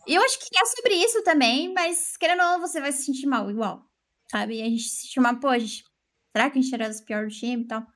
E 0.05 0.15
eu 0.15 0.21
acho 0.21 0.37
que 0.37 0.57
é 0.57 0.65
sobre 0.65 0.95
isso 0.95 1.23
também, 1.23 1.73
mas 1.73 2.17
querendo 2.17 2.41
ou 2.41 2.45
não, 2.45 2.59
você 2.59 2.81
vai 2.81 2.91
se 2.91 3.03
sentir 3.03 3.25
mal 3.25 3.49
igual, 3.49 3.85
sabe? 4.29 4.57
E 4.57 4.61
a 4.61 4.65
gente 4.65 4.83
se 4.83 5.07
chama, 5.07 5.39
pô, 5.39 5.57
gente, 5.57 5.85
será 6.35 6.49
que 6.49 6.59
a 6.59 6.61
gente 6.61 6.73
era 6.73 6.87
as 6.87 6.99
pior 6.99 7.25
do 7.25 7.33
time 7.33 7.63
e 7.63 7.67
tal? 7.67 7.87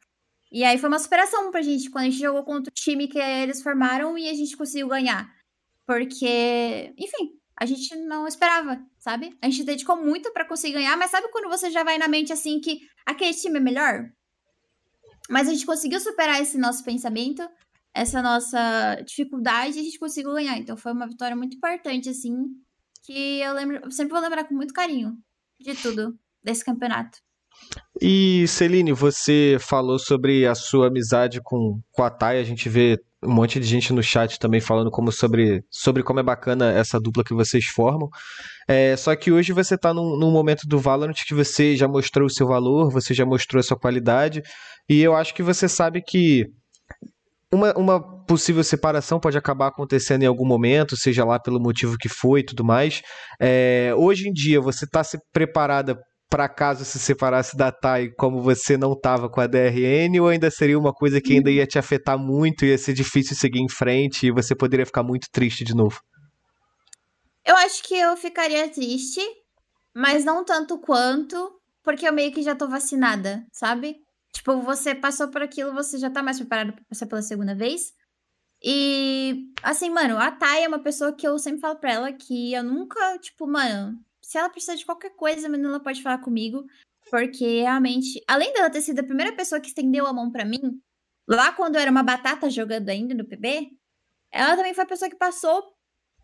E 0.49 0.63
aí 0.63 0.77
foi 0.77 0.88
uma 0.88 0.99
superação 0.99 1.51
pra 1.51 1.61
gente, 1.61 1.89
quando 1.89 2.05
a 2.05 2.09
gente 2.09 2.21
jogou 2.21 2.43
contra 2.43 2.71
o 2.71 2.73
time 2.73 3.09
que 3.09 3.19
eles 3.19 3.61
formaram 3.61 4.17
e 4.17 4.29
a 4.29 4.33
gente 4.33 4.55
conseguiu 4.55 4.88
ganhar. 4.88 5.29
Porque, 5.88 6.93
enfim, 6.97 7.39
a 7.59 7.65
gente 7.65 7.95
não 7.95 8.27
esperava, 8.27 8.79
sabe? 8.99 9.35
A 9.41 9.49
gente 9.49 9.63
dedicou 9.63 9.95
muito 9.95 10.31
para 10.33 10.45
conseguir 10.45 10.73
ganhar, 10.73 10.97
mas 10.97 11.09
sabe 11.09 11.31
quando 11.31 11.49
você 11.49 11.71
já 11.71 11.83
vai 11.83 11.97
na 11.97 12.07
mente 12.07 12.31
assim 12.33 12.59
que 12.59 12.79
aquele 13.05 13.33
time 13.33 13.57
é 13.57 13.61
melhor? 13.61 14.03
Mas 15.29 15.47
a 15.47 15.51
gente 15.53 15.65
conseguiu 15.65 15.99
superar 15.99 16.41
esse 16.41 16.57
nosso 16.57 16.83
pensamento, 16.83 17.41
essa 17.93 18.21
nossa 18.21 19.01
dificuldade, 19.05 19.77
e 19.77 19.81
a 19.81 19.83
gente 19.83 19.97
conseguiu 19.97 20.33
ganhar. 20.33 20.57
Então 20.57 20.77
foi 20.77 20.91
uma 20.91 21.07
vitória 21.07 21.35
muito 21.35 21.55
importante, 21.55 22.09
assim, 22.09 22.35
que 23.03 23.39
eu 23.39 23.53
lembro, 23.53 23.77
eu 23.83 23.91
sempre 23.91 24.11
vou 24.11 24.21
lembrar 24.21 24.43
com 24.43 24.55
muito 24.55 24.73
carinho 24.73 25.17
de 25.59 25.73
tudo 25.73 26.19
desse 26.43 26.63
campeonato. 26.63 27.17
E 28.02 28.48
Celine, 28.48 28.91
você 28.91 29.58
falou 29.60 29.98
sobre 29.98 30.45
a 30.45 30.54
sua 30.54 30.88
amizade 30.88 31.41
com, 31.41 31.80
com 31.91 32.04
a 32.04 32.10
Thay, 32.10 32.39
a 32.39 32.43
gente 32.43 32.70
vê 32.70 33.00
um 33.24 33.34
monte 33.34 33.60
de 33.60 33.66
gente 33.66 33.91
no 33.91 34.04
chat 34.04 34.38
também 34.38 34.62
falando 34.62 34.91
como 34.91 35.12
sobre, 35.12 35.64
sobre 35.72 36.04
como 36.04 36.20
é 36.20 36.24
bacana 36.24 36.72
essa 36.72 37.00
dupla 37.00 37.24
que 37.24 37.34
vocês 37.34 37.66
formam. 37.66 38.10
É, 38.68 38.95
só 38.95 39.16
que 39.16 39.32
hoje 39.32 39.52
você 39.54 39.76
está 39.76 39.93
num, 39.93 40.18
num, 40.18 40.32
momento 40.32 40.68
do 40.68 40.78
Valorant 40.80 41.16
que 41.26 41.34
você 41.34 41.76
já 41.76 41.88
mostrou 41.88 42.28
o 42.28 42.30
seu 42.30 42.48
valor, 42.48 42.91
você 42.91 43.14
já 43.14 43.26
mostrou 43.26 43.60
a 43.60 43.64
sua 43.64 43.78
qualidade, 43.78 44.43
e 44.88 45.02
eu 45.02 45.16
acho 45.16 45.34
que 45.34 45.41
você 45.41 45.68
sabe 45.68 46.02
que 46.02 46.45
uma, 47.52 47.74
uma 47.78 48.26
possível 48.26 48.64
separação 48.64 49.20
pode 49.20 49.38
acabar 49.38 49.68
acontecendo 49.68 50.24
em 50.24 50.28
algum 50.28 50.45
momento, 50.45 50.98
seja 50.98 51.26
lá 51.26 51.39
pelo 51.39 51.60
motivo 51.60 51.98
que 51.98 52.10
foi 52.10 52.41
e 52.41 52.45
tudo 52.45 52.64
mais. 52.64 53.02
É, 53.39 53.93
hoje 53.95 54.28
em 54.28 54.34
dia, 54.34 54.62
você 54.62 54.86
está 54.86 55.04
se 55.04 55.18
preparada 55.32 55.98
para 56.30 56.49
caso 56.49 56.84
se 56.84 56.99
separasse 56.99 57.55
da 57.55 57.71
TAI 57.71 58.11
como 58.11 58.41
você 58.41 58.78
não 58.78 58.93
estava 58.93 59.30
com 59.30 59.39
a 59.39 59.47
DRN, 59.47 60.19
ou 60.19 60.28
ainda 60.28 60.51
seria 60.51 60.78
uma 60.78 60.93
coisa 60.93 61.21
que 61.21 61.34
ainda 61.34 61.49
ia 61.49 61.65
te 61.65 61.80
afetar 61.80 62.17
muito, 62.17 62.65
ia 62.65 62.78
ser 62.78 62.93
difícil 62.93 63.36
seguir 63.36 63.61
em 63.61 63.69
frente 63.69 64.28
e 64.28 64.32
você 64.32 64.55
poderia 64.55 64.86
ficar 64.86 65.03
muito 65.03 65.28
triste 65.32 65.63
de 65.63 65.73
novo? 65.73 66.01
Eu 67.45 67.55
acho 67.55 67.82
que 67.84 67.95
eu 67.95 68.17
ficaria 68.17 68.69
triste, 68.69 69.21
mas 69.95 70.25
não 70.25 70.43
tanto 70.43 70.78
quanto, 70.80 71.59
porque 71.82 72.07
eu 72.07 72.11
meio 72.11 72.34
que 72.34 72.43
já 72.43 72.53
tô 72.53 72.67
vacinada, 72.67 73.45
sabe? 73.53 73.95
Tipo, 74.34 74.61
você 74.61 74.93
passou 74.93 75.30
por 75.30 75.41
aquilo, 75.41 75.73
você 75.73 75.97
já 75.97 76.09
tá 76.09 76.21
mais 76.21 76.38
preparado 76.38 76.73
pra 76.73 76.84
passar 76.89 77.07
pela 77.07 77.21
segunda 77.21 77.55
vez. 77.55 77.93
E, 78.61 79.51
assim, 79.63 79.89
mano, 79.89 80.17
a 80.17 80.32
Thay 80.32 80.63
é 80.63 80.67
uma 80.67 80.80
pessoa 80.80 81.13
que 81.13 81.28
eu 81.28 81.39
sempre 81.39 81.61
falo 81.61 81.80
pra 81.80 81.93
ela 81.93 82.11
que 82.11 82.53
eu 82.53 82.63
nunca, 82.63 83.17
tipo, 83.19 83.47
mano, 83.47 83.97
se 84.28 84.38
ela 84.38 84.49
precisar 84.49 84.75
de 84.75 84.86
qualquer 84.86 85.11
coisa, 85.11 85.47
a 85.47 85.49
menina 85.49 85.69
ela 85.69 85.80
pode 85.80 86.03
falar 86.03 86.17
comigo. 86.17 86.65
Porque 87.09 87.61
realmente, 87.61 88.21
além 88.28 88.51
dela 88.51 88.69
ter 88.69 88.82
sido 88.82 88.99
a 88.99 89.03
primeira 89.03 89.34
pessoa 89.34 89.61
que 89.61 89.69
estendeu 89.69 90.05
a 90.05 90.11
mão 90.11 90.30
para 90.30 90.43
mim, 90.43 90.82
lá 91.25 91.53
quando 91.53 91.75
eu 91.75 91.82
era 91.82 91.89
uma 91.89 92.03
batata 92.03 92.49
jogando 92.49 92.89
ainda 92.89 93.15
no 93.15 93.25
PB, 93.25 93.69
ela 94.30 94.57
também 94.57 94.73
foi 94.73 94.84
a 94.84 94.88
pessoa 94.88 95.09
que 95.09 95.15
passou 95.15 95.63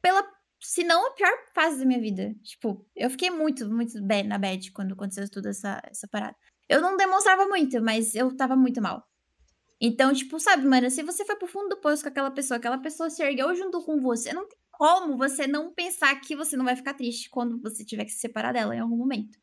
pela, 0.02 0.22
se 0.62 0.84
não 0.84 1.08
a 1.08 1.12
pior 1.12 1.32
fase 1.56 1.80
da 1.80 1.86
minha 1.86 2.02
vida. 2.02 2.36
Tipo, 2.44 2.86
eu 2.94 3.10
fiquei 3.10 3.30
muito, 3.30 3.70
muito 3.70 4.06
bem 4.06 4.28
na 4.28 4.38
bad 4.38 4.70
quando 4.74 4.96
aconteceu 4.96 5.32
toda 5.32 5.52
essa, 5.52 5.82
essa 5.86 6.06
parada. 6.06 6.36
Eu 6.68 6.82
não 6.82 6.98
demonstrava 6.98 7.46
muito, 7.48 7.82
mas 7.82 8.16
eu 8.16 8.36
tava 8.36 8.58
muito 8.58 8.82
mal. 8.82 9.02
Então, 9.80 10.14
tipo, 10.14 10.38
sabe, 10.42 10.68
mano, 10.68 10.92
se 10.92 11.04
você 11.04 11.24
foi 11.24 11.38
pro 11.38 11.48
fundo 11.48 11.70
do 11.70 11.80
poço 11.80 12.04
com 12.04 12.10
aquela 12.10 12.32
pessoa, 12.32 12.58
aquela 12.58 12.80
pessoa 12.80 13.10
se 13.10 13.24
ergueu 13.24 13.56
junto 13.56 13.82
com 13.82 14.02
você, 14.02 14.34
não 14.34 14.46
tem 14.46 14.58
como 14.74 15.18
você 15.18 15.48
não 15.48 15.72
pensar 15.74 16.14
que 16.20 16.36
você 16.36 16.58
não 16.58 16.66
vai 16.66 16.76
ficar 16.76 16.96
triste 16.96 17.30
quando 17.30 17.62
você 17.62 17.86
tiver 17.86 18.06
que 18.06 18.12
se 18.12 18.20
separar 18.20 18.52
dela 18.52 18.76
em 18.76 18.80
algum 18.80 18.98
momento. 18.98 19.38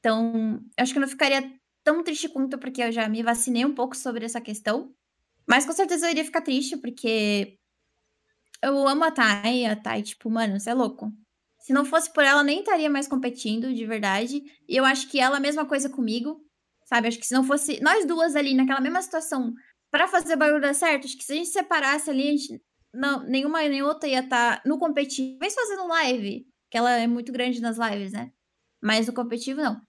Então, 0.00 0.60
eu 0.76 0.82
acho 0.82 0.92
que 0.92 0.98
eu 0.98 1.02
não 1.02 1.08
ficaria 1.08 1.50
tão 1.84 2.02
triste 2.02 2.28
quanto 2.28 2.58
porque 2.58 2.82
eu 2.82 2.92
já 2.92 3.08
me 3.08 3.22
vacinei 3.22 3.64
um 3.64 3.74
pouco 3.74 3.96
sobre 3.96 4.24
essa 4.24 4.40
questão. 4.40 4.92
Mas 5.46 5.64
com 5.64 5.72
certeza 5.72 6.06
eu 6.06 6.10
iria 6.10 6.24
ficar 6.24 6.42
triste 6.42 6.76
porque 6.76 7.56
eu 8.60 8.86
amo 8.86 9.04
a 9.04 9.10
Thay, 9.10 9.66
a 9.66 9.76
Thay, 9.76 10.02
tipo, 10.02 10.28
mano, 10.28 10.58
você 10.58 10.70
é 10.70 10.74
louco. 10.74 11.12
Se 11.60 11.72
não 11.72 11.84
fosse 11.84 12.12
por 12.12 12.24
ela, 12.24 12.42
nem 12.42 12.58
estaria 12.58 12.90
mais 12.90 13.06
competindo, 13.06 13.72
de 13.72 13.86
verdade. 13.86 14.42
E 14.68 14.76
eu 14.76 14.84
acho 14.84 15.08
que 15.08 15.20
ela, 15.20 15.36
a 15.36 15.40
mesma 15.40 15.64
coisa 15.64 15.88
comigo, 15.88 16.44
sabe? 16.84 17.06
Acho 17.06 17.18
que 17.18 17.26
se 17.26 17.34
não 17.34 17.44
fosse 17.44 17.80
nós 17.80 18.04
duas 18.04 18.34
ali 18.34 18.52
naquela 18.54 18.80
mesma 18.80 19.00
situação 19.00 19.54
para 19.92 20.08
fazer 20.08 20.34
o 20.34 20.38
barulho 20.38 20.60
dar 20.60 20.74
certo, 20.74 21.04
acho 21.04 21.16
que 21.16 21.22
se 21.22 21.32
a 21.32 21.36
gente 21.36 21.50
separasse 21.50 22.10
ali, 22.10 22.28
a 22.28 22.30
gente, 22.32 22.62
não, 22.94 23.22
nenhuma 23.24 23.66
nem 23.68 23.82
outra 23.82 24.08
ia 24.08 24.20
estar 24.20 24.56
tá 24.56 24.62
no 24.68 24.78
competitivo, 24.78 25.38
mas 25.40 25.54
fazendo 25.54 25.86
live, 25.86 26.46
que 26.70 26.78
ela 26.78 26.90
é 26.92 27.06
muito 27.06 27.32
grande 27.32 27.60
nas 27.60 27.78
lives, 27.78 28.12
né? 28.12 28.32
Mas 28.82 29.06
no 29.06 29.12
competitivo, 29.12 29.60
não. 29.60 29.80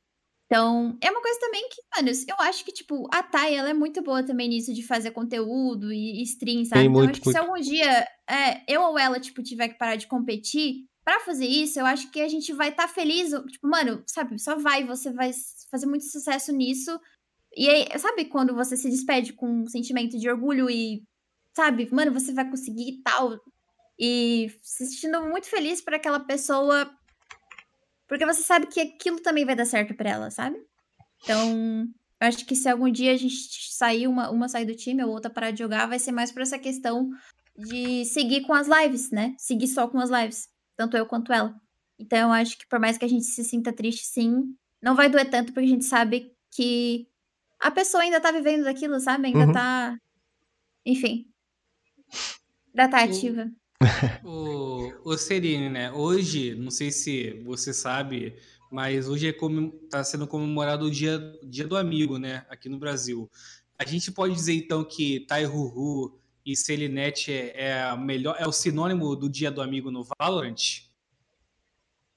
Então, 0.45 0.97
é 1.01 1.10
uma 1.10 1.22
coisa 1.22 1.39
também 1.39 1.68
que, 1.70 1.82
mano, 1.95 2.10
eu 2.28 2.36
acho 2.45 2.64
que, 2.64 2.72
tipo, 2.72 3.08
a 3.12 3.24
Thay, 3.24 3.56
ela 3.56 3.70
é 3.70 3.74
muito 3.74 4.04
boa 4.04 4.24
também 4.24 4.47
nisso 4.47 4.74
de 4.74 4.86
fazer 4.86 5.12
conteúdo 5.12 5.91
e, 5.91 6.22
stream, 6.24 6.64
sabe? 6.64 6.82
Tem 6.82 6.89
então, 6.89 7.01
muito, 7.01 7.12
acho 7.12 7.22
que 7.22 7.26
muito. 7.26 7.38
se 7.38 7.43
algum 7.43 7.60
dia 7.60 8.08
é, 8.30 8.64
eu 8.68 8.82
ou 8.82 8.99
ela, 8.99 9.20
tipo, 9.20 9.41
tiver 9.41 9.70
que 9.70 9.78
parar 9.80 9.95
de 9.95 10.06
competir, 10.06 10.86
para 11.04 11.20
fazer 11.22 11.47
isso, 11.47 11.80
eu 11.80 11.86
acho 11.86 12.10
que 12.12 12.22
a 12.22 12.28
gente 12.28 12.54
vai 12.54 12.70
estar 12.70 12.88
tá 12.88 12.93
feliz. 12.93 13.32
Tipo, 13.51 13.68
mano, 13.68 14.04
sabe, 14.08 14.39
só 14.39 14.56
vai, 14.56 14.86
você 14.86 15.12
vai 15.12 15.32
fazer 15.72 15.86
muito 15.86 16.06
sucesso 16.06 16.51
nisso. 16.51 16.99
E 17.56 17.70
aí, 17.70 17.99
sabe 17.99 18.26
quando 18.26 18.54
você 18.54 18.78
se 18.78 18.89
despede 18.89 19.34
com 19.34 19.64
um 19.64 19.68
sentimento 19.68 20.18
de 20.18 20.30
orgulho 20.30 20.70
e, 20.70 21.04
sabe, 21.56 21.88
mano, 21.91 22.12
você 22.12 22.34
vai 22.34 22.49
conseguir 22.49 22.89
e 22.89 23.01
tal. 23.04 23.39
E 23.99 24.51
se 24.62 24.88
sentindo 24.88 25.22
muito 25.22 25.47
feliz 25.47 25.82
para 25.82 25.97
aquela 25.97 26.20
pessoa 26.20 26.89
porque 28.14 28.26
você 28.26 28.43
sabe 28.43 28.68
que 28.68 28.80
aquilo 28.80 29.20
também 29.22 29.43
vai 29.43 29.56
dar 29.56 29.66
certo 29.66 29.93
para 29.95 30.10
ela, 30.10 30.30
sabe? 30.30 30.56
Então, 31.24 31.88
eu 32.22 32.28
acho 32.28 32.45
que 32.45 32.56
se 32.56 32.70
algum 32.70 32.91
dia 32.91 33.12
a 33.12 33.18
gente 33.18 33.74
sair, 33.74 34.08
uma, 34.08 34.30
uma 34.30 34.47
sair 34.47 34.66
do 34.66 34.76
time 34.76 35.04
ou 35.04 35.10
outra 35.10 35.32
parar 35.32 35.49
de 35.49 35.60
jogar, 35.60 35.88
vai 35.88 35.97
ser 35.97 36.12
mais 36.12 36.32
por 36.32 36.43
essa 36.43 36.60
questão 36.60 37.10
de 37.58 38.06
seguir 38.06 38.41
com 38.41 38.54
as 38.54 38.68
lives, 38.68 39.10
né? 39.10 39.34
Seguir 39.39 39.68
só 39.68 39.88
com 39.88 39.99
as 39.99 40.12
lives. 40.12 40.47
Tanto 40.76 40.95
eu 40.95 41.08
quanto 41.08 41.34
ela. 41.34 41.56
Então, 41.97 42.30
eu 42.30 42.34
acho 42.34 42.56
que 42.56 42.68
por 42.68 42.80
mais 42.80 42.99
que 42.99 43.06
a 43.06 43.08
gente 43.08 43.26
se 43.26 43.43
sinta 43.43 43.74
triste, 43.74 44.06
sim, 44.06 44.43
não 44.80 44.95
vai 44.95 45.10
doer 45.10 45.30
tanto, 45.30 45.51
porque 45.51 45.66
a 45.66 45.72
gente 45.72 45.86
sabe 45.86 46.32
que 46.51 47.08
a 47.60 47.72
pessoa 47.72 48.04
ainda 48.04 48.22
tá 48.22 48.32
vivendo 48.32 48.66
daquilo, 48.66 48.99
sabe? 48.99 49.26
Ainda 49.28 49.47
uhum. 49.47 49.54
tá. 49.54 49.97
Enfim. 50.86 51.32
Tá 52.76 53.03
ativa 53.03 53.51
o, 54.24 54.93
o 55.03 55.18
Serine, 55.18 55.70
né? 55.70 55.91
Hoje, 55.91 56.55
não 56.55 56.72
sei 56.72 56.91
se 56.91 57.41
você 57.45 57.74
sabe, 57.74 58.36
mas 58.72 59.07
hoje 59.07 59.28
está 59.28 59.45
é 59.45 59.49
tá 59.89 60.03
sendo 60.03 60.28
comemorado 60.28 60.86
o 60.86 60.91
dia, 60.91 61.20
dia 61.43 61.68
do 61.68 61.78
Amigo, 61.78 62.18
né? 62.18 62.45
Aqui 62.49 62.70
no 62.70 62.78
Brasil. 62.78 63.30
A 63.78 63.86
gente 63.86 64.11
pode 64.11 64.34
dizer 64.34 64.53
então 64.53 64.84
que 64.84 65.22
Tai 65.22 65.45
Ruhu 65.45 66.20
e 66.45 66.55
Selinete 66.55 67.32
é, 67.32 67.53
é, 67.55 67.84
a 67.84 67.97
melhor, 67.97 68.36
é 68.39 68.47
o 68.47 68.51
sinônimo 68.51 69.16
do 69.16 69.30
Dia 69.30 69.51
do 69.51 69.61
Amigo 69.61 69.91
no 69.91 70.05
Valorant? 70.20 70.84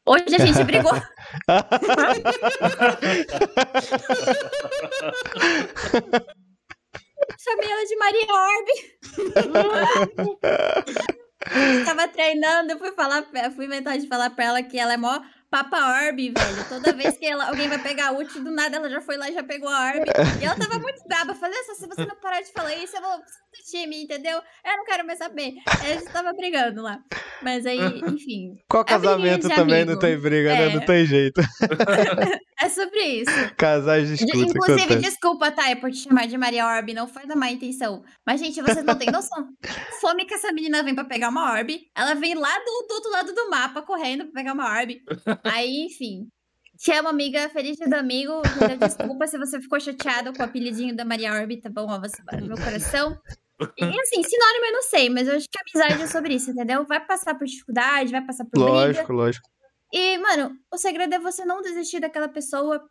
Hoje 0.05 0.37
a 0.37 0.47
gente 0.47 0.65
brigou. 0.65 0.93
Chamei 7.39 7.71
ela 7.71 7.85
de 7.85 7.97
Maria 7.97 8.27
Orbe. 8.33 8.73
tava 11.85 12.09
treinando, 12.09 12.73
eu 12.73 12.79
fui 12.79 12.93
falar, 12.93 13.25
fui 13.55 13.67
inventar 13.67 13.99
de 13.99 14.09
falar 14.09 14.31
pra 14.31 14.45
ela 14.47 14.63
que 14.63 14.79
ela 14.79 14.95
é 14.95 14.97
mó 14.97 15.21
Papa 15.51 15.79
Orb, 15.79 16.17
velho. 16.17 16.69
Toda 16.69 16.93
vez 16.93 17.17
que 17.17 17.25
ela, 17.25 17.49
alguém 17.49 17.69
vai 17.69 17.79
pegar 17.79 18.09
a 18.09 18.13
ult, 18.13 18.33
do 18.41 18.51
nada 18.51 18.77
ela 18.77 18.91
já 18.91 19.01
foi 19.01 19.17
lá 19.17 19.31
e 19.31 19.35
já 19.35 19.43
pegou 19.45 19.69
a 19.69 19.87
Orb. 19.87 20.05
E 20.41 20.45
ela 20.45 20.57
tava 20.57 20.79
muito 20.79 21.03
braba. 21.07 21.33
Eu 21.33 21.37
falei, 21.37 21.57
se 21.63 21.87
você 21.87 22.05
não 22.05 22.17
parar 22.17 22.41
de 22.41 22.53
falar 22.53 22.75
isso, 22.75 22.97
eu 22.97 23.03
vou 23.03 23.17
do 23.19 23.71
time, 23.71 24.03
entendeu? 24.03 24.41
Eu 24.65 24.77
não 24.77 24.85
quero 24.85 25.07
mais 25.07 25.19
saber. 25.19 25.55
Aí 25.81 25.93
a 25.93 25.95
gente 25.95 26.13
tava 26.13 26.33
brigando 26.33 26.83
lá. 26.83 26.99
Mas 27.43 27.65
aí, 27.65 27.79
enfim. 28.11 28.57
Qual 28.69 28.85
casamento 28.85 29.49
também 29.49 29.85
não 29.85 29.99
tem 29.99 30.19
briga, 30.19 30.51
é. 30.51 30.69
né? 30.69 30.75
Não 30.75 30.85
tem 30.85 31.07
jeito. 31.07 31.41
é 32.61 32.69
sobre 32.69 33.01
isso. 33.01 33.31
Casais 33.57 34.09
discutem. 34.09 34.43
Inclusive, 34.43 34.83
acontece. 34.83 35.11
desculpa, 35.11 35.51
Thay, 35.51 35.77
por 35.77 35.91
te 35.91 35.99
chamar 35.99 36.27
de 36.27 36.39
Maria 36.39 36.67
Orb. 36.67 36.95
Não 36.95 37.07
foi 37.07 37.27
da 37.27 37.37
má 37.37 37.51
intenção. 37.51 38.03
Mas, 38.27 38.41
gente, 38.41 38.61
vocês 38.63 38.85
não 38.85 38.97
têm 38.97 39.11
noção. 39.11 39.49
Fome 40.01 40.25
que 40.25 40.35
essa 40.35 40.53
menina 40.53 40.83
vem 40.83 40.95
pra 40.95 41.05
pegar 41.05 41.29
uma 41.29 41.53
Orb. 41.53 41.79
Ela 41.95 42.15
vem 42.15 42.35
lá 42.35 42.59
do, 42.59 42.87
do 42.89 42.95
outro 42.95 43.11
lado 43.11 43.35
do 43.35 43.51
mapa, 43.51 43.83
correndo 43.83 44.25
pra 44.25 44.35
pegar 44.35 44.55
uma 44.55 44.71
Orb. 44.79 45.03
Aí, 45.45 45.87
enfim. 45.87 46.29
Te 46.79 46.93
amo, 46.93 47.09
amiga. 47.09 47.49
Feliz 47.49 47.77
dia 47.77 47.89
do 47.89 47.95
amigo. 47.95 48.43
Desculpa 48.79 49.27
se 49.27 49.39
você 49.39 49.61
ficou 49.61 49.81
chateado 49.81 50.33
com 50.33 50.43
o 50.43 50.45
apelidinho 50.45 50.95
da 50.95 51.05
Maria 51.05 51.33
Orbi, 51.33 51.61
tá 51.61 51.71
bom? 51.71 51.87
Ó, 51.89 52.01
você 52.01 52.23
no 52.41 52.49
meu 52.49 52.57
coração. 52.57 53.19
E 53.59 53.85
assim, 53.85 54.23
sinônimo 54.23 54.67
eu 54.67 54.73
não 54.73 54.83
sei, 54.83 55.09
mas 55.09 55.27
eu 55.27 55.37
acho 55.37 55.49
que 55.49 55.59
a 55.59 55.63
amizade 55.63 56.03
é 56.03 56.07
sobre 56.07 56.35
isso, 56.35 56.51
entendeu? 56.51 56.85
Vai 56.85 57.01
passar 57.05 57.35
por 57.35 57.47
dificuldade, 57.47 58.13
vai 58.13 58.21
passar 58.21 58.45
por 58.45 58.59
lógico, 58.61 59.07
briga. 59.07 59.13
Lógico, 59.15 59.51
E, 59.99 60.19
mano, 60.19 60.55
o 60.71 60.77
segredo 60.77 61.15
é 61.15 61.19
você 61.19 61.43
não 61.43 61.63
desistir 61.63 62.01
daquela 62.01 62.29
pessoa, 62.29 62.87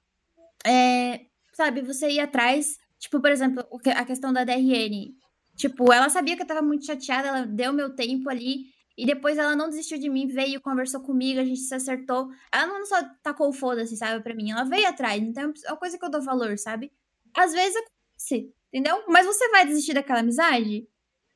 é, 0.66 1.28
sabe? 1.54 1.84
Você 1.84 2.10
ir 2.10 2.20
atrás. 2.20 2.80
Tipo, 2.98 3.22
por 3.22 3.30
exemplo, 3.30 3.64
a 3.96 4.04
questão 4.04 4.34
da 4.34 4.44
DRN. 4.44 5.14
Tipo, 5.56 5.94
ela 5.94 6.10
sabia 6.10 6.36
que 6.36 6.42
eu 6.42 6.48
tava 6.48 6.64
muito 6.64 6.84
chateada, 6.84 7.28
ela 7.28 7.46
deu 7.46 7.72
meu 7.72 7.96
tempo 7.96 8.28
ali. 8.28 8.74
E 8.98 9.06
depois 9.06 9.38
ela 9.38 9.56
não 9.56 9.70
desistiu 9.70 10.00
de 10.00 10.10
mim, 10.10 10.26
veio, 10.26 10.60
conversou 10.60 11.00
comigo, 11.00 11.40
a 11.40 11.46
gente 11.46 11.60
se 11.60 11.76
acertou. 11.76 12.28
Ela 12.52 12.66
não 12.66 12.84
só 12.88 13.04
tacou 13.22 13.54
foda-se, 13.54 13.96
sabe, 13.96 14.24
pra 14.24 14.34
mim. 14.34 14.50
Ela 14.50 14.64
veio 14.64 14.88
atrás. 14.88 15.22
Então 15.22 15.54
é 15.64 15.72
uma 15.72 15.78
coisa 15.78 16.00
que 16.00 16.06
eu 16.06 16.10
dou 16.10 16.24
valor, 16.24 16.58
sabe? 16.58 16.92
Às 17.36 17.54
vezes 17.54 17.76
acontece, 17.76 18.52
entendeu? 18.74 19.04
Mas 19.08 19.28
você 19.28 19.48
vai 19.50 19.64
desistir 19.68 19.94
daquela 19.94 20.22
amizade? 20.22 20.88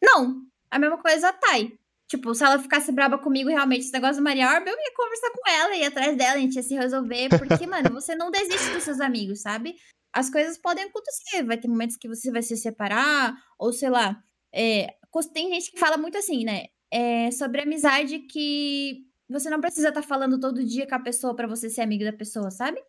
Não. 0.02 0.42
A 0.72 0.80
mesma 0.80 0.98
coisa 0.98 1.30
a 1.30 1.34
Thay. 1.34 1.78
Tipo, 2.10 2.34
se 2.34 2.44
ela 2.44 2.60
ficasse 2.60 2.92
braba 2.92 3.18
comigo, 3.18 3.50
realmente, 3.50 3.82
esse 3.82 3.94
negócio 3.94 4.18
do 4.18 4.24
Maria 4.24 4.50
Orbe, 4.50 4.70
eu 4.70 4.76
ia 4.76 4.94
conversar 4.96 5.32
com 5.32 5.50
ela, 5.50 5.76
ia 5.76 5.88
atrás 5.88 6.18
dela, 6.18 6.34
a 6.34 6.40
gente 6.40 6.56
ia 6.56 6.64
se 6.64 6.76
resolver. 6.76 7.30
Porque, 7.30 7.68
mano, 7.68 7.94
você 7.94 8.16
não 8.16 8.32
desiste 8.32 8.72
dos 8.72 8.84
seus 8.84 9.00
amigos, 9.00 9.42
sabe? 9.42 9.76
As 10.12 10.30
coisas 10.30 10.58
podem 10.58 10.86
acontecer. 10.86 11.44
Vai 11.44 11.58
ter 11.58 11.68
momentos 11.68 11.96
que 11.96 12.08
você 12.08 12.32
vai 12.32 12.42
se 12.42 12.58
separar, 12.58 13.36
ou 13.58 13.72
sei 13.72 13.90
lá. 13.90 14.22
É, 14.52 14.96
tem 15.34 15.54
gente 15.54 15.72
que 15.72 15.80
fala 15.80 15.98
muito 15.98 16.18
assim, 16.18 16.44
né? 16.44 16.66
é 16.92 17.32
sobre 17.32 17.62
amizade 17.62 18.20
que 18.20 19.06
você 19.30 19.50
não 19.50 19.62
precisa 19.62 19.90
estar 19.90 20.02
tá 20.02 20.08
falando 20.08 20.40
todo 20.40 20.66
dia 20.66 20.88
com 20.88 20.96
a 20.96 21.00
pessoa 21.00 21.36
para 21.36 21.48
você 21.48 21.70
ser 21.70 21.82
amigo 21.82 22.04
da 22.04 22.14
pessoa, 22.14 22.50
sabe? 22.50 22.82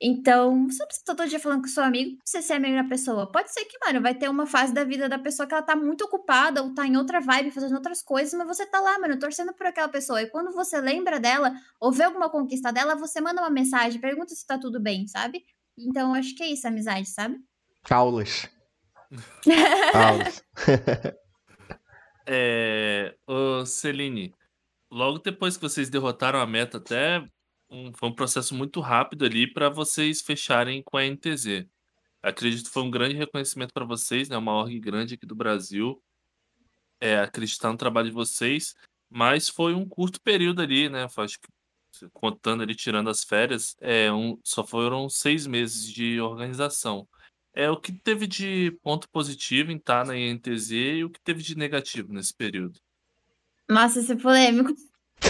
Então, 0.00 0.68
você 0.68 0.78
não 0.78 0.86
precisa 0.86 1.02
estar 1.02 1.14
todo 1.14 1.28
dia 1.28 1.40
falando 1.40 1.62
com 1.62 1.68
seu 1.68 1.82
amigo 1.82 2.16
pra 2.16 2.22
você 2.24 2.42
ser 2.42 2.54
amigo 2.54 2.74
da 2.74 2.88
pessoa. 2.88 3.30
Pode 3.30 3.52
ser 3.52 3.64
que, 3.64 3.78
mano, 3.84 4.00
vai 4.00 4.14
ter 4.14 4.28
uma 4.28 4.46
fase 4.46 4.72
da 4.72 4.84
vida 4.84 5.08
da 5.08 5.18
pessoa 5.18 5.46
que 5.46 5.54
ela 5.54 5.62
tá 5.62 5.74
muito 5.74 6.04
ocupada 6.04 6.62
ou 6.62 6.74
tá 6.74 6.86
em 6.86 6.96
outra 6.96 7.20
vibe, 7.20 7.50
fazendo 7.50 7.74
outras 7.74 8.02
coisas, 8.02 8.34
mas 8.34 8.46
você 8.46 8.66
tá 8.66 8.80
lá, 8.80 8.98
mano, 8.98 9.18
torcendo 9.18 9.52
por 9.54 9.66
aquela 9.66 9.88
pessoa. 9.88 10.22
E 10.22 10.30
quando 10.30 10.52
você 10.52 10.80
lembra 10.80 11.18
dela 11.18 11.52
ou 11.80 11.92
vê 11.92 12.04
alguma 12.04 12.28
conquista 12.28 12.72
dela, 12.72 12.94
você 12.94 13.20
manda 13.20 13.40
uma 13.40 13.50
mensagem, 13.50 14.00
pergunta 14.00 14.34
se 14.34 14.46
tá 14.46 14.58
tudo 14.58 14.80
bem, 14.80 15.06
sabe? 15.06 15.44
Então, 15.78 16.14
acho 16.14 16.34
que 16.34 16.42
é 16.42 16.48
isso, 16.48 16.66
amizade, 16.66 17.08
sabe? 17.08 17.36
Aulas. 17.90 18.48
Aulas. 19.94 20.42
É, 22.28 23.14
ô 23.24 23.64
Celine, 23.64 24.34
logo 24.90 25.20
depois 25.20 25.56
que 25.56 25.62
vocês 25.62 25.88
derrotaram 25.88 26.40
a 26.40 26.46
meta, 26.46 26.78
até 26.78 27.24
um, 27.70 27.92
foi 27.92 28.08
um 28.08 28.14
processo 28.14 28.54
muito 28.54 28.80
rápido 28.80 29.24
ali 29.24 29.46
para 29.52 29.68
vocês 29.68 30.20
fecharem 30.20 30.82
com 30.82 30.96
a 30.96 31.04
NTZ. 31.04 31.66
Acredito 32.22 32.66
que 32.66 32.72
foi 32.72 32.82
um 32.82 32.90
grande 32.90 33.14
reconhecimento 33.16 33.72
para 33.72 33.84
vocês, 33.84 34.28
né? 34.28 34.36
Uma 34.36 34.52
org 34.52 34.78
grande 34.80 35.14
aqui 35.14 35.26
do 35.26 35.34
Brasil. 35.34 36.02
É, 37.00 37.20
acreditar 37.20 37.70
no 37.70 37.78
trabalho 37.78 38.08
de 38.08 38.14
vocês. 38.14 38.74
Mas 39.08 39.48
foi 39.48 39.74
um 39.74 39.86
curto 39.88 40.20
período 40.20 40.62
ali, 40.62 40.88
né? 40.88 41.06
Acho 41.16 41.40
que 41.40 41.48
contando 42.12 42.62
ali, 42.62 42.74
tirando 42.74 43.08
as 43.08 43.24
férias, 43.24 43.76
é 43.80 44.12
um, 44.12 44.38
só 44.44 44.64
foram 44.64 45.08
seis 45.08 45.46
meses 45.46 45.90
de 45.90 46.20
organização. 46.20 47.08
É 47.54 47.70
o 47.70 47.80
que 47.80 47.92
teve 47.92 48.26
de 48.26 48.76
ponto 48.82 49.08
positivo 49.08 49.72
em 49.72 49.76
estar 49.76 50.04
na 50.04 50.16
INTZ 50.16 50.70
e 50.72 51.04
o 51.04 51.10
que 51.10 51.20
teve 51.20 51.42
de 51.42 51.56
negativo 51.56 52.12
nesse 52.12 52.34
período. 52.34 52.78
Nossa, 53.68 54.00
isso 54.00 54.12
é 54.12 54.16
polêmico. 54.16 54.74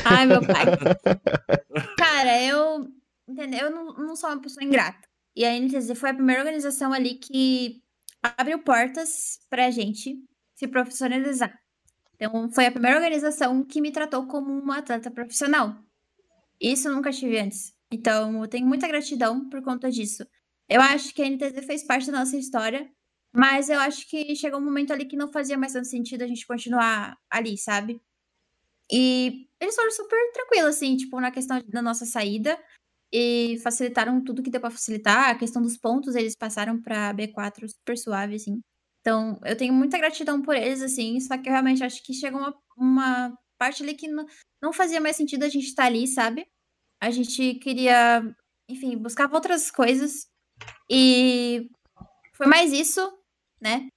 Ai, 0.04 0.26
meu 0.26 0.40
pai. 0.40 0.64
Cara, 2.16 2.42
eu. 2.42 2.88
Entendeu? 3.28 3.66
Eu 3.66 3.70
não, 3.70 3.92
não 3.94 4.16
sou 4.16 4.30
uma 4.30 4.40
pessoa 4.40 4.64
ingrata. 4.64 5.06
E 5.34 5.44
a 5.44 5.52
NTZ 5.52 5.98
foi 5.98 6.10
a 6.10 6.14
primeira 6.14 6.40
organização 6.40 6.90
ali 6.90 7.16
que 7.16 7.82
abriu 8.22 8.58
portas 8.60 9.38
pra 9.50 9.70
gente 9.70 10.16
se 10.54 10.66
profissionalizar. 10.66 11.54
Então, 12.14 12.50
foi 12.50 12.64
a 12.64 12.72
primeira 12.72 12.96
organização 12.96 13.62
que 13.62 13.82
me 13.82 13.92
tratou 13.92 14.26
como 14.26 14.50
uma 14.50 14.78
atleta 14.78 15.10
profissional. 15.10 15.76
Isso 16.58 16.88
eu 16.88 16.94
nunca 16.94 17.12
tive 17.12 17.38
antes. 17.38 17.74
Então, 17.92 18.40
eu 18.40 18.48
tenho 18.48 18.66
muita 18.66 18.88
gratidão 18.88 19.46
por 19.50 19.62
conta 19.62 19.90
disso. 19.90 20.26
Eu 20.70 20.80
acho 20.80 21.12
que 21.12 21.20
a 21.20 21.28
NTZ 21.28 21.66
fez 21.66 21.84
parte 21.84 22.10
da 22.10 22.20
nossa 22.20 22.38
história, 22.38 22.88
mas 23.30 23.68
eu 23.68 23.78
acho 23.78 24.08
que 24.08 24.34
chegou 24.34 24.58
um 24.58 24.64
momento 24.64 24.90
ali 24.90 25.04
que 25.04 25.16
não 25.16 25.30
fazia 25.30 25.58
mais 25.58 25.74
tanto 25.74 25.86
sentido 25.86 26.22
a 26.22 26.26
gente 26.26 26.46
continuar 26.46 27.14
ali, 27.30 27.58
sabe? 27.58 28.00
E 28.90 29.48
eles 29.60 29.74
foram 29.74 29.90
super 29.90 30.18
tranquilos, 30.32 30.76
assim, 30.76 30.96
tipo, 30.96 31.20
na 31.20 31.30
questão 31.30 31.60
da 31.68 31.82
nossa 31.82 32.04
saída. 32.04 32.58
E 33.12 33.58
facilitaram 33.62 34.22
tudo 34.22 34.42
que 34.42 34.50
deu 34.50 34.60
pra 34.60 34.70
facilitar. 34.70 35.30
A 35.30 35.38
questão 35.38 35.62
dos 35.62 35.76
pontos, 35.76 36.14
eles 36.14 36.36
passaram 36.36 36.80
pra 36.80 37.14
B4 37.14 37.68
super 37.68 37.96
suave, 37.96 38.36
assim. 38.36 38.60
Então, 39.00 39.38
eu 39.44 39.56
tenho 39.56 39.72
muita 39.72 39.98
gratidão 39.98 40.42
por 40.42 40.56
eles, 40.56 40.82
assim. 40.82 41.18
Só 41.20 41.38
que 41.38 41.48
eu 41.48 41.52
realmente 41.52 41.82
acho 41.84 42.02
que 42.02 42.12
chegou 42.12 42.40
uma, 42.40 42.54
uma 42.76 43.38
parte 43.58 43.82
ali 43.82 43.94
que 43.94 44.08
não, 44.08 44.72
fazia 44.72 45.00
mais 45.00 45.16
sentido 45.16 45.44
a 45.44 45.48
gente 45.48 45.66
estar 45.66 45.84
tá 45.84 45.88
ali, 45.88 46.06
sabe? 46.06 46.46
A 47.00 47.10
gente 47.10 47.54
queria, 47.56 48.22
enfim, 48.68 48.96
buscava 48.96 49.34
outras 49.34 49.70
coisas. 49.70 50.26
E 50.90 51.70
foi 52.34 52.46
mais 52.46 52.72
isso, 52.72 53.00
né? 53.60 53.88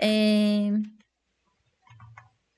É... 0.00 0.70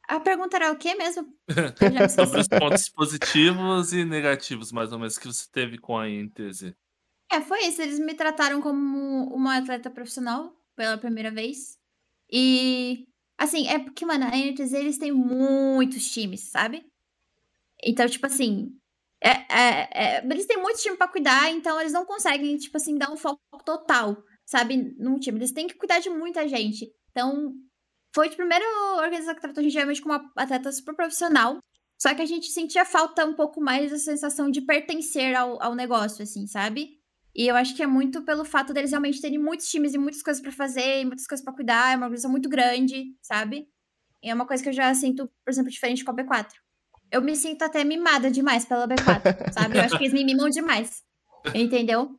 A 0.09 0.19
pergunta 0.19 0.57
era 0.57 0.73
o 0.73 0.79
quê 0.79 0.95
mesmo? 0.95 1.29
Sobre 2.17 2.41
os 2.41 2.49
pontos 2.49 2.89
positivos 2.89 3.93
e 3.93 4.07
negativos, 4.07 4.73
mais 4.73 4.91
ou 4.91 4.99
menos, 4.99 5.19
que 5.19 5.27
você 5.27 5.47
teve 5.53 5.77
com 5.77 5.99
a 5.99 6.09
INTZ. 6.09 6.75
É, 7.31 7.43
foi 7.43 7.67
isso. 7.67 7.83
Eles 7.83 7.99
me 7.99 8.15
trataram 8.15 8.63
como 8.63 9.25
uma 9.35 9.59
atleta 9.59 9.91
profissional 9.91 10.51
pela 10.75 10.97
primeira 10.97 11.31
vez. 11.31 11.77
E, 12.33 13.07
assim, 13.37 13.69
é 13.69 13.79
porque, 13.79 14.07
mano, 14.07 14.25
a 14.25 14.35
INTZ, 14.35 14.73
eles 14.73 14.97
têm 14.97 15.13
muitos 15.13 16.11
times, 16.11 16.51
sabe? 16.51 16.87
Então, 17.85 18.09
tipo 18.09 18.25
assim, 18.25 18.75
é, 19.23 19.31
é, 19.31 19.89
é, 19.93 20.25
eles 20.25 20.47
têm 20.47 20.57
muito 20.57 20.81
time 20.81 20.97
para 20.97 21.09
cuidar, 21.09 21.51
então 21.51 21.79
eles 21.79 21.93
não 21.93 22.07
conseguem, 22.07 22.57
tipo 22.57 22.79
assim, 22.79 22.97
dar 22.97 23.11
um 23.11 23.17
foco 23.17 23.41
total, 23.63 24.17
sabe, 24.47 24.95
num 24.99 25.19
time. 25.19 25.39
Eles 25.39 25.53
têm 25.53 25.67
que 25.67 25.75
cuidar 25.75 25.99
de 25.99 26.09
muita 26.09 26.49
gente. 26.49 26.91
Então, 27.11 27.53
foi 28.15 28.29
a 28.29 28.31
primeira 28.33 28.65
organização 28.97 29.35
que 29.35 29.41
tratou 29.41 29.61
a 29.61 29.65
gente 29.65 29.75
realmente 29.75 30.03
como 30.03 30.15
uma 30.15 30.33
atleta 30.37 30.73
super 30.73 30.95
profissional. 30.95 31.59
Só 32.01 32.15
que 32.15 32.23
a 32.23 32.27
gente 32.27 32.47
sentia 32.47 32.85
falta 32.85 33.25
um 33.25 33.35
pouco 33.35 33.61
mais 33.61 33.91
da 33.91 33.99
sensação 33.99 34.51
de 34.51 34.61
pertencer 34.61 35.35
ao, 35.35 35.61
ao 35.63 35.75
negócio, 35.75 36.23
assim, 36.23 36.47
sabe? 36.47 36.99
E 37.35 37.47
eu 37.47 37.57
acho 37.57 37.75
que 37.75 37.83
é 37.83 37.87
muito 37.87 38.23
pelo 38.23 38.45
fato 38.45 38.73
deles 38.73 38.91
realmente 38.91 39.21
terem 39.21 39.39
muitos 39.39 39.69
times 39.69 39.95
e 39.95 39.99
muitas 39.99 40.23
coisas 40.23 40.41
para 40.41 40.53
fazer, 40.53 41.05
muitas 41.05 41.27
coisas 41.27 41.45
para 41.45 41.55
cuidar, 41.55 41.93
é 41.93 41.97
uma 41.97 42.07
organização 42.07 42.31
muito 42.31 42.49
grande, 42.49 43.05
sabe? 43.21 43.67
E 44.23 44.31
é 44.31 44.35
uma 44.35 44.47
coisa 44.47 44.63
que 44.63 44.69
eu 44.69 44.73
já 44.73 44.93
sinto, 44.95 45.27
por 45.45 45.51
exemplo, 45.51 45.71
diferente 45.71 46.05
com 46.05 46.11
a 46.13 46.15
B4. 46.15 46.49
Eu 47.11 47.23
me 47.23 47.35
sinto 47.35 47.63
até 47.63 47.85
mimada 47.85 48.31
demais 48.31 48.65
pela 48.65 48.87
B4, 48.87 49.53
sabe? 49.53 49.79
Eu 49.79 49.83
acho 49.83 49.97
que 49.97 50.05
eles 50.05 50.13
me 50.13 50.25
mimam 50.25 50.49
demais. 50.49 51.03
Entendeu? 51.55 52.11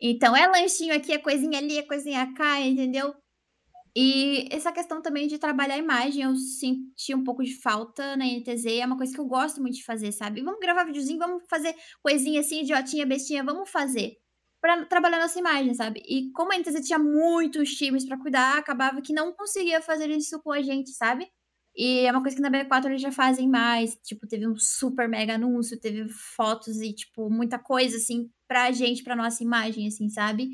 Então 0.00 0.36
é 0.36 0.46
lanchinho 0.48 0.94
aqui, 0.94 1.12
é 1.12 1.18
coisinha 1.18 1.58
ali, 1.58 1.78
é 1.78 1.82
coisinha 1.82 2.32
cá, 2.34 2.60
entendeu? 2.60 3.14
E 3.96 4.48
essa 4.50 4.72
questão 4.72 5.02
também 5.02 5.26
de 5.28 5.38
trabalhar 5.38 5.74
a 5.74 5.78
imagem, 5.78 6.22
eu 6.22 6.34
senti 6.34 7.14
um 7.14 7.22
pouco 7.22 7.42
de 7.44 7.54
falta 7.60 8.16
na 8.16 8.24
NTZ, 8.26 8.64
é 8.66 8.86
uma 8.86 8.96
coisa 8.96 9.12
que 9.12 9.20
eu 9.20 9.26
gosto 9.26 9.60
muito 9.60 9.74
de 9.76 9.84
fazer, 9.84 10.12
sabe? 10.12 10.42
Vamos 10.42 10.60
gravar 10.60 10.84
videozinho, 10.84 11.18
vamos 11.18 11.42
fazer 11.48 11.74
coisinha 12.02 12.40
assim, 12.40 12.62
idiotinha, 12.62 13.04
bestinha, 13.06 13.44
vamos 13.44 13.68
fazer. 13.70 14.16
Pra 14.62 14.86
trabalhar 14.86 15.18
nossa 15.18 15.38
imagem, 15.38 15.74
sabe? 15.74 16.00
E 16.06 16.30
como 16.32 16.52
a 16.52 16.56
NTZ 16.56 16.86
tinha 16.86 16.98
muitos 16.98 17.74
times 17.74 18.06
para 18.06 18.18
cuidar, 18.18 18.56
acabava 18.58 19.02
que 19.02 19.12
não 19.12 19.32
conseguia 19.34 19.82
fazer 19.82 20.08
isso 20.10 20.40
com 20.42 20.52
a 20.52 20.62
gente, 20.62 20.90
sabe? 20.92 21.28
E 21.74 22.00
é 22.06 22.10
uma 22.12 22.20
coisa 22.22 22.36
que 22.36 22.42
na 22.42 22.50
B4 22.50 22.86
eles 22.90 23.00
já 23.02 23.10
fazem 23.10 23.48
mais. 23.48 23.96
Tipo, 24.04 24.26
teve 24.26 24.46
um 24.46 24.56
super 24.56 25.08
mega 25.08 25.34
anúncio, 25.34 25.80
teve 25.80 26.08
fotos 26.08 26.80
e, 26.80 26.92
tipo, 26.94 27.30
muita 27.30 27.58
coisa, 27.58 27.96
assim, 27.96 28.30
pra 28.46 28.70
gente, 28.72 29.02
pra 29.02 29.16
nossa 29.16 29.42
imagem, 29.42 29.86
assim, 29.88 30.08
sabe? 30.10 30.50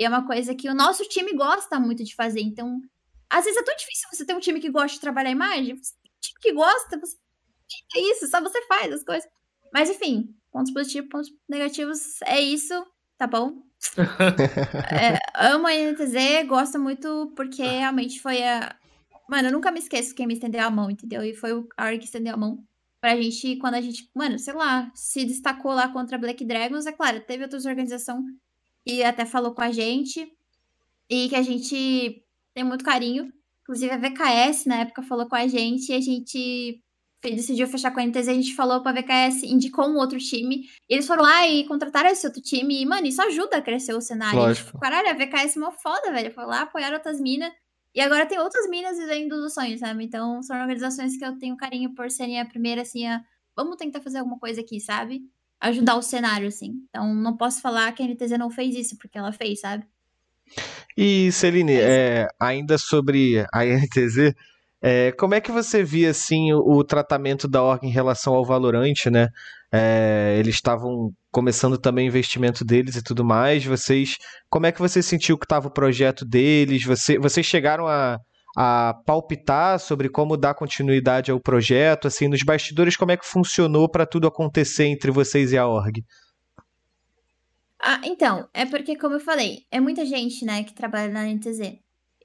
E 0.00 0.04
é 0.04 0.08
uma 0.08 0.26
coisa 0.26 0.54
que 0.54 0.66
o 0.66 0.74
nosso 0.74 1.04
time 1.04 1.34
gosta 1.34 1.78
muito 1.78 2.02
de 2.02 2.14
fazer. 2.14 2.40
Então, 2.40 2.80
às 3.28 3.44
vezes 3.44 3.60
é 3.60 3.62
tão 3.62 3.76
difícil 3.76 4.08
você 4.10 4.24
ter 4.24 4.34
um 4.34 4.40
time 4.40 4.58
que 4.58 4.70
gosta 4.70 4.94
de 4.94 5.00
trabalhar 5.00 5.28
a 5.28 5.32
imagem. 5.32 5.76
Você 5.76 5.92
tem 6.02 6.10
um 6.10 6.20
time 6.20 6.40
que 6.40 6.52
gosta, 6.54 6.98
você... 6.98 7.16
é 7.94 8.00
isso, 8.10 8.26
só 8.28 8.40
você 8.40 8.62
faz 8.62 8.90
as 8.94 9.04
coisas. 9.04 9.28
Mas, 9.70 9.90
enfim, 9.90 10.34
pontos 10.50 10.72
positivos, 10.72 11.10
pontos 11.10 11.30
negativos, 11.46 12.22
é 12.22 12.40
isso, 12.40 12.72
tá 13.18 13.26
bom? 13.26 13.62
é, 14.90 15.18
amo 15.34 15.66
a 15.66 15.74
NTZ, 15.74 16.48
gosto 16.48 16.78
muito 16.78 17.30
porque 17.36 17.62
realmente 17.62 18.22
foi 18.22 18.42
a. 18.42 18.74
Mano, 19.28 19.48
eu 19.48 19.52
nunca 19.52 19.70
me 19.70 19.80
esqueço 19.80 20.14
quem 20.14 20.26
me 20.26 20.32
estendeu 20.32 20.62
a 20.62 20.70
mão, 20.70 20.90
entendeu? 20.90 21.22
E 21.22 21.34
foi 21.34 21.52
o 21.52 21.68
Ari 21.76 21.98
que 21.98 22.06
estendeu 22.06 22.32
a 22.32 22.38
mão 22.38 22.64
pra 23.02 23.16
gente, 23.16 23.56
quando 23.56 23.74
a 23.74 23.80
gente, 23.82 24.10
mano, 24.14 24.38
sei 24.38 24.54
lá, 24.54 24.90
se 24.94 25.26
destacou 25.26 25.72
lá 25.72 25.88
contra 25.88 26.16
Black 26.16 26.42
Dragons. 26.42 26.86
É 26.86 26.92
claro, 26.92 27.20
teve 27.20 27.44
outras 27.44 27.66
organizações 27.66 28.24
e 28.86 29.02
até 29.02 29.24
falou 29.24 29.54
com 29.54 29.62
a 29.62 29.70
gente 29.70 30.30
e 31.08 31.28
que 31.28 31.36
a 31.36 31.42
gente 31.42 32.24
tem 32.54 32.64
muito 32.64 32.84
carinho. 32.84 33.32
Inclusive 33.62 33.92
a 33.92 33.98
VKS 33.98 34.66
na 34.66 34.80
época 34.80 35.02
falou 35.02 35.28
com 35.28 35.36
a 35.36 35.46
gente 35.46 35.90
e 35.90 35.94
a 35.94 36.00
gente 36.00 36.82
decidiu 37.22 37.66
fechar 37.68 37.90
com 37.90 38.00
a 38.00 38.06
NTZ, 38.06 38.28
a 38.28 38.34
gente 38.34 38.54
falou 38.54 38.82
pra 38.82 38.92
VKS, 38.92 39.42
indicou 39.42 39.86
um 39.86 39.96
outro 39.96 40.18
time. 40.18 40.64
E 40.88 40.94
eles 40.94 41.06
foram 41.06 41.22
lá 41.22 41.46
e 41.46 41.66
contrataram 41.66 42.08
esse 42.08 42.26
outro 42.26 42.40
time. 42.40 42.80
E, 42.80 42.86
mano, 42.86 43.06
isso 43.06 43.20
ajuda 43.20 43.58
a 43.58 43.62
crescer 43.62 43.92
o 43.92 44.00
cenário. 44.00 44.38
Lógico. 44.38 44.78
caralho, 44.80 45.10
a 45.10 45.12
VKS 45.12 45.56
é 45.56 45.60
uma 45.60 45.72
foda, 45.72 46.10
velho. 46.10 46.32
Foi 46.32 46.46
lá, 46.46 46.62
apoiar 46.62 46.92
outras 46.94 47.20
minas. 47.20 47.52
E 47.94 48.00
agora 48.00 48.24
tem 48.24 48.38
outras 48.38 48.68
minas 48.70 48.96
vivendo 48.96 49.36
dos 49.36 49.52
sonhos, 49.52 49.80
sabe? 49.80 50.04
Então 50.04 50.42
são 50.42 50.58
organizações 50.58 51.16
que 51.16 51.24
eu 51.24 51.36
tenho 51.38 51.56
carinho 51.56 51.94
por 51.94 52.10
serem 52.10 52.40
a 52.40 52.46
primeira, 52.46 52.82
assim, 52.82 53.06
a... 53.06 53.20
vamos 53.54 53.76
tentar 53.76 54.00
fazer 54.00 54.18
alguma 54.18 54.38
coisa 54.38 54.60
aqui, 54.60 54.80
sabe? 54.80 55.22
Ajudar 55.60 55.96
o 55.96 56.02
cenário, 56.02 56.48
assim. 56.48 56.74
Então, 56.88 57.14
não 57.14 57.36
posso 57.36 57.60
falar 57.60 57.92
que 57.92 58.02
a 58.02 58.06
NTZ 58.06 58.38
não 58.38 58.50
fez 58.50 58.74
isso, 58.74 58.96
porque 58.96 59.18
ela 59.18 59.32
fez, 59.32 59.60
sabe? 59.60 59.84
E, 60.96 61.30
Celine, 61.30 61.74
é, 61.74 62.26
ainda 62.40 62.76
sobre 62.78 63.44
a 63.52 63.64
NTZ, 63.64 64.34
é, 64.82 65.12
como 65.12 65.34
é 65.34 65.40
que 65.40 65.52
você 65.52 65.84
via, 65.84 66.10
assim, 66.10 66.52
o, 66.52 66.58
o, 66.58 66.84
tratamento 66.84 67.46
da 67.46 67.62
org 67.62 67.86
em 67.86 67.90
relação 67.90 68.34
ao 68.34 68.44
Valorante, 68.44 69.10
né? 69.10 69.28
É, 69.72 70.36
eles 70.38 70.56
estavam 70.56 71.12
começando 71.30 71.78
também 71.78 72.06
o 72.06 72.08
investimento 72.08 72.64
deles 72.64 72.96
e 72.96 73.02
tudo 73.02 73.24
mais. 73.24 73.64
Vocês, 73.64 74.16
como 74.48 74.66
é 74.66 74.72
que 74.72 74.80
você 74.80 75.02
sentiu 75.02 75.38
que 75.38 75.44
estava 75.44 75.68
o 75.68 75.72
projeto 75.72 76.24
deles? 76.24 76.84
Você, 76.84 77.18
vocês 77.18 77.46
chegaram 77.46 77.86
a 77.86 78.18
a 78.56 78.94
palpitar 79.06 79.78
sobre 79.78 80.08
como 80.08 80.36
dar 80.36 80.54
continuidade 80.54 81.30
ao 81.30 81.40
projeto, 81.40 82.08
assim, 82.08 82.28
nos 82.28 82.42
bastidores, 82.42 82.96
como 82.96 83.12
é 83.12 83.16
que 83.16 83.26
funcionou 83.26 83.88
para 83.88 84.06
tudo 84.06 84.26
acontecer 84.26 84.86
entre 84.86 85.10
vocês 85.10 85.52
e 85.52 85.58
a 85.58 85.66
org? 85.66 86.04
Ah, 87.82 88.00
então, 88.04 88.48
é 88.52 88.66
porque, 88.66 88.96
como 88.96 89.14
eu 89.14 89.20
falei, 89.20 89.64
é 89.70 89.80
muita 89.80 90.04
gente, 90.04 90.44
né, 90.44 90.64
que 90.64 90.74
trabalha 90.74 91.10
na 91.10 91.24
NTZ. 91.26 91.78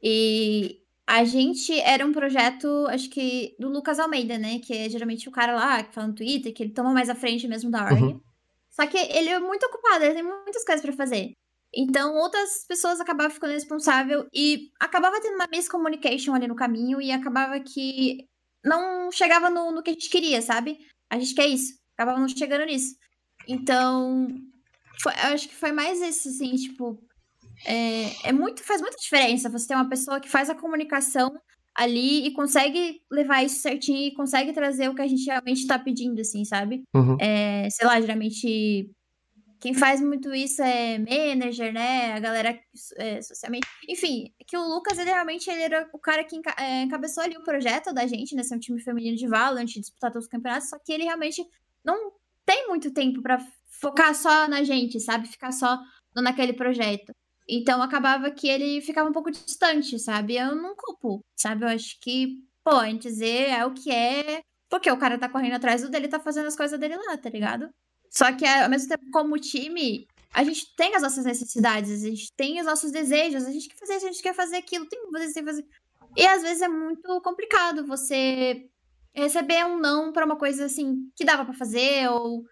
E 0.04 0.80
a 1.08 1.24
gente 1.24 1.80
era 1.80 2.06
um 2.06 2.12
projeto, 2.12 2.68
acho 2.90 3.10
que, 3.10 3.56
do 3.60 3.70
Lucas 3.70 4.00
Almeida, 4.00 4.38
né, 4.38 4.60
que 4.60 4.74
é 4.74 4.90
geralmente 4.90 5.30
o 5.30 5.32
cara 5.32 5.54
lá 5.54 5.84
que 5.84 5.94
fala 5.94 6.08
no 6.08 6.16
Twitter, 6.16 6.54
que 6.54 6.64
ele 6.64 6.74
toma 6.74 6.92
mais 6.92 7.10
à 7.10 7.16
frente 7.16 7.48
mesmo 7.48 7.72
da 7.72 7.86
org. 7.86 8.02
Uhum. 8.02 8.22
Só 8.70 8.86
que 8.86 8.98
ele 8.98 9.30
é 9.30 9.40
muito 9.40 9.66
ocupado, 9.68 10.04
ele 10.04 10.16
tem 10.16 10.24
muitas 10.24 10.66
coisas 10.66 10.84
para 10.84 10.94
fazer. 10.94 11.32
Então, 11.76 12.16
outras 12.16 12.66
pessoas 12.68 13.02
acabavam 13.02 13.34
ficando 13.34 13.52
responsável 13.52 14.28
e 14.34 14.70
acabava 14.80 15.20
tendo 15.20 15.36
uma 15.36 15.48
miscommunication 15.52 16.34
ali 16.34 16.48
no 16.48 16.56
caminho 16.56 17.02
e 17.02 17.12
acabava 17.12 17.60
que 17.60 18.26
não 18.64 19.12
chegava 19.12 19.50
no, 19.50 19.72
no 19.72 19.84
que 19.84 19.90
a 19.90 19.94
gente 19.94 20.10
queria, 20.10 20.42
sabe? 20.42 20.78
A 21.10 21.20
gente 21.20 21.36
quer 21.36 21.48
isso. 21.48 21.78
Acabava 21.94 22.20
não 22.20 22.30
chegando 22.30 22.66
nisso. 22.66 22.96
Então, 23.48 24.28
foi, 25.02 25.12
eu 25.12 25.34
acho 25.34 25.50
que 25.50 25.56
foi 25.56 25.72
mais 25.72 26.02
isso, 26.02 26.30
assim, 26.30 26.56
tipo. 26.56 26.98
É, 27.66 28.30
é 28.30 28.32
muito, 28.34 28.64
faz 28.64 28.82
muita 28.82 28.98
diferença 28.98 29.50
você 29.50 29.68
ter 29.68 29.76
uma 29.76 29.90
pessoa 29.90 30.20
que 30.20 30.30
faz 30.30 30.50
a 30.50 30.56
comunicação 30.56 31.32
ali 31.74 32.26
e 32.26 32.34
consegue 32.34 33.02
levar 33.12 33.44
isso 33.44 33.62
certinho 33.62 34.08
e 34.08 34.14
consegue 34.14 34.54
trazer 34.54 34.90
o 34.90 34.96
que 34.96 35.02
a 35.02 35.08
gente 35.08 35.26
realmente 35.26 35.68
tá 35.68 35.78
pedindo, 35.78 36.22
assim, 36.22 36.46
sabe? 36.46 36.84
Uhum. 36.94 37.18
É, 37.20 37.70
sei 37.70 37.86
lá, 37.86 38.00
geralmente 38.00 38.90
quem 39.66 39.74
faz 39.74 40.00
muito 40.00 40.32
isso 40.32 40.62
é 40.62 41.00
manager, 41.00 41.74
né? 41.74 42.14
A 42.14 42.20
galera 42.20 42.60
é, 42.98 43.20
socialmente. 43.20 43.68
Enfim, 43.90 44.32
que 44.46 44.56
o 44.56 44.62
Lucas, 44.62 45.00
ele 45.00 45.10
realmente 45.10 45.50
ele 45.50 45.64
era 45.64 45.90
o 45.92 45.98
cara 45.98 46.24
que 46.24 46.40
é, 46.60 46.84
encabeçou 46.84 47.24
ali 47.24 47.36
o 47.36 47.44
projeto 47.44 47.92
da 47.92 48.06
gente, 48.06 48.36
né? 48.36 48.44
Ser 48.44 48.58
um 48.58 48.60
time 48.60 48.80
feminino 48.80 49.18
de 49.18 49.28
Valorant, 49.28 49.66
disputar 49.66 50.12
todos 50.12 50.26
os 50.26 50.32
campeonatos, 50.32 50.70
só 50.70 50.78
que 50.78 50.94
ele 50.94 51.06
realmente 51.06 51.44
não 51.84 52.12
tem 52.46 52.68
muito 52.68 52.94
tempo 52.94 53.24
para 53.24 53.40
focar 53.82 54.14
só 54.14 54.48
na 54.48 54.62
gente, 54.64 55.00
sabe? 55.00 55.28
Ficar 55.28 55.52
só 55.52 55.80
naquele 56.16 56.54
projeto. 56.54 57.12
Então 57.50 57.82
acabava 57.82 58.30
que 58.30 58.48
ele 58.48 58.82
ficava 58.82 59.10
um 59.10 59.14
pouco 59.14 59.32
distante, 59.32 59.98
sabe? 59.98 60.36
Eu 60.36 60.56
não 60.56 60.76
culpo, 60.76 61.26
sabe? 61.36 61.66
Eu 61.66 61.70
acho 61.70 62.00
que, 62.02 62.36
pô, 62.64 62.76
a 62.76 62.88
NTZ 62.94 63.22
é 63.24 63.66
o 63.66 63.74
que 63.74 63.90
é, 63.92 64.44
porque 64.70 64.92
o 64.92 64.98
cara 65.00 65.18
tá 65.18 65.28
correndo 65.28 65.56
atrás 65.56 65.82
do 65.82 65.90
dele, 65.90 66.08
tá 66.08 66.20
fazendo 66.20 66.46
as 66.46 66.56
coisas 66.56 66.80
dele 66.80 66.98
lá, 66.98 67.18
tá 67.18 67.32
ligado? 67.32 67.68
Só 68.10 68.32
que 68.32 68.46
ao 68.46 68.70
mesmo 68.70 68.90
tempo, 68.90 69.10
como 69.12 69.40
time, 69.40 70.08
a 70.34 70.44
gente 70.44 70.76
tem 70.76 70.96
as 70.96 71.02
nossas 71.02 71.26
necessidades, 71.26 72.04
a 72.04 72.10
gente 72.10 72.32
tem 72.34 72.60
os 72.60 72.66
nossos 72.66 72.92
desejos, 72.92 73.46
a 73.46 73.52
gente 73.52 73.70
quer 73.70 73.78
fazer, 73.78 73.94
a 73.94 74.00
gente 74.00 74.22
quer 74.22 74.34
fazer 74.34 74.58
aquilo, 74.58 74.86
tem 74.86 75.00
que 75.00 75.12
fazer, 75.12 75.34
tem 75.34 75.44
que 75.44 75.50
fazer. 75.50 75.66
E 76.16 76.26
às 76.26 76.42
vezes 76.42 76.62
é 76.62 76.68
muito 76.68 77.22
complicado 77.22 77.86
você 77.86 78.70
receber 79.14 79.66
um 79.66 79.80
não 79.80 80.12
para 80.12 80.26
uma 80.26 80.38
coisa 80.38 80.66
assim 80.66 81.10
que 81.16 81.26
dava 81.26 81.46
para 81.46 81.54
fazer 81.54 82.10
ou 82.10 82.44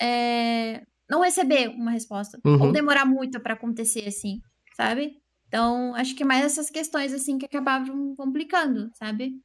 é, 0.00 0.82
não 1.08 1.20
receber 1.20 1.68
uma 1.68 1.90
resposta 1.90 2.40
uhum. 2.44 2.62
ou 2.62 2.72
demorar 2.72 3.04
muito 3.04 3.38
para 3.40 3.54
acontecer 3.54 4.08
assim, 4.08 4.40
sabe? 4.74 5.20
Então, 5.48 5.94
acho 5.94 6.14
que 6.14 6.24
mais 6.24 6.44
essas 6.44 6.70
questões 6.70 7.12
assim 7.12 7.36
que 7.36 7.44
acabavam 7.44 8.14
complicando, 8.16 8.90
sabe? 8.94 9.38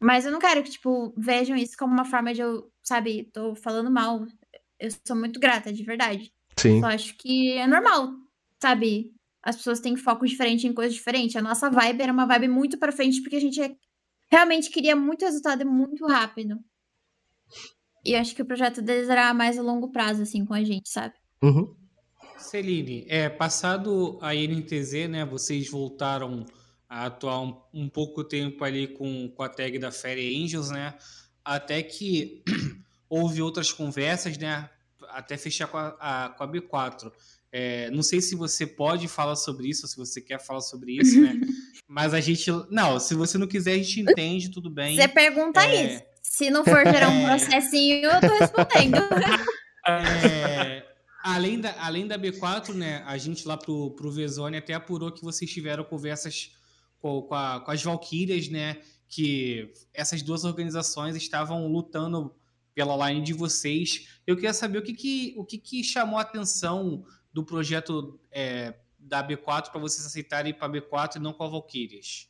Mas 0.00 0.24
eu 0.24 0.32
não 0.32 0.40
quero 0.40 0.62
que 0.62 0.70
tipo 0.70 1.14
vejam 1.16 1.56
isso 1.56 1.76
como 1.78 1.92
uma 1.92 2.04
forma 2.04 2.34
de 2.34 2.40
eu, 2.40 2.68
sabe, 2.82 3.30
tô 3.32 3.54
falando 3.54 3.90
mal. 3.90 4.26
Eu 4.80 4.90
sou 5.06 5.16
muito 5.16 5.38
grata, 5.38 5.72
de 5.72 5.82
verdade. 5.84 6.32
Sim. 6.56 6.80
Só 6.80 6.86
acho 6.86 7.16
que 7.16 7.52
é 7.52 7.66
normal, 7.66 8.12
sabe? 8.60 9.12
As 9.42 9.56
pessoas 9.56 9.80
têm 9.80 9.96
foco 9.96 10.26
diferente 10.26 10.66
em 10.66 10.72
coisas 10.72 10.94
diferentes. 10.94 11.36
A 11.36 11.42
nossa 11.42 11.70
vibe 11.70 12.02
era 12.02 12.12
uma 12.12 12.26
vibe 12.26 12.48
muito 12.48 12.78
para 12.78 12.92
frente 12.92 13.20
porque 13.20 13.36
a 13.36 13.40
gente 13.40 13.60
realmente 14.30 14.70
queria 14.70 14.96
muito 14.96 15.24
resultado 15.24 15.66
muito 15.66 16.06
rápido. 16.06 16.58
E 18.04 18.14
acho 18.14 18.34
que 18.34 18.42
o 18.42 18.46
projeto 18.46 18.80
deles 18.80 19.08
era 19.08 19.32
mais 19.34 19.58
a 19.58 19.62
longo 19.62 19.90
prazo, 19.90 20.22
assim, 20.22 20.44
com 20.44 20.54
a 20.54 20.64
gente, 20.64 20.88
sabe? 20.88 21.14
Uhum. 21.42 21.74
Celine, 22.38 23.04
é, 23.08 23.28
passado 23.28 24.18
a 24.22 24.34
NTZ, 24.34 25.08
né, 25.08 25.24
vocês 25.26 25.68
voltaram 25.68 26.46
a 26.88 27.06
atuar 27.06 27.42
um, 27.42 27.60
um, 27.72 27.88
pouco 27.88 28.24
tempo 28.24 28.64
ali 28.64 28.88
com, 28.88 29.28
com 29.28 29.42
a 29.42 29.48
tag 29.48 29.78
da 29.78 29.92
Fairy 29.92 30.42
Angels, 30.42 30.70
né, 30.70 30.96
até 31.44 31.82
que 31.82 32.42
houve 33.10 33.42
outras 33.42 33.72
conversas, 33.72 34.38
né, 34.38 34.70
até 35.08 35.36
fechar 35.36 35.66
com 35.66 35.76
a, 35.76 35.96
a 35.98 36.28
com 36.30 36.44
a 36.44 36.48
B4. 36.48 37.12
É, 37.52 37.90
não 37.90 38.02
sei 38.02 38.20
se 38.20 38.36
você 38.36 38.64
pode 38.64 39.08
falar 39.08 39.34
sobre 39.34 39.68
isso, 39.68 39.82
ou 39.84 39.88
se 39.88 39.96
você 39.96 40.20
quer 40.20 40.38
falar 40.40 40.60
sobre 40.60 40.92
isso, 40.92 41.20
né? 41.20 41.34
Mas 41.88 42.14
a 42.14 42.20
gente. 42.20 42.48
Não, 42.70 43.00
se 43.00 43.12
você 43.14 43.36
não 43.36 43.48
quiser, 43.48 43.72
a 43.72 43.76
gente 43.76 44.00
entende, 44.00 44.50
tudo 44.50 44.70
bem. 44.70 44.96
Você 44.96 45.08
pergunta 45.08 45.60
é... 45.64 45.96
isso. 45.96 46.04
Se 46.22 46.48
não 46.48 46.64
for 46.64 46.86
gerar 46.86 47.08
um 47.08 47.26
é. 47.26 47.36
processinho, 47.36 48.08
eu 48.08 48.20
tô 48.20 48.38
respondendo. 48.38 48.98
É... 49.88 50.84
Além 51.22 51.58
da, 51.58 51.74
além 51.82 52.06
da 52.06 52.18
B4, 52.18 52.74
né, 52.74 53.02
a 53.06 53.16
gente 53.16 53.48
lá 53.48 53.56
pro, 53.56 53.90
pro 53.92 54.12
Vezone 54.12 54.58
até 54.58 54.74
apurou 54.74 55.10
que 55.10 55.22
vocês 55.24 55.50
tiveram 55.50 55.82
conversas 55.82 56.52
com, 56.98 57.22
com, 57.22 57.34
a, 57.34 57.60
com 57.60 57.70
as 57.70 57.82
Valkyrias, 57.82 58.48
né, 58.48 58.76
que 59.08 59.72
essas 59.92 60.20
duas 60.22 60.44
organizações 60.44 61.16
estavam 61.16 61.66
lutando 61.66 62.34
pela 62.74 63.08
line 63.08 63.22
de 63.22 63.32
vocês. 63.32 64.20
Eu 64.26 64.36
queria 64.36 64.52
saber 64.52 64.78
o 64.78 64.82
que, 64.82 64.94
que, 64.94 65.34
o 65.36 65.44
que, 65.44 65.58
que 65.58 65.84
chamou 65.84 66.18
a 66.18 66.22
atenção 66.22 67.04
do 67.32 67.44
projeto 67.44 68.20
é, 68.30 68.74
da 68.98 69.26
B4 69.26 69.70
para 69.70 69.80
vocês 69.80 70.06
aceitarem 70.06 70.50
ir 70.50 70.54
para 70.54 70.72
B4 70.72 71.16
e 71.16 71.18
não 71.18 71.32
com 71.32 71.44
a 71.44 71.48
Valkyrias? 71.48 72.28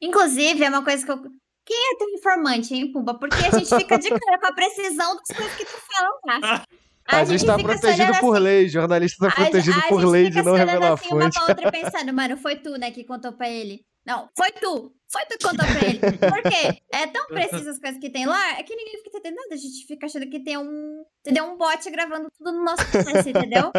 Inclusive, 0.00 0.62
é 0.62 0.68
uma 0.68 0.84
coisa 0.84 1.04
que 1.04 1.10
eu. 1.10 1.22
Quem 1.64 1.94
é 1.94 1.98
teu 1.98 2.08
informante, 2.10 2.74
hein, 2.74 2.92
Pumba? 2.92 3.14
Porque 3.14 3.44
a 3.44 3.58
gente 3.58 3.74
fica 3.74 3.98
de 3.98 4.08
cara 4.08 4.38
com 4.38 4.46
a 4.46 4.52
precisão 4.52 5.16
das 5.16 5.36
coisas 5.36 5.56
que 5.56 5.64
tu 5.64 5.72
fala, 5.72 6.40
tá? 6.40 6.64
A, 7.08 7.18
a 7.18 7.24
gente 7.24 7.40
está 7.40 7.56
protegido 7.56 8.12
por 8.18 8.34
assim, 8.34 8.44
lei, 8.44 8.68
jornalista 8.68 9.26
está 9.26 9.36
protegido 9.36 9.80
por 9.88 10.04
lei 10.04 10.28
de 10.28 10.42
não 10.42 10.54
revelar 10.54 10.94
assim, 10.94 11.08
fonte. 11.08 11.22
Uma 11.22 11.30
pra 11.30 11.42
outra 11.48 11.70
pensando, 11.70 12.12
mano, 12.12 12.36
foi 12.36 12.56
tu, 12.56 12.76
né, 12.76 12.90
que 12.90 13.04
contou 13.04 13.32
pra 13.32 13.48
ele. 13.48 13.86
Não, 14.06 14.28
foi 14.36 14.52
tu. 14.52 14.94
Foi 15.08 15.22
tu 15.26 15.36
que 15.36 15.44
contou 15.44 15.66
pra 15.66 15.88
ele. 15.88 15.98
Por 15.98 16.42
quê? 16.42 16.80
É 16.92 17.06
tão 17.08 17.26
preciso 17.28 17.70
as 17.70 17.78
coisas 17.78 18.00
que 18.00 18.08
tem 18.08 18.24
lá, 18.24 18.58
é 18.58 18.62
que 18.62 18.74
ninguém 18.74 19.02
fica 19.02 19.18
entendendo 19.18 19.36
nada. 19.36 19.54
A 19.54 19.58
gente 19.58 19.86
fica 19.86 20.06
achando 20.06 20.30
que 20.30 20.40
tem 20.40 20.56
um, 20.56 21.04
entendeu? 21.20 21.44
Um 21.44 21.56
bot 21.56 21.90
gravando 21.90 22.28
tudo 22.38 22.52
no 22.52 22.64
nosso 22.64 22.88
processo, 22.88 23.28
entendeu? 23.28 23.72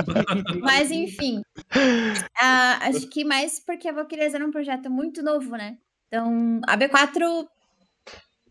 Mas, 0.62 0.92
enfim. 0.92 1.40
Uh, 1.40 2.78
acho 2.82 3.08
que 3.08 3.24
mais 3.24 3.60
porque 3.64 3.88
a 3.88 3.94
Valkyries 3.94 4.34
era 4.34 4.46
um 4.46 4.52
projeto 4.52 4.90
muito 4.90 5.24
novo, 5.24 5.52
né? 5.52 5.78
Então, 6.08 6.62
a 6.68 6.78
B4, 6.78 7.48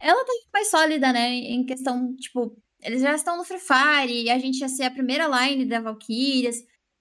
ela 0.01 0.25
tá 0.25 0.33
mais 0.53 0.71
sólida, 0.71 1.13
né? 1.13 1.31
Em 1.31 1.65
questão, 1.65 2.15
tipo, 2.17 2.57
eles 2.83 3.03
já 3.03 3.15
estão 3.15 3.37
no 3.37 3.45
Free 3.45 3.59
Fire, 3.59 4.23
e 4.23 4.31
a 4.31 4.39
gente 4.39 4.61
ia 4.61 4.69
ser 4.69 4.85
a 4.85 4.91
primeira 4.91 5.27
line 5.27 5.67
da 5.67 5.81
Valkyrias. 5.81 6.57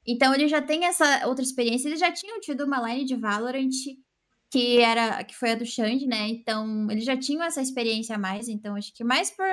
Então, 0.06 0.34
ele 0.34 0.48
já 0.48 0.62
tem 0.62 0.86
essa 0.86 1.28
outra 1.28 1.44
experiência. 1.44 1.88
Eles 1.88 2.00
já 2.00 2.12
tinham 2.12 2.40
tido 2.42 2.66
uma 2.66 2.80
line 2.90 3.06
de 3.06 3.16
Valorant 3.16 3.70
que 4.52 4.80
era 4.80 5.24
que 5.24 5.36
foi 5.36 5.52
a 5.52 5.56
do 5.56 5.66
Xande, 5.66 6.08
né? 6.08 6.28
Então, 6.30 6.90
eles 6.90 7.06
já 7.06 7.18
tinham 7.18 7.44
essa 7.44 7.62
experiência 7.62 8.16
a 8.16 8.20
mais, 8.20 8.48
então 8.48 8.76
acho 8.76 8.94
que 8.94 9.04
mais 9.04 9.32
por 9.32 9.46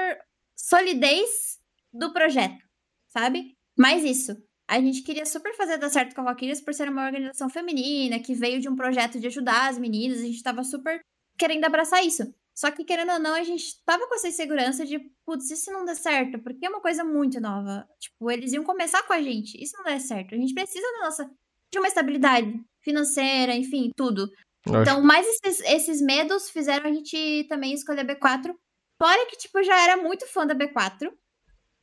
solidez 0.56 1.58
do 1.92 2.12
projeto, 2.12 2.62
sabe? 3.08 3.56
Mais 3.76 4.04
isso. 4.04 4.36
A 4.68 4.80
gente 4.80 5.02
queria 5.02 5.26
super 5.26 5.54
fazer 5.54 5.76
dar 5.78 5.90
certo 5.90 6.14
com 6.14 6.22
a 6.22 6.24
Valkyrias 6.24 6.60
por 6.60 6.72
ser 6.72 6.88
uma 6.88 7.04
organização 7.04 7.50
feminina, 7.50 8.20
que 8.20 8.34
veio 8.34 8.60
de 8.60 8.68
um 8.68 8.76
projeto 8.76 9.20
de 9.20 9.26
ajudar 9.26 9.68
as 9.68 9.78
meninas, 9.78 10.20
a 10.20 10.24
gente 10.24 10.42
tava 10.42 10.64
super 10.64 11.00
querendo 11.36 11.64
abraçar 11.64 12.04
isso. 12.04 12.32
Só 12.54 12.70
que, 12.70 12.84
querendo 12.84 13.12
ou 13.12 13.18
não, 13.18 13.34
a 13.34 13.42
gente 13.42 13.82
tava 13.84 14.06
com 14.06 14.14
essa 14.14 14.28
insegurança 14.28 14.84
de, 14.84 14.98
putz, 15.24 15.50
e 15.50 15.56
se 15.56 15.70
não 15.70 15.84
der 15.84 15.96
certo? 15.96 16.38
Porque 16.38 16.66
é 16.66 16.68
uma 16.68 16.80
coisa 16.80 17.02
muito 17.02 17.40
nova. 17.40 17.88
Tipo, 17.98 18.30
eles 18.30 18.52
iam 18.52 18.62
começar 18.62 19.02
com 19.04 19.12
a 19.12 19.22
gente. 19.22 19.62
Isso 19.62 19.76
não 19.76 19.84
der 19.84 20.00
certo. 20.00 20.34
A 20.34 20.38
gente 20.38 20.54
precisa 20.54 20.86
da 20.92 21.06
nossa. 21.06 21.30
de 21.72 21.78
uma 21.78 21.88
estabilidade 21.88 22.60
financeira, 22.80 23.54
enfim, 23.54 23.90
tudo. 23.96 24.30
Então, 24.66 25.02
mais 25.02 25.26
esses, 25.26 25.60
esses 25.60 26.00
medos 26.00 26.48
fizeram 26.50 26.88
a 26.88 26.92
gente 26.92 27.46
também 27.48 27.72
escolher 27.72 28.06
B4. 28.06 28.54
Fora 28.98 29.26
que, 29.26 29.36
tipo, 29.36 29.58
eu 29.58 29.64
já 29.64 29.82
era 29.82 29.96
muito 29.96 30.26
fã 30.26 30.46
da 30.46 30.54
B4 30.54 31.10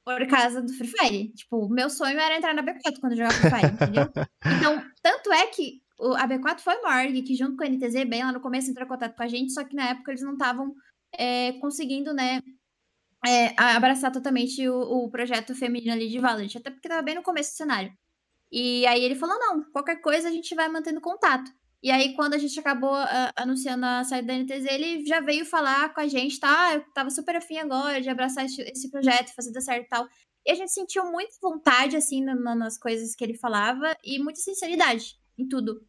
por 0.06 0.28
causa 0.28 0.62
do 0.62 0.74
Free 0.74 0.88
Fire. 0.88 1.34
Tipo, 1.34 1.70
meu 1.70 1.90
sonho 1.90 2.18
era 2.18 2.38
entrar 2.38 2.54
na 2.54 2.64
B4 2.64 3.00
quando 3.00 3.14
eu 3.14 3.18
jogava 3.18 3.36
Free 3.36 3.50
Fire, 3.50 3.74
entendeu? 3.74 4.10
Então, 4.60 4.84
tanto 5.02 5.32
é 5.34 5.48
que 5.48 5.82
a 6.18 6.28
B4 6.28 6.60
foi 6.60 6.76
uma 6.78 6.98
org 6.98 7.22
que, 7.22 7.36
junto 7.36 7.58
com 7.58 7.64
a 7.64 7.68
NTZ, 7.68 8.06
bem 8.06 8.24
lá 8.24 8.32
no 8.32 8.40
começo 8.40 8.70
entrou 8.70 8.86
em 8.86 8.90
contato 8.90 9.16
com 9.16 9.24
a 9.24 9.28
gente, 9.28 9.52
só 9.52 9.64
que 9.64 9.76
na 9.76 9.90
época 9.90 10.12
eles 10.12 10.24
não 10.24 10.34
estavam 10.34 10.74
é, 11.14 11.54
conseguindo, 11.54 12.14
né, 12.14 12.42
é, 13.26 13.54
abraçar 13.58 14.12
totalmente 14.12 14.68
o, 14.68 14.80
o, 14.80 15.10
projeto 15.10 15.54
feminino 15.54 15.92
ali 15.92 16.08
de 16.08 16.20
Valorant, 16.20 16.56
até 16.56 16.72
porque 16.72 16.88
tava 16.88 17.02
bem 17.02 17.16
no 17.16 17.24
começo 17.24 17.52
do 17.52 17.58
cenário. 17.58 17.92
E 18.52 18.86
aí 18.88 19.04
ele 19.04 19.16
falou, 19.16 19.38
não, 19.38 19.64
qualquer 19.72 19.98
coisa 20.02 20.30
a 20.30 20.32
gente 20.32 20.56
vai 20.56 20.70
mantendo 20.70 21.02
contato. 21.02 21.52
E 21.82 21.90
aí, 21.92 22.14
quando 22.14 22.34
a 22.34 22.38
gente 22.38 22.60
acabou 22.60 22.94
uh, 22.94 23.32
anunciando 23.38 23.86
a 23.86 24.04
saída 24.04 24.28
da 24.28 24.40
NTZ, 24.40 24.66
ele 24.70 25.06
já 25.06 25.22
veio 25.22 25.46
falar 25.46 25.94
com 25.94 26.02
a 26.02 26.08
gente, 26.08 26.38
tá? 26.40 26.74
Eu 26.74 26.84
tava 26.94 27.10
super 27.10 27.38
afim 27.38 27.58
agora 27.58 28.02
de 28.02 28.10
abraçar 28.10 28.46
esse, 28.46 28.62
esse 28.64 28.92
projeto, 28.92 29.34
fazer 29.34 29.52
dar 29.54 29.62
certo 29.62 29.86
e 29.86 29.90
tal. 29.90 30.08
E 30.46 30.52
a 30.52 30.56
gente 30.56 30.72
sentiu 30.72 31.06
muita 31.10 31.32
vontade, 31.42 31.96
assim, 31.96 32.24
no, 32.24 32.36
no, 32.36 32.56
nas 32.56 32.78
coisas 32.78 33.16
que 33.16 33.24
ele 33.24 33.34
falava 33.34 33.96
e 34.04 34.20
muita 34.20 34.42
sinceridade 34.42 35.16
em 35.38 35.48
tudo. 35.48 35.82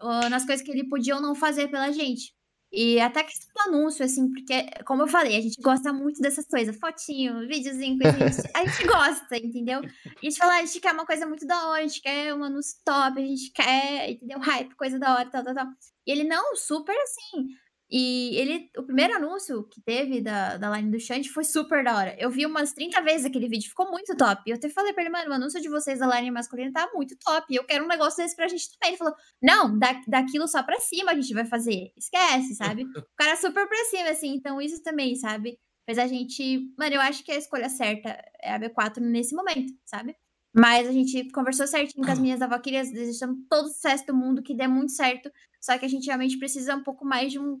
Uh, 0.00 0.28
nas 0.30 0.44
coisas 0.44 0.64
que 0.64 0.70
ele 0.70 0.88
podia 0.88 1.16
ou 1.16 1.20
não 1.20 1.34
fazer 1.34 1.68
pela 1.68 1.90
gente. 1.90 2.34
E 2.72 2.98
até 3.00 3.22
questão 3.22 3.50
do 3.54 3.70
anúncio, 3.70 4.02
assim, 4.02 4.32
porque, 4.32 4.66
como 4.86 5.02
eu 5.02 5.06
falei, 5.06 5.36
a 5.36 5.40
gente 5.42 5.60
gosta 5.60 5.92
muito 5.92 6.22
dessas 6.22 6.46
coisas. 6.46 6.74
Fotinho, 6.74 7.46
videozinho, 7.46 7.98
coisinha. 7.98 8.50
A 8.54 8.64
gente 8.64 8.86
gosta, 8.88 9.36
entendeu? 9.36 9.80
A 9.80 10.24
gente 10.24 10.38
fala, 10.38 10.54
a 10.54 10.64
gente 10.64 10.80
quer 10.80 10.94
uma 10.94 11.04
coisa 11.04 11.26
muito 11.26 11.46
da 11.46 11.68
hora, 11.68 11.84
a 11.84 11.86
gente 11.86 12.00
quer 12.00 12.34
um 12.34 12.42
anúncio 12.42 12.78
top, 12.82 13.20
a 13.20 13.26
gente 13.26 13.52
quer, 13.52 14.12
entendeu? 14.12 14.38
Hype, 14.38 14.74
coisa 14.74 14.98
da 14.98 15.14
hora, 15.14 15.30
tal, 15.30 15.44
tal, 15.44 15.54
tal. 15.54 15.66
E 16.06 16.12
ele, 16.12 16.24
não, 16.24 16.56
super 16.56 16.96
assim. 16.96 17.48
E 17.94 18.34
ele, 18.38 18.70
o 18.78 18.84
primeiro 18.84 19.14
anúncio 19.14 19.64
que 19.64 19.78
teve 19.82 20.22
da, 20.22 20.56
da 20.56 20.74
line 20.74 20.90
do 20.90 20.98
Shanti 20.98 21.28
foi 21.28 21.44
super 21.44 21.84
da 21.84 21.94
hora. 21.94 22.16
Eu 22.18 22.30
vi 22.30 22.46
umas 22.46 22.72
30 22.72 22.98
vezes 23.02 23.26
aquele 23.26 23.46
vídeo, 23.46 23.68
ficou 23.68 23.90
muito 23.90 24.16
top. 24.16 24.40
Eu 24.46 24.56
até 24.56 24.70
falei 24.70 24.94
pra 24.94 25.02
ele, 25.02 25.12
mano, 25.12 25.30
o 25.30 25.34
anúncio 25.34 25.60
de 25.60 25.68
vocês 25.68 25.98
da 25.98 26.06
line 26.06 26.30
masculina 26.30 26.72
tá 26.72 26.90
muito 26.94 27.14
top. 27.18 27.54
Eu 27.54 27.64
quero 27.64 27.84
um 27.84 27.88
negócio 27.88 28.16
desse 28.16 28.34
pra 28.34 28.48
gente 28.48 28.70
também. 28.72 28.94
Ele 28.94 28.96
falou, 28.96 29.14
não, 29.42 29.78
da, 29.78 29.92
daquilo 30.08 30.48
só 30.48 30.62
pra 30.62 30.80
cima 30.80 31.12
a 31.12 31.14
gente 31.14 31.34
vai 31.34 31.44
fazer. 31.44 31.92
Esquece, 31.94 32.54
sabe? 32.54 32.84
O 32.96 33.14
cara 33.14 33.36
super 33.36 33.68
pra 33.68 33.84
cima, 33.84 34.08
assim. 34.08 34.34
Então 34.34 34.58
isso 34.58 34.82
também, 34.82 35.14
sabe? 35.16 35.58
Fez 35.84 35.98
a 35.98 36.06
gente. 36.06 36.60
Mano, 36.78 36.94
eu 36.94 37.00
acho 37.00 37.22
que 37.22 37.30
a 37.30 37.36
escolha 37.36 37.68
certa 37.68 38.08
é 38.42 38.54
a 38.54 38.58
B4 38.58 39.00
nesse 39.00 39.34
momento, 39.34 39.70
sabe? 39.84 40.16
Mas 40.54 40.88
a 40.88 40.92
gente 40.92 41.30
conversou 41.30 41.66
certinho 41.66 42.04
com 42.04 42.10
as 42.10 42.18
minhas 42.18 42.40
da 42.40 42.46
Valkyrias, 42.46 42.90
desejamos 42.90 43.38
todo 43.50 43.66
o 43.66 43.68
sucesso 43.68 44.06
do 44.06 44.14
mundo, 44.14 44.42
que 44.42 44.54
dê 44.54 44.66
muito 44.66 44.92
certo. 44.92 45.30
Só 45.60 45.76
que 45.78 45.84
a 45.84 45.88
gente 45.88 46.06
realmente 46.06 46.38
precisa 46.38 46.74
um 46.74 46.82
pouco 46.82 47.04
mais 47.04 47.30
de 47.30 47.38
um 47.38 47.60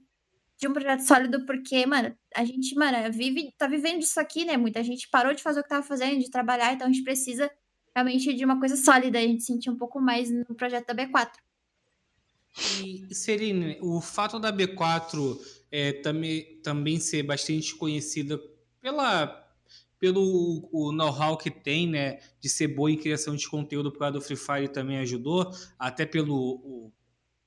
de 0.62 0.68
um 0.68 0.72
projeto 0.72 1.00
sólido, 1.00 1.44
porque, 1.44 1.84
mano, 1.84 2.16
a 2.36 2.44
gente, 2.44 2.72
mano, 2.76 3.12
vive, 3.12 3.52
tá 3.58 3.66
vivendo 3.66 3.98
disso 3.98 4.20
aqui, 4.20 4.44
né? 4.44 4.56
Muita 4.56 4.80
gente 4.84 5.08
parou 5.08 5.34
de 5.34 5.42
fazer 5.42 5.58
o 5.58 5.62
que 5.64 5.68
tava 5.68 5.82
fazendo, 5.82 6.20
de 6.20 6.30
trabalhar, 6.30 6.72
então 6.72 6.86
a 6.86 6.90
gente 6.92 7.02
precisa 7.02 7.50
realmente 7.92 8.32
de 8.32 8.44
uma 8.44 8.60
coisa 8.60 8.76
sólida. 8.76 9.18
A 9.18 9.22
gente 9.22 9.42
sentia 9.42 9.72
um 9.72 9.76
pouco 9.76 10.00
mais 10.00 10.30
no 10.30 10.54
projeto 10.54 10.86
da 10.86 10.94
B4. 10.94 11.32
E, 12.80 13.12
Serine, 13.12 13.76
o 13.80 14.00
fato 14.00 14.38
da 14.38 14.52
B4 14.52 15.36
é, 15.68 15.94
também, 15.94 16.60
também 16.62 17.00
ser 17.00 17.24
bastante 17.24 17.74
conhecida 17.74 18.40
pela, 18.80 19.44
pelo 19.98 20.92
know-how 20.94 21.36
que 21.36 21.50
tem, 21.50 21.88
né, 21.88 22.20
de 22.40 22.48
ser 22.48 22.68
boa 22.68 22.88
em 22.88 22.96
criação 22.96 23.34
de 23.34 23.48
conteúdo 23.48 23.90
para 23.90 24.10
do 24.10 24.20
Free 24.20 24.36
Fire 24.36 24.68
também 24.68 24.98
ajudou, 24.98 25.50
até 25.76 26.06
pelo 26.06 26.36
o, 26.36 26.92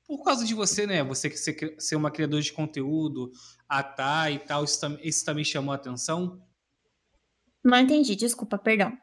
por 0.08 0.24
causa 0.24 0.46
de 0.46 0.54
você, 0.54 0.86
né, 0.86 1.04
você 1.04 1.30
que 1.30 1.38
ser, 1.38 1.76
ser 1.80 1.96
uma 1.96 2.12
criadora 2.12 2.42
de 2.42 2.54
conteúdo, 2.54 3.32
atar 3.68 4.32
e 4.32 4.40
tal, 4.40 4.64
isso, 4.64 4.80
isso 5.02 5.26
também 5.26 5.44
chamou 5.44 5.72
a 5.72 5.76
atenção? 5.76 6.42
Não 7.64 7.80
entendi, 7.80 8.16
desculpa, 8.16 8.58
perdão. 8.58 8.96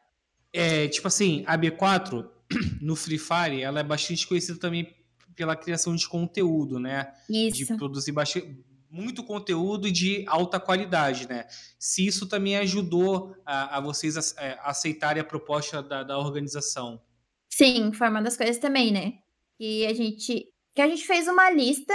É, 0.53 0.87
tipo 0.87 1.07
assim, 1.07 1.43
a 1.45 1.57
B4 1.57 2.29
no 2.81 2.95
Free 2.95 3.17
Fire, 3.17 3.61
ela 3.61 3.79
é 3.79 3.83
bastante 3.83 4.25
conhecida 4.25 4.59
também 4.59 4.95
pela 5.35 5.55
criação 5.55 5.95
de 5.95 6.07
conteúdo, 6.07 6.79
né? 6.79 7.11
Isso. 7.29 7.57
De 7.57 7.77
produzir 7.77 8.11
bastante, 8.11 8.63
muito 8.89 9.23
conteúdo 9.23 9.91
de 9.91 10.23
alta 10.27 10.59
qualidade, 10.59 11.27
né? 11.27 11.47
Se 11.79 12.05
isso 12.05 12.27
também 12.27 12.57
ajudou 12.57 13.35
a, 13.43 13.77
a 13.77 13.81
vocês 13.81 14.15
a, 14.15 14.41
a 14.41 14.45
é, 14.45 14.59
aceitarem 14.61 15.19
a 15.19 15.25
proposta 15.25 15.81
da, 15.81 16.03
da, 16.03 16.17
organização. 16.19 17.01
Sim, 17.49 17.91
foi 17.91 18.07
uma 18.07 18.21
das 18.21 18.37
coisas 18.37 18.59
também, 18.59 18.91
né? 18.91 19.13
Que 19.57 19.85
a 19.87 19.93
gente, 19.93 20.45
que 20.73 20.81
a 20.81 20.87
gente 20.87 21.05
fez 21.05 21.27
uma 21.27 21.49
lista, 21.49 21.93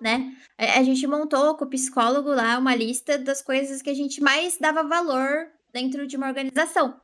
né? 0.00 0.32
A, 0.58 0.82
gente 0.82 1.06
montou 1.06 1.56
com 1.56 1.64
o 1.64 1.70
psicólogo 1.70 2.30
lá 2.30 2.58
uma 2.58 2.74
lista 2.74 3.18
das 3.18 3.42
coisas 3.42 3.82
que 3.82 3.90
a 3.90 3.94
gente 3.94 4.20
mais 4.20 4.58
dava 4.58 4.82
valor 4.82 5.48
dentro 5.72 6.06
de 6.06 6.16
uma 6.16 6.28
organização. 6.28 7.00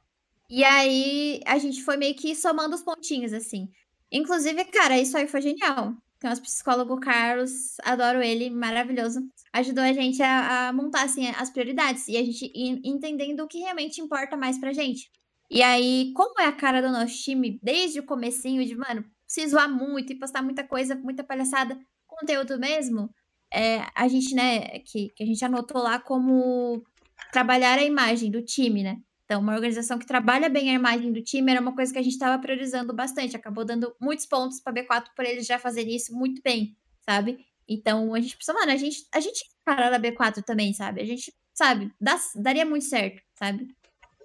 E 0.48 0.64
aí 0.64 1.40
a 1.46 1.58
gente 1.58 1.82
foi 1.82 1.96
meio 1.96 2.14
que 2.14 2.34
somando 2.34 2.74
os 2.74 2.82
pontinhos, 2.82 3.32
assim. 3.32 3.68
Inclusive, 4.10 4.64
cara, 4.66 4.98
isso 4.98 5.16
aí 5.16 5.26
foi 5.26 5.40
genial. 5.40 5.94
O 6.22 6.28
nosso 6.28 6.42
psicólogo 6.42 7.00
Carlos, 7.00 7.76
adoro 7.82 8.22
ele, 8.22 8.50
maravilhoso. 8.50 9.20
Ajudou 9.52 9.82
a 9.82 9.92
gente 9.92 10.22
a, 10.22 10.68
a 10.68 10.72
montar 10.72 11.04
assim, 11.04 11.26
as 11.28 11.50
prioridades 11.50 12.06
e 12.08 12.16
a 12.16 12.24
gente 12.24 12.50
entendendo 12.54 13.40
o 13.40 13.48
que 13.48 13.58
realmente 13.58 14.00
importa 14.00 14.36
mais 14.36 14.58
pra 14.58 14.72
gente. 14.72 15.10
E 15.50 15.62
aí, 15.62 16.12
como 16.14 16.40
é 16.40 16.46
a 16.46 16.52
cara 16.52 16.80
do 16.80 16.90
nosso 16.90 17.14
time 17.14 17.58
desde 17.62 18.00
o 18.00 18.06
comecinho 18.06 18.64
de, 18.64 18.74
mano, 18.74 19.04
se 19.32 19.48
zoar 19.48 19.66
muito 19.66 20.12
e 20.12 20.18
postar 20.18 20.42
muita 20.42 20.62
coisa, 20.62 20.94
muita 20.94 21.24
palhaçada, 21.24 21.80
conteúdo 22.06 22.58
mesmo, 22.58 23.08
é, 23.50 23.86
a 23.94 24.06
gente, 24.06 24.34
né, 24.34 24.80
que, 24.80 25.08
que 25.08 25.22
a 25.22 25.26
gente 25.26 25.42
anotou 25.42 25.80
lá 25.80 25.98
como 25.98 26.84
trabalhar 27.32 27.78
a 27.78 27.82
imagem 27.82 28.30
do 28.30 28.42
time, 28.42 28.82
né? 28.82 29.00
Então, 29.24 29.40
uma 29.40 29.54
organização 29.54 29.98
que 29.98 30.04
trabalha 30.04 30.50
bem 30.50 30.68
a 30.68 30.74
imagem 30.74 31.10
do 31.10 31.22
time 31.22 31.50
era 31.50 31.62
uma 31.62 31.74
coisa 31.74 31.90
que 31.90 31.98
a 31.98 32.02
gente 32.02 32.12
estava 32.12 32.38
priorizando 32.38 32.92
bastante. 32.92 33.34
Acabou 33.34 33.64
dando 33.64 33.96
muitos 33.98 34.26
pontos 34.26 34.60
para 34.60 34.74
B4 34.74 35.06
por 35.16 35.24
eles 35.24 35.46
já 35.46 35.58
fazerem 35.58 35.96
isso 35.96 36.14
muito 36.14 36.42
bem, 36.42 36.76
sabe? 37.00 37.38
Então, 37.66 38.12
a 38.12 38.20
gente 38.20 38.36
precisa, 38.36 38.58
mano, 38.58 38.70
a 38.70 38.76
gente, 38.76 39.06
a 39.14 39.20
gente 39.20 39.46
parar 39.64 39.90
na 39.90 39.98
B4 39.98 40.42
também, 40.44 40.74
sabe? 40.74 41.00
A 41.00 41.06
gente, 41.06 41.32
sabe, 41.54 41.90
dá, 41.98 42.20
daria 42.34 42.66
muito 42.66 42.84
certo, 42.84 43.22
sabe? 43.34 43.66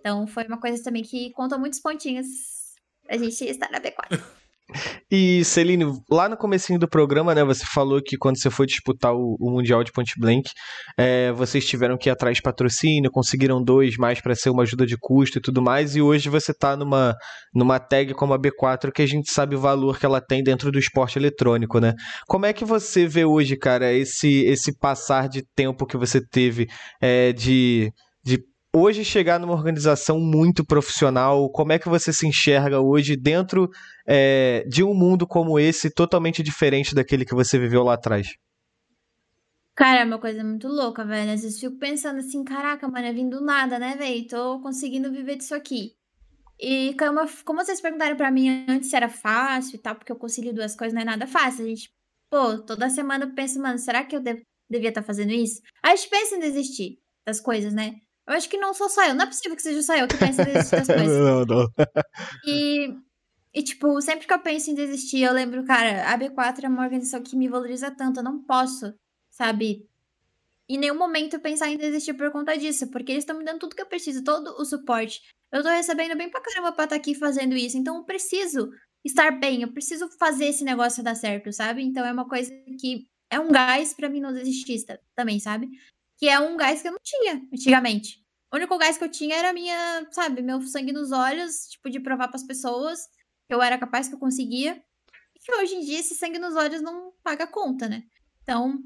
Então, 0.02 0.28
foi 0.28 0.46
uma 0.48 0.60
coisa 0.60 0.84
também 0.84 1.04
que 1.04 1.32
conta 1.32 1.58
muitos 1.58 1.80
pontinhos 1.80 2.28
pra 3.04 3.18
gente 3.18 3.46
estar 3.46 3.72
na 3.72 3.80
B4. 3.80 4.22
E, 5.10 5.44
Celine, 5.46 5.86
lá 6.12 6.28
no 6.28 6.36
comecinho 6.36 6.78
do 6.78 6.88
programa, 6.88 7.34
né, 7.34 7.44
você 7.44 7.66
falou 7.66 8.02
que 8.02 8.18
quando 8.18 8.38
você 8.38 8.50
foi 8.50 8.66
disputar 8.66 9.14
o, 9.14 9.38
o 9.40 9.52
Mundial 9.52 9.84
de 9.84 9.92
Point 9.92 10.14
Blank, 10.20 10.52
é, 10.98 11.32
vocês 11.32 11.66
tiveram 11.66 11.98
que 11.98 12.10
ir 12.10 12.12
atrás 12.12 12.36
de 12.36 12.42
patrocínio, 12.42 13.10
conseguiram 13.10 13.64
dois 13.64 13.96
mais 13.96 14.20
para 14.20 14.36
ser 14.36 14.50
uma 14.50 14.64
ajuda 14.64 14.86
de 14.86 14.98
custo 15.00 15.38
e 15.38 15.42
tudo 15.42 15.62
mais, 15.62 15.96
e 15.96 16.02
hoje 16.02 16.30
você 16.30 16.52
está 16.52 16.76
numa, 16.76 17.16
numa 17.54 17.80
tag 17.80 18.14
como 18.14 18.34
a 18.34 18.40
B4 18.40 18.92
que 18.92 19.02
a 19.02 19.08
gente 19.08 19.32
sabe 19.32 19.56
o 19.56 19.60
valor 19.60 19.98
que 19.98 20.06
ela 20.06 20.20
tem 20.20 20.44
dentro 20.44 20.72
do 20.72 20.80
esporte 20.80 21.18
eletrônico, 21.18 21.80
né? 21.80 21.94
Como 22.28 22.46
é 22.46 22.52
que 22.52 22.66
você 22.66 23.08
vê 23.08 23.24
hoje, 23.24 23.56
cara, 23.56 23.94
esse, 23.94 24.44
esse 24.46 24.78
passar 24.78 25.30
de 25.30 25.44
tempo 25.56 25.86
que 25.86 25.98
você 25.98 26.20
teve 26.20 26.68
é, 27.02 27.32
de, 27.32 27.90
de 28.24 28.40
hoje 28.78 29.04
chegar 29.04 29.40
numa 29.40 29.54
organização 29.54 30.20
muito 30.20 30.66
profissional, 30.66 31.50
como 31.50 31.72
é 31.72 31.80
que 31.80 31.90
você 31.90 32.14
se 32.14 32.28
enxerga 32.28 32.80
hoje 32.80 33.16
dentro 33.16 33.70
é, 34.08 34.64
de 34.68 34.84
um 34.84 34.94
mundo 34.94 35.26
como 35.26 35.60
esse, 35.60 35.90
totalmente 35.90 36.44
diferente 36.44 36.94
daquele 36.94 37.26
que 37.26 37.36
você 37.36 37.58
viveu 37.58 37.84
lá 37.84 37.96
atrás? 37.96 38.36
Cara, 39.76 40.02
é 40.02 40.06
uma 40.06 40.20
coisa 40.20 40.44
muito 40.44 40.68
louca, 40.68 41.06
velho. 41.06 41.32
Às 41.32 41.44
vezes 41.44 41.60
fico 41.60 41.78
pensando 41.78 42.20
assim, 42.20 42.44
caraca, 42.44 42.88
mano, 42.88 43.06
é 43.06 43.14
vindo 43.14 43.40
nada, 43.40 43.78
né, 43.78 43.96
velho? 43.96 44.28
Tô 44.28 44.60
conseguindo 44.60 45.12
viver 45.12 45.36
disso 45.36 45.54
aqui. 45.54 45.92
E 46.60 46.96
como, 46.98 47.20
como 47.46 47.64
vocês 47.64 47.80
perguntaram 47.80 48.16
para 48.18 48.32
mim 48.32 48.66
antes 48.68 48.90
se 48.90 48.96
era 48.96 49.08
fácil 49.08 49.76
e 49.76 49.80
tal, 49.80 49.96
porque 49.96 50.12
eu 50.12 50.16
consegui 50.16 50.52
duas 50.52 50.76
coisas, 50.76 50.96
não 50.96 51.04
é 51.04 51.06
nada 51.06 51.28
fácil. 51.28 51.64
A 51.64 51.68
gente, 51.68 51.92
pô, 52.30 52.58
toda 52.58 52.90
semana 52.90 53.26
eu 53.26 53.36
penso, 53.36 53.62
mano, 53.62 53.78
será 53.78 54.04
que 54.04 54.16
eu 54.16 54.20
devia 54.22 54.90
estar 54.90 55.02
tá 55.02 55.06
fazendo 55.06 55.32
isso? 55.32 55.62
A 55.84 55.96
gente 55.96 56.10
pensa 56.10 56.36
em 56.36 56.40
desistir 56.40 57.00
das 57.24 57.40
coisas, 57.40 57.72
né? 57.72 58.02
Eu 58.28 58.34
acho 58.34 58.50
que 58.50 58.58
não 58.58 58.74
sou 58.74 58.90
só 58.90 59.06
eu. 59.06 59.16
Não 59.16 59.24
é 59.24 59.28
possível 59.28 59.56
que 59.56 59.62
seja 59.62 59.82
só 59.82 59.96
eu 59.96 60.08
que 60.08 60.18
pense 60.18 60.42
em 60.42 60.46
desistir 60.46 60.76
das 60.76 60.88
coisas. 60.88 61.18
não, 61.18 61.46
não. 61.46 61.68
E, 62.46 62.94
e, 63.54 63.64
tipo, 63.64 64.02
sempre 64.02 64.28
que 64.28 64.34
eu 64.34 64.40
penso 64.40 64.70
em 64.70 64.76
desistir, 64.76 65.22
eu 65.22 65.34
lembro, 65.34 65.64
cara, 65.64 66.12
a 66.12 66.18
B4 66.18 66.66
é 66.66 66.68
uma 66.68 66.84
organização 66.84 67.24
que 67.24 67.38
me 67.38 67.48
valoriza 67.48 67.90
tanto. 67.90 68.20
Eu 68.20 68.24
não 68.24 68.44
posso, 68.44 68.94
sabe, 69.30 69.88
em 70.68 70.78
nenhum 70.78 70.98
momento 70.98 71.40
pensar 71.40 71.70
em 71.70 71.78
desistir 71.78 72.14
por 72.16 72.30
conta 72.32 72.58
disso. 72.58 72.92
Porque 72.92 73.14
eles 73.14 73.24
estão 73.24 73.38
me 73.38 73.46
dando 73.46 73.60
tudo 73.60 73.76
que 73.76 73.82
eu 73.82 73.88
preciso, 73.88 74.24
todo 74.24 74.50
o 74.60 74.66
suporte. 74.66 75.22
Eu 75.52 75.64
tô 75.64 75.70
recebendo 75.70 76.18
bem 76.18 76.30
pra 76.30 76.42
caramba 76.42 76.74
pra 76.74 76.84
estar 76.84 76.96
tá 76.96 77.02
aqui 77.02 77.16
fazendo 77.16 77.56
isso. 77.56 77.78
Então 77.78 77.96
eu 77.98 78.04
preciso 78.04 78.70
estar 79.06 79.32
bem, 79.40 79.62
eu 79.62 79.72
preciso 79.72 80.10
fazer 80.20 80.48
esse 80.48 80.66
negócio 80.66 81.04
dar 81.04 81.16
certo, 81.16 81.54
sabe? 81.54 81.82
Então 81.82 82.06
é 82.06 82.12
uma 82.12 82.28
coisa 82.28 82.52
que 82.80 83.08
é 83.30 83.40
um 83.40 83.50
gás 83.50 83.94
para 83.94 84.10
mim 84.10 84.20
não 84.20 84.34
desistir 84.34 84.84
também, 85.16 85.40
sabe? 85.40 85.70
Que 86.18 86.28
é 86.28 86.40
um 86.40 86.58
gás 86.58 86.82
que 86.82 86.88
eu 86.88 86.92
não 86.92 87.00
tinha 87.02 87.42
antigamente. 87.54 88.26
O 88.52 88.56
único 88.56 88.78
gás 88.78 88.98
que 88.98 89.04
eu 89.04 89.10
tinha 89.10 89.36
era 89.36 89.54
minha, 89.54 90.08
sabe, 90.12 90.42
meu 90.42 90.62
sangue 90.62 90.92
nos 90.92 91.12
olhos, 91.12 91.68
tipo, 91.70 91.90
de 91.90 92.00
provar 92.00 92.28
para 92.28 92.38
as 92.38 92.46
pessoas 92.46 93.00
que 93.48 93.54
eu 93.54 93.62
era 93.62 93.78
capaz, 93.78 94.08
que 94.08 94.16
eu 94.16 94.20
conseguia. 94.20 94.82
E 95.36 95.40
que 95.40 95.54
hoje 95.56 95.76
em 95.76 95.82
dia 95.82 96.00
esse 96.00 96.16
sangue 96.16 96.40
nos 96.40 96.56
olhos 96.56 96.82
não 96.82 97.12
paga 97.24 97.46
conta, 97.46 97.88
né? 97.88 98.04
Então, 98.42 98.80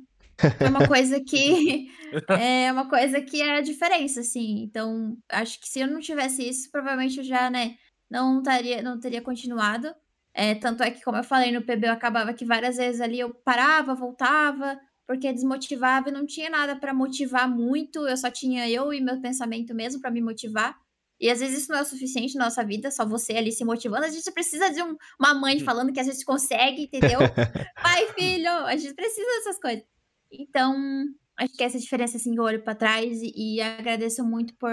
é 0.59 0.67
uma 0.67 0.87
coisa 0.87 1.19
que 1.21 1.87
é 2.29 2.71
uma 2.71 2.89
coisa 2.89 3.21
que 3.21 3.41
é 3.41 3.57
a 3.57 3.61
diferença, 3.61 4.21
assim. 4.21 4.63
Então, 4.63 5.17
acho 5.29 5.59
que 5.59 5.69
se 5.69 5.79
eu 5.79 5.87
não 5.87 5.99
tivesse 5.99 6.47
isso, 6.47 6.69
provavelmente 6.71 7.19
eu 7.19 7.23
já, 7.23 7.49
né, 7.49 7.75
não 8.09 8.39
estaria, 8.39 8.81
não 8.81 8.99
teria 8.99 9.21
continuado. 9.21 9.93
É, 10.33 10.55
tanto 10.55 10.81
é 10.81 10.91
que, 10.91 11.03
como 11.03 11.17
eu 11.17 11.23
falei 11.23 11.51
no 11.51 11.61
PB, 11.61 11.87
eu 11.87 11.93
acabava 11.93 12.33
que 12.33 12.45
várias 12.45 12.77
vezes 12.77 13.01
ali 13.01 13.19
eu 13.19 13.33
parava, 13.33 13.93
voltava, 13.93 14.79
porque 15.11 15.33
desmotivava 15.33 16.07
e 16.07 16.11
não 16.13 16.25
tinha 16.25 16.49
nada 16.49 16.73
para 16.73 16.93
motivar 16.93 17.45
muito, 17.45 18.07
eu 18.07 18.15
só 18.15 18.31
tinha 18.31 18.69
eu 18.69 18.93
e 18.93 19.01
meu 19.01 19.19
pensamento 19.19 19.75
mesmo 19.75 19.99
para 19.99 20.09
me 20.09 20.21
motivar. 20.21 20.79
E 21.19 21.29
às 21.29 21.41
vezes 21.41 21.63
isso 21.63 21.71
não 21.71 21.79
é 21.79 21.81
o 21.81 21.85
suficiente 21.85 22.35
na 22.35 22.45
nossa 22.45 22.63
vida, 22.63 22.89
só 22.89 23.05
você 23.05 23.33
ali 23.33 23.51
se 23.51 23.65
motivando. 23.65 24.05
A 24.05 24.09
gente 24.09 24.31
precisa 24.31 24.69
de 24.69 24.81
um, 24.81 24.95
uma 25.19 25.33
mãe 25.33 25.57
hum. 25.57 25.65
falando 25.65 25.91
que 25.91 25.99
a 25.99 26.03
gente 26.03 26.23
consegue, 26.23 26.83
entendeu? 26.83 27.19
Pai, 27.83 28.07
filho, 28.13 28.49
a 28.49 28.77
gente 28.77 28.93
precisa 28.93 29.27
dessas 29.27 29.59
coisas. 29.59 29.83
Então, 30.31 30.73
acho 31.37 31.53
que 31.57 31.63
essa 31.63 31.77
diferença 31.77 32.15
assim 32.15 32.33
eu 32.33 32.43
olho 32.43 32.63
para 32.63 32.73
trás 32.73 33.21
e, 33.21 33.33
e, 33.35 33.61
agradeço 33.61 34.23
muito 34.23 34.55
por 34.55 34.71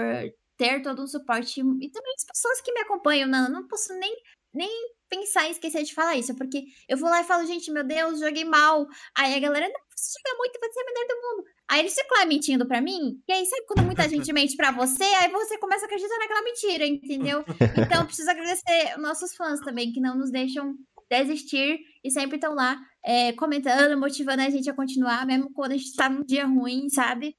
ter 0.57 0.81
todo 0.81 1.03
o 1.03 1.07
suporte 1.07 1.59
e 1.59 1.91
também 1.91 2.13
as 2.17 2.25
pessoas 2.25 2.61
que 2.61 2.71
me 2.71 2.79
acompanham. 2.79 3.27
Não, 3.27 3.51
não 3.51 3.67
posso 3.67 3.93
nem 3.99 4.15
nem 4.53 4.69
pensar 5.09 5.47
em 5.47 5.51
esquecer 5.51 5.83
de 5.83 5.93
falar 5.93 6.15
isso, 6.15 6.35
porque 6.35 6.63
eu 6.87 6.97
vou 6.97 7.09
lá 7.09 7.21
e 7.21 7.25
falo, 7.25 7.45
gente, 7.45 7.71
meu 7.71 7.83
Deus, 7.83 8.19
joguei 8.19 8.45
mal. 8.45 8.87
Aí 9.17 9.33
a 9.35 9.39
galera, 9.39 9.67
não, 9.67 9.81
você 9.99 10.19
joga 10.19 10.37
muito, 10.37 10.59
você 10.59 10.79
é 10.79 10.83
o 10.83 10.85
melhor 10.85 11.07
do 11.07 11.21
mundo. 11.21 11.43
Aí 11.69 11.79
eles 11.81 11.93
ficam 11.93 12.17
lá 12.17 12.25
mentindo 12.25 12.67
pra 12.67 12.81
mim, 12.81 13.21
e 13.27 13.31
aí 13.31 13.45
sabe 13.45 13.65
quando 13.67 13.85
muita 13.85 14.07
gente 14.07 14.31
mente 14.33 14.55
pra 14.55 14.71
você, 14.71 15.03
aí 15.03 15.31
você 15.31 15.57
começa 15.57 15.85
a 15.85 15.87
acreditar 15.87 16.17
naquela 16.17 16.41
mentira, 16.41 16.85
entendeu? 16.85 17.43
Então, 17.77 18.05
preciso 18.05 18.29
agradecer 18.29 18.97
nossos 18.97 19.35
fãs 19.35 19.59
também, 19.59 19.91
que 19.91 19.99
não 19.99 20.17
nos 20.17 20.31
deixam 20.31 20.75
desistir 21.09 21.79
e 22.03 22.11
sempre 22.11 22.35
estão 22.35 22.53
lá 22.53 22.79
é, 23.03 23.33
comentando, 23.33 23.99
motivando 23.99 24.41
a 24.41 24.49
gente 24.49 24.69
a 24.69 24.73
continuar, 24.73 25.25
mesmo 25.25 25.51
quando 25.53 25.73
a 25.73 25.77
gente 25.77 25.95
tá 25.95 26.09
num 26.09 26.23
dia 26.23 26.45
ruim, 26.45 26.89
sabe? 26.89 27.35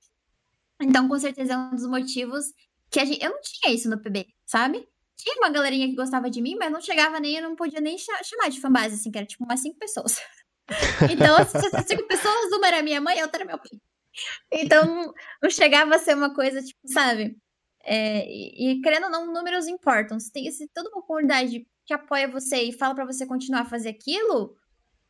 Então, 0.83 1.09
com 1.09 1.19
certeza 1.19 1.55
é 1.55 1.57
um 1.57 1.75
dos 1.75 1.87
motivos 1.87 2.47
que 2.91 2.99
a 2.99 3.05
gente. 3.05 3.23
Eu 3.23 3.31
não 3.31 3.41
tinha 3.41 3.75
isso 3.75 3.89
no 3.89 4.01
PB, 4.01 4.27
sabe? 4.47 4.87
Tinha 5.17 5.37
uma 5.37 5.51
galerinha 5.51 5.87
que 5.87 5.95
gostava 5.95 6.31
de 6.31 6.41
mim, 6.41 6.57
mas 6.59 6.73
não 6.73 6.81
chegava 6.81 7.21
nem, 7.21 7.37
eu 7.37 7.43
não 7.43 7.55
podia 7.55 7.81
nem 7.81 7.97
chamar 7.99 8.49
de 8.49 8.61
fanbase, 8.61 8.95
assim, 8.95 9.11
que 9.11 9.19
era 9.19 9.27
tipo 9.27 9.45
umas 9.45 9.61
cinco 9.61 9.79
pessoas. 9.79 10.17
Então, 11.11 11.37
essas 11.39 11.87
cinco 11.87 12.07
pessoas, 12.07 12.53
uma 12.53 12.67
era 12.67 12.83
minha 12.83 13.01
mãe 13.01 13.19
e 13.19 13.23
outra 13.23 13.43
era 13.43 13.49
meu 13.49 13.59
pai. 13.59 13.71
Então, 14.53 15.13
não 15.43 15.51
chegava 15.51 15.95
a 15.95 15.99
ser 15.99 16.15
uma 16.15 16.35
coisa, 16.35 16.63
tipo, 16.63 16.81
sabe? 16.87 17.37
É, 17.85 18.27
e, 18.29 18.73
e, 18.73 18.81
querendo 18.83 19.05
ou 19.05 19.11
não, 19.11 19.33
números 19.33 19.67
importam. 19.67 20.19
Se 20.21 20.31
tem 20.33 20.51
se 20.51 20.69
toda 20.75 20.91
uma 20.91 21.03
comunidade 21.03 21.67
que 21.87 21.95
apoia 21.95 22.29
você 22.29 22.63
e 22.63 22.73
fala 22.73 22.95
para 22.95 23.07
você 23.07 23.27
continuar 23.27 23.63
a 23.63 23.69
fazer 23.69 23.91
aquilo, 23.91 24.55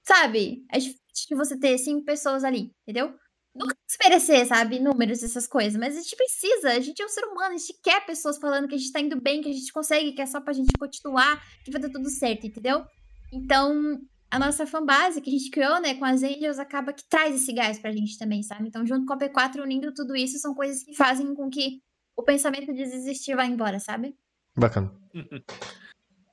sabe? 0.03 0.65
É 0.73 0.79
difícil 0.79 1.37
você 1.37 1.59
ter 1.59 1.77
cinco 1.79 2.05
pessoas 2.05 2.45
ali, 2.45 2.73
entendeu? 2.83 3.15
nunca 3.55 3.77
desmerecer, 3.87 4.47
sabe, 4.47 4.79
números, 4.79 5.23
essas 5.23 5.47
coisas, 5.47 5.79
mas 5.79 5.97
a 5.97 6.01
gente 6.01 6.17
precisa, 6.17 6.71
a 6.71 6.81
gente 6.81 7.01
é 7.03 7.05
um 7.05 7.09
ser 7.09 7.25
humano, 7.25 7.55
a 7.55 7.59
gente 7.59 7.75
quer 7.83 8.05
pessoas 8.07 8.39
falando 8.39 8.69
que 8.69 8.75
a 8.75 8.79
gente 8.79 8.93
tá 8.93 9.01
indo 9.01 9.21
bem, 9.21 9.43
que 9.43 9.49
a 9.49 9.53
gente 9.53 9.73
consegue, 9.73 10.13
que 10.13 10.23
é 10.23 10.27
só 10.27 10.41
pra 10.41 10.53
gente 10.53 10.73
continuar, 10.79 11.43
que 11.65 11.71
vai 11.71 11.81
dar 11.81 11.91
tudo 11.91 12.09
certo, 12.09 12.47
entendeu? 12.47 12.85
Então, 13.33 14.01
a 14.31 14.39
nossa 14.39 14.67
fanbase 14.67 15.21
que 15.21 15.29
a 15.29 15.33
gente 15.33 15.51
criou, 15.51 15.81
né, 15.81 15.95
com 15.95 16.05
as 16.05 16.23
Angels, 16.23 16.59
acaba 16.59 16.93
que 16.93 17.05
traz 17.05 17.35
esse 17.35 17.53
gás 17.53 17.79
pra 17.79 17.91
gente 17.91 18.17
também, 18.17 18.43
sabe? 18.43 18.69
Então, 18.69 18.87
junto 18.87 19.05
com 19.05 19.13
a 19.13 19.19
P4, 19.19 19.61
unindo 19.61 19.93
tudo 19.93 20.15
isso, 20.15 20.39
são 20.39 20.55
coisas 20.55 20.85
que 20.85 20.95
fazem 20.95 21.35
com 21.35 21.51
que 21.51 21.83
o 22.17 22.23
pensamento 22.23 22.67
de 22.67 22.85
desistir 22.85 23.35
vá 23.35 23.45
embora, 23.45 23.81
sabe? 23.81 24.17
Bacana. 24.57 24.93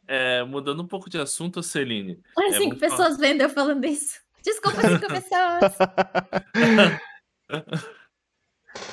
É, 0.10 0.42
mudando 0.46 0.82
um 0.82 0.88
pouco 0.88 1.10
de 1.10 1.18
assunto, 1.18 1.62
Celine. 1.62 2.18
Olha, 2.38 2.56
é, 2.56 2.58
cinco 2.58 2.78
pessoas 2.78 3.18
falar... 3.18 3.18
vendo 3.18 3.42
eu 3.42 3.50
falando 3.50 3.84
isso. 3.84 4.22
Desculpa, 4.42 4.80
cinco 4.80 5.06
pessoas. 5.12 5.78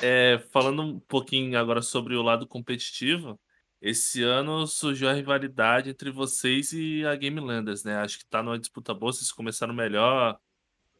é, 0.01 0.43
falando 0.51 0.81
um 0.81 0.99
pouquinho 0.99 1.57
agora 1.57 1.81
sobre 1.81 2.15
o 2.15 2.21
lado 2.21 2.45
competitivo, 2.45 3.39
esse 3.85 4.23
ano 4.23 4.65
surgiu 4.65 5.07
a 5.07 5.13
rivalidade 5.13 5.91
entre 5.91 6.09
vocês 6.09 6.73
e 6.73 7.05
a 7.05 7.15
Game 7.15 7.39
Landers, 7.39 7.83
né? 7.83 7.97
Acho 7.97 8.17
que 8.17 8.25
tá 8.25 8.41
numa 8.41 8.57
disputa 8.57 8.95
boa, 8.95 9.13
vocês 9.13 9.31
começaram 9.31 9.75
melhor, 9.75 10.39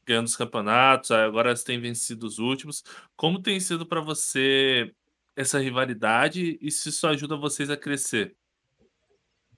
ganhando 0.06 0.28
os 0.28 0.36
campeonatos, 0.36 1.10
agora 1.10 1.49
vocês 1.49 1.64
têm 1.64 1.82
vencido 1.82 2.28
os 2.28 2.38
últimos. 2.38 2.84
Como 3.16 3.41
tem 3.41 3.60
sido 3.60 3.88
para 3.88 4.02
você 4.02 4.94
essa 5.36 5.57
rivalidade 5.57 6.60
e 6.62 6.70
se 6.70 6.90
isso 6.90 7.07
ajuda 7.07 7.36
vocês 7.36 7.72
a 7.72 7.76
crescer? 7.76 8.36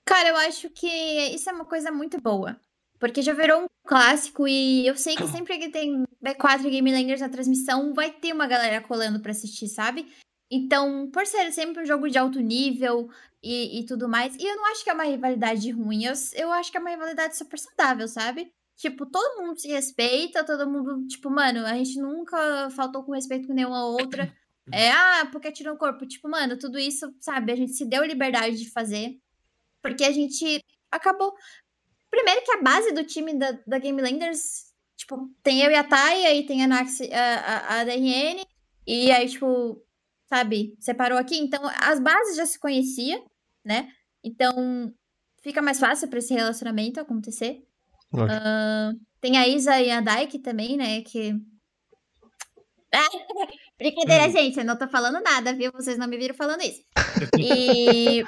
Cara, 0.06 0.30
eu 0.30 0.38
acho 0.38 0.70
que 0.70 0.88
isso 0.88 1.50
é 1.50 1.54
uma 1.54 1.66
coisa 1.66 1.92
muito 1.92 2.22
boa. 2.22 2.58
Porque 2.98 3.22
já 3.22 3.34
virou 3.34 3.64
um 3.64 3.68
clássico 3.86 4.48
e 4.48 4.88
eu 4.88 4.96
sei 4.96 5.18
que 5.18 5.28
sempre 5.28 5.58
que 5.58 5.68
tem 5.68 6.06
B4 6.24 6.64
e 6.64 6.70
Game 6.70 6.92
Landers 6.94 7.20
na 7.20 7.28
transmissão, 7.28 7.94
vai 7.94 8.10
ter 8.10 8.32
uma 8.32 8.48
galera 8.48 8.80
colando 8.80 9.20
para 9.20 9.32
assistir, 9.32 9.68
sabe? 9.68 10.08
Então, 10.50 11.10
por 11.12 11.26
ser 11.26 11.52
sempre 11.52 11.84
um 11.84 11.86
jogo 11.86 12.10
de 12.10 12.18
alto 12.18 12.40
nível 12.40 13.10
e, 13.44 13.80
e 13.80 13.86
tudo 13.86 14.08
mais, 14.08 14.36
e 14.36 14.46
eu 14.46 14.56
não 14.56 14.66
acho 14.72 14.84
que 14.84 14.90
é 14.90 14.94
uma 14.94 15.04
rivalidade 15.04 15.70
ruim, 15.72 16.06
eu, 16.06 16.14
eu 16.36 16.52
acho 16.52 16.72
que 16.72 16.78
é 16.78 16.80
uma 16.80 16.90
rivalidade 16.90 17.36
super 17.36 17.60
saudável, 17.60 18.08
sabe? 18.08 18.52
Tipo, 18.78 19.08
todo 19.08 19.42
mundo 19.42 19.60
se 19.60 19.68
respeita, 19.68 20.46
todo 20.46 20.70
mundo, 20.70 21.08
tipo, 21.08 21.30
mano, 21.32 21.66
a 21.66 21.74
gente 21.74 22.00
nunca 22.00 22.70
faltou 22.70 23.04
com 23.04 23.12
respeito 23.12 23.48
com 23.48 23.54
nenhuma 23.54 23.86
outra. 23.86 24.34
É, 24.70 24.92
ah, 24.92 25.30
porque 25.32 25.50
tirou 25.50 25.76
o 25.76 25.78
corpo. 25.78 26.06
Tipo, 26.06 26.28
mano, 26.28 26.60
tudo 26.60 26.78
isso, 26.78 27.10
sabe, 27.22 27.54
a 27.54 27.56
gente 27.56 27.72
se 27.72 27.86
deu 27.86 28.04
liberdade 28.04 28.58
de 28.58 28.70
fazer. 28.70 29.18
Porque 29.82 30.04
a 30.04 30.12
gente 30.12 30.62
acabou. 30.92 31.34
Primeiro 32.12 32.44
que 32.44 32.52
a 32.52 32.62
base 32.62 32.92
do 32.92 33.06
time 33.06 33.34
da, 33.34 33.54
da 33.66 33.80
Game 33.80 34.02
Landers, 34.02 34.74
tipo, 34.98 35.34
tem 35.42 35.62
eu 35.62 35.72
e 35.72 35.76
a 35.76 35.86
Thay, 35.86 36.26
aí 36.26 36.46
tem 36.46 36.66
a 36.66 36.68
Nax, 36.68 37.00
a, 37.00 37.16
a, 37.16 37.80
a 37.80 37.84
DRN, 37.86 38.46
e 38.86 39.10
aí, 39.10 39.30
tipo, 39.30 39.82
sabe, 40.28 40.76
separou 40.80 41.18
aqui. 41.18 41.38
Então, 41.38 41.62
as 41.82 42.00
bases 42.00 42.36
já 42.36 42.46
se 42.46 42.60
conhecia, 42.60 43.22
né? 43.66 43.90
Então, 44.24 44.94
fica 45.42 45.62
mais 45.62 45.80
fácil 45.80 46.08
para 46.08 46.20
esse 46.20 46.34
relacionamento 46.34 47.00
acontecer. 47.00 47.64
Uh, 48.14 48.98
tem 49.20 49.38
a 49.38 49.48
Isa 49.48 49.80
e 49.80 49.92
a 49.92 50.02
Daik 50.02 50.40
também, 50.40 50.78
né? 50.78 51.02
Que. 51.02 51.34
Brincadeira, 53.78 54.28
hum. 54.28 54.32
gente. 54.32 54.60
Eu 54.60 54.66
não 54.66 54.78
tô 54.78 54.88
falando 54.88 55.22
nada, 55.22 55.54
viu? 55.54 55.72
Vocês 55.74 55.98
não 55.98 56.08
me 56.08 56.18
viram 56.18 56.36
falando 56.36 56.62
isso. 56.62 56.82
E. 57.40 58.24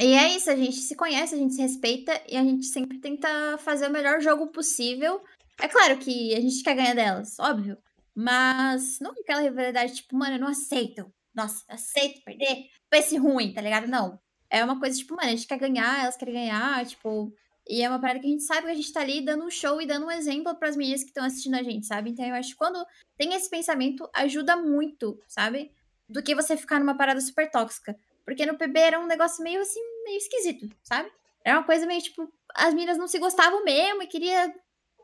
E 0.00 0.14
é 0.14 0.34
isso, 0.34 0.50
a 0.50 0.56
gente 0.56 0.76
se 0.76 0.96
conhece, 0.96 1.34
a 1.34 1.38
gente 1.38 1.54
se 1.54 1.60
respeita 1.60 2.18
e 2.26 2.36
a 2.36 2.42
gente 2.42 2.66
sempre 2.66 2.98
tenta 2.98 3.56
fazer 3.58 3.86
o 3.86 3.92
melhor 3.92 4.20
jogo 4.20 4.48
possível. 4.48 5.22
É 5.60 5.68
claro 5.68 5.98
que 5.98 6.34
a 6.34 6.40
gente 6.40 6.62
quer 6.62 6.74
ganhar 6.74 6.94
delas, 6.94 7.38
óbvio. 7.38 7.76
Mas 8.14 8.98
não 9.00 9.12
aquela 9.12 9.40
rivalidade, 9.40 9.94
tipo, 9.94 10.16
mano, 10.16 10.36
eu 10.36 10.40
não 10.40 10.48
aceito. 10.48 11.12
Nossa, 11.34 11.64
aceito 11.68 12.22
perder. 12.24 12.68
Vai 12.90 13.02
ser 13.02 13.16
ruim, 13.16 13.52
tá 13.52 13.60
ligado? 13.60 13.86
Não. 13.86 14.20
É 14.50 14.62
uma 14.62 14.78
coisa, 14.78 14.98
tipo, 14.98 15.16
mano, 15.16 15.28
a 15.28 15.30
gente 15.30 15.46
quer 15.46 15.58
ganhar, 15.58 16.02
elas 16.02 16.16
querem 16.16 16.34
ganhar, 16.34 16.84
tipo. 16.86 17.32
E 17.68 17.82
é 17.82 17.88
uma 17.88 18.00
parada 18.00 18.20
que 18.20 18.26
a 18.26 18.30
gente 18.30 18.42
sabe 18.42 18.66
que 18.66 18.72
a 18.72 18.74
gente 18.74 18.92
tá 18.92 19.00
ali 19.00 19.24
dando 19.24 19.44
um 19.44 19.50
show 19.50 19.80
e 19.80 19.86
dando 19.86 20.06
um 20.06 20.10
exemplo 20.10 20.54
para 20.56 20.68
as 20.68 20.76
meninas 20.76 21.02
que 21.02 21.10
estão 21.10 21.24
assistindo 21.24 21.54
a 21.54 21.62
gente, 21.62 21.86
sabe? 21.86 22.10
Então 22.10 22.24
eu 22.24 22.34
acho 22.34 22.50
que 22.50 22.56
quando 22.56 22.84
tem 23.16 23.32
esse 23.34 23.48
pensamento, 23.48 24.08
ajuda 24.12 24.56
muito, 24.56 25.18
sabe? 25.28 25.72
Do 26.08 26.22
que 26.22 26.34
você 26.34 26.56
ficar 26.56 26.80
numa 26.80 26.96
parada 26.96 27.20
super 27.20 27.50
tóxica. 27.50 27.96
Porque 28.24 28.44
no 28.44 28.58
PB 28.58 28.78
era 28.78 29.00
um 29.00 29.06
negócio 29.06 29.42
meio 29.42 29.60
assim, 29.60 29.80
meio 30.04 30.18
esquisito, 30.18 30.68
sabe? 30.82 31.10
Era 31.44 31.58
uma 31.58 31.64
coisa 31.64 31.86
meio 31.86 32.02
tipo, 32.02 32.32
as 32.54 32.74
meninas 32.74 32.98
não 32.98 33.08
se 33.08 33.18
gostavam 33.18 33.64
mesmo 33.64 34.02
e 34.02 34.06
queria. 34.06 34.54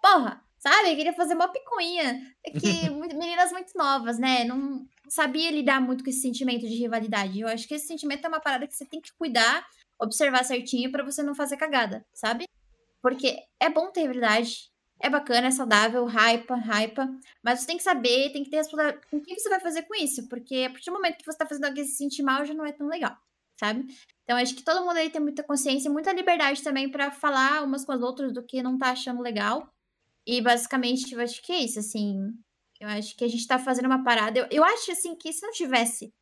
Porra, 0.02 0.42
Sabe? 0.58 0.90
Eu 0.90 0.96
queria 0.96 1.12
fazer 1.12 1.34
uma 1.34 1.48
picuinha. 1.48 2.20
É 2.44 2.50
que 2.50 2.90
meninas 3.14 3.52
muito 3.52 3.72
novas, 3.76 4.18
né? 4.18 4.44
Não 4.44 4.86
sabia 5.08 5.50
lidar 5.50 5.80
muito 5.80 6.02
com 6.02 6.10
esse 6.10 6.20
sentimento 6.20 6.66
de 6.66 6.74
rivalidade. 6.74 7.40
Eu 7.40 7.48
acho 7.48 7.66
que 7.66 7.74
esse 7.74 7.86
sentimento 7.86 8.24
é 8.24 8.28
uma 8.28 8.40
parada 8.40 8.66
que 8.66 8.74
você 8.74 8.84
tem 8.84 9.00
que 9.00 9.12
cuidar, 9.14 9.66
observar 10.00 10.44
certinho 10.44 10.90
para 10.90 11.04
você 11.04 11.22
não 11.22 11.34
fazer 11.34 11.56
cagada, 11.56 12.04
sabe? 12.12 12.44
Porque 13.00 13.38
é 13.60 13.70
bom 13.70 13.90
ter 13.92 14.02
rivalidade, 14.02 14.70
é 15.00 15.08
bacana, 15.08 15.46
é 15.46 15.50
saudável, 15.52 16.04
hypa, 16.04 16.56
hypa, 16.56 17.08
mas 17.42 17.60
você 17.60 17.66
tem 17.66 17.76
que 17.76 17.82
saber, 17.84 18.32
tem 18.32 18.42
que 18.42 18.50
ter 18.50 18.56
responsabilidade 18.56 19.06
com 19.08 19.18
o 19.18 19.22
que 19.22 19.38
você 19.38 19.48
vai 19.48 19.60
fazer 19.60 19.82
com 19.82 19.94
isso, 19.94 20.28
porque 20.28 20.66
a 20.66 20.70
partir 20.70 20.90
do 20.90 20.94
momento 20.94 21.18
que 21.18 21.24
você 21.24 21.38
tá 21.38 21.46
fazendo 21.46 21.66
alguém 21.66 21.84
se 21.84 21.96
sentir 21.96 22.22
mal, 22.24 22.44
já 22.44 22.52
não 22.52 22.66
é 22.66 22.72
tão 22.72 22.88
legal, 22.88 23.16
sabe? 23.58 23.86
Então 24.24 24.36
acho 24.36 24.56
que 24.56 24.64
todo 24.64 24.84
mundo 24.84 24.96
aí 24.96 25.08
tem 25.08 25.20
muita 25.20 25.44
consciência 25.44 25.88
e 25.88 25.92
muita 25.92 26.12
liberdade 26.12 26.62
também 26.62 26.90
para 26.90 27.12
falar 27.12 27.62
umas 27.62 27.84
com 27.84 27.92
as 27.92 28.02
outras 28.02 28.32
do 28.32 28.44
que 28.44 28.60
não 28.60 28.76
tá 28.76 28.90
achando 28.90 29.22
legal 29.22 29.72
e 30.28 30.42
basicamente, 30.42 31.14
eu 31.14 31.20
acho 31.20 31.40
que 31.42 31.50
é 31.50 31.60
isso, 31.60 31.78
assim. 31.78 32.14
Eu 32.78 32.86
acho 32.88 33.16
que 33.16 33.24
a 33.24 33.28
gente 33.28 33.46
tá 33.46 33.58
fazendo 33.58 33.86
uma 33.86 34.04
parada. 34.04 34.38
Eu, 34.38 34.46
eu 34.50 34.62
acho, 34.64 34.92
assim, 34.92 35.16
que 35.16 35.32
se 35.32 35.40
não 35.40 35.50
tivesse 35.52 36.12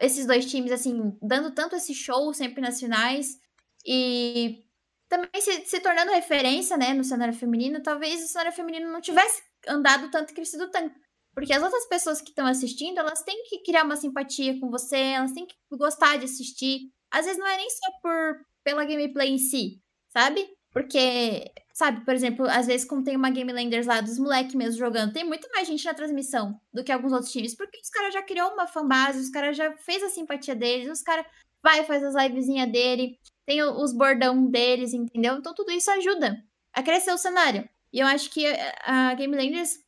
esses 0.00 0.26
dois 0.26 0.46
times, 0.50 0.72
assim, 0.72 1.12
dando 1.20 1.54
tanto 1.54 1.76
esse 1.76 1.94
show 1.94 2.32
sempre 2.32 2.62
nas 2.62 2.80
finais 2.80 3.38
e 3.86 4.64
também 5.10 5.42
se, 5.42 5.66
se 5.66 5.80
tornando 5.80 6.10
referência, 6.10 6.76
né, 6.78 6.94
no 6.94 7.04
cenário 7.04 7.34
feminino, 7.34 7.82
talvez 7.82 8.24
o 8.24 8.28
cenário 8.28 8.52
feminino 8.52 8.90
não 8.90 9.00
tivesse 9.02 9.42
andado 9.68 10.10
tanto 10.10 10.32
e 10.32 10.34
crescido 10.34 10.70
tanto. 10.70 10.94
Porque 11.34 11.52
as 11.52 11.62
outras 11.62 11.86
pessoas 11.86 12.22
que 12.22 12.30
estão 12.30 12.46
assistindo, 12.46 12.98
elas 12.98 13.22
têm 13.22 13.44
que 13.44 13.62
criar 13.62 13.84
uma 13.84 13.96
simpatia 13.96 14.58
com 14.58 14.70
você, 14.70 14.96
elas 14.96 15.32
têm 15.32 15.46
que 15.46 15.54
gostar 15.70 16.16
de 16.16 16.24
assistir. 16.24 16.90
Às 17.10 17.26
vezes 17.26 17.38
não 17.38 17.46
é 17.46 17.58
nem 17.58 17.68
só 17.68 17.90
por 18.00 18.40
pela 18.64 18.86
gameplay 18.86 19.28
em 19.28 19.38
si, 19.38 19.82
sabe? 20.08 20.48
Porque, 20.74 21.52
sabe, 21.72 22.04
por 22.04 22.12
exemplo, 22.12 22.46
às 22.50 22.66
vezes, 22.66 22.84
como 22.84 23.04
tem 23.04 23.16
uma 23.16 23.30
Game 23.30 23.52
Landers 23.52 23.86
lá 23.86 24.00
dos 24.00 24.18
moleques 24.18 24.56
mesmo 24.56 24.76
jogando, 24.76 25.12
tem 25.12 25.24
muito 25.24 25.48
mais 25.54 25.68
gente 25.68 25.84
na 25.84 25.94
transmissão 25.94 26.60
do 26.72 26.82
que 26.82 26.90
alguns 26.90 27.12
outros 27.12 27.30
times. 27.30 27.54
Porque 27.54 27.78
os 27.80 27.88
caras 27.88 28.12
já 28.12 28.20
criou 28.20 28.52
uma 28.52 28.66
fanbase, 28.66 29.20
os 29.20 29.30
caras 29.30 29.56
já 29.56 29.72
fez 29.76 30.02
a 30.02 30.08
simpatia 30.08 30.56
deles, 30.56 30.90
os 30.90 31.00
caras 31.00 31.24
vai 31.62 31.84
faz 31.84 32.02
as 32.02 32.16
livezinhas 32.16 32.70
dele, 32.72 33.18
tem 33.46 33.62
os 33.62 33.92
bordão 33.92 34.50
deles, 34.50 34.92
entendeu? 34.92 35.36
Então 35.36 35.54
tudo 35.54 35.70
isso 35.70 35.90
ajuda 35.92 36.44
a 36.72 36.82
crescer 36.82 37.12
o 37.12 37.18
cenário. 37.18 37.68
E 37.92 38.00
eu 38.00 38.06
acho 38.08 38.28
que 38.30 38.44
a 38.84 39.14
Game 39.14 39.34
Landers 39.34 39.78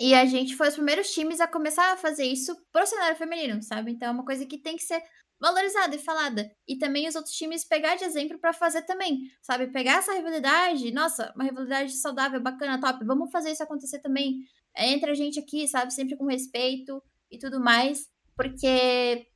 e 0.00 0.14
a 0.14 0.24
gente 0.24 0.56
foi 0.56 0.68
os 0.68 0.74
primeiros 0.74 1.12
times 1.12 1.38
a 1.40 1.46
começar 1.46 1.92
a 1.92 1.96
fazer 1.98 2.24
isso 2.24 2.56
pro 2.72 2.86
cenário 2.86 3.16
feminino, 3.16 3.62
sabe? 3.62 3.92
Então 3.92 4.08
é 4.08 4.10
uma 4.10 4.24
coisa 4.24 4.46
que 4.46 4.56
tem 4.56 4.74
que 4.74 4.82
ser 4.82 5.02
valorizada 5.40 5.96
e 5.96 5.98
falada. 5.98 6.50
E 6.68 6.76
também 6.76 7.08
os 7.08 7.14
outros 7.14 7.34
times 7.34 7.64
pegar 7.64 7.96
de 7.96 8.04
exemplo 8.04 8.38
para 8.38 8.52
fazer 8.52 8.82
também, 8.82 9.22
sabe? 9.42 9.68
Pegar 9.68 9.98
essa 9.98 10.12
rivalidade, 10.12 10.92
nossa, 10.92 11.32
uma 11.34 11.44
rivalidade 11.44 11.92
saudável, 11.92 12.40
bacana, 12.40 12.80
top, 12.80 13.04
vamos 13.04 13.30
fazer 13.30 13.50
isso 13.50 13.62
acontecer 13.62 14.00
também 14.00 14.40
é, 14.76 14.90
entre 14.90 15.10
a 15.10 15.14
gente 15.14 15.40
aqui, 15.40 15.66
sabe? 15.66 15.92
Sempre 15.92 16.16
com 16.16 16.26
respeito 16.26 17.02
e 17.30 17.38
tudo 17.38 17.58
mais, 17.60 18.06
porque 18.36 19.26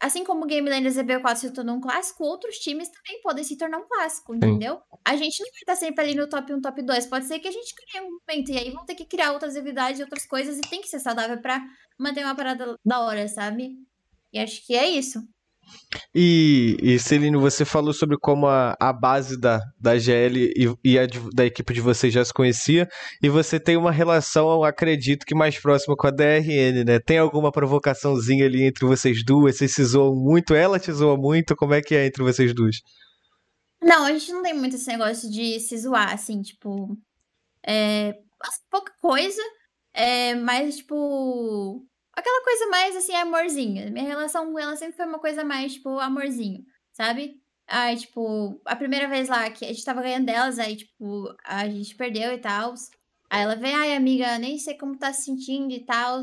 assim 0.00 0.24
como 0.24 0.44
o 0.44 0.46
Game 0.46 0.68
Landers 0.68 0.96
e 0.96 1.04
B4 1.04 1.36
se 1.36 1.50
tornou 1.52 1.76
um 1.76 1.80
clássico, 1.80 2.24
outros 2.24 2.58
times 2.58 2.88
também 2.88 3.20
podem 3.22 3.44
se 3.44 3.56
tornar 3.56 3.78
um 3.78 3.86
clássico, 3.86 4.34
entendeu? 4.34 4.76
Sim. 4.76 4.98
A 5.04 5.16
gente 5.16 5.40
não 5.40 5.50
vai 5.50 5.60
estar 5.60 5.76
sempre 5.76 6.04
ali 6.04 6.14
no 6.14 6.28
top 6.28 6.52
1, 6.52 6.60
top 6.60 6.82
2. 6.82 7.06
Pode 7.06 7.26
ser 7.26 7.38
que 7.38 7.46
a 7.46 7.52
gente 7.52 7.72
crie 7.74 8.00
um 8.00 8.18
momento 8.18 8.50
e 8.50 8.58
aí 8.58 8.70
vão 8.70 8.84
ter 8.84 8.96
que 8.96 9.04
criar 9.04 9.32
outras 9.32 9.56
habilidades, 9.56 10.00
outras 10.00 10.26
coisas 10.26 10.58
e 10.58 10.62
tem 10.62 10.80
que 10.80 10.88
ser 10.88 10.98
saudável 10.98 11.40
para 11.40 11.62
manter 11.96 12.24
uma 12.24 12.34
parada 12.34 12.76
da 12.84 13.00
hora, 13.00 13.28
sabe? 13.28 13.76
E 14.32 14.38
acho 14.40 14.66
que 14.66 14.74
é 14.74 14.88
isso. 14.88 15.22
E, 16.14 16.76
e 16.82 16.98
Celino, 16.98 17.40
você 17.40 17.64
falou 17.64 17.92
sobre 17.92 18.16
como 18.18 18.46
a, 18.46 18.74
a 18.80 18.92
base 18.92 19.38
da, 19.38 19.60
da 19.80 19.98
GL 19.98 20.52
e, 20.56 20.74
e 20.84 20.98
a 20.98 21.06
da 21.34 21.44
equipe 21.44 21.72
de 21.72 21.80
vocês 21.80 22.12
já 22.12 22.24
se 22.24 22.32
conhecia, 22.32 22.88
e 23.22 23.28
você 23.28 23.58
tem 23.58 23.76
uma 23.76 23.92
relação, 23.92 24.62
acredito 24.62 25.26
que 25.26 25.34
mais 25.34 25.58
próxima 25.58 25.96
com 25.96 26.06
a 26.06 26.10
DRN, 26.10 26.84
né? 26.84 26.98
Tem 26.98 27.18
alguma 27.18 27.50
provocaçãozinha 27.50 28.46
ali 28.46 28.64
entre 28.64 28.86
vocês 28.86 29.24
duas? 29.24 29.56
Vocês 29.56 29.74
se 29.74 29.84
zoam 29.84 30.14
muito? 30.14 30.54
Ela 30.54 30.78
te 30.78 30.92
zoa 30.92 31.16
muito? 31.16 31.56
Como 31.56 31.74
é 31.74 31.80
que 31.80 31.94
é 31.94 32.06
entre 32.06 32.22
vocês 32.22 32.54
duas? 32.54 32.76
Não, 33.82 34.04
a 34.04 34.12
gente 34.12 34.32
não 34.32 34.42
tem 34.42 34.54
muito 34.54 34.76
esse 34.76 34.88
negócio 34.88 35.30
de 35.30 35.58
se 35.60 35.76
zoar, 35.78 36.12
assim, 36.12 36.40
tipo. 36.42 36.96
É, 37.66 38.14
pouca 38.70 38.92
coisa, 39.00 39.42
é, 39.94 40.34
mas, 40.34 40.76
tipo 40.78 41.86
aquela 42.14 42.44
coisa 42.44 42.66
mais 42.68 42.96
assim, 42.96 43.14
amorzinho. 43.14 43.90
Minha 43.92 44.06
relação 44.06 44.52
com 44.52 44.58
ela 44.58 44.76
sempre 44.76 44.96
foi 44.96 45.06
uma 45.06 45.18
coisa 45.18 45.44
mais, 45.44 45.74
tipo, 45.74 45.98
amorzinho, 45.98 46.64
sabe? 46.92 47.40
Aí, 47.66 47.96
tipo, 47.96 48.60
a 48.66 48.76
primeira 48.76 49.08
vez 49.08 49.28
lá 49.28 49.48
que 49.50 49.64
a 49.64 49.68
gente 49.68 49.84
tava 49.84 50.02
ganhando 50.02 50.26
delas, 50.26 50.58
aí, 50.58 50.76
tipo, 50.76 51.34
a 51.44 51.68
gente 51.68 51.94
perdeu 51.94 52.32
e 52.32 52.38
tal. 52.38 52.74
Aí 53.30 53.42
ela 53.42 53.56
vem, 53.56 53.74
ai, 53.74 53.96
amiga, 53.96 54.38
nem 54.38 54.58
sei 54.58 54.76
como 54.76 54.98
tá 54.98 55.12
se 55.12 55.24
sentindo 55.24 55.72
e 55.72 55.84
tal, 55.84 56.20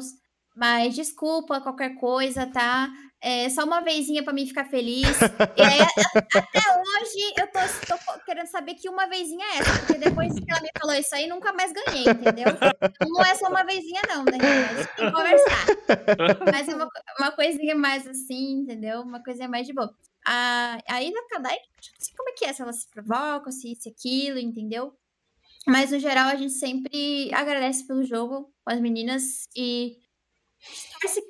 mas 0.56 0.94
desculpa 0.96 1.62
qualquer 1.62 1.96
coisa, 1.96 2.46
tá? 2.46 2.92
É 3.22 3.50
só 3.50 3.66
uma 3.66 3.82
vezinha 3.82 4.24
pra 4.24 4.32
mim 4.32 4.48
ficar 4.48 4.66
feliz. 4.66 5.08
e 5.58 5.62
aí, 5.62 5.80
até 5.82 6.60
hoje, 6.60 7.34
eu 7.38 7.48
tô, 7.48 7.98
tô, 7.98 8.20
querendo 8.24 8.48
saber 8.48 8.76
que 8.76 8.88
uma 8.88 9.08
vezinha 9.08 9.46
é 9.46 9.58
essa, 9.58 9.80
porque 9.80 9.96
depois 9.96 10.34
que 10.34 10.46
ela 10.50 10.62
me 10.62 10.70
falou 10.80 10.96
isso 10.96 11.14
aí, 11.14 11.28
nunca 11.28 11.52
mais 11.52 11.74
ganhei, 11.74 12.04
entendeu? 12.04 12.48
Não 13.02 13.22
é 13.22 13.36
só 13.36 13.50
uma 13.50 13.64
vezinha, 13.64 14.02
não, 14.08 14.24
né? 14.24 14.38
Tem 14.96 15.06
que 15.06 15.12
conversar. 15.12 15.66
Mas 16.52 16.70
é 16.70 16.76
uma, 16.76 16.88
uma 17.20 17.32
coisinha 17.32 17.76
mais 17.76 18.08
assim, 18.08 18.62
entendeu? 18.62 19.02
Uma 19.02 19.22
coisinha 19.22 19.50
mais 19.50 19.68
de 19.68 19.74
boa. 19.74 19.94
Ah, 20.26 20.78
aí 20.88 21.12
na 21.12 21.24
Kadai, 21.28 21.56
não 21.56 22.00
sei 22.00 22.14
como 22.16 22.30
é 22.30 22.34
que 22.34 22.46
é, 22.46 22.54
se 22.54 22.62
ela 22.62 22.74
se 22.74 22.88
provoca, 22.90 23.52
se 23.52 23.72
isso, 23.72 23.90
aquilo, 23.90 24.40
entendeu? 24.40 24.94
Mas 25.68 25.92
no 25.92 26.00
geral, 26.00 26.30
a 26.30 26.36
gente 26.36 26.54
sempre 26.54 27.34
agradece 27.34 27.86
pelo 27.86 28.04
jogo 28.04 28.54
com 28.64 28.72
as 28.72 28.80
meninas 28.80 29.48
e 29.56 29.98
torce 31.02 31.22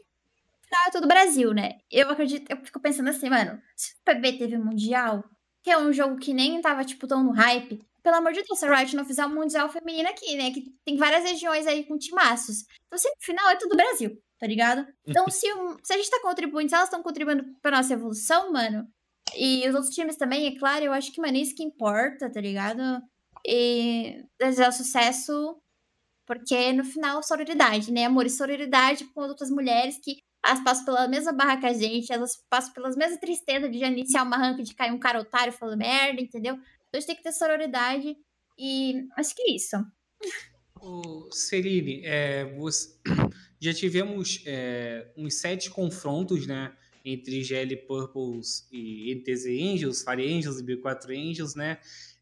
pra 0.70 0.92
todo 0.92 1.06
o 1.06 1.08
Brasil, 1.08 1.54
né? 1.54 1.80
Eu 1.92 2.10
acredito, 2.10 2.50
eu 2.50 2.58
fico 2.58 2.80
pensando 2.80 3.10
assim, 3.10 3.30
mano, 3.30 3.60
se 3.76 3.94
o 3.94 4.04
PB 4.06 4.38
teve 4.38 4.58
Mundial, 4.58 5.24
que 5.64 5.72
é 5.72 5.78
um 5.78 5.92
jogo 5.92 6.18
que 6.18 6.34
nem 6.34 6.62
tava, 6.62 6.86
tipo, 6.86 7.08
tão 7.08 7.24
no 7.24 7.32
hype, 7.32 7.82
pelo 8.02 8.16
amor 8.16 8.32
de 8.32 8.44
Deus, 8.44 8.60
se 8.60 8.66
a 8.66 8.76
Riot 8.76 8.96
não 8.96 9.06
fizer 9.06 9.26
um 9.26 9.36
Mundial 9.36 9.70
feminino 9.70 10.10
aqui, 10.10 10.36
né? 10.36 10.52
Que 10.52 10.74
tem 10.86 10.96
várias 10.98 11.24
regiões 11.24 11.68
aí 11.68 11.86
com 11.86 11.98
timaços. 11.98 12.64
Então, 12.88 13.00
no 13.04 13.26
final, 13.26 13.50
é 13.50 13.56
tudo 13.56 13.76
Brasil, 13.76 14.18
tá 14.40 14.48
ligado? 14.48 14.88
Então, 15.06 15.26
se, 15.30 15.48
se 15.84 15.94
a 15.94 15.98
gente 15.98 16.10
tá 16.10 16.22
contribuindo, 16.22 16.70
se 16.70 16.76
elas 16.76 16.88
estão 16.88 17.04
contribuindo 17.04 17.44
pra 17.62 17.76
nossa 17.78 17.94
evolução, 17.94 18.52
mano, 18.52 18.88
e 19.36 19.68
os 19.68 19.76
outros 19.76 19.94
times 19.94 20.16
também, 20.16 20.48
é 20.48 20.58
claro, 20.58 20.86
eu 20.86 20.94
acho 20.94 21.12
que, 21.12 21.22
mano, 21.22 21.38
isso 21.38 21.56
que 21.56 21.64
importa, 21.64 22.32
tá 22.32 22.42
ligado? 22.42 22.82
E 23.46 24.24
desejar 24.40 24.72
sucesso, 24.72 25.58
porque 26.26 26.72
no 26.74 26.84
final, 26.84 27.22
sororidade, 27.22 27.92
né? 27.92 28.06
Amor 28.06 28.26
e 28.26 28.30
sororidade 28.30 29.06
com 29.06 29.22
outras 29.22 29.50
mulheres 29.50 30.00
que 30.02 30.18
elas 30.46 30.64
passam 30.64 30.86
pela 30.86 31.08
mesma 31.08 31.34
barra 31.34 31.58
que 31.58 31.66
a 31.66 31.74
gente, 31.74 32.12
elas 32.12 32.38
passam 32.50 32.74
pelas 32.74 32.96
mesmas 32.96 33.20
tristezas 33.20 33.72
de 33.72 33.78
iniciar 33.84 34.24
uma 34.24 34.38
ranca 34.38 34.64
de 34.64 34.74
cair 34.74 34.92
um 34.92 35.00
cara 35.00 35.20
otário 35.20 35.54
falando 35.54 35.78
merda, 35.78 36.22
entendeu? 36.22 36.56
Então 36.56 36.98
a 36.98 37.00
gente 37.00 37.08
tem 37.08 37.16
que 37.16 37.24
ter 37.24 37.32
sororidade 37.34 38.16
e 38.58 39.08
acho 39.18 39.36
que 39.36 39.42
é 39.42 39.56
isso. 39.56 39.76
O 40.82 41.30
Celine, 41.32 42.02
é, 42.06 42.46
você... 42.56 42.96
já 43.60 43.74
tivemos 43.74 44.42
é, 44.46 45.12
uns 45.18 45.36
sete 45.36 45.70
confrontos, 45.70 46.48
né? 46.48 46.74
Entre 47.04 47.44
GL 47.44 47.76
Purples 47.88 48.68
e 48.72 49.12
ETZ 49.12 49.46
Angels, 49.46 50.04
Fire 50.04 50.38
Angels 50.38 50.60
e 50.60 50.64
B4 50.64 51.10
Angels, 51.10 51.56
né? 51.56 51.80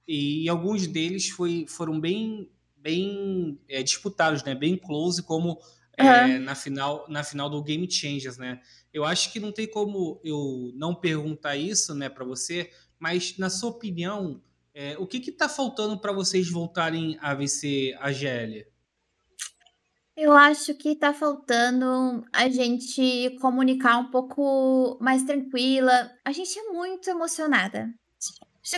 E 0.07 0.47
alguns 0.49 0.87
deles 0.87 1.29
foi, 1.29 1.65
foram 1.67 1.99
bem, 1.99 2.49
bem 2.77 3.59
é, 3.67 3.83
disputados, 3.83 4.43
né? 4.43 4.55
Bem 4.55 4.77
close, 4.77 5.21
como 5.21 5.59
uhum. 5.99 6.07
é, 6.07 6.39
na, 6.39 6.55
final, 6.55 7.05
na 7.07 7.23
final 7.23 7.49
do 7.49 7.61
Game 7.63 7.89
Changers, 7.89 8.37
né? 8.37 8.61
Eu 8.93 9.03
acho 9.03 9.31
que 9.31 9.39
não 9.39 9.51
tem 9.51 9.67
como 9.67 10.19
eu 10.23 10.71
não 10.75 10.95
perguntar 10.95 11.55
isso, 11.55 11.93
né, 11.93 12.09
para 12.09 12.25
você, 12.25 12.71
mas 12.99 13.37
na 13.37 13.49
sua 13.49 13.69
opinião, 13.69 14.41
é, 14.73 14.95
o 14.97 15.05
que 15.05 15.19
que 15.19 15.31
tá 15.31 15.49
faltando 15.49 15.99
para 15.99 16.11
vocês 16.11 16.49
voltarem 16.49 17.17
a 17.21 17.33
vencer 17.33 17.97
a 17.99 18.11
GL? 18.11 18.65
Eu 20.15 20.33
acho 20.33 20.73
que 20.73 20.95
tá 20.95 21.13
faltando 21.13 22.25
a 22.33 22.49
gente 22.49 23.37
comunicar 23.39 23.99
um 23.99 24.09
pouco 24.09 24.97
mais 24.99 25.23
tranquila. 25.23 26.11
A 26.25 26.31
gente 26.31 26.57
é 26.57 26.63
muito 26.71 27.07
emocionada. 27.07 27.87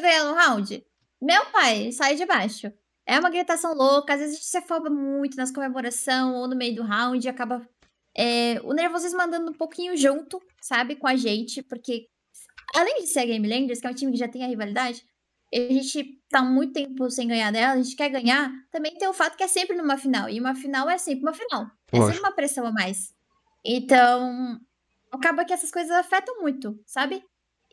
Ganhar 0.02 0.26
no 0.26 0.36
round. 0.36 0.86
Meu 1.22 1.46
pai 1.46 1.94
sai 1.94 2.16
de 2.16 2.26
baixo. 2.26 2.72
É 3.10 3.20
uma 3.20 3.32
gritação 3.32 3.74
louca, 3.74 4.14
às 4.14 4.20
vezes 4.20 4.36
a 4.36 4.38
gente 4.38 4.48
se 4.48 4.58
afoba 4.58 4.88
muito 4.88 5.36
nas 5.36 5.50
comemoração 5.50 6.36
ou 6.36 6.48
no 6.48 6.56
meio 6.56 6.76
do 6.76 6.84
round 6.84 7.26
e 7.26 7.28
acaba 7.28 7.68
é, 8.16 8.62
o 8.64 8.72
nervosismo 8.72 9.20
andando 9.20 9.50
um 9.50 9.54
pouquinho 9.54 9.98
junto, 9.98 10.40
sabe, 10.62 10.96
com 10.96 11.08
a 11.08 11.16
gente, 11.16 11.64
porque 11.64 12.08
além 12.76 13.02
de 13.02 13.08
ser 13.08 13.22
a 13.22 13.26
Game 13.26 13.50
Landers, 13.50 13.82
que 13.82 13.88
é 13.88 13.90
um 13.90 13.96
time 13.96 14.12
que 14.12 14.18
já 14.20 14.28
tem 14.28 14.44
a 14.44 14.48
rivalidade, 14.48 15.04
a 15.52 15.58
gente 15.58 16.22
tá 16.30 16.44
muito 16.44 16.74
tempo 16.74 17.10
sem 17.10 17.28
ganhar 17.28 17.52
dela, 17.52 17.74
a 17.74 17.82
gente 17.82 17.96
quer 17.96 18.10
ganhar, 18.10 18.52
também 18.70 18.96
tem 18.96 19.08
o 19.08 19.14
fato 19.14 19.36
que 19.36 19.44
é 19.44 19.48
sempre 19.48 19.76
numa 19.76 19.98
final, 19.98 20.30
e 20.30 20.40
uma 20.40 20.54
final 20.54 20.88
é 20.88 21.00
sempre 21.00 21.24
uma 21.24 21.34
final, 21.34 21.66
é 21.92 22.00
sempre 22.00 22.20
uma 22.20 22.32
pressão 22.32 22.68
a 22.68 22.72
mais. 22.72 23.12
Então, 23.66 24.60
acaba 25.12 25.44
que 25.44 25.52
essas 25.52 25.72
coisas 25.72 25.90
afetam 25.92 26.40
muito, 26.42 26.80
sabe? 26.86 27.24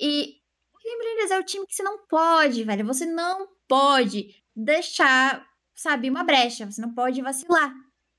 E 0.01 0.39
o 0.73 0.79
Game 0.83 1.05
Landers 1.11 1.31
é 1.31 1.39
o 1.39 1.45
time 1.45 1.67
que 1.67 1.75
você 1.75 1.83
não 1.83 2.07
pode, 2.07 2.65
velho, 2.65 2.87
você 2.87 3.05
não 3.05 3.47
pode 3.69 4.46
deixar, 4.57 5.47
sabe, 5.75 6.09
uma 6.09 6.25
brecha. 6.25 6.65
Você 6.65 6.81
não 6.81 6.95
pode 6.95 7.21
vacilar, 7.21 7.75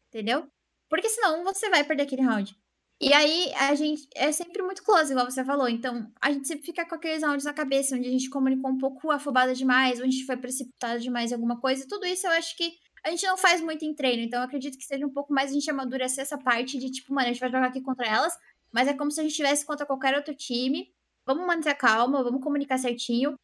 entendeu? 0.09 0.47
Porque 0.88 1.09
senão 1.09 1.43
você 1.43 1.69
vai 1.69 1.84
perder 1.84 2.03
aquele 2.03 2.22
round. 2.22 2.55
E 2.99 3.14
aí, 3.14 3.53
a 3.55 3.76
gente 3.76 4.07
é 4.15 4.31
sempre 4.31 4.61
muito 4.64 4.84
close, 4.84 5.11
igual 5.11 5.30
você 5.30 5.45
falou. 5.45 5.69
Então, 5.69 6.11
a 6.19 6.31
gente 6.31 6.47
sempre 6.47 6.65
fica 6.65 6.84
com 6.88 6.95
aqueles 6.95 7.23
rounds 7.23 7.45
na 7.45 7.53
cabeça, 7.53 7.95
onde 7.95 8.07
a 8.07 8.11
gente 8.11 8.30
comunicou 8.30 8.72
um 8.72 8.77
pouco 8.77 9.11
afobada 9.11 9.53
demais, 9.53 9.99
onde 9.99 10.09
a 10.09 10.11
gente 10.11 10.26
foi 10.26 10.38
precipitado 10.38 10.99
demais 10.99 11.31
em 11.31 11.35
alguma 11.35 11.59
coisa. 11.59 11.85
Tudo 11.88 12.07
isso 12.07 12.26
eu 12.26 12.31
acho 12.31 12.57
que 12.57 12.73
a 13.05 13.11
gente 13.11 13.26
não 13.27 13.38
faz 13.38 13.61
muito 13.61 13.85
em 13.85 13.93
treino. 13.93 14.23
Então, 14.23 14.39
eu 14.39 14.45
acredito 14.45 14.77
que 14.77 14.85
seja 14.85 15.05
um 15.05 15.14
pouco 15.14 15.31
mais 15.31 15.51
a 15.51 15.53
gente 15.53 15.69
amadurecer 15.69 16.23
essa 16.23 16.38
parte 16.39 16.80
de 16.80 16.89
tipo, 16.89 17.14
mano, 17.14 17.27
a 17.27 17.31
gente 17.31 17.39
vai 17.39 17.51
jogar 17.51 17.68
aqui 17.68 17.81
contra 17.81 18.07
elas, 18.07 18.35
mas 18.72 18.88
é 18.88 18.93
como 18.93 19.11
se 19.11 19.19
a 19.19 19.23
gente 19.23 19.31
estivesse 19.31 19.65
contra 19.65 19.85
qualquer 19.85 20.15
outro 20.15 20.34
time. 20.34 20.91
Vamos 21.26 21.45
manter 21.45 21.69
a 21.69 21.76
calma, 21.76 22.23
vamos 22.23 22.41
comunicar 22.41 22.80
certinho. 22.80 23.35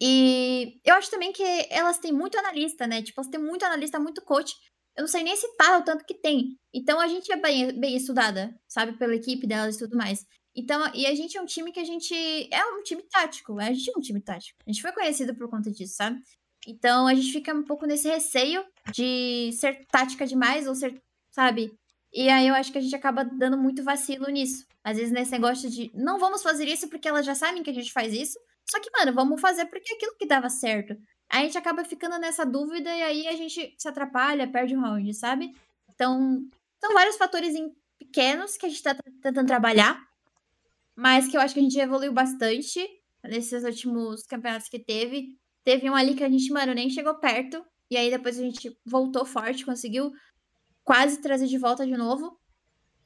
E 0.00 0.80
eu 0.84 0.94
acho 0.94 1.10
também 1.10 1.32
que 1.32 1.42
elas 1.70 1.98
têm 1.98 2.12
muito 2.12 2.38
analista, 2.38 2.86
né? 2.86 3.02
Tipo, 3.02 3.20
elas 3.20 3.30
têm 3.30 3.40
muito 3.40 3.64
analista, 3.64 3.98
muito 3.98 4.22
coach. 4.22 4.54
Eu 4.96 5.02
não 5.02 5.08
sei 5.08 5.22
nem 5.22 5.36
citar 5.36 5.80
o 5.80 5.84
tanto 5.84 6.04
que 6.04 6.14
tem. 6.14 6.56
Então 6.72 7.00
a 7.00 7.08
gente 7.08 7.30
é 7.32 7.36
bem, 7.36 7.78
bem 7.78 7.96
estudada, 7.96 8.54
sabe? 8.68 8.96
Pela 8.98 9.14
equipe 9.14 9.46
delas 9.46 9.76
e 9.76 9.78
tudo 9.78 9.96
mais. 9.96 10.24
Então, 10.56 10.88
e 10.94 11.06
a 11.06 11.14
gente 11.14 11.36
é 11.36 11.42
um 11.42 11.46
time 11.46 11.72
que 11.72 11.80
a 11.80 11.84
gente. 11.84 12.14
É 12.52 12.64
um 12.66 12.82
time 12.82 13.02
tático. 13.10 13.58
A 13.58 13.72
gente 13.72 13.90
é 13.90 13.98
um 13.98 14.00
time 14.00 14.20
tático. 14.20 14.58
A 14.66 14.70
gente 14.70 14.82
foi 14.82 14.92
conhecido 14.92 15.34
por 15.34 15.48
conta 15.50 15.70
disso, 15.70 15.94
sabe? 15.96 16.20
Então 16.66 17.06
a 17.06 17.14
gente 17.14 17.32
fica 17.32 17.52
um 17.52 17.64
pouco 17.64 17.86
nesse 17.86 18.08
receio 18.08 18.64
de 18.92 19.50
ser 19.52 19.84
tática 19.86 20.26
demais 20.26 20.66
ou 20.66 20.74
ser, 20.74 21.00
sabe? 21.30 21.72
E 22.12 22.28
aí 22.28 22.46
eu 22.46 22.54
acho 22.54 22.70
que 22.70 22.78
a 22.78 22.80
gente 22.80 22.94
acaba 22.94 23.24
dando 23.24 23.58
muito 23.58 23.82
vacilo 23.82 24.26
nisso. 24.28 24.64
Às 24.82 24.96
vezes 24.96 25.12
nesse 25.12 25.32
negócio 25.32 25.68
de 25.68 25.90
não 25.94 26.18
vamos 26.18 26.42
fazer 26.42 26.66
isso 26.66 26.88
porque 26.88 27.08
elas 27.08 27.26
já 27.26 27.34
sabem 27.34 27.62
que 27.62 27.70
a 27.70 27.74
gente 27.74 27.92
faz 27.92 28.12
isso. 28.14 28.38
Só 28.66 28.80
que, 28.80 28.90
mano, 28.96 29.12
vamos 29.12 29.40
fazer 29.40 29.66
porque 29.66 29.92
é 29.92 29.96
aquilo 29.96 30.16
que 30.16 30.26
dava 30.26 30.48
certo. 30.48 30.96
A 31.28 31.38
gente 31.40 31.58
acaba 31.58 31.84
ficando 31.84 32.18
nessa 32.18 32.44
dúvida 32.44 32.94
e 32.94 33.02
aí 33.02 33.28
a 33.28 33.36
gente 33.36 33.74
se 33.76 33.88
atrapalha, 33.88 34.50
perde 34.50 34.76
o 34.76 34.80
round, 34.80 35.12
sabe? 35.14 35.54
Então, 35.94 36.48
são 36.80 36.92
vários 36.92 37.16
fatores 37.16 37.54
pequenos 37.98 38.56
que 38.56 38.66
a 38.66 38.68
gente 38.68 38.82
tá 38.82 38.94
tentando 39.22 39.46
trabalhar, 39.46 40.00
mas 40.94 41.28
que 41.28 41.36
eu 41.36 41.40
acho 41.40 41.54
que 41.54 41.60
a 41.60 41.62
gente 41.62 41.78
evoluiu 41.78 42.12
bastante 42.12 42.86
nesses 43.22 43.64
últimos 43.64 44.22
campeonatos 44.24 44.68
que 44.68 44.78
teve. 44.78 45.38
Teve 45.64 45.88
um 45.88 45.94
ali 45.94 46.14
que 46.14 46.22
a 46.22 46.28
gente, 46.28 46.52
mano, 46.52 46.74
nem 46.74 46.90
chegou 46.90 47.14
perto. 47.14 47.64
E 47.90 47.96
aí 47.96 48.10
depois 48.10 48.38
a 48.38 48.42
gente 48.42 48.76
voltou 48.84 49.24
forte, 49.24 49.64
conseguiu 49.64 50.12
quase 50.82 51.20
trazer 51.20 51.46
de 51.46 51.58
volta 51.58 51.86
de 51.86 51.96
novo. 51.96 52.38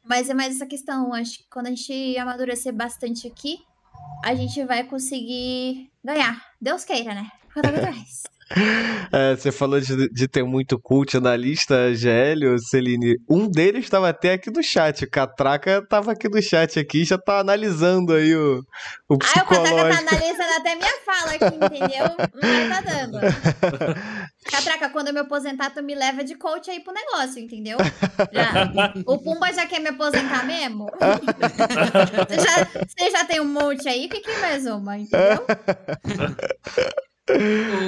Mas 0.02 0.28
é 0.28 0.34
mais 0.34 0.56
essa 0.56 0.66
questão. 0.66 1.12
Acho 1.12 1.38
que 1.38 1.48
quando 1.48 1.66
a 1.66 1.70
gente 1.70 2.16
amadurecer 2.18 2.72
bastante 2.72 3.26
aqui, 3.26 3.58
a 4.24 4.34
gente 4.34 4.64
vai 4.64 4.84
conseguir 4.84 5.90
ganhar. 6.04 6.42
Deus 6.60 6.84
queira, 6.84 7.14
né? 7.14 7.30
Vez 7.54 7.82
mais. 7.82 8.22
É, 9.12 9.36
você 9.36 9.52
falou 9.52 9.80
de, 9.80 10.08
de, 10.10 10.28
ter 10.28 10.42
muito 10.42 10.78
cult 10.78 11.18
na 11.20 11.36
lista, 11.36 11.94
GL, 11.94 12.58
Celine. 12.58 13.18
Um 13.28 13.48
deles 13.48 13.84
estava 13.84 14.08
até 14.08 14.32
aqui 14.32 14.50
no 14.50 14.62
chat. 14.62 15.04
O 15.04 15.10
Catraca 15.10 15.78
estava 15.82 16.12
aqui 16.12 16.28
no 16.28 16.40
chat 16.40 16.78
aqui 16.78 17.04
já 17.04 17.18
tá 17.18 17.40
analisando 17.40 18.14
aí 18.14 18.34
o, 18.34 18.64
o 19.08 19.18
psicológico. 19.18 19.54
Ah, 19.54 19.60
o 19.60 19.64
Catraca 19.64 20.04
tá 20.04 20.16
analisando 20.16 20.52
até 20.58 20.74
minha 20.76 20.98
fala 21.04 21.32
aqui, 21.32 21.56
entendeu? 21.56 22.06
Não 22.34 22.68
tá 22.68 22.80
dando. 22.80 23.18
Catraca, 24.50 24.88
quando 24.90 25.08
eu 25.08 25.14
me 25.14 25.20
aposentar, 25.20 25.70
tu 25.70 25.82
me 25.82 25.94
leva 25.94 26.24
de 26.24 26.34
coach 26.34 26.70
aí 26.70 26.80
pro 26.80 26.92
negócio, 26.92 27.38
entendeu? 27.38 27.76
Já. 28.32 28.72
O 29.06 29.18
Pumba 29.18 29.52
já 29.52 29.66
quer 29.66 29.80
me 29.80 29.88
aposentar 29.88 30.46
mesmo? 30.46 30.90
você, 32.28 32.40
já, 32.40 32.64
você 32.86 33.10
já 33.10 33.24
tem 33.24 33.40
um 33.40 33.44
monte 33.44 33.88
aí, 33.88 34.08
que 34.08 34.38
mais 34.38 34.66
uma, 34.66 34.98
entendeu? 34.98 35.44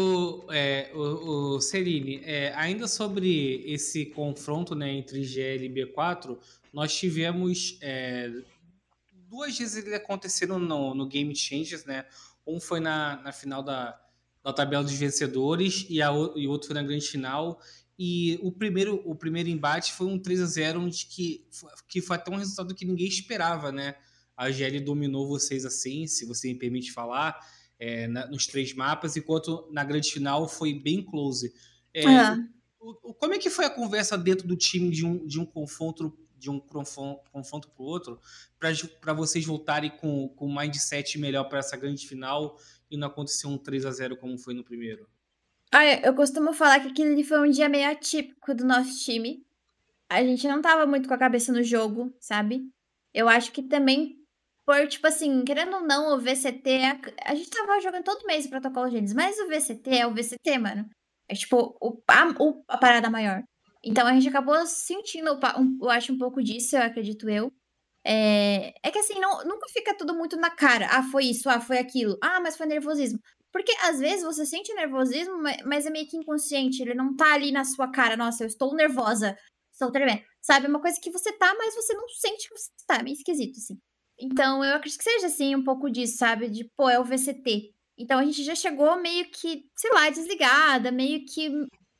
o, 0.01 0.53
é, 0.53 0.91
o, 0.95 1.57
o 1.57 1.61
Celine, 1.61 2.21
é, 2.25 2.53
ainda 2.55 2.87
sobre 2.87 3.62
esse 3.67 4.07
confronto 4.07 4.75
né, 4.75 4.93
entre 4.93 5.25
GL 5.25 5.65
e 5.65 5.69
B4, 5.69 6.39
nós 6.73 6.95
tivemos 6.95 7.79
é, 7.81 8.31
duas 9.29 9.57
vezes 9.57 9.85
ele 9.85 9.95
aconteceram 9.95 10.59
no, 10.59 10.95
no 10.95 11.07
Game 11.07 11.35
Changes, 11.35 11.85
né? 11.85 12.05
Um 12.47 12.61
foi 12.61 12.81
na, 12.81 13.23
na 13.23 13.33
final 13.33 13.62
da, 13.62 13.99
da 14.43 14.53
tabela 14.53 14.83
dos 14.83 14.93
vencedores 14.93 15.87
e, 15.89 16.03
a, 16.03 16.11
e 16.35 16.47
outro 16.49 16.69
foi 16.69 16.75
na 16.75 16.83
grande 16.83 17.07
final. 17.07 17.61
E 17.99 18.39
o 18.43 18.51
primeiro, 18.51 19.03
o 19.05 19.15
primeiro 19.15 19.49
embate 19.49 19.93
foi 19.93 20.07
um 20.07 20.19
3 20.19 20.41
a 20.41 20.47
0 20.47 20.81
onde 20.81 21.07
que, 21.07 21.47
que 21.87 22.01
foi 22.01 22.17
até 22.17 22.31
um 22.33 22.37
resultado 22.37 22.75
que 22.75 22.85
ninguém 22.85 23.07
esperava, 23.07 23.71
né? 23.71 23.95
A 24.37 24.51
GL 24.51 24.81
dominou 24.81 25.29
vocês 25.29 25.67
assim, 25.67 26.07
se 26.07 26.25
você 26.25 26.49
me 26.49 26.55
permite 26.55 26.93
falar 26.93 27.39
é, 27.81 28.07
na, 28.07 28.27
nos 28.27 28.47
três 28.47 28.74
mapas, 28.74 29.16
enquanto 29.16 29.66
na 29.73 29.82
grande 29.82 30.12
final 30.12 30.47
foi 30.47 30.74
bem 30.74 31.02
close. 31.02 31.52
É, 31.94 32.07
uhum. 32.07 32.48
como 33.19 33.35
é 33.35 33.39
que 33.39 33.48
foi 33.48 33.65
a 33.65 33.70
conversa 33.70 34.16
dentro 34.19 34.47
do 34.47 34.55
time 34.55 34.90
de 34.90 35.05
um, 35.05 35.27
de 35.27 35.40
um 35.40 35.47
confronto 35.47 36.16
de 36.39 36.48
um 36.48 36.59
confronto 36.59 37.69
para 37.69 37.82
o 37.82 37.86
outro 37.86 38.19
para 38.98 39.12
vocês 39.12 39.44
voltarem 39.44 39.90
com, 39.90 40.35
um 40.40 40.59
mindset 40.59 41.19
melhor 41.19 41.44
para 41.44 41.59
essa 41.59 41.77
grande 41.77 42.09
final 42.09 42.59
e 42.90 42.97
não 42.97 43.09
acontecer 43.09 43.47
um 43.47 43.59
3 43.59 43.85
a 43.85 43.90
0 43.90 44.16
como 44.16 44.39
foi 44.39 44.55
no 44.55 44.65
primeiro? 44.65 45.07
Ah, 45.70 45.85
eu 45.85 46.15
costumo 46.15 46.55
falar 46.55 46.81
que 46.81 46.89
aquele 46.89 47.23
foi 47.23 47.47
um 47.47 47.51
dia 47.51 47.69
meio 47.69 47.90
atípico 47.90 48.55
do 48.55 48.65
nosso 48.65 49.05
time. 49.05 49.44
A 50.09 50.24
gente 50.24 50.48
não 50.48 50.62
tava 50.62 50.86
muito 50.86 51.07
com 51.07 51.15
a 51.15 51.19
cabeça 51.19 51.52
no 51.52 51.62
jogo, 51.62 52.11
sabe? 52.19 52.66
Eu 53.12 53.28
acho 53.28 53.52
que 53.52 53.62
também 53.62 54.19
por, 54.70 54.86
tipo 54.86 55.06
assim, 55.09 55.44
querendo 55.44 55.74
ou 55.74 55.82
não, 55.82 56.14
o 56.14 56.20
VCT. 56.20 56.70
É 56.70 57.01
a, 57.24 57.34
gente 57.34 57.51
tava 57.51 57.80
jogando 57.80 58.05
todo 58.05 58.24
mês 58.24 58.47
o 58.47 58.51
protocolo 58.51 58.88
Gênesis, 58.88 59.14
mas 59.16 59.36
o 59.40 59.48
VCT 59.48 59.90
é 59.90 60.06
o 60.06 60.14
VCT, 60.14 60.59
mano. 60.59 60.88
É 61.28 61.34
tipo 61.34 61.76
o, 61.80 62.01
a, 62.06 62.28
o, 62.38 62.62
a 62.68 62.78
parada 62.78 63.10
maior. 63.10 63.42
Então 63.84 64.06
a 64.06 64.12
gente 64.12 64.28
acabou 64.28 64.64
sentindo, 64.66 65.32
um, 65.59 65.78
eu 65.82 65.90
acho, 65.90 66.12
um 66.12 66.18
pouco 66.18 66.40
disso, 66.40 66.76
eu 66.76 66.82
acredito 66.82 67.28
eu. 67.28 67.52
É, 68.05 68.72
é 68.80 68.90
que 68.92 68.98
assim, 69.01 69.18
não, 69.18 69.44
nunca 69.44 69.66
fica 69.72 69.97
tudo 69.97 70.14
muito 70.14 70.36
na 70.36 70.51
cara. 70.51 70.86
Ah, 70.88 71.02
foi 71.02 71.24
isso, 71.24 71.51
ah, 71.51 71.60
foi 71.60 71.78
aquilo. 71.78 72.16
Ah, 72.22 72.40
mas 72.40 72.56
foi 72.56 72.66
nervosismo. 72.66 73.18
Porque 73.52 73.72
às 73.82 73.98
vezes 73.98 74.24
você 74.24 74.47
sente 74.47 74.72
nervosismo, 74.74 75.34
mas 75.66 75.84
é 75.84 75.90
meio 75.90 76.06
que 76.06 76.16
inconsciente. 76.16 76.80
Ele 76.80 76.94
não 76.94 77.16
tá 77.16 77.34
ali 77.34 77.51
na 77.51 77.64
sua 77.64 77.90
cara. 77.90 78.16
Nossa, 78.16 78.44
eu 78.44 78.47
estou 78.47 78.72
nervosa. 78.76 79.36
Estou 79.72 79.90
tremendo. 79.90 80.22
Sabe? 80.40 80.66
É 80.66 80.68
uma 80.68 80.80
coisa 80.80 81.01
que 81.02 81.10
você 81.10 81.32
tá, 81.32 81.52
mas 81.59 81.74
você 81.74 81.92
não 81.94 82.09
sente 82.09 82.48
que 82.48 82.56
você 82.56 82.70
tá. 82.86 82.97
É 82.97 83.02
meio 83.02 83.14
esquisito, 83.14 83.59
assim. 83.59 83.76
Então, 84.20 84.62
eu 84.62 84.76
acredito 84.76 84.98
que 84.98 85.05
seja, 85.05 85.26
assim, 85.26 85.56
um 85.56 85.64
pouco 85.64 85.90
disso, 85.90 86.18
sabe? 86.18 86.48
De, 86.48 86.64
pô, 86.76 86.90
é 86.90 87.01
o 87.01 87.05
VCT. 87.05 87.72
Então, 87.98 88.18
a 88.18 88.24
gente 88.24 88.44
já 88.44 88.55
chegou 88.55 89.01
meio 89.01 89.30
que, 89.30 89.64
sei 89.74 89.90
lá, 89.92 90.10
desligada, 90.10 90.92
meio 90.92 91.24
que. 91.24 91.48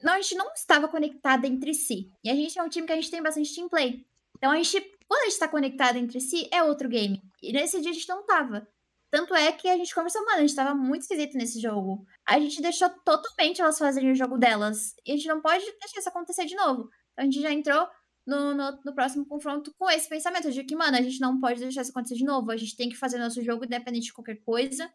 Não, 0.03 0.15
a 0.15 0.21
gente 0.21 0.35
não 0.35 0.53
estava 0.53 0.89
conectada 0.89 1.47
entre 1.47 1.73
si. 1.73 2.11
E 2.23 2.31
a 2.31 2.35
gente 2.35 2.59
é 2.59 2.63
um 2.63 2.69
time 2.69 2.87
que 2.87 2.93
a 2.93 2.97
gente 2.97 3.11
tem 3.11 3.23
bastante 3.23 3.55
team 3.55 3.69
play. 3.69 4.07
Então, 4.37 4.51
a 4.51 4.57
gente, 4.57 4.81
quando 5.09 5.23
a 5.23 5.25
gente 5.25 5.33
está 5.33 5.49
conectada 5.49 5.99
entre 5.99 6.21
si, 6.21 6.49
é 6.53 6.63
outro 6.63 6.89
game. 6.89 7.23
E 7.43 7.53
nesse 7.53 7.81
dia 7.81 7.91
a 7.91 7.95
gente 7.95 8.09
não 8.09 8.25
tava. 8.25 8.67
Tanto 9.11 9.35
é 9.35 9.51
que 9.51 9.69
a 9.69 9.77
gente 9.77 9.95
conversou, 9.95 10.25
mano, 10.25 10.39
a 10.39 10.41
gente 10.41 10.55
tava 10.55 10.73
muito 10.75 11.03
esquisito 11.03 11.37
nesse 11.37 11.61
jogo. 11.61 12.07
A 12.25 12.39
gente 12.39 12.63
deixou 12.63 12.89
totalmente 13.05 13.61
elas 13.61 13.77
fazerem 13.77 14.13
o 14.13 14.15
jogo 14.15 14.39
delas. 14.39 14.95
E 15.05 15.13
a 15.13 15.17
gente 15.17 15.27
não 15.27 15.41
pode 15.41 15.65
deixar 15.65 15.99
isso 15.99 16.09
acontecer 16.09 16.45
de 16.45 16.55
novo. 16.55 16.89
Então 17.13 17.23
a 17.23 17.25
gente 17.25 17.41
já 17.41 17.53
entrou 17.53 17.89
no, 18.31 18.55
no, 18.55 18.79
no, 18.85 18.95
próximo 18.95 19.27
confronto 19.27 19.75
com 19.77 19.91
esse 19.91 20.09
pensamento 20.09 20.53
de 20.53 20.63
que, 20.63 20.77
mano, 20.77 20.97
a 20.97 21.03
gente 21.03 21.21
não 21.21 21.41
pode 21.41 21.59
deixar 21.59 21.83
isso 21.83 21.91
acontecer 21.91 22.15
de 22.15 22.25
novo. 22.25 22.53
A 22.53 22.57
gente 22.57 22.77
tem 22.77 22.89
que 22.89 22.97
fazer 22.97 23.19
nosso 23.19 23.43
jogo 23.43 23.65
independente 23.65 24.07
de 24.07 24.13
qualquer 24.13 24.37
coisa. 24.37 24.89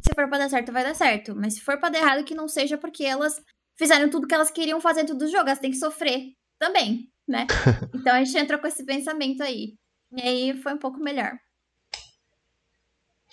Se 0.00 0.14
for 0.14 0.26
pra 0.28 0.38
dar 0.38 0.48
certo, 0.48 0.72
vai 0.72 0.82
dar 0.82 0.94
certo. 0.94 1.36
Mas 1.36 1.54
se 1.54 1.60
for 1.60 1.78
pra 1.78 1.90
dar 1.90 1.98
errado, 1.98 2.24
que 2.24 2.34
não 2.34 2.48
seja 2.48 2.78
porque 2.78 3.04
elas 3.04 3.42
fizeram 3.76 4.08
tudo 4.08 4.26
que 4.26 4.34
elas 4.34 4.50
queriam 4.50 4.80
fazer 4.80 5.02
dentro 5.02 5.16
do 5.16 5.28
jogo. 5.28 5.46
Elas 5.46 5.58
têm 5.58 5.70
que 5.70 5.76
sofrer 5.76 6.32
também, 6.58 7.12
né? 7.28 7.46
Então 7.94 8.14
a 8.14 8.24
gente 8.24 8.38
entrou 8.38 8.58
com 8.58 8.66
esse 8.66 8.84
pensamento 8.84 9.42
aí. 9.42 9.76
E 10.16 10.22
aí 10.22 10.62
foi 10.62 10.72
um 10.72 10.78
pouco 10.78 10.98
melhor. 10.98 11.38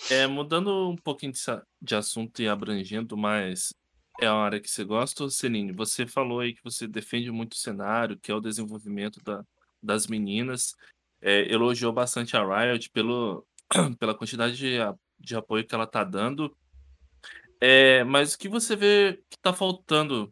É, 0.09 0.27
mudando 0.27 0.89
um 0.89 0.97
pouquinho 0.97 1.31
de, 1.31 1.39
de 1.81 1.95
assunto 1.95 2.41
e 2.41 2.49
abrangendo 2.49 3.15
mais 3.15 3.73
é 4.21 4.29
uma 4.31 4.43
área 4.43 4.61
que 4.61 4.69
você 4.69 4.83
gosta, 4.83 5.27
Celine? 5.29 5.71
Você 5.73 6.05
falou 6.05 6.39
aí 6.39 6.53
que 6.53 6.63
você 6.63 6.87
defende 6.87 7.31
muito 7.31 7.53
o 7.53 7.57
cenário, 7.57 8.17
que 8.17 8.31
é 8.31 8.35
o 8.35 8.39
desenvolvimento 8.39 9.19
da, 9.23 9.43
das 9.81 10.05
meninas. 10.05 10.75
É, 11.19 11.51
elogiou 11.51 11.91
bastante 11.91 12.37
a 12.37 12.43
Riot 12.43 12.89
pelo, 12.91 13.45
pela 13.99 14.15
quantidade 14.15 14.55
de, 14.55 14.77
de 15.19 15.35
apoio 15.35 15.65
que 15.65 15.73
ela 15.73 15.85
está 15.85 16.03
dando. 16.03 16.55
É, 17.59 18.03
mas 18.03 18.35
o 18.35 18.37
que 18.37 18.47
você 18.47 18.75
vê 18.75 19.23
que 19.27 19.37
está 19.37 19.53
faltando 19.53 20.31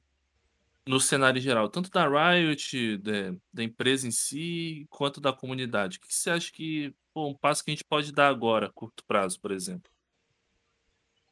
no 0.88 1.00
cenário 1.00 1.42
geral, 1.42 1.68
tanto 1.68 1.90
da 1.90 2.08
Riot, 2.08 2.98
da, 2.98 3.36
da 3.52 3.64
empresa 3.64 4.08
em 4.08 4.12
si, 4.12 4.86
quanto 4.90 5.20
da 5.20 5.34
comunidade? 5.34 5.98
O 5.98 6.02
que 6.02 6.14
você 6.14 6.30
acha 6.30 6.52
que 6.52 6.94
pô, 7.12 7.28
um 7.28 7.36
passo 7.36 7.64
que 7.64 7.72
a 7.72 7.74
gente 7.74 7.84
pode 7.84 8.12
dar 8.12 8.28
agora, 8.28 8.72
curto 8.72 9.04
prazo, 9.06 9.40
por 9.40 9.52
exemplo? 9.52 9.92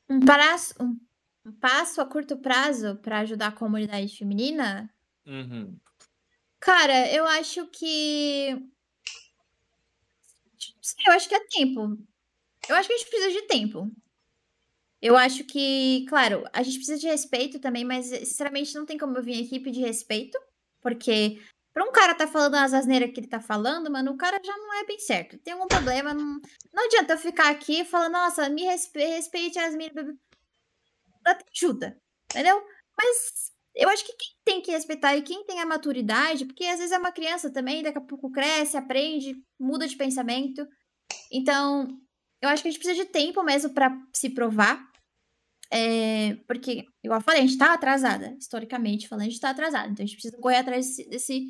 Um 0.09 0.19
passo, 0.21 0.73
um 0.81 0.97
passo 1.53 2.02
a 2.02 2.06
curto 2.06 2.38
prazo 2.38 2.95
para 2.98 3.19
ajudar 3.19 3.48
a 3.48 3.52
comunidade 3.52 4.18
feminina? 4.18 4.90
Uhum. 5.26 5.78
Cara, 6.60 7.11
eu 7.11 7.26
acho 7.26 7.68
que. 7.68 8.49
Eu 11.06 11.14
acho 11.14 11.30
que 11.30 11.36
é 11.36 11.48
tempo. 11.48 11.98
Eu 12.68 12.76
acho 12.76 12.88
que 12.88 12.94
a 12.94 12.98
gente 12.98 13.10
precisa 13.10 13.32
de 13.32 13.48
tempo. 13.48 13.91
Eu 15.02 15.15
acho 15.15 15.44
que, 15.44 16.06
claro, 16.10 16.44
a 16.52 16.64
gente 16.64 16.78
precisa 16.78 16.98
de 16.98 17.07
respeito 17.07 17.60
também, 17.60 17.86
mas 17.86 18.07
sinceramente 18.07 18.74
não 18.76 18.86
tem 18.86 18.98
como 18.98 19.15
eu 19.15 19.24
vir 19.24 19.44
aqui 19.44 19.60
pedir 19.60 19.82
respeito, 19.82 20.40
porque 20.82 21.40
pra 21.72 21.84
um 21.84 21.91
cara 21.91 22.15
tá 22.15 22.26
falando 22.26 22.56
as 22.56 22.74
asneiras 22.74 23.11
que 23.11 23.19
ele 23.19 23.28
tá 23.28 23.40
falando, 23.40 23.91
mano, 23.91 24.11
o 24.11 24.18
cara 24.18 24.41
já 24.44 24.57
não 24.57 24.74
é 24.74 24.86
bem 24.86 24.98
certo. 24.99 25.38
Tem 25.38 25.53
algum 25.53 25.68
problema, 25.68 26.14
não, 26.15 26.41
não 26.74 26.86
adianta 26.86 27.14
eu 27.14 27.18
ficar 27.19 27.52
aqui 27.52 27.86
falando, 27.86 28.14
nossa, 28.14 28.49
me 28.49 28.64
respe 28.64 28.99
respeite 28.99 29.60
as 29.60 29.76
minhas 29.76 29.94
ajuda, 31.32 31.98
entendeu? 32.32 32.62
Mas 32.98 33.52
eu 33.76 33.90
acho 33.90 34.04
que 34.06 34.14
quem 34.14 34.30
tem 34.44 34.62
que 34.62 34.72
respeitar 34.72 35.16
e 35.16 35.22
quem 35.22 35.45
tem 35.45 35.60
a 35.60 35.66
maturidade, 35.66 36.45
porque 36.45 36.66
às 36.66 36.80
vezes 36.80 36.91
é 36.91 36.98
uma 36.98 37.12
criança 37.12 37.52
também, 37.52 37.84
daqui 37.84 37.99
a 37.99 38.02
pouco 38.02 38.32
cresce, 38.32 38.76
aprende, 38.76 39.36
muda 39.60 39.88
de 39.88 39.95
pensamento. 39.95 40.68
Então, 41.32 41.88
eu 42.41 42.49
acho 42.49 42.62
que 42.62 42.70
a 42.70 42.72
gente 42.72 42.80
precisa 42.80 43.04
de 43.04 43.10
tempo 43.12 43.44
mesmo 43.44 43.74
para 43.74 43.95
se 44.14 44.30
provar. 44.30 44.84
É, 45.72 46.36
porque, 46.48 46.86
igual 47.04 47.20
eu 47.20 47.24
falei, 47.24 47.41
a 47.41 47.45
gente 47.45 47.58
tá 47.58 47.74
atrasada. 47.74 48.36
Historicamente 48.40 49.08
falando, 49.08 49.26
a 49.26 49.30
gente 49.30 49.40
tá 49.40 49.49
atrasada. 49.49 49.90
Então 49.90 50.04
a 50.04 50.08
gente 50.08 50.16
precisa 50.16 50.41
correr 50.41 50.58
atrás 50.58 50.88
desse, 50.88 51.10
desse. 51.10 51.45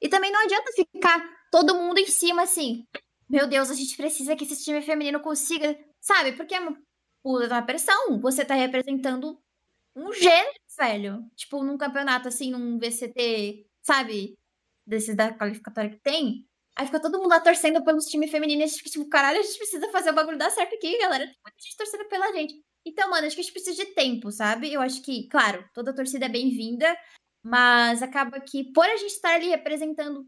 E 0.00 0.08
também 0.08 0.32
não 0.32 0.44
adianta 0.44 0.72
ficar 0.72 1.22
todo 1.50 1.74
mundo 1.74 1.98
em 1.98 2.06
cima 2.06 2.42
assim. 2.42 2.84
Meu 3.28 3.46
Deus, 3.46 3.70
a 3.70 3.74
gente 3.74 3.96
precisa 3.96 4.36
que 4.36 4.44
esse 4.44 4.64
time 4.64 4.80
feminino 4.80 5.20
consiga. 5.20 5.78
Sabe? 6.00 6.32
Porque 6.32 6.54
puta 7.22 7.46
uma 7.46 7.62
pressão. 7.62 8.20
Você 8.20 8.44
tá 8.44 8.54
representando 8.54 9.38
um 9.96 10.12
gênero, 10.12 10.54
velho. 10.78 11.30
Tipo, 11.36 11.62
num 11.62 11.78
campeonato 11.78 12.28
assim, 12.28 12.50
num 12.50 12.78
VCT, 12.78 13.66
sabe? 13.82 14.34
Desses 14.86 15.14
da 15.14 15.32
qualificatória 15.32 15.90
que 15.90 16.00
tem. 16.00 16.46
Aí 16.76 16.86
fica 16.86 17.00
todo 17.00 17.18
mundo 17.18 17.28
lá 17.28 17.40
torcendo 17.40 17.84
pelos 17.84 18.06
times 18.06 18.30
femininos. 18.30 18.72
Tipo, 18.74 19.08
caralho, 19.08 19.40
a 19.40 19.42
gente 19.42 19.58
precisa 19.58 19.90
fazer 19.90 20.10
o 20.10 20.14
bagulho 20.14 20.38
dar 20.38 20.50
certo 20.50 20.74
aqui, 20.74 20.98
galera. 20.98 21.26
Tem 21.26 21.36
muita 21.44 21.62
gente 21.62 21.76
torcendo 21.76 22.08
pela 22.08 22.32
gente. 22.32 22.62
Então, 22.84 23.10
mano, 23.10 23.26
acho 23.26 23.36
que 23.36 23.42
a 23.42 23.44
gente 23.44 23.52
precisa 23.52 23.84
de 23.84 23.94
tempo, 23.94 24.30
sabe? 24.30 24.72
Eu 24.72 24.80
acho 24.80 25.02
que, 25.02 25.28
claro, 25.28 25.64
toda 25.72 25.94
torcida 25.94 26.26
é 26.26 26.28
bem-vinda, 26.28 26.96
mas 27.44 28.02
acaba 28.02 28.40
que, 28.40 28.72
por 28.72 28.84
a 28.84 28.96
gente 28.96 29.12
estar 29.12 29.34
ali 29.34 29.48
representando 29.48 30.26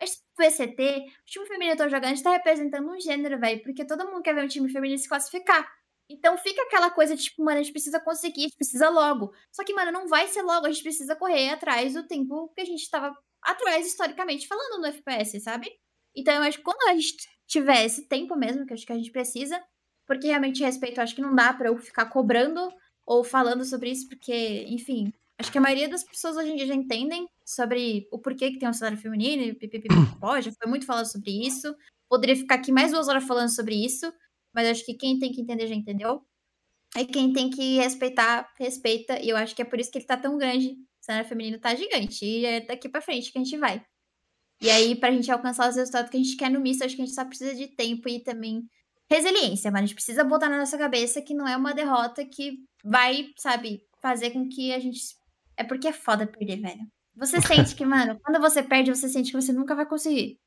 esse 0.00 0.20
VCT, 0.38 1.06
o 1.22 1.24
time 1.24 1.46
feminino 1.46 1.76
tá 1.76 1.88
jogando, 1.88 2.04
a 2.04 2.14
gente 2.14 2.22
tá 2.22 2.32
representando 2.32 2.88
um 2.88 3.00
gênero, 3.00 3.40
velho, 3.40 3.62
porque 3.62 3.84
todo 3.84 4.06
mundo 4.06 4.22
quer 4.22 4.34
ver 4.34 4.44
um 4.44 4.48
time 4.48 4.70
feminino 4.70 4.98
se 4.98 5.08
classificar. 5.08 5.66
Então 6.08 6.38
fica 6.38 6.62
aquela 6.62 6.90
coisa 6.90 7.16
tipo, 7.16 7.44
mano, 7.44 7.58
a 7.58 7.62
gente 7.62 7.72
precisa 7.72 7.98
conseguir, 8.00 8.40
a 8.40 8.44
gente 8.44 8.56
precisa 8.56 8.88
logo. 8.88 9.32
Só 9.50 9.64
que, 9.64 9.74
mano, 9.74 9.90
não 9.90 10.06
vai 10.06 10.28
ser 10.28 10.42
logo, 10.42 10.66
a 10.66 10.70
gente 10.70 10.82
precisa 10.82 11.16
correr 11.16 11.50
atrás 11.50 11.94
do 11.94 12.06
tempo 12.06 12.48
que 12.54 12.60
a 12.60 12.64
gente 12.64 12.88
tava 12.88 13.16
atrás, 13.42 13.86
historicamente 13.86 14.46
falando, 14.46 14.80
no 14.80 14.86
FPS, 14.86 15.40
sabe? 15.40 15.70
Então 16.14 16.34
eu 16.34 16.42
acho 16.42 16.58
que 16.58 16.64
quando 16.64 16.88
a 16.88 16.94
gente 16.94 17.16
tiver 17.46 17.84
esse 17.84 18.08
tempo 18.08 18.36
mesmo, 18.36 18.66
que 18.66 18.72
eu 18.72 18.74
acho 18.74 18.86
que 18.86 18.92
a 18.92 18.96
gente 18.96 19.10
precisa, 19.10 19.60
porque 20.06 20.28
realmente 20.28 20.62
respeito, 20.62 20.98
eu 20.98 21.04
acho 21.04 21.14
que 21.14 21.22
não 21.22 21.34
dá 21.34 21.52
para 21.52 21.68
eu 21.68 21.76
ficar 21.76 22.06
cobrando 22.06 22.68
ou 23.04 23.22
falando 23.22 23.64
sobre 23.64 23.90
isso, 23.90 24.08
porque, 24.08 24.64
enfim, 24.68 25.12
acho 25.38 25.52
que 25.52 25.58
a 25.58 25.60
maioria 25.60 25.88
das 25.88 26.02
pessoas 26.02 26.36
hoje 26.36 26.50
em 26.52 26.56
dia 26.56 26.66
já 26.66 26.74
entendem 26.74 27.28
sobre 27.44 28.08
o 28.10 28.18
porquê 28.18 28.50
que 28.50 28.58
tem 28.58 28.68
um 28.68 28.72
cenário 28.72 28.98
feminino 28.98 29.42
e 29.42 29.54
pipipipipó, 29.58 30.40
já 30.40 30.50
foi 30.52 30.68
muito 30.68 30.86
falado 30.86 31.06
sobre 31.06 31.30
isso. 31.46 31.74
Poderia 32.08 32.36
ficar 32.36 32.56
aqui 32.56 32.72
mais 32.72 32.92
duas 32.92 33.08
horas 33.08 33.24
falando 33.24 33.54
sobre 33.54 33.74
isso, 33.74 34.12
mas 34.56 34.68
acho 34.68 34.86
que 34.86 34.94
quem 34.94 35.18
tem 35.18 35.30
que 35.30 35.42
entender 35.42 35.66
já 35.66 35.74
entendeu. 35.74 36.24
E 36.96 37.04
quem 37.04 37.30
tem 37.30 37.50
que 37.50 37.76
respeitar, 37.76 38.50
respeita. 38.58 39.20
E 39.20 39.28
eu 39.28 39.36
acho 39.36 39.54
que 39.54 39.60
é 39.60 39.64
por 39.66 39.78
isso 39.78 39.90
que 39.90 39.98
ele 39.98 40.06
tá 40.06 40.16
tão 40.16 40.38
grande. 40.38 40.68
O 40.70 41.04
cenário 41.04 41.28
feminino 41.28 41.58
tá 41.60 41.74
gigante. 41.74 42.24
E 42.24 42.46
é 42.46 42.60
daqui 42.60 42.88
pra 42.88 43.02
frente 43.02 43.30
que 43.30 43.36
a 43.36 43.44
gente 43.44 43.58
vai. 43.58 43.84
E 44.62 44.70
aí, 44.70 44.96
pra 44.96 45.12
gente 45.12 45.30
alcançar 45.30 45.68
os 45.68 45.76
resultados 45.76 46.10
que 46.10 46.16
a 46.16 46.22
gente 46.22 46.36
quer 46.38 46.50
no 46.50 46.58
misto, 46.58 46.82
acho 46.82 46.96
que 46.96 47.02
a 47.02 47.04
gente 47.04 47.14
só 47.14 47.26
precisa 47.26 47.54
de 47.54 47.68
tempo 47.68 48.08
e 48.08 48.20
também 48.24 48.66
resiliência. 49.10 49.70
Mas 49.70 49.82
a 49.82 49.86
gente 49.86 49.94
precisa 49.94 50.24
botar 50.24 50.48
na 50.48 50.56
nossa 50.56 50.78
cabeça 50.78 51.20
que 51.20 51.34
não 51.34 51.46
é 51.46 51.54
uma 51.54 51.74
derrota 51.74 52.24
que 52.24 52.64
vai, 52.82 53.28
sabe, 53.36 53.82
fazer 54.00 54.30
com 54.30 54.48
que 54.48 54.72
a 54.72 54.78
gente. 54.78 54.98
É 55.54 55.64
porque 55.64 55.88
é 55.88 55.92
foda 55.92 56.26
perder, 56.26 56.62
velho. 56.62 56.90
Você 57.14 57.36
sente 57.42 57.74
que, 57.74 57.84
mano, 57.84 58.18
quando 58.24 58.40
você 58.40 58.62
perde, 58.62 58.94
você 58.94 59.06
sente 59.06 59.32
que 59.32 59.40
você 59.40 59.52
nunca 59.52 59.74
vai 59.74 59.84
conseguir. 59.84 60.40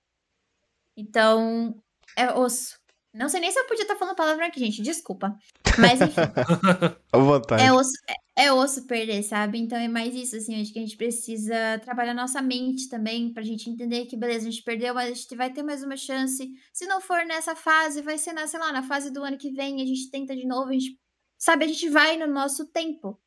Então, 0.97 1.79
é 2.17 2.33
osso. 2.33 2.78
Não 3.13 3.27
sei 3.27 3.39
nem 3.41 3.51
se 3.51 3.59
eu 3.59 3.65
podia 3.65 3.81
estar 3.83 3.95
falando 3.95 4.15
palavra 4.15 4.45
aqui, 4.45 4.59
gente. 4.59 4.81
Desculpa. 4.81 5.35
Mas 5.77 5.99
enfim. 6.01 6.21
À 7.11 7.17
vontade. 7.17 7.63
É 7.63 7.73
osso, 7.73 7.93
é, 8.37 8.45
é 8.45 8.53
osso 8.53 8.85
perder, 8.85 9.23
sabe? 9.23 9.57
Então 9.59 9.77
é 9.77 9.87
mais 9.87 10.13
isso, 10.13 10.35
assim. 10.35 10.61
Acho 10.61 10.71
que 10.71 10.79
a 10.79 10.81
gente 10.83 10.95
precisa 10.97 11.79
trabalhar 11.83 12.13
nossa 12.13 12.41
mente 12.41 12.87
também 12.87 13.33
pra 13.33 13.41
gente 13.43 13.69
entender 13.69 14.05
que, 14.05 14.15
beleza, 14.15 14.47
a 14.47 14.51
gente 14.51 14.63
perdeu, 14.63 14.93
mas 14.93 15.11
a 15.11 15.13
gente 15.13 15.35
vai 15.35 15.51
ter 15.51 15.63
mais 15.63 15.83
uma 15.83 15.97
chance. 15.97 16.47
Se 16.71 16.85
não 16.85 17.01
for 17.01 17.25
nessa 17.25 17.55
fase, 17.55 18.01
vai 18.01 18.17
ser 18.17 18.33
na, 18.33 18.45
sei 18.47 18.59
lá, 18.59 18.71
na 18.71 18.83
fase 18.83 19.11
do 19.11 19.23
ano 19.23 19.37
que 19.37 19.49
vem, 19.51 19.81
a 19.81 19.85
gente 19.85 20.11
tenta 20.11 20.35
de 20.35 20.45
novo, 20.45 20.69
a 20.69 20.73
gente. 20.73 20.99
Sabe, 21.37 21.65
a 21.65 21.67
gente 21.67 21.89
vai 21.89 22.17
no 22.17 22.27
nosso 22.27 22.67
tempo. 22.67 23.19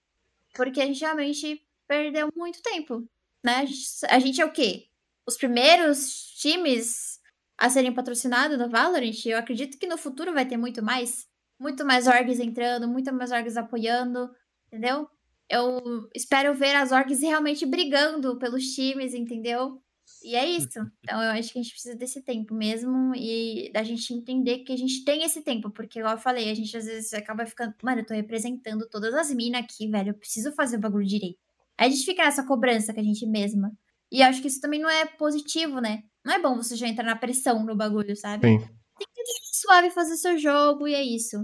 Porque 0.55 0.81
a 0.81 0.87
gente 0.87 1.01
realmente 1.01 1.63
perdeu 1.89 2.29
muito 2.37 2.63
tempo. 2.63 3.05
né? 3.45 3.57
A 3.59 3.65
gente, 3.65 3.87
a 4.09 4.19
gente 4.21 4.41
é 4.41 4.45
o 4.47 4.53
quê? 4.53 4.87
Os 5.27 5.37
primeiros 5.37 6.33
times 6.39 7.12
a 7.59 7.71
serem 7.71 7.93
patrocinados 7.93 8.59
no 8.59 8.69
Valorant. 8.69 9.25
Eu 9.27 9.39
acredito 9.39 9.79
que 9.79 9.87
no 9.87 9.99
futuro 9.99 10.33
vai 10.33 10.47
ter 10.47 10.57
muito 10.57 10.83
mais. 10.83 11.27
Muito 11.59 11.85
mais 11.85 12.07
orgs 12.07 12.41
entrando, 12.41 12.89
muito 12.89 13.13
mais 13.13 13.31
orgs 13.31 13.57
apoiando, 13.57 14.29
entendeu? 14.67 15.09
Eu 15.49 16.09
espero 16.15 16.55
ver 16.55 16.75
as 16.75 16.91
orgs 16.91 17.21
realmente 17.21 17.65
brigando 17.65 18.37
pelos 18.39 18.65
times, 18.75 19.15
entendeu? 19.15 19.81
E 20.25 20.35
é 20.35 20.45
isso. 20.49 20.79
Então 21.05 21.23
eu 21.23 21.31
acho 21.33 21.53
que 21.53 21.59
a 21.59 21.63
gente 21.63 21.73
precisa 21.73 21.97
desse 21.97 22.23
tempo 22.23 22.55
mesmo 22.55 23.15
e 23.15 23.71
da 23.73 23.83
gente 23.83 24.15
entender 24.15 24.61
que 24.61 24.73
a 24.73 24.77
gente 24.77 25.05
tem 25.05 25.25
esse 25.25 25.43
tempo, 25.43 25.71
porque 25.71 25.99
igual 25.99 26.15
eu 26.15 26.21
falei, 26.21 26.51
a 26.51 26.55
gente 26.55 26.77
às 26.77 26.87
vezes 26.87 27.13
acaba 27.13 27.45
ficando, 27.45 27.75
mano, 27.83 28.01
eu 28.01 28.07
tô 28.07 28.15
representando 28.15 28.89
todas 28.89 29.13
as 29.15 29.33
minas 29.33 29.63
aqui, 29.63 29.89
velho, 29.89 30.11
eu 30.11 30.15
preciso 30.15 30.53
fazer 30.53 30.77
o 30.77 30.81
bagulho 30.81 31.07
direito. 31.07 31.39
Aí 31.77 31.89
a 31.89 31.91
gente 31.91 32.05
fica 32.05 32.25
nessa 32.25 32.45
cobrança 32.45 32.95
com 32.95 33.01
a 33.01 33.03
gente 33.03 33.27
mesma. 33.27 33.73
E 34.11 34.21
eu 34.21 34.27
acho 34.27 34.41
que 34.41 34.49
isso 34.49 34.61
também 34.61 34.81
não 34.81 34.89
é 34.89 35.05
positivo, 35.07 35.81
né? 35.81 36.05
Não 36.25 36.35
é 36.35 36.41
bom 36.41 36.57
você 36.57 36.77
já 36.77 36.87
entrar 36.87 37.05
na 37.05 37.17
pressão 37.17 37.65
no 37.65 37.75
bagulho, 37.75 38.17
sabe? 38.17 38.47
Sim. 38.47 38.59
Tem 38.59 39.07
que 39.15 39.25
ser 39.25 39.61
suave 39.61 39.91
fazer 39.91 40.17
seu 40.17 40.39
jogo 40.39 40.87
e 40.87 40.95
é 40.95 41.03
isso. 41.03 41.43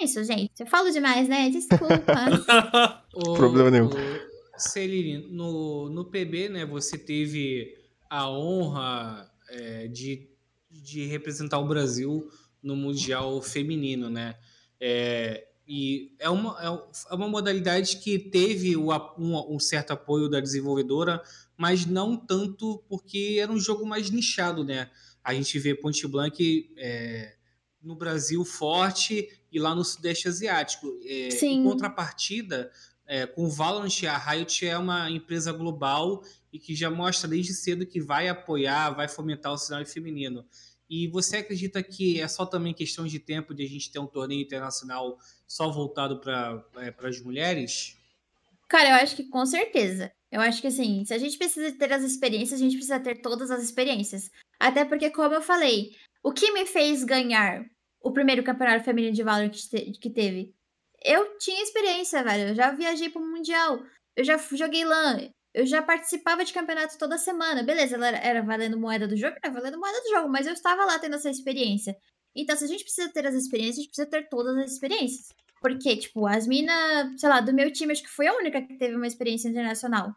É 0.00 0.04
isso, 0.04 0.22
gente. 0.24 0.52
Eu 0.58 0.66
falo 0.66 0.90
demais, 0.90 1.28
né? 1.28 1.50
Desculpa. 1.50 1.86
o, 3.14 3.34
Problema 3.34 3.70
nenhum. 3.70 3.90
Celine, 4.56 5.26
no, 5.30 5.88
no 5.88 6.04
PB, 6.04 6.50
né, 6.50 6.66
você 6.66 6.98
teve 6.98 7.74
a 8.08 8.28
honra 8.30 9.30
é, 9.48 9.88
de, 9.88 10.28
de 10.70 11.06
representar 11.06 11.58
o 11.58 11.66
Brasil 11.66 12.30
no 12.62 12.76
Mundial 12.76 13.40
Feminino, 13.40 14.10
né? 14.10 14.36
É, 14.78 15.46
e 15.66 16.14
é 16.18 16.28
uma, 16.28 16.58
é 17.10 17.14
uma 17.14 17.28
modalidade 17.28 17.98
que 17.98 18.18
teve 18.18 18.76
o, 18.76 18.90
um, 19.18 19.54
um, 19.54 19.58
certo 19.60 19.92
apoio 19.92 20.28
da 20.28 20.40
desenvolvedora, 20.40 21.22
mas 21.60 21.84
não 21.84 22.16
tanto 22.16 22.82
porque 22.88 23.36
era 23.38 23.52
um 23.52 23.60
jogo 23.60 23.84
mais 23.84 24.08
nichado, 24.08 24.64
né? 24.64 24.90
A 25.22 25.34
gente 25.34 25.58
vê 25.58 25.74
Point 25.74 26.08
Blank 26.08 26.72
é, 26.78 27.36
no 27.82 27.94
Brasil 27.94 28.42
forte 28.46 29.28
e 29.52 29.60
lá 29.60 29.74
no 29.74 29.84
Sudeste 29.84 30.26
Asiático. 30.26 30.98
É, 31.04 31.30
Sim. 31.30 31.60
Em 31.60 31.64
contrapartida, 31.64 32.72
é, 33.06 33.26
com 33.26 33.44
o 33.44 33.50
Valorant, 33.50 34.04
a 34.08 34.16
Riot 34.16 34.66
é 34.66 34.78
uma 34.78 35.10
empresa 35.10 35.52
global 35.52 36.24
e 36.50 36.58
que 36.58 36.74
já 36.74 36.88
mostra 36.88 37.28
desde 37.28 37.52
cedo 37.52 37.84
que 37.84 38.00
vai 38.00 38.26
apoiar, 38.30 38.92
vai 38.92 39.06
fomentar 39.06 39.52
o 39.52 39.58
cenário 39.58 39.86
feminino. 39.86 40.46
E 40.88 41.08
você 41.08 41.36
acredita 41.36 41.82
que 41.82 42.22
é 42.22 42.26
só 42.26 42.46
também 42.46 42.72
questão 42.72 43.06
de 43.06 43.18
tempo 43.18 43.52
de 43.52 43.62
a 43.64 43.68
gente 43.68 43.92
ter 43.92 43.98
um 43.98 44.06
torneio 44.06 44.40
internacional 44.40 45.18
só 45.46 45.70
voltado 45.70 46.20
para 46.20 46.64
é, 46.78 46.94
as 47.06 47.20
mulheres? 47.20 47.98
Cara, 48.66 48.88
eu 48.88 48.94
acho 48.94 49.14
que 49.14 49.24
com 49.24 49.44
certeza. 49.44 50.10
Eu 50.30 50.40
acho 50.40 50.60
que 50.60 50.68
assim, 50.68 51.04
se 51.04 51.12
a 51.12 51.18
gente 51.18 51.36
precisa 51.36 51.76
ter 51.76 51.92
as 51.92 52.02
experiências, 52.02 52.60
a 52.60 52.62
gente 52.62 52.76
precisa 52.76 53.00
ter 53.00 53.20
todas 53.20 53.50
as 53.50 53.62
experiências. 53.62 54.30
Até 54.58 54.84
porque, 54.84 55.10
como 55.10 55.34
eu 55.34 55.42
falei, 55.42 55.90
o 56.22 56.32
que 56.32 56.52
me 56.52 56.66
fez 56.66 57.02
ganhar 57.04 57.64
o 58.00 58.12
primeiro 58.12 58.44
campeonato 58.44 58.84
feminino 58.84 59.14
de 59.14 59.22
Valorant 59.22 59.50
que 60.00 60.10
teve 60.10 60.54
eu 61.02 61.38
tinha 61.38 61.62
experiência, 61.62 62.22
velho. 62.22 62.50
Eu 62.50 62.54
já 62.54 62.70
viajei 62.72 63.08
pro 63.08 63.20
Mundial. 63.20 63.82
Eu 64.16 64.24
já 64.24 64.36
joguei 64.52 64.84
LAN. 64.84 65.30
Eu 65.52 65.66
já 65.66 65.82
participava 65.82 66.44
de 66.44 66.52
campeonato 66.52 66.98
toda 66.98 67.18
semana. 67.18 67.62
Beleza, 67.62 67.96
ela 67.96 68.08
era, 68.08 68.18
era 68.18 68.42
valendo 68.42 68.78
moeda 68.78 69.08
do 69.08 69.16
jogo? 69.16 69.36
Era 69.42 69.52
valendo 69.52 69.78
moeda 69.80 70.00
do 70.00 70.10
jogo, 70.10 70.28
mas 70.28 70.46
eu 70.46 70.52
estava 70.52 70.84
lá 70.84 70.98
tendo 70.98 71.16
essa 71.16 71.30
experiência. 71.30 71.96
Então, 72.34 72.56
se 72.56 72.64
a 72.64 72.68
gente 72.68 72.84
precisa 72.84 73.12
ter 73.12 73.26
as 73.26 73.34
experiências, 73.34 73.78
a 73.78 73.80
gente 73.82 73.88
precisa 73.88 74.10
ter 74.10 74.28
todas 74.28 74.56
as 74.56 74.72
experiências. 74.72 75.28
Porque, 75.60 75.96
tipo, 75.96 76.26
as 76.26 76.46
minas, 76.46 77.20
sei 77.20 77.28
lá, 77.28 77.40
do 77.40 77.52
meu 77.52 77.70
time, 77.72 77.92
acho 77.92 78.02
que 78.02 78.08
foi 78.08 78.26
a 78.26 78.34
única 78.34 78.62
que 78.62 78.78
teve 78.78 78.96
uma 78.96 79.06
experiência 79.06 79.48
internacional. 79.48 80.14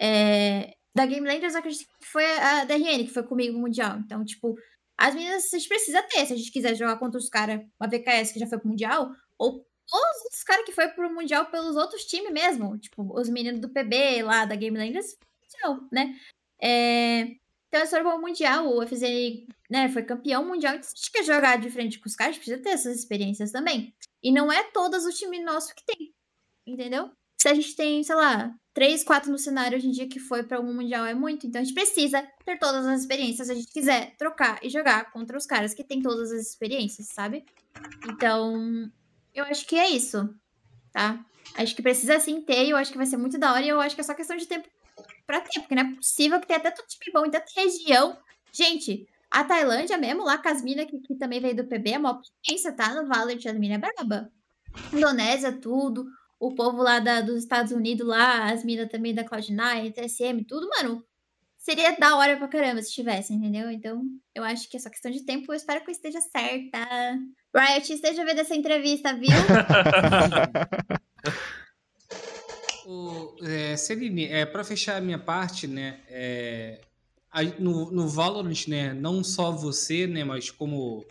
É, 0.00 0.74
da 0.94 1.06
Game 1.06 1.26
Landers, 1.26 1.54
acredito 1.54 1.86
que 2.00 2.06
foi 2.06 2.24
a 2.24 2.64
DRN, 2.64 3.04
que 3.04 3.12
foi 3.12 3.22
comigo 3.22 3.52
no 3.52 3.60
Mundial. 3.60 3.98
Então, 3.98 4.24
tipo, 4.24 4.56
as 4.98 5.14
minas 5.14 5.52
a 5.52 5.58
gente 5.58 5.68
precisa 5.68 6.02
ter. 6.02 6.26
Se 6.26 6.32
a 6.32 6.36
gente 6.36 6.52
quiser 6.52 6.74
jogar 6.74 6.98
contra 6.98 7.18
os 7.18 7.28
caras, 7.28 7.60
uma 7.80 7.88
VKS 7.88 8.32
que 8.32 8.40
já 8.40 8.46
foi 8.46 8.58
pro 8.58 8.68
Mundial, 8.68 9.10
ou 9.38 9.64
todos 9.86 10.16
os 10.32 10.42
caras 10.42 10.64
que 10.64 10.72
foi 10.72 10.88
pro 10.88 11.12
Mundial 11.12 11.46
pelos 11.50 11.76
outros 11.76 12.04
times 12.04 12.32
mesmo. 12.32 12.78
Tipo, 12.78 13.18
os 13.18 13.28
meninos 13.28 13.60
do 13.60 13.68
PB 13.68 14.22
lá 14.22 14.44
da 14.44 14.56
Game 14.56 14.76
Landers, 14.76 15.16
né? 15.92 16.14
É... 16.60 17.22
Então, 17.68 17.80
eles 17.80 17.90
foram 17.90 18.10
pro 18.10 18.20
Mundial, 18.20 18.68
o 18.68 18.86
FZ 18.86 19.02
né, 19.74 19.88
foi 19.88 20.04
campeão 20.04 20.46
mundial. 20.46 20.76
Então, 20.76 20.88
se 20.88 20.94
a 20.94 20.96
gente 20.96 21.10
quer 21.10 21.24
jogar 21.24 21.58
de 21.58 21.68
frente 21.68 21.98
com 21.98 22.08
os 22.08 22.14
caras, 22.14 22.36
precisa 22.36 22.62
ter 22.62 22.68
essas 22.68 22.96
experiências 22.96 23.50
também. 23.50 23.92
E 24.22 24.30
não 24.30 24.52
é 24.52 24.62
todas 24.70 25.04
o 25.04 25.10
time 25.10 25.42
nosso 25.42 25.74
que 25.74 25.84
tem, 25.84 26.14
entendeu? 26.64 27.10
Se 27.36 27.48
a 27.48 27.54
gente 27.54 27.74
tem, 27.74 28.00
sei 28.04 28.14
lá, 28.14 28.54
três, 28.72 29.02
quatro 29.02 29.32
no 29.32 29.38
cenário 29.38 29.76
hoje 29.76 29.88
em 29.88 29.90
dia 29.90 30.08
que 30.08 30.20
foi 30.20 30.44
para 30.44 30.58
algum 30.58 30.72
mundial 30.72 31.04
é 31.04 31.12
muito. 31.12 31.48
Então 31.48 31.60
a 31.60 31.64
gente 31.64 31.74
precisa 31.74 32.22
ter 32.44 32.56
todas 32.56 32.86
as 32.86 33.00
experiências 33.00 33.48
se 33.48 33.52
a 33.52 33.56
gente 33.56 33.72
quiser 33.72 34.14
trocar 34.16 34.60
e 34.62 34.70
jogar 34.70 35.10
contra 35.10 35.36
os 35.36 35.44
caras 35.44 35.74
que 35.74 35.82
tem 35.82 36.00
todas 36.00 36.30
as 36.30 36.46
experiências, 36.46 37.08
sabe? 37.08 37.44
Então, 38.08 38.88
eu 39.34 39.44
acho 39.46 39.66
que 39.66 39.74
é 39.74 39.90
isso, 39.90 40.32
tá? 40.92 41.18
Acho 41.56 41.74
que 41.74 41.82
precisa 41.82 42.20
sim 42.20 42.40
ter, 42.40 42.68
eu 42.68 42.76
acho 42.76 42.92
que 42.92 42.96
vai 42.96 43.06
ser 43.06 43.16
muito 43.16 43.38
da 43.38 43.52
hora, 43.52 43.64
e 43.64 43.68
eu 43.68 43.80
acho 43.80 43.96
que 43.96 44.00
é 44.00 44.04
só 44.04 44.14
questão 44.14 44.36
de 44.36 44.46
tempo 44.46 44.68
pra 45.26 45.40
ter, 45.40 45.58
porque 45.58 45.74
não 45.74 45.82
é 45.82 45.94
possível 45.96 46.40
que 46.40 46.46
tenha 46.46 46.60
tanto 46.60 46.86
time 46.86 47.12
bom 47.12 47.26
em 47.26 47.30
tanta 47.32 47.46
região. 47.56 48.16
Gente, 48.52 49.08
a 49.34 49.42
Tailândia 49.42 49.98
mesmo, 49.98 50.22
lá 50.22 50.38
com 50.38 50.48
as 50.48 50.62
minas 50.62 50.86
que, 50.86 51.00
que, 51.00 51.16
também 51.16 51.40
veio 51.40 51.56
do 51.56 51.64
PB, 51.64 51.90
é 51.90 51.98
uma 51.98 52.20
potência, 52.20 52.70
tá? 52.72 52.94
No 52.94 53.08
Valorant, 53.08 53.44
as 53.44 53.58
minas 53.58 53.78
é 53.78 53.80
braba. 53.80 54.30
Indonésia, 54.92 55.50
tudo. 55.52 56.06
O 56.38 56.54
povo 56.54 56.80
lá 56.80 57.00
da, 57.00 57.20
dos 57.20 57.38
Estados 57.38 57.72
Unidos, 57.72 58.06
lá, 58.06 58.52
as 58.52 58.64
minas 58.64 58.88
também 58.88 59.12
da 59.12 59.24
Cloud9, 59.24 59.92
TSM, 59.92 60.44
tudo, 60.46 60.68
mano. 60.68 61.04
Seria 61.58 61.98
da 61.98 62.14
hora 62.16 62.36
pra 62.36 62.46
caramba 62.46 62.80
se 62.80 62.92
tivesse, 62.92 63.34
entendeu? 63.34 63.72
Então, 63.72 64.04
eu 64.34 64.44
acho 64.44 64.70
que 64.70 64.76
é 64.76 64.80
só 64.80 64.88
questão 64.88 65.10
de 65.10 65.24
tempo. 65.24 65.50
Eu 65.50 65.56
espero 65.56 65.82
que 65.82 65.90
eu 65.90 65.94
esteja 65.94 66.20
certa. 66.20 67.18
Riot, 67.56 67.92
esteja 67.92 68.24
vendo 68.24 68.38
essa 68.38 68.54
entrevista, 68.54 69.14
viu? 69.14 69.30
o, 72.86 73.34
é, 73.42 73.76
Celine, 73.76 74.26
é, 74.26 74.46
para 74.46 74.62
fechar 74.62 74.96
a 74.96 75.00
minha 75.00 75.18
parte, 75.18 75.66
né, 75.66 75.98
é, 76.08 76.80
no, 77.58 77.90
no 77.90 78.08
Valorant, 78.08 78.68
né, 78.68 78.92
não 78.92 79.24
só 79.24 79.50
você, 79.50 80.06
né, 80.06 80.24
mas 80.24 80.50
como 80.50 81.04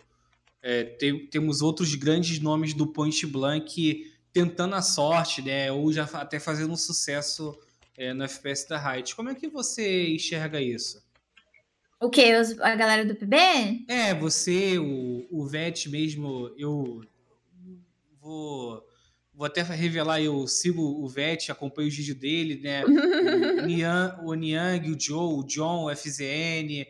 é, 0.61 0.83
te, 0.83 1.27
temos 1.27 1.61
outros 1.61 1.93
grandes 1.95 2.39
nomes 2.39 2.73
do 2.73 2.87
Point 2.87 3.25
Blank 3.27 4.11
tentando 4.31 4.75
a 4.75 4.81
sorte, 4.81 5.41
né, 5.41 5.71
ou 5.71 5.91
já 5.91 6.03
até 6.13 6.39
fazendo 6.39 6.71
um 6.71 6.77
sucesso 6.77 7.57
é, 7.97 8.13
no 8.13 8.23
FPS 8.23 8.67
da 8.67 8.77
Riot. 8.77 9.15
Como 9.15 9.29
é 9.29 9.35
que 9.35 9.47
você 9.47 10.07
enxerga 10.13 10.61
isso? 10.61 11.03
O 11.99 12.09
quê? 12.09 12.35
Os, 12.35 12.59
a 12.59 12.75
galera 12.75 13.05
do 13.05 13.15
PB? 13.15 13.35
É, 13.87 14.13
você, 14.13 14.77
o, 14.77 15.25
o 15.31 15.45
VET 15.47 15.89
mesmo, 15.89 16.53
eu 16.57 17.01
vou, 18.19 18.85
vou 19.33 19.45
até 19.45 19.61
revelar, 19.61 20.21
eu 20.21 20.47
sigo 20.47 20.81
o 20.81 21.07
VET, 21.07 21.51
acompanho 21.51 21.87
os 21.87 21.95
vídeos 21.95 22.17
dele, 22.17 22.59
né? 22.61 22.83
o, 22.85 23.65
Niang, 23.65 24.15
o 24.23 24.33
Niang, 24.33 24.91
o 24.91 24.99
Joe, 24.99 25.39
o 25.39 25.43
John, 25.43 25.85
o 25.85 25.95
FZN, 25.95 26.85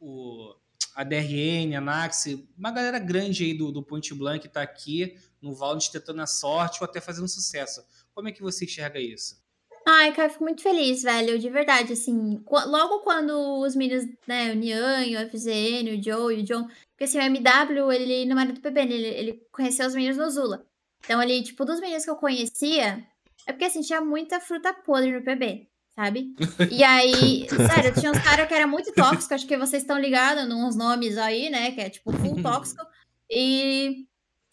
o, 0.00 0.54
a 0.94 1.04
DRN, 1.04 1.76
a 1.76 1.80
Nax, 1.80 2.26
uma 2.56 2.70
galera 2.70 2.98
grande 2.98 3.44
aí 3.44 3.54
do, 3.54 3.70
do 3.70 3.82
Point 3.82 4.12
Blank 4.14 4.48
tá 4.48 4.62
aqui 4.62 5.16
no 5.40 5.54
Valorant 5.54 5.88
tentando 5.90 6.22
a 6.22 6.26
sorte 6.26 6.78
ou 6.80 6.84
até 6.84 7.00
fazendo 7.00 7.28
sucesso. 7.28 7.84
Como 8.14 8.28
é 8.28 8.32
que 8.32 8.42
você 8.42 8.64
enxerga 8.64 8.98
isso? 8.98 9.42
Ai, 9.86 10.14
cara, 10.14 10.30
fico 10.30 10.44
muito 10.44 10.62
feliz, 10.62 11.02
velho, 11.02 11.38
de 11.38 11.50
verdade, 11.50 11.92
assim, 11.92 12.42
logo 12.48 13.00
quando 13.00 13.60
os 13.60 13.76
meninos, 13.76 14.06
né, 14.26 14.50
o 14.50 14.54
Nian, 14.54 15.02
o 15.02 15.30
FZN, 15.30 15.90
o 15.90 16.02
Joe 16.02 16.34
e 16.34 16.40
o 16.40 16.42
John, 16.42 16.66
porque 16.92 17.04
assim, 17.04 17.18
o 17.18 17.20
MW, 17.20 17.92
ele 17.92 18.24
não 18.24 18.40
era 18.40 18.50
do 18.50 18.60
PB, 18.62 18.80
ele, 18.80 19.06
ele 19.08 19.46
conheceu 19.52 19.86
os 19.86 19.94
meninos 19.94 20.16
no 20.16 20.30
Zula. 20.30 20.66
Então, 21.04 21.20
ali, 21.20 21.42
tipo, 21.42 21.64
dos 21.64 21.80
meninos 21.80 22.04
que 22.04 22.10
eu 22.10 22.16
conhecia, 22.16 23.06
é 23.46 23.52
porque, 23.52 23.66
assim, 23.66 23.82
tinha 23.82 24.00
muita 24.00 24.40
fruta 24.40 24.72
podre 24.72 25.12
no 25.12 25.22
PB, 25.22 25.68
sabe? 25.94 26.34
E 26.70 26.82
aí, 26.82 27.46
sério, 27.48 27.94
tinha 27.98 28.10
uns 28.10 28.22
caras 28.22 28.48
que 28.48 28.54
era 28.54 28.66
muito 28.66 28.92
tóxico, 28.92 29.34
acho 29.34 29.46
que 29.46 29.56
vocês 29.56 29.82
estão 29.82 29.98
ligados 29.98 30.48
nos 30.48 30.76
nomes 30.76 31.18
aí, 31.18 31.50
né, 31.50 31.72
que 31.72 31.80
é, 31.80 31.90
tipo, 31.90 32.12
full 32.12 32.40
tóxico, 32.42 32.84
e 33.30 34.06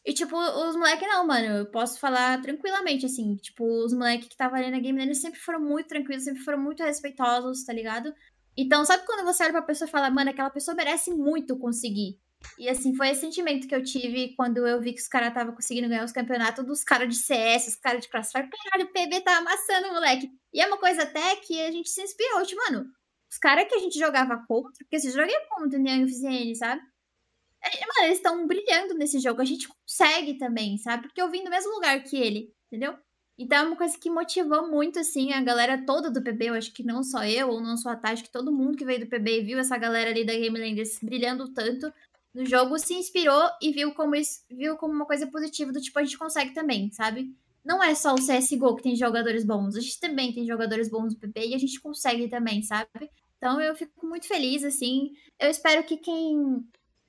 e, 0.03 0.13
tipo, 0.13 0.35
os 0.35 0.75
moleques 0.75 1.07
não, 1.07 1.25
mano. 1.27 1.45
Eu 1.45 1.65
posso 1.67 1.99
falar 1.99 2.41
tranquilamente, 2.41 3.05
assim. 3.05 3.35
Tipo, 3.35 3.63
os 3.85 3.93
moleques 3.93 4.27
que 4.27 4.33
estavam 4.33 4.57
ali 4.57 4.71
na 4.71 4.79
game 4.79 5.01
eles 5.01 5.21
sempre 5.21 5.39
foram 5.39 5.59
muito 5.59 5.87
tranquilos, 5.87 6.23
sempre 6.23 6.41
foram 6.41 6.59
muito 6.59 6.83
respeitosos, 6.83 7.63
tá 7.63 7.71
ligado? 7.71 8.13
Então, 8.57 8.83
sabe 8.83 9.05
quando 9.05 9.23
você 9.23 9.43
olha 9.43 9.53
pra 9.53 9.61
pessoa 9.61 9.87
e 9.87 9.91
fala, 9.91 10.09
mano, 10.09 10.31
aquela 10.31 10.49
pessoa 10.49 10.75
merece 10.75 11.11
muito 11.11 11.57
conseguir? 11.57 12.19
E 12.57 12.69
assim, 12.69 12.95
foi 12.95 13.09
esse 13.09 13.21
sentimento 13.21 13.67
que 13.67 13.75
eu 13.75 13.83
tive 13.83 14.35
quando 14.35 14.65
eu 14.67 14.79
vi 14.79 14.93
que 14.93 15.01
os 15.01 15.07
caras 15.07 15.29
estavam 15.29 15.53
conseguindo 15.53 15.89
ganhar 15.89 16.03
os 16.03 16.11
campeonatos 16.11 16.65
dos 16.65 16.83
caras 16.83 17.09
de 17.09 17.15
CS, 17.15 17.67
os 17.67 17.75
caras 17.75 18.01
de 18.01 18.09
Crossfire. 18.09 18.49
Caralho, 18.49 18.89
o 18.89 18.93
PB 18.93 19.21
tá 19.21 19.37
amassando, 19.37 19.93
moleque. 19.93 20.29
E 20.53 20.61
é 20.61 20.67
uma 20.67 20.77
coisa 20.77 21.03
até 21.03 21.35
que 21.37 21.59
a 21.61 21.71
gente 21.71 21.89
se 21.89 22.01
inspirou, 22.01 22.45
tipo, 22.45 22.61
mano, 22.69 22.85
os 23.29 23.37
caras 23.37 23.67
que 23.67 23.75
a 23.75 23.79
gente 23.79 23.97
jogava 23.97 24.43
contra, 24.47 24.71
porque 24.79 24.99
você 24.99 25.11
joguei 25.11 25.35
contra 25.49 25.79
o 25.79 25.81
Niang 25.81 26.11
FZN, 26.11 26.55
sabe? 26.55 26.81
Mano, 27.63 28.05
eles 28.05 28.17
estão 28.17 28.47
brilhando 28.47 28.95
nesse 28.95 29.19
jogo. 29.19 29.41
A 29.41 29.45
gente 29.45 29.67
consegue 29.67 30.35
também, 30.35 30.77
sabe? 30.77 31.03
Porque 31.03 31.21
eu 31.21 31.29
vim 31.29 31.43
do 31.43 31.49
mesmo 31.49 31.73
lugar 31.73 32.03
que 32.03 32.17
ele, 32.17 32.53
entendeu? 32.67 32.95
Então 33.37 33.57
é 33.57 33.61
uma 33.63 33.75
coisa 33.75 33.97
que 33.97 34.09
motivou 34.09 34.69
muito, 34.69 34.99
assim, 34.99 35.31
a 35.33 35.41
galera 35.41 35.83
toda 35.85 36.11
do 36.11 36.21
PB. 36.21 36.49
Eu 36.49 36.53
acho 36.55 36.73
que 36.73 36.83
não 36.83 37.03
só 37.03 37.23
eu, 37.23 37.49
ou 37.49 37.61
não 37.61 37.77
só 37.77 37.89
a 37.89 37.95
Tati, 37.95 38.23
que 38.23 38.31
todo 38.31 38.51
mundo 38.51 38.77
que 38.77 38.85
veio 38.85 38.99
do 38.99 39.07
PB 39.07 39.43
viu 39.43 39.59
essa 39.59 39.77
galera 39.77 40.09
ali 40.09 40.25
da 40.25 40.33
Game 40.33 40.59
Landers 40.59 40.99
brilhando 41.01 41.51
tanto 41.53 41.91
no 42.33 42.45
jogo, 42.45 42.77
se 42.79 42.93
inspirou 42.93 43.49
e 43.61 43.71
viu 43.71 43.93
como 43.93 44.15
isso, 44.15 44.41
viu 44.49 44.77
como 44.77 44.93
uma 44.93 45.05
coisa 45.05 45.27
positiva, 45.27 45.71
do 45.71 45.81
tipo, 45.81 45.99
a 45.99 46.03
gente 46.03 46.17
consegue 46.17 46.53
também, 46.53 46.91
sabe? 46.91 47.35
Não 47.63 47.83
é 47.83 47.93
só 47.93 48.13
o 48.13 48.17
CSGO 48.17 48.75
que 48.75 48.83
tem 48.83 48.95
jogadores 48.95 49.45
bons, 49.45 49.75
a 49.75 49.79
gente 49.79 49.99
também 49.99 50.33
tem 50.33 50.45
jogadores 50.47 50.89
bons 50.89 51.13
no 51.13 51.19
PB 51.19 51.47
e 51.47 51.55
a 51.55 51.59
gente 51.59 51.79
consegue 51.79 52.27
também, 52.27 52.63
sabe? 52.63 53.09
Então 53.37 53.59
eu 53.59 53.75
fico 53.75 54.05
muito 54.05 54.27
feliz, 54.27 54.63
assim. 54.63 55.11
Eu 55.39 55.49
espero 55.49 55.83
que 55.83 55.97
quem 55.97 56.63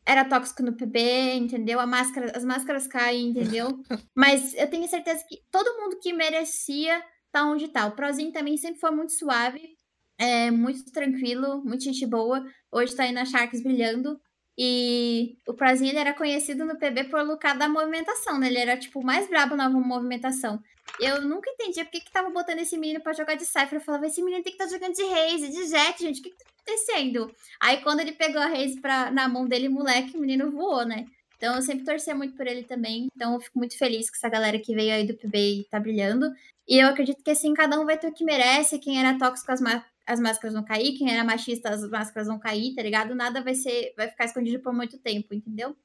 era 0.04 0.24
tóxico 0.24 0.62
no 0.62 0.72
PB, 0.72 1.34
entendeu? 1.34 1.78
A 1.78 1.86
máscara, 1.86 2.32
as 2.34 2.44
máscaras 2.44 2.86
caem, 2.86 3.28
entendeu? 3.28 3.68
Mas 4.14 4.54
eu 4.54 4.68
tenho 4.68 4.88
certeza 4.88 5.24
que 5.28 5.42
todo 5.50 5.78
mundo 5.78 5.98
que 6.00 6.12
merecia 6.12 7.02
tá 7.30 7.44
onde 7.44 7.68
tá. 7.68 7.86
O 7.86 7.92
Prozinho 7.92 8.32
também 8.32 8.56
sempre 8.56 8.80
foi 8.80 8.90
muito 8.90 9.12
suave, 9.12 9.76
é, 10.18 10.50
muito 10.50 10.84
tranquilo, 10.92 11.62
muito 11.64 11.84
gente 11.84 12.06
boa. 12.06 12.44
Hoje 12.70 12.94
tá 12.94 13.04
aí 13.04 13.12
na 13.12 13.24
Sharks 13.24 13.62
brilhando. 13.62 14.20
E 14.58 15.38
o 15.48 15.54
Prozinho 15.54 15.90
ele 15.90 15.98
era 15.98 16.12
conhecido 16.12 16.64
no 16.64 16.78
PB 16.78 17.04
por 17.04 17.22
lutar 17.22 17.56
da 17.56 17.68
movimentação, 17.68 18.38
né? 18.38 18.48
Ele 18.48 18.58
era, 18.58 18.76
tipo, 18.76 19.00
o 19.00 19.04
mais 19.04 19.28
brabo 19.28 19.56
na 19.56 19.68
movimentação. 19.68 20.62
Eu 21.00 21.22
nunca 21.22 21.50
entendi 21.50 21.82
por 21.84 21.90
que, 21.90 22.12
tava 22.12 22.30
botando 22.30 22.58
esse 22.58 22.76
menino 22.76 23.00
pra 23.00 23.12
jogar 23.12 23.34
de 23.34 23.46
Cypher. 23.46 23.74
Eu 23.74 23.80
falava, 23.80 24.06
esse 24.06 24.22
menino 24.22 24.42
tem 24.42 24.54
que 24.54 24.62
estar 24.62 24.66
tá 24.66 24.70
jogando 24.70 24.94
de 24.94 25.04
Raze, 25.04 25.48
de 25.48 25.66
Jet, 25.68 26.02
gente. 26.02 26.20
O 26.20 26.22
que, 26.22 26.30
que 26.30 26.36
tá 26.36 26.44
acontecendo? 26.50 27.34
Aí 27.60 27.78
quando 27.82 28.00
ele 28.00 28.12
pegou 28.12 28.42
a 28.42 28.46
Raze 28.46 28.80
pra, 28.80 29.10
na 29.10 29.28
mão 29.28 29.46
dele, 29.46 29.68
moleque, 29.68 30.16
o 30.16 30.20
menino 30.20 30.50
voou, 30.50 30.84
né? 30.84 31.06
Então 31.36 31.56
eu 31.56 31.62
sempre 31.62 31.84
torcia 31.84 32.14
muito 32.14 32.36
por 32.36 32.46
ele 32.46 32.62
também. 32.62 33.08
Então 33.16 33.34
eu 33.34 33.40
fico 33.40 33.58
muito 33.58 33.76
feliz 33.76 34.10
que 34.10 34.16
essa 34.16 34.28
galera 34.28 34.58
que 34.58 34.74
veio 34.74 34.92
aí 34.94 35.06
do 35.06 35.16
PB 35.16 35.66
tá 35.70 35.80
brilhando. 35.80 36.30
E 36.68 36.78
eu 36.78 36.88
acredito 36.88 37.22
que 37.24 37.30
assim, 37.30 37.52
cada 37.54 37.80
um 37.80 37.84
vai 37.84 37.98
ter 37.98 38.08
o 38.08 38.14
que 38.14 38.24
merece. 38.24 38.78
Quem 38.78 39.00
era 39.00 39.18
tóxico, 39.18 39.50
as, 39.50 39.60
as 40.06 40.20
máscaras 40.20 40.54
vão 40.54 40.64
cair. 40.64 40.96
Quem 40.96 41.12
era 41.12 41.24
machista, 41.24 41.70
as 41.70 41.88
máscaras 41.88 42.28
vão 42.28 42.38
cair, 42.38 42.74
tá 42.74 42.82
ligado? 42.82 43.14
Nada 43.14 43.42
vai 43.42 43.54
ser, 43.54 43.92
vai 43.96 44.08
ficar 44.08 44.24
escondido 44.24 44.60
por 44.60 44.72
muito 44.72 44.98
tempo, 44.98 45.34
entendeu? 45.34 45.76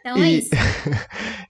Então 0.00 0.16
é 0.16 0.20
e, 0.20 0.22
é 0.22 0.38
isso. 0.38 0.50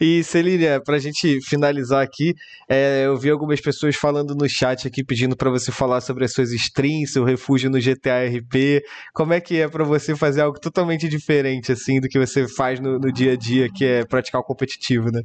e 0.00 0.24
Celíria, 0.24 0.80
pra 0.80 0.98
gente 0.98 1.40
finalizar 1.42 2.02
aqui, 2.02 2.34
é, 2.68 3.04
eu 3.06 3.16
vi 3.16 3.30
algumas 3.30 3.60
pessoas 3.60 3.96
falando 3.96 4.34
no 4.34 4.48
chat 4.48 4.86
aqui 4.86 5.04
pedindo 5.04 5.36
para 5.36 5.50
você 5.50 5.70
falar 5.70 6.00
sobre 6.00 6.24
as 6.24 6.32
suas 6.32 6.50
streams, 6.52 7.12
seu 7.12 7.24
refúgio 7.24 7.70
no 7.70 7.80
GTA 7.80 8.24
RP. 8.26 8.82
Como 9.12 9.32
é 9.32 9.40
que 9.40 9.60
é 9.60 9.68
para 9.68 9.84
você 9.84 10.16
fazer 10.16 10.40
algo 10.40 10.58
totalmente 10.58 11.08
diferente 11.08 11.72
assim 11.72 12.00
do 12.00 12.08
que 12.08 12.18
você 12.18 12.48
faz 12.48 12.80
no, 12.80 12.98
no 12.98 13.12
dia 13.12 13.32
a 13.32 13.36
dia, 13.36 13.68
que 13.70 13.84
é 13.84 14.04
praticar 14.04 14.40
o 14.40 14.44
competitivo, 14.44 15.10
né? 15.10 15.22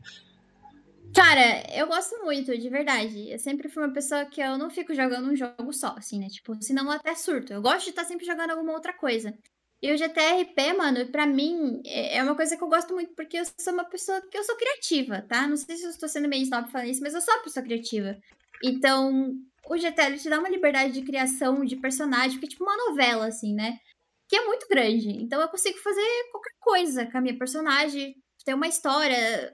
Cara, 1.15 1.63
eu 1.71 1.85
gosto 1.87 2.23
muito, 2.23 2.57
de 2.57 2.69
verdade. 2.69 3.31
Eu 3.31 3.37
sempre 3.37 3.69
fui 3.69 3.83
uma 3.83 3.93
pessoa 3.93 4.25
que 4.25 4.41
eu 4.41 4.57
não 4.57 4.69
fico 4.69 4.93
jogando 4.95 5.29
um 5.29 5.35
jogo 5.35 5.71
só, 5.71 5.95
assim, 5.97 6.19
né? 6.19 6.27
Tipo, 6.27 6.55
senão 6.61 6.85
eu 6.85 6.91
até 6.91 7.13
surto. 7.13 7.53
Eu 7.53 7.61
gosto 7.61 7.83
de 7.85 7.89
estar 7.91 8.03
sempre 8.05 8.25
jogando 8.25 8.51
alguma 8.51 8.73
outra 8.73 8.93
coisa. 8.93 9.33
E 9.81 9.91
o 9.91 9.97
GTRP, 9.97 10.73
mano, 10.73 11.05
pra 11.11 11.27
mim, 11.27 11.81
é, 11.85 12.17
é 12.17 12.23
uma 12.23 12.35
coisa 12.35 12.57
que 12.57 12.63
eu 12.63 12.69
gosto 12.69 12.93
muito, 12.93 13.13
porque 13.15 13.37
eu 13.37 13.43
sou 13.59 13.73
uma 13.73 13.85
pessoa 13.85 14.21
que 14.29 14.37
eu 14.37 14.43
sou 14.43 14.55
criativa, 14.55 15.21
tá? 15.21 15.47
Não 15.47 15.57
sei 15.57 15.75
se 15.75 15.83
eu 15.83 15.89
estou 15.89 16.09
sendo 16.09 16.29
meio 16.29 16.43
snob 16.43 16.71
falando 16.71 16.89
isso, 16.89 17.01
mas 17.03 17.13
eu 17.13 17.21
sou 17.21 17.33
uma 17.33 17.43
pessoa 17.43 17.63
criativa. 17.63 18.17
Então, 18.63 19.33
o 19.67 19.77
GTR 19.77 20.17
te 20.17 20.29
dá 20.29 20.39
uma 20.39 20.49
liberdade 20.49 20.93
de 20.93 21.03
criação 21.03 21.63
de 21.65 21.75
personagem, 21.75 22.31
porque 22.31 22.45
é 22.47 22.49
tipo 22.49 22.63
uma 22.63 22.77
novela, 22.89 23.27
assim, 23.27 23.53
né? 23.53 23.77
Que 24.29 24.37
é 24.37 24.45
muito 24.45 24.67
grande. 24.69 25.09
Então 25.21 25.41
eu 25.41 25.49
consigo 25.49 25.77
fazer 25.79 26.01
qualquer 26.31 26.53
coisa 26.59 27.05
com 27.11 27.17
a 27.17 27.21
minha 27.21 27.37
personagem, 27.37 28.15
ter 28.45 28.53
uma 28.53 28.67
história, 28.67 29.51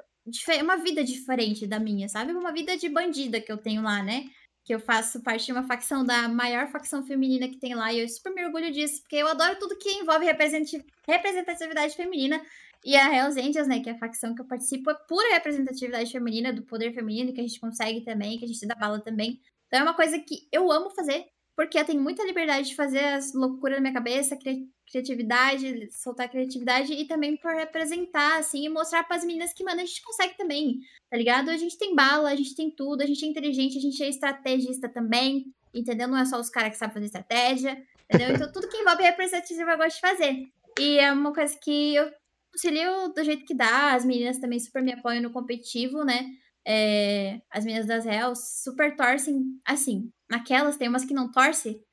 uma 0.61 0.77
vida 0.77 1.03
diferente 1.03 1.67
da 1.67 1.79
minha, 1.79 2.07
sabe? 2.09 2.33
Uma 2.33 2.51
vida 2.51 2.77
de 2.77 2.89
bandida 2.89 3.41
que 3.41 3.51
eu 3.51 3.57
tenho 3.57 3.81
lá, 3.81 4.01
né? 4.03 4.25
que 4.69 4.75
eu 4.75 4.79
faço 4.79 5.23
parte 5.23 5.47
de 5.47 5.51
uma 5.51 5.63
facção 5.63 6.05
da 6.05 6.27
maior 6.27 6.67
facção 6.67 7.03
feminina 7.03 7.47
que 7.47 7.57
tem 7.57 7.73
lá, 7.73 7.91
e 7.91 8.01
eu 8.01 8.07
super 8.07 8.31
me 8.31 8.45
orgulho 8.45 8.71
disso, 8.71 9.01
porque 9.01 9.15
eu 9.15 9.27
adoro 9.27 9.57
tudo 9.57 9.75
que 9.75 9.89
envolve 9.93 10.27
representatividade 10.27 11.95
feminina. 11.95 12.39
E 12.85 12.95
a 12.95 13.11
Hells 13.11 13.39
Angels, 13.39 13.67
né, 13.67 13.79
que 13.79 13.89
é 13.89 13.93
a 13.93 13.97
facção 13.97 14.35
que 14.35 14.41
eu 14.41 14.45
participo, 14.45 14.91
é 14.91 14.93
pura 15.07 15.33
representatividade 15.33 16.11
feminina, 16.11 16.53
do 16.53 16.61
poder 16.61 16.93
feminino, 16.93 17.33
que 17.33 17.41
a 17.41 17.43
gente 17.47 17.59
consegue 17.59 18.01
também, 18.01 18.37
que 18.37 18.45
a 18.45 18.47
gente 18.47 18.67
dá 18.67 18.75
bala 18.75 18.99
também. 18.99 19.41
Então 19.65 19.79
é 19.79 19.83
uma 19.83 19.95
coisa 19.95 20.19
que 20.19 20.47
eu 20.51 20.71
amo 20.71 20.91
fazer, 20.91 21.25
porque 21.59 21.77
eu 21.77 21.83
tenho 21.83 22.01
muita 22.01 22.23
liberdade 22.23 22.69
de 22.69 22.75
fazer 22.75 23.03
as 23.03 23.33
loucuras 23.33 23.75
na 23.75 23.81
minha 23.81 23.93
cabeça, 23.93 24.37
cri 24.37 24.71
criatividade, 24.89 25.91
soltar 25.91 26.29
criatividade 26.29 26.93
e 26.93 27.05
também 27.05 27.35
por 27.35 27.53
representar, 27.53 28.39
assim, 28.39 28.63
e 28.63 28.69
mostrar 28.69 29.03
para 29.03 29.17
as 29.17 29.25
meninas 29.25 29.51
que, 29.51 29.61
mano, 29.61 29.81
a 29.81 29.83
gente 29.83 30.01
consegue 30.01 30.37
também, 30.37 30.79
tá 31.11 31.17
ligado? 31.17 31.49
A 31.49 31.57
gente 31.57 31.77
tem 31.77 31.93
bala, 31.93 32.29
a 32.29 32.35
gente 32.35 32.55
tem 32.55 32.71
tudo, 32.71 33.01
a 33.01 33.05
gente 33.05 33.25
é 33.25 33.27
inteligente, 33.27 33.77
a 33.77 33.81
gente 33.81 34.01
é 34.01 34.07
estrategista 34.07 34.87
também, 34.87 35.53
entendeu? 35.73 36.07
Não 36.07 36.17
é 36.17 36.23
só 36.23 36.39
os 36.39 36.49
caras 36.49 36.71
que 36.71 36.77
sabem 36.77 36.93
fazer 36.93 37.05
estratégia, 37.07 37.85
entendeu? 38.05 38.35
Então 38.35 38.49
tudo 38.53 38.69
que 38.69 38.77
envolve 38.77 39.03
representatividade 39.03 39.71
eu 39.71 39.77
gosto 39.77 39.95
de 39.95 40.01
fazer. 40.01 40.47
E 40.79 40.97
é 40.97 41.11
uma 41.11 41.33
coisa 41.33 41.59
que 41.61 41.95
eu 41.95 42.09
auxilio 42.53 43.09
do 43.13 43.21
jeito 43.21 43.43
que 43.43 43.53
dá, 43.53 43.95
as 43.95 44.05
meninas 44.05 44.39
também 44.39 44.61
super 44.61 44.81
me 44.81 44.93
apoiam 44.93 45.21
no 45.21 45.33
competitivo, 45.33 46.05
né? 46.05 46.25
É, 46.65 47.41
as 47.51 47.65
meninas 47.65 47.85
das 47.85 48.05
Hells 48.05 48.63
super 48.63 48.95
torcem, 48.95 49.43
assim, 49.65 50.09
naquelas 50.29 50.77
tem 50.77 50.87
umas 50.87 51.05
que 51.05 51.13
não 51.13 51.31
torcem, 51.31 51.83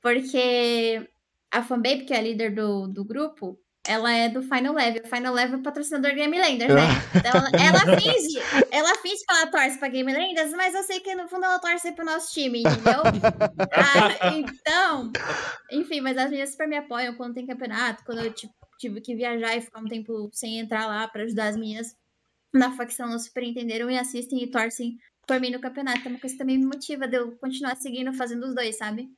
porque 0.00 1.08
a 1.50 1.62
Fanbabe, 1.62 2.04
que 2.04 2.12
é 2.12 2.18
a 2.18 2.22
líder 2.22 2.54
do, 2.54 2.86
do 2.86 3.04
grupo, 3.04 3.58
ela 3.88 4.12
é 4.12 4.28
do 4.28 4.42
Final 4.42 4.74
Level. 4.74 5.02
O 5.04 5.08
Final 5.08 5.34
Level 5.34 5.60
é 5.60 5.62
patrocinador 5.62 6.14
Game 6.14 6.38
Landers, 6.38 6.74
né? 6.74 6.86
Então, 7.16 7.32
ela 7.58 7.98
finge, 7.98 8.38
ela 8.70 8.94
finge 8.96 9.24
que 9.24 9.32
ela 9.32 9.46
torce 9.46 9.78
pra 9.78 9.88
Game 9.88 10.12
Landers, 10.12 10.52
mas 10.52 10.74
eu 10.74 10.82
sei 10.82 11.00
que 11.00 11.14
no 11.14 11.28
fundo 11.28 11.44
ela 11.44 11.58
torce 11.58 11.92
pro 11.92 12.04
nosso 12.04 12.32
time, 12.32 12.60
entendeu? 12.60 13.02
ah, 13.72 14.36
então, 14.36 15.10
enfim, 15.70 16.00
mas 16.00 16.16
as 16.18 16.30
meninas 16.30 16.50
super 16.50 16.68
me 16.68 16.76
apoiam 16.76 17.14
quando 17.14 17.34
tem 17.34 17.46
campeonato, 17.46 18.04
quando 18.04 18.20
eu 18.20 18.32
tipo, 18.32 18.54
tive 18.78 19.00
que 19.00 19.14
viajar 19.14 19.56
e 19.56 19.60
ficar 19.60 19.80
um 19.80 19.86
tempo 19.86 20.30
sem 20.32 20.58
entrar 20.58 20.86
lá 20.86 21.08
pra 21.08 21.22
ajudar 21.22 21.48
as 21.48 21.56
meninas 21.56 21.96
na 22.52 22.72
facção, 22.72 23.08
não 23.08 23.18
super 23.18 23.42
entenderam 23.42 23.90
e 23.90 23.98
assistem 23.98 24.42
e 24.42 24.50
torcem 24.50 24.96
por 25.26 25.40
mim 25.40 25.50
no 25.50 25.60
campeonato. 25.60 26.06
É 26.06 26.08
uma 26.08 26.20
coisa 26.20 26.34
que 26.34 26.38
também 26.38 26.58
me 26.58 26.66
motiva 26.66 27.06
de 27.08 27.16
eu 27.16 27.36
continuar 27.36 27.76
seguindo 27.76 28.12
fazendo 28.14 28.46
os 28.46 28.54
dois, 28.54 28.76
sabe? 28.78 29.10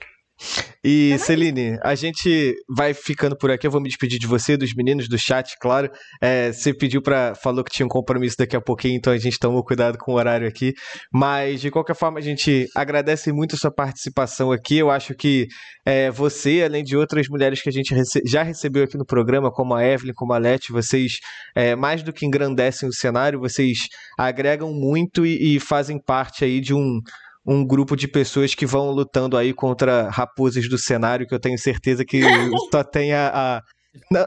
E 0.84 1.10
é 1.12 1.18
Celine, 1.18 1.76
a 1.82 1.94
gente 1.94 2.55
vai 2.68 2.94
ficando 2.94 3.36
por 3.36 3.50
aqui. 3.50 3.66
Eu 3.66 3.70
vou 3.70 3.80
me 3.80 3.88
despedir 3.88 4.18
de 4.18 4.26
você, 4.26 4.56
dos 4.56 4.74
meninos 4.74 5.09
do 5.09 5.18
chat, 5.18 5.56
claro. 5.60 5.90
É, 6.20 6.52
você 6.52 6.72
pediu 6.72 7.02
para 7.02 7.34
falou 7.34 7.64
que 7.64 7.70
tinha 7.70 7.84
um 7.84 7.88
compromisso 7.88 8.36
daqui 8.38 8.55
a 8.55 8.60
pouquinho, 8.60 8.96
então 8.96 9.12
a 9.12 9.18
gente 9.18 9.38
tomou 9.38 9.64
cuidado 9.64 9.98
com 9.98 10.12
o 10.12 10.14
horário 10.14 10.46
aqui. 10.46 10.72
Mas 11.12 11.60
de 11.60 11.70
qualquer 11.70 11.96
forma, 11.96 12.18
a 12.18 12.22
gente 12.22 12.66
agradece 12.76 13.32
muito 13.32 13.56
a 13.56 13.59
sua 13.59 13.72
participação 13.72 14.52
aqui. 14.52 14.78
Eu 14.78 14.90
acho 14.90 15.14
que 15.14 15.48
é, 15.84 16.10
você, 16.10 16.62
além 16.64 16.84
de 16.84 16.96
outras 16.96 17.28
mulheres 17.28 17.60
que 17.60 17.68
a 17.68 17.72
gente 17.72 17.92
rece 17.92 18.20
já 18.24 18.42
recebeu 18.42 18.84
aqui 18.84 18.96
no 18.96 19.05
programa, 19.05 19.50
como 19.50 19.74
a 19.74 19.84
Evelyn, 19.84 20.12
como 20.14 20.32
a 20.32 20.38
Leti, 20.38 20.70
vocês 20.70 21.14
é, 21.56 21.74
mais 21.74 22.02
do 22.02 22.12
que 22.12 22.24
engrandecem 22.24 22.88
o 22.88 22.92
cenário, 22.92 23.40
vocês 23.40 23.78
agregam 24.16 24.72
muito 24.72 25.26
e, 25.26 25.56
e 25.56 25.60
fazem 25.60 26.00
parte 26.00 26.44
aí 26.44 26.60
de 26.60 26.72
um 26.72 27.00
um 27.49 27.66
grupo 27.66 27.97
de 27.97 28.07
pessoas 28.07 28.55
que 28.55 28.66
vão 28.66 28.91
lutando 28.91 29.35
aí 29.35 29.55
contra 29.55 30.11
raposas 30.11 30.69
do 30.69 30.77
cenário, 30.77 31.27
que 31.27 31.35
eu 31.35 31.41
tenho 31.41 31.59
certeza 31.59 32.05
que 32.05 32.20
só 32.70 32.85
tem 32.85 33.15
a, 33.15 33.31
a 33.35 33.62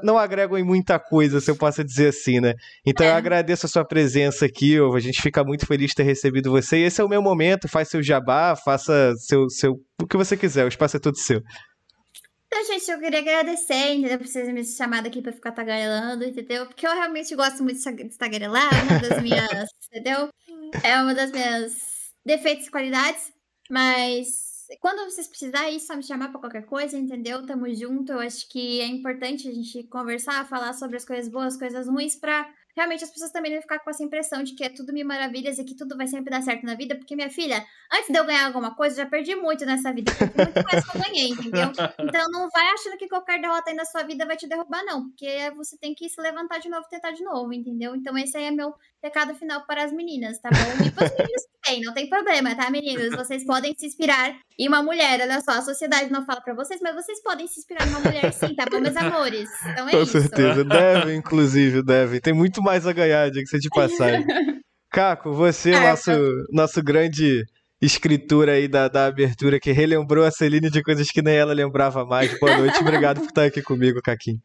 não, 0.04 0.18
agregam 0.18 0.58
em 0.58 0.64
muita 0.64 1.00
coisa, 1.00 1.40
se 1.40 1.50
eu 1.50 1.56
posso 1.56 1.84
dizer 1.84 2.10
assim, 2.10 2.42
né? 2.42 2.54
Então 2.86 3.06
é. 3.06 3.10
eu 3.10 3.14
agradeço 3.14 3.68
a 3.68 3.70
sua 3.70 3.86
presença 3.86 4.46
aqui, 4.46 4.76
a 4.78 5.00
gente 5.00 5.22
fica 5.22 5.44
muito 5.44 5.66
feliz 5.68 5.92
de 5.92 5.96
ter 5.96 6.04
recebido 6.04 6.50
você. 6.50 6.80
E 6.80 6.84
esse 6.84 7.00
é 7.00 7.04
o 7.04 7.08
meu 7.08 7.22
momento, 7.22 7.70
faz 7.70 7.88
seu 7.88 8.02
jabá, 8.02 8.56
faça 8.56 9.14
seu, 9.18 9.48
seu 9.50 9.80
o 10.02 10.08
que 10.08 10.18
você 10.18 10.36
quiser, 10.36 10.66
o 10.66 10.68
espaço 10.68 10.98
é 10.98 11.00
todo 11.00 11.16
seu. 11.18 11.42
Então, 12.48 12.66
gente, 12.66 12.92
eu 12.92 13.00
queria 13.00 13.20
agradecer, 13.20 13.94
entendeu? 13.94 14.18
Por 14.18 14.28
vocês 14.28 14.52
me 14.52 14.66
chamado 14.66 15.08
aqui 15.08 15.22
pra 15.22 15.32
ficar 15.32 15.52
tagarelando, 15.52 16.26
entendeu? 16.26 16.66
Porque 16.66 16.86
eu 16.86 16.92
realmente 16.92 17.34
gosto 17.34 17.64
muito 17.64 17.80
de 17.80 18.18
tagarelar, 18.18 18.68
é 18.74 18.84
uma 18.84 19.00
das 19.00 19.22
minhas, 19.22 19.70
entendeu? 19.88 20.28
É 20.84 21.02
uma 21.02 21.14
das 21.14 21.32
minhas 21.32 21.91
defeitos 22.26 22.68
e 22.68 22.72
qualidades, 22.72 23.32
mas 23.70 24.52
quando 24.80 25.10
vocês 25.10 25.28
precisarem, 25.28 25.80
só 25.80 25.96
me 25.96 26.04
chamar 26.04 26.30
para 26.30 26.40
qualquer 26.40 26.66
coisa, 26.66 26.98
entendeu? 26.98 27.46
Tamo 27.46 27.74
junto. 27.74 28.14
Eu 28.14 28.20
acho 28.20 28.48
que 28.50 28.80
é 28.80 28.86
importante 28.86 29.48
a 29.48 29.54
gente 29.54 29.84
conversar, 29.84 30.48
falar 30.48 30.74
sobre 30.74 30.98
as 30.98 31.06
coisas 31.06 31.28
boas, 31.28 31.58
coisas 31.58 31.88
ruins, 31.88 32.16
para 32.16 32.50
realmente 32.76 33.04
as 33.04 33.12
pessoas 33.12 33.32
também 33.32 33.54
não 33.54 33.62
ficar 33.62 33.80
com 33.80 33.90
essa 33.90 34.04
impressão 34.04 34.44
de 34.44 34.56
que 34.56 34.64
é 34.64 34.70
tudo 34.70 34.94
mil 34.94 35.06
maravilhas 35.06 35.60
e 35.60 35.64
que 35.66 35.76
tudo 35.76 35.98
vai 35.98 36.08
sempre 36.08 36.32
dar 36.32 36.42
certo 36.42 36.66
na 36.66 36.76
vida, 36.76 36.96
porque 36.96 37.16
minha 37.16 37.30
filha, 37.30 37.66
antes 37.92 38.10
de 38.10 38.18
eu 38.18 38.26
ganhar 38.26 38.46
alguma 38.46 38.74
coisa, 38.76 38.96
já 38.96 39.06
perdi 39.06 39.36
muito 39.36 39.66
nessa 39.66 39.92
vida, 39.94 40.12
muito 40.20 40.64
mais 40.72 40.86
que 40.86 40.98
eu 40.98 41.02
ganhei, 41.02 41.30
entendeu? 41.30 41.72
Então 42.00 42.32
não 42.32 42.50
vai 42.50 42.66
achando 42.68 42.98
que 42.98 43.10
qualquer 43.10 43.42
derrota 43.42 43.70
aí 43.70 43.76
na 43.76 43.86
sua 43.86 44.04
vida 44.04 44.26
vai 44.26 44.38
te 44.38 44.48
derrubar, 44.48 44.84
não, 44.86 45.10
porque 45.10 45.52
você 45.56 45.78
tem 45.78 45.94
que 45.94 46.08
se 46.08 46.22
levantar 46.22 46.60
de 46.60 46.70
novo, 46.70 46.88
tentar 46.90 47.12
de 47.12 47.24
novo, 47.24 47.52
entendeu? 47.52 47.96
Então 47.96 48.18
esse 48.18 48.38
aí 48.38 48.46
é 48.46 48.52
meu 48.52 48.74
recado 49.04 49.34
final 49.36 49.66
para 49.66 49.84
as 49.84 49.92
meninas, 49.92 50.40
tá 50.40 50.50
bom? 50.50 50.86
E 50.86 50.92
para 50.92 51.06
os 51.06 51.12
meninos 51.12 51.44
também, 51.64 51.82
não 51.82 51.94
tem 51.94 52.08
problema, 52.08 52.56
tá, 52.56 52.70
meninos? 52.70 53.16
Vocês 53.16 53.46
podem 53.46 53.76
se 53.78 53.88
inspirar 53.88 54.38
em 54.58 54.68
uma 54.68 54.84
mulher, 54.84 55.20
olha 55.22 55.42
só, 55.42 55.52
a 55.52 55.62
sociedade 55.62 56.12
não 56.12 56.26
fala 56.26 56.42
para 56.42 56.54
vocês, 56.54 56.80
mas 56.82 56.94
vocês 56.94 57.22
podem 57.24 57.48
se 57.48 57.60
inspirar 57.60 57.88
em 57.88 57.90
uma 57.90 58.00
mulher 58.00 58.32
sim, 58.32 58.54
tá 58.54 58.66
bom, 58.70 58.80
meus 58.80 58.96
amores? 58.96 59.50
Então 59.66 59.90
é 59.90 59.92
Com 59.92 60.02
isso. 60.02 60.14
Com 60.14 60.22
certeza, 60.22 60.64
devem, 60.64 61.18
inclusive, 61.18 61.84
devem. 61.84 62.22
Tem 62.22 62.34
muito 62.34 62.62
mais 62.62 62.86
a 62.86 62.94
ganhar, 62.94 63.30
diga-se 63.32 63.60
de 63.60 63.70
passagem. 63.70 64.26
Caco, 64.92 65.32
você, 65.32 65.72
é, 65.72 65.80
nosso, 65.80 66.12
nosso 66.52 66.84
grande 66.84 67.46
escritura 67.82 68.54
aí 68.54 68.68
da, 68.68 68.88
da 68.88 69.08
abertura 69.08 69.60
que 69.60 69.72
relembrou 69.72 70.24
a 70.24 70.32
Celine 70.32 70.70
de 70.70 70.84
coisas 70.84 71.10
que 71.10 71.22
nem 71.22 71.36
ela 71.36 71.54
lembrava 71.54 72.06
mais. 72.06 72.38
Boa 72.40 72.58
noite, 72.58 72.80
obrigado 72.80 73.22
por 73.22 73.28
estar 73.28 73.46
aqui 73.46 73.62
comigo, 73.62 74.02
Caquinho. 74.04 74.40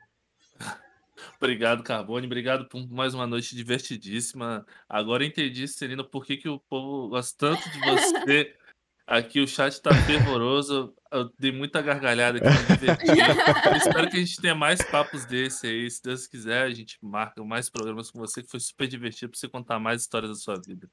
Obrigado, 1.40 1.82
Carbone. 1.82 2.26
Obrigado 2.26 2.66
por 2.66 2.88
mais 2.90 3.14
uma 3.14 3.26
noite 3.26 3.54
divertidíssima. 3.54 4.66
Agora 4.88 5.24
entendi, 5.24 5.68
Celina, 5.68 6.02
por 6.02 6.24
que, 6.24 6.36
que 6.36 6.48
o 6.48 6.58
povo 6.58 7.08
gosta 7.08 7.36
tanto 7.38 7.70
de 7.70 7.78
você. 7.80 8.54
Aqui 9.06 9.40
o 9.40 9.46
chat 9.46 9.80
tá 9.80 9.94
fervoroso. 10.04 10.92
Eu 11.12 11.30
dei 11.38 11.52
muita 11.52 11.80
gargalhada 11.80 12.38
aqui, 12.38 13.76
espero 13.76 14.10
que 14.10 14.16
a 14.16 14.20
gente 14.20 14.40
tenha 14.40 14.54
mais 14.54 14.82
papos 14.82 15.24
desse 15.24 15.66
aí. 15.66 15.88
Se 15.88 16.02
Deus 16.02 16.26
quiser, 16.26 16.64
a 16.64 16.70
gente 16.70 16.98
marca 17.00 17.42
mais 17.44 17.70
programas 17.70 18.10
com 18.10 18.18
você, 18.18 18.42
que 18.42 18.50
foi 18.50 18.58
super 18.58 18.88
divertido 18.88 19.30
para 19.30 19.38
você 19.38 19.48
contar 19.48 19.78
mais 19.78 20.02
histórias 20.02 20.30
da 20.30 20.36
sua 20.36 20.60
vida. 20.60 20.90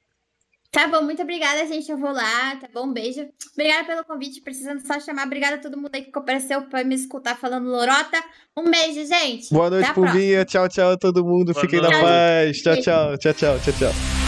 Tá 0.74 0.88
bom, 0.88 1.02
muito 1.02 1.22
obrigada, 1.22 1.64
gente. 1.68 1.88
Eu 1.88 1.96
vou 1.96 2.10
lá, 2.10 2.56
tá 2.56 2.68
bom? 2.74 2.88
Um 2.88 2.92
beijo. 2.92 3.24
Obrigada 3.52 3.84
pelo 3.84 4.04
convite. 4.04 4.40
Precisando 4.40 4.84
só 4.84 4.98
chamar. 4.98 5.24
Obrigada 5.24 5.54
a 5.54 5.58
todo 5.60 5.76
mundo 5.76 5.90
aí 5.94 6.02
que 6.02 6.10
compareceu 6.10 6.62
pra 6.62 6.82
me 6.82 6.96
escutar 6.96 7.38
falando 7.38 7.68
lorota. 7.68 8.20
Um 8.56 8.68
beijo, 8.68 9.06
gente. 9.06 9.54
Boa 9.54 9.70
noite, 9.70 9.94
Pumbinha. 9.94 10.44
Tchau, 10.44 10.68
tchau 10.68 10.90
a 10.90 10.96
todo 10.96 11.24
mundo. 11.24 11.52
Boa 11.52 11.60
Fiquem 11.64 11.80
noite. 11.80 11.94
na 11.94 12.02
paz. 12.02 12.60
Tchau, 12.60 12.74
tchau. 12.80 13.18
Tchau, 13.18 13.32
tchau, 13.32 13.58
tchau, 13.60 13.72
tchau. 13.78 14.23